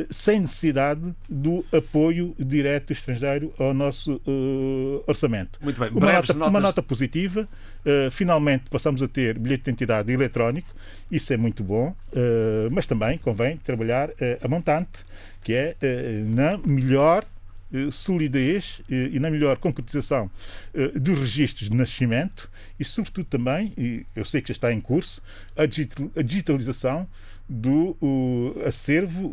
sem 0.09 0.41
necessidade 0.41 1.01
do 1.29 1.65
apoio 1.71 2.35
direto 2.37 2.91
estrangeiro 2.91 3.53
ao 3.57 3.73
nosso 3.73 4.21
uh, 4.27 5.03
orçamento. 5.07 5.59
Muito 5.61 5.79
bem. 5.79 5.89
Uma 5.89 6.13
nota, 6.13 6.33
notas... 6.33 6.49
uma 6.49 6.59
nota, 6.59 6.83
positiva. 6.83 7.47
Uh, 7.85 8.11
finalmente 8.11 8.65
passamos 8.69 9.01
a 9.01 9.07
ter 9.07 9.37
bilhete 9.37 9.63
de 9.63 9.69
identidade 9.69 10.11
eletrónico. 10.11 10.67
Isso 11.09 11.31
é 11.31 11.37
muito 11.37 11.63
bom. 11.63 11.95
Uh, 12.11 12.69
mas 12.71 12.85
também 12.85 13.17
convém 13.17 13.57
trabalhar 13.57 14.09
a 14.41 14.47
montante, 14.47 15.05
que 15.43 15.53
é 15.53 15.75
na 16.25 16.57
melhor 16.57 17.25
solidez 17.91 18.81
eh, 18.89 19.09
e 19.11 19.19
na 19.19 19.29
melhor 19.29 19.57
concretização 19.57 20.29
eh, 20.73 20.87
dos 20.97 21.19
registros 21.19 21.69
de 21.69 21.75
nascimento 21.75 22.49
e, 22.79 22.85
sobretudo, 22.85 23.25
também, 23.25 23.73
e 23.77 24.05
eu 24.15 24.23
sei 24.23 24.41
que 24.41 24.49
já 24.49 24.53
está 24.53 24.71
em 24.71 24.79
curso, 24.79 25.21
a 25.55 26.21
digitalização 26.21 27.07
do 27.47 27.95
acervo 28.65 29.31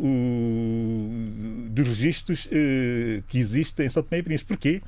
de 1.71 1.81
registros 1.81 2.47
que 3.27 3.39
existem 3.39 3.87
em 3.87 3.89
São 3.89 4.03
Tomé 4.03 4.19
e 4.19 4.23
Príncipe. 4.23 4.49
Porquê? 4.49 4.81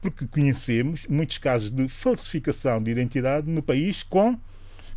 Porque 0.00 0.26
conhecemos 0.28 1.04
muitos 1.08 1.38
casos 1.38 1.70
de 1.70 1.88
falsificação 1.88 2.80
de 2.80 2.92
identidade 2.92 3.50
no 3.50 3.62
país 3.62 4.04
com 4.04 4.38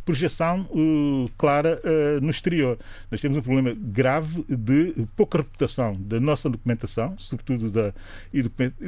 projeção 0.04 0.62
uh, 0.70 1.30
clara 1.36 1.80
uh, 1.84 2.20
no 2.20 2.30
exterior. 2.30 2.78
Nós 3.10 3.20
temos 3.20 3.36
um 3.36 3.42
problema 3.42 3.74
grave 3.76 4.44
de 4.48 5.06
pouca 5.16 5.38
reputação 5.38 5.96
da 6.00 6.20
nossa 6.20 6.48
documentação, 6.48 7.16
sobretudo 7.18 7.70
da 7.70 7.92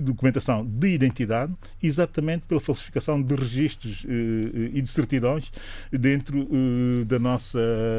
documentação 0.03 0.65
de 0.65 0.89
identidade, 0.89 1.55
exatamente 1.83 2.45
pela 2.47 2.61
falsificação 2.61 3.23
de 3.23 3.35
registros 3.35 4.05
uh, 4.05 4.09
e 4.73 4.81
de 4.81 4.89
certidões 4.89 5.53
dentro 5.93 6.47
da 7.07 7.19
nossa, 7.19 7.59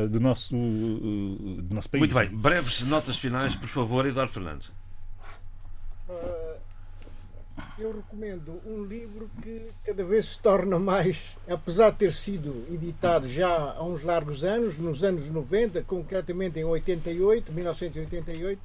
do, 0.09 0.19
nosso, 0.19 0.55
do 0.55 1.73
nosso 1.75 1.89
país. 1.89 1.99
Muito 1.99 2.15
bem. 2.15 2.29
Breves 2.29 2.83
notas 2.83 3.17
finais, 3.17 3.55
por 3.55 3.69
favor, 3.69 4.05
Eduardo 4.05 4.31
Fernandes 4.31 4.69
eu 7.77 7.93
recomendo 7.93 8.61
um 8.65 8.83
livro 8.83 9.29
que 9.41 9.69
cada 9.83 10.03
vez 10.03 10.25
se 10.25 10.39
torna 10.39 10.79
mais, 10.79 11.37
apesar 11.47 11.91
de 11.91 11.97
ter 11.97 12.13
sido 12.13 12.65
editado 12.71 13.27
já 13.27 13.49
há 13.49 13.83
uns 13.83 14.03
largos 14.03 14.43
anos, 14.43 14.77
nos 14.77 15.03
anos 15.03 15.29
90, 15.29 15.83
concretamente 15.83 16.59
em 16.59 16.63
88, 16.63 17.51
1988, 17.51 18.61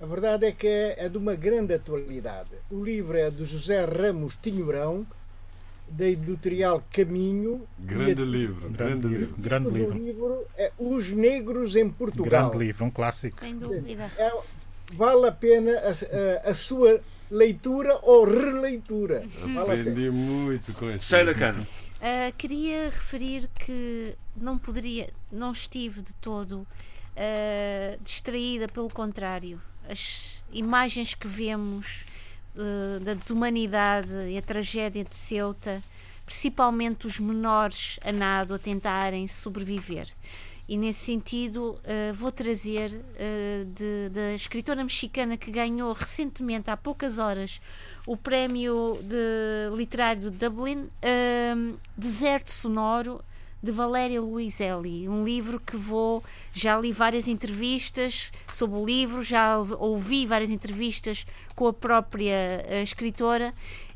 A 0.00 0.06
verdade 0.06 0.46
é 0.46 0.52
que 0.52 0.66
é, 0.66 1.06
é 1.06 1.08
de 1.08 1.16
uma 1.16 1.34
grande 1.34 1.74
atualidade. 1.74 2.50
O 2.70 2.82
livro 2.84 3.16
é 3.16 3.30
de 3.30 3.44
José 3.44 3.84
Ramos 3.84 4.36
Tinhorão, 4.36 5.06
da 5.88 6.06
editorial 6.06 6.82
Caminho. 6.92 7.66
Grande 7.78 8.24
livro, 8.24 8.70
grande 8.70 9.06
livro. 9.06 9.34
Grande 9.38 9.70
livro. 9.70 9.94
livro 9.94 10.46
é 10.56 10.72
Os 10.78 11.10
Negros 11.10 11.76
em 11.76 11.88
Portugal. 11.88 12.50
Grande 12.50 12.64
livro, 12.66 12.84
um 12.84 12.90
clássico. 12.90 13.38
Sem 13.38 13.56
dúvida. 13.56 14.10
É, 14.16 14.32
vale 14.94 15.26
a 15.26 15.32
pena 15.32 15.72
a, 15.72 15.90
a, 16.46 16.50
a, 16.50 16.54
sua 16.54 17.00
leitura 17.32 17.98
ou 18.02 18.24
releitura. 18.24 19.24
Vale 19.40 19.80
Aprendi 19.80 20.10
muito 20.10 20.72
com 20.74 20.90
isso. 20.90 21.06
Sheila 21.06 21.34
Cano. 21.34 21.62
Uh, 21.62 22.32
queria 22.36 22.86
referir 22.86 23.48
que 23.58 24.14
não 24.36 24.58
poderia, 24.58 25.08
não 25.30 25.52
estive 25.52 26.02
de 26.02 26.14
todo 26.16 26.58
uh, 26.60 28.02
distraída, 28.02 28.68
pelo 28.68 28.88
contrário. 28.88 29.60
As 29.88 30.44
imagens 30.52 31.14
que 31.14 31.26
vemos 31.26 32.04
uh, 32.54 33.00
da 33.00 33.14
desumanidade 33.14 34.12
e 34.28 34.36
a 34.36 34.42
tragédia 34.42 35.04
de 35.04 35.16
Ceuta, 35.16 35.82
principalmente 36.26 37.06
os 37.06 37.18
menores 37.18 37.98
a 38.04 38.12
nado 38.12 38.54
a 38.54 38.58
tentarem 38.58 39.26
sobreviver. 39.26 40.08
E 40.68 40.76
nesse 40.76 41.00
sentido, 41.00 41.72
uh, 41.72 42.14
vou 42.14 42.30
trazer 42.30 42.90
uh, 42.92 44.10
da 44.10 44.34
escritora 44.34 44.82
mexicana 44.82 45.36
que 45.36 45.50
ganhou 45.50 45.92
recentemente, 45.92 46.70
há 46.70 46.76
poucas 46.76 47.18
horas, 47.18 47.60
o 48.06 48.16
prémio 48.16 48.98
de 49.02 49.76
literário 49.76 50.22
de 50.22 50.30
Dublin, 50.30 50.84
uh, 50.84 51.78
Deserto 51.96 52.50
Sonoro, 52.50 53.20
de 53.62 53.70
Valéria 53.70 54.20
Luiselli, 54.20 55.08
um 55.08 55.24
livro 55.24 55.60
que 55.60 55.76
vou 55.76 56.22
já 56.52 56.76
li 56.80 56.92
várias 56.92 57.28
entrevistas 57.28 58.32
sobre 58.52 58.76
o 58.76 58.84
livro, 58.84 59.22
já 59.22 59.56
ouvi 59.78 60.26
várias 60.26 60.50
entrevistas 60.50 61.24
com 61.54 61.68
a 61.68 61.72
própria 61.72 62.64
escritora 62.82 63.54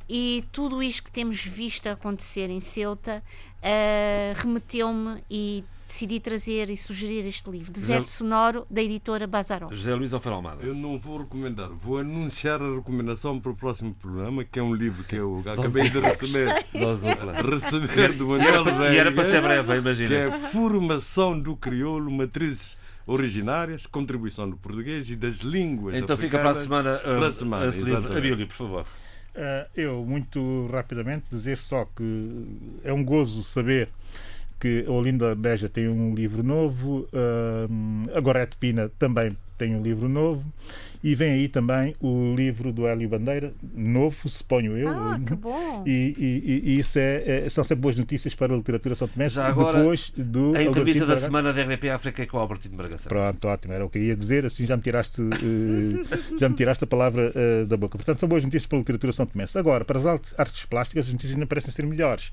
e 0.09 0.45
tudo 0.53 0.83
isto 0.83 1.03
que 1.03 1.11
temos 1.11 1.45
visto 1.45 1.89
acontecer 1.89 2.49
em 2.49 2.61
Ceuta 2.61 3.23
uh, 3.59 4.41
remeteu-me 4.41 5.21
e 5.29 5.65
decidi 5.87 6.19
trazer 6.21 6.71
e 6.71 6.77
sugerir 6.77 7.27
este 7.27 7.49
livro, 7.51 7.73
Deserto 7.73 8.05
José... 8.05 8.19
Sonoro, 8.19 8.67
da 8.69 8.83
editora 8.83 9.27
Bazarov. 9.27 9.73
José 9.73 9.95
Luís 9.95 10.13
Alfaro 10.13 10.43
Eu 10.63 10.75
não 10.75 10.99
vou 10.99 11.19
recomendar, 11.19 11.69
vou 11.71 11.99
anunciar 11.99 12.61
a 12.61 12.75
recomendação 12.75 13.39
para 13.39 13.53
o 13.53 13.55
próximo 13.55 13.95
programa, 13.95 14.45
que 14.45 14.59
é 14.59 14.63
um 14.63 14.75
livro 14.75 15.05
que 15.05 15.17
eu 15.17 15.43
acabei 15.47 15.89
de 15.89 16.01
receber. 16.01 16.49
receber 17.51 18.13
do 18.15 18.29
Manuel 18.29 18.65
Veiga. 18.65 18.95
E 18.95 18.97
era 18.99 19.13
para 19.13 19.25
ser 19.25 19.41
breve, 19.41 19.77
imagina. 19.77 20.09
Que 20.09 20.15
é 20.15 20.31
Formação 20.51 21.39
do 21.39 21.57
Crioulo, 21.57 22.11
Matrizes 22.11 22.77
originárias, 23.07 23.87
contribuição 23.87 24.51
do 24.51 24.57
português 24.57 25.11
e 25.11 25.17
das 25.17 25.37
línguas 25.37 25.97
Então 25.97 26.17
fica 26.17 26.39
para 26.39 26.51
a 26.51 26.55
semana, 26.55 26.97
uh, 26.97 27.03
para 27.03 27.29
a 27.29 27.33
semana 27.33 27.67
esse 27.67 27.81
livro. 27.81 28.17
Abílio, 28.17 28.47
por 28.49 28.57
favor. 28.57 28.83
Uh, 28.83 29.69
eu, 29.77 30.05
muito 30.05 30.67
rapidamente, 30.67 31.27
dizer 31.31 31.59
só 31.59 31.85
que 31.85 32.81
é 32.83 32.93
um 32.93 33.05
gozo 33.05 33.45
saber 33.45 33.89
que 34.59 34.85
a 34.87 34.91
Olinda 34.91 35.35
Beja 35.35 35.69
tem 35.69 35.89
um 35.89 36.15
livro 36.15 36.43
novo, 36.43 37.09
uh, 37.13 38.17
a 38.17 38.21
Gorete 38.21 38.57
Pina 38.57 38.91
também 38.99 39.37
tem 39.59 39.75
um 39.75 39.83
livro 39.83 40.09
novo 40.09 40.45
e 41.07 41.15
vem 41.15 41.31
aí 41.31 41.49
também 41.49 41.95
o 42.01 42.35
livro 42.35 42.73
do 42.73 42.85
Hélio 42.85 43.09
Bandeira, 43.09 43.55
novo, 43.73 44.29
suponho 44.29 44.77
eu. 44.77 44.89
Ah, 44.89 45.21
que 45.25 45.37
bom! 45.37 45.85
E, 45.87 46.17
e, 46.19 46.63
e 46.65 46.79
isso 46.81 46.99
é, 46.99 47.45
é, 47.45 47.49
são 47.49 47.63
sempre 47.63 47.83
boas 47.83 47.97
notícias 47.97 48.35
para 48.35 48.53
a 48.53 48.57
literatura 48.57 48.97
são 48.97 49.07
tomé 49.07 49.29
Já 49.29 49.47
agora, 49.47 49.79
depois 49.79 50.13
do. 50.17 50.57
A 50.57 50.65
entrevista 50.65 51.07
da 51.07 51.17
semana 51.17 51.53
da 51.53 51.63
RDP 51.63 51.91
África 51.91 52.27
com 52.27 52.39
o 52.39 52.41
Albertino 52.41 52.77
Bragaça. 52.77 53.09
Pronto, 53.09 53.47
ótimo, 53.47 53.73
era 53.73 53.87
o 53.87 53.89
que 53.89 53.99
eu 53.99 54.03
ia 54.03 54.17
dizer, 54.17 54.45
assim 54.45 54.67
já 54.67 54.77
me 54.77 54.83
tiraste, 54.83 55.23
uh, 55.23 56.39
já 56.41 56.49
me 56.49 56.57
tiraste 56.57 56.83
a 56.83 56.89
palavra 56.89 57.31
uh, 57.31 57.67
da 57.67 57.77
boca. 57.77 57.97
Portanto, 57.97 58.19
são 58.19 58.29
boas 58.29 58.43
notícias 58.43 58.67
para 58.67 58.79
a 58.79 58.81
literatura 58.81 59.13
são 59.13 59.27
tomé. 59.27 59.45
Agora, 59.55 59.85
para 59.85 60.01
as 60.01 60.07
artes 60.37 60.65
plásticas, 60.65 61.07
as 61.07 61.13
notícias 61.13 61.39
não 61.39 61.47
parecem 61.47 61.71
ser 61.71 61.87
melhores. 61.87 62.33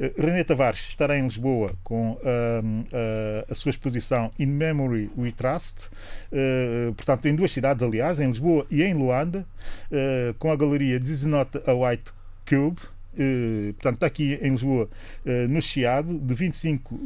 Uh, 0.00 0.14
René 0.16 0.44
Tavares 0.44 0.78
estará 0.88 1.18
em 1.18 1.24
Lisboa 1.24 1.72
com 1.84 2.18
a 3.50 3.54
sua 3.54 3.68
exposição 3.68 4.30
In 4.38 4.46
Memory 4.46 5.10
We 5.16 5.30
Trust, 5.32 5.90
portanto, 6.96 7.26
em 7.26 7.34
duas 7.34 7.52
cidades, 7.52 7.82
aliás, 7.82 8.13
em 8.22 8.28
Lisboa 8.28 8.66
e 8.70 8.82
em 8.82 8.94
Luanda, 8.94 9.46
uh, 9.90 10.34
com 10.38 10.50
a 10.50 10.56
galeria 10.56 11.00
Not 11.26 11.50
a 11.66 11.74
White 11.74 12.12
Cube. 12.48 12.80
Uh, 13.14 13.72
portanto, 13.74 13.94
está 13.94 14.06
aqui 14.06 14.38
em 14.42 14.50
Lisboa, 14.50 14.88
uh, 15.24 15.48
no 15.48 15.62
Chiado, 15.62 16.18
de 16.18 16.34
25, 16.34 17.00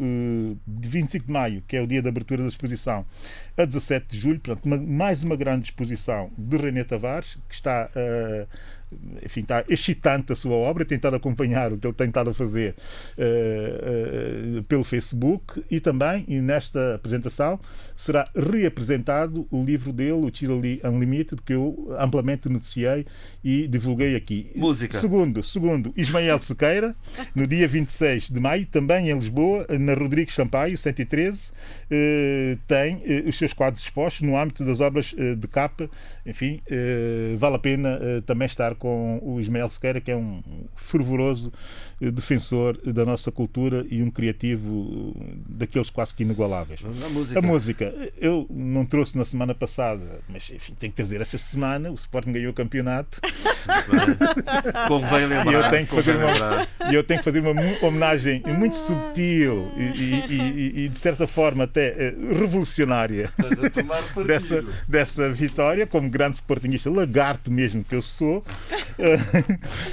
de 0.66 0.89
25 0.89 1.26
de 1.26 1.32
maio, 1.32 1.62
que 1.68 1.76
é 1.76 1.82
o 1.82 1.86
dia 1.86 2.01
de 2.01 2.09
abertura 2.09 2.43
da 2.43 2.48
exposição, 2.48 3.05
a 3.56 3.64
17 3.64 4.06
de 4.09 4.18
julho. 4.18 4.40
Portanto, 4.40 4.64
uma, 4.64 4.78
mais 4.78 5.22
uma 5.22 5.36
grande 5.36 5.68
exposição 5.68 6.30
de 6.36 6.56
René 6.56 6.85
Tavares, 6.85 7.36
que 7.48 7.55
está 7.55 7.90
enfim, 9.23 9.40
está 9.40 9.65
excitante 9.69 10.32
a 10.32 10.36
sua 10.36 10.55
obra, 10.55 10.85
tentar 10.85 11.15
acompanhar 11.15 11.73
o 11.73 11.78
que 11.78 11.86
ele 11.86 11.94
tem 11.94 12.09
estado 12.09 12.31
a 12.31 12.35
fazer 12.35 12.74
uh, 13.19 14.59
uh, 14.59 14.62
pelo 14.65 14.85
Facebook 14.85 15.62
e 15.70 15.81
também, 15.81 16.24
e 16.27 16.40
nesta 16.40 16.94
apresentação, 16.94 17.60
será 17.97 18.28
reapresentado 18.35 19.47
o 19.51 19.65
livro 19.65 19.93
dele, 19.93 20.12
o 20.12 20.31
Chile 20.32 20.81
Unlimited, 20.85 21.43
que 21.43 21.52
eu 21.52 21.94
amplamente 21.98 22.48
noticiei 22.48 23.05
e 23.43 23.66
divulguei 23.66 24.16
aqui. 24.16 24.51
Música. 24.55 24.98
Segundo, 24.98 25.43
segundo 25.43 25.93
Ismael 25.97 26.40
Sequeira, 26.40 26.94
no 27.35 27.47
dia 27.47 27.66
26 27.66 28.31
de 28.31 28.40
maio, 28.40 28.66
também 28.66 29.10
em 29.10 29.15
Lisboa, 29.15 29.66
na 29.78 29.94
Rodrigues 29.94 30.35
Sampaio, 30.35 30.78
113, 30.78 31.51
uh, 31.51 31.52
eh, 31.90 32.59
tem 32.66 33.02
os 33.27 33.36
seus 33.36 33.52
quadros 33.52 33.82
expostos 33.82 34.23
no 34.23 34.36
âmbito 34.36 34.65
das 34.65 34.81
obras 34.81 35.15
de 35.16 35.48
capa. 35.48 35.90
Enfim, 36.24 36.60
vale 37.39 37.56
a 37.56 37.59
pena 37.59 37.98
também 38.27 38.47
estar 38.47 38.74
com 38.79 39.21
o 39.23 39.41
Ismael 39.41 39.69
Sequeira, 39.69 40.01
que 40.01 40.11
é 40.11 40.17
um 40.17 40.43
fervoroso 40.77 41.53
eh, 42.01 42.11
defensor 42.11 42.79
da 42.85 43.05
nossa 43.05 43.33
cultura 43.33 43.85
e 43.91 44.03
um 44.03 44.11
criativo 44.11 45.15
eh, 45.21 45.35
daqueles 45.49 45.91
quase 45.91 46.15
que 46.15 46.23
inigualáveis. 46.23 46.81
A 46.85 47.09
música. 47.09 47.39
a 47.39 47.43
música. 47.43 48.13
Eu 48.17 48.47
não 48.49 48.87
trouxe 48.87 49.19
na 49.19 49.25
semana 49.25 49.55
passada, 49.55 50.21
mas 50.29 50.51
enfim, 50.51 50.75
tenho 50.79 50.93
que 50.93 50.97
trazer 50.97 51.21
esta 51.21 51.37
semana. 51.39 51.91
O 51.91 51.95
Sporting 51.95 52.33
ganhou 52.33 52.51
o 52.51 52.55
campeonato. 52.55 53.21
Convém 54.87 55.27
lembrar. 55.27 55.53
E 55.53 55.55
eu 55.55 55.71
tenho 55.71 55.87
que 55.87 55.95
fazer 55.95 56.17
uma, 56.17 56.93
eu 56.93 57.05
tenho 57.05 57.19
que 57.19 57.25
fazer 57.25 57.41
uma 57.41 57.87
homenagem 57.87 58.43
muito 58.47 58.77
subtil 58.77 59.71
e, 59.77 59.83
e, 59.83 60.25
e, 60.29 60.85
e 60.85 60.89
de 60.89 60.99
certa 60.99 61.27
forma 61.27 61.65
até 61.65 61.89
eh, 61.89 62.15
revolucionária 62.39 63.33
dessa, 64.27 64.65
dessa 64.87 65.31
vitória, 65.31 65.87
como 65.87 66.09
grande 66.09 66.37
sportingista, 66.37 66.91
lagarto 66.91 67.51
mesmo 67.51 67.85
que 67.85 67.95
eu 67.95 68.03
sou. 68.03 68.45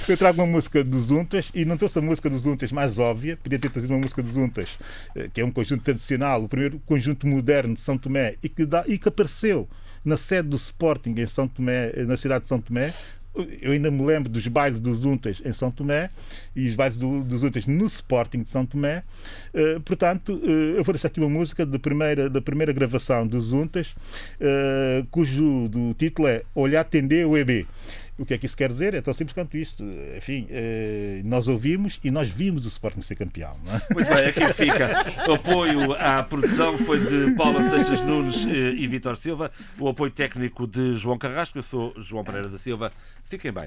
Eu 0.08 0.16
trago 0.16 0.40
uma 0.40 0.46
música 0.46 0.82
dos 0.82 1.10
Untas 1.10 1.50
e 1.54 1.64
não 1.64 1.76
trouxe 1.76 1.98
a 1.98 2.02
música 2.02 2.28
dos 2.28 2.46
Untas 2.46 2.72
mais 2.72 2.98
óbvia, 2.98 3.36
podia 3.36 3.58
ter 3.58 3.70
trazido 3.70 3.92
uma 3.92 4.00
música 4.00 4.22
dos 4.22 4.36
Untas, 4.36 4.78
eh, 5.14 5.28
que 5.32 5.40
é 5.40 5.44
um 5.44 5.50
conjunto 5.50 5.82
tradicional, 5.82 6.42
o 6.42 6.48
primeiro 6.48 6.80
conjunto 6.86 7.26
moderno 7.26 7.74
de 7.74 7.80
São 7.80 7.96
Tomé 7.96 8.36
e 8.42 8.48
que, 8.48 8.64
dá, 8.66 8.84
e 8.86 8.98
que 8.98 9.08
apareceu 9.08 9.68
na 10.04 10.16
sede 10.16 10.48
do 10.48 10.56
Sporting 10.56 11.14
em 11.16 11.26
São 11.26 11.48
Tomé, 11.48 11.92
eh, 11.94 12.04
na 12.04 12.16
cidade 12.16 12.42
de 12.42 12.48
São 12.48 12.60
Tomé, 12.60 12.92
eu 13.60 13.72
ainda 13.72 13.90
me 13.90 14.04
lembro 14.04 14.30
dos 14.30 14.46
bailes 14.48 14.80
dos 14.80 15.04
Untas 15.04 15.42
em 15.44 15.52
São 15.52 15.70
Tomé 15.70 16.10
e 16.54 16.66
os 16.68 16.74
bailes 16.74 16.96
do, 16.96 17.22
dos 17.22 17.42
Untas 17.42 17.66
no 17.66 17.86
Sporting 17.86 18.42
de 18.42 18.48
São 18.48 18.64
Tomé. 18.64 19.02
Uh, 19.52 19.80
portanto, 19.80 20.34
uh, 20.34 20.76
eu 20.76 20.84
vou 20.84 20.92
deixar 20.92 21.08
aqui 21.08 21.20
uma 21.20 21.28
música 21.28 21.66
da 21.66 21.78
primeira, 21.78 22.30
da 22.30 22.40
primeira 22.40 22.72
gravação 22.72 23.26
dos 23.26 23.52
Untas, 23.52 23.88
uh, 24.40 25.06
cujo 25.10 25.68
do 25.68 25.94
título 25.94 26.28
é 26.28 26.42
Olhar 26.54 26.84
Tender 26.84 27.28
o 27.28 27.36
EB. 27.36 27.66
O 28.18 28.24
que 28.24 28.32
é 28.32 28.38
que 28.38 28.46
isso 28.46 28.56
quer 28.56 28.68
dizer? 28.68 28.94
É 28.94 29.02
tão 29.02 29.12
simples 29.12 29.34
quanto 29.34 29.56
isto. 29.58 29.84
Enfim, 30.16 30.46
eh, 30.50 31.20
nós 31.24 31.48
ouvimos 31.48 32.00
e 32.02 32.10
nós 32.10 32.28
vimos 32.28 32.64
o 32.64 32.68
Sporting 32.68 33.02
ser 33.02 33.14
campeão. 33.14 33.56
É? 33.68 33.94
Muito 33.94 34.08
bem, 34.08 34.26
aqui 34.26 34.52
fica. 34.54 34.90
O 35.28 35.34
apoio 35.34 35.92
à 35.92 36.22
produção 36.22 36.78
foi 36.78 36.98
de 36.98 37.34
Paula 37.34 37.62
Seixas 37.68 38.00
Nunes 38.00 38.46
eh, 38.46 38.72
e 38.76 38.86
Vitor 38.86 39.16
Silva. 39.16 39.50
O 39.78 39.88
apoio 39.88 40.10
técnico 40.10 40.66
de 40.66 40.96
João 40.96 41.18
Carrasco. 41.18 41.58
Eu 41.58 41.62
sou 41.62 41.92
João 41.98 42.24
Pereira 42.24 42.48
da 42.48 42.56
Silva. 42.56 42.90
Fiquem 43.28 43.52
bem. 43.52 43.66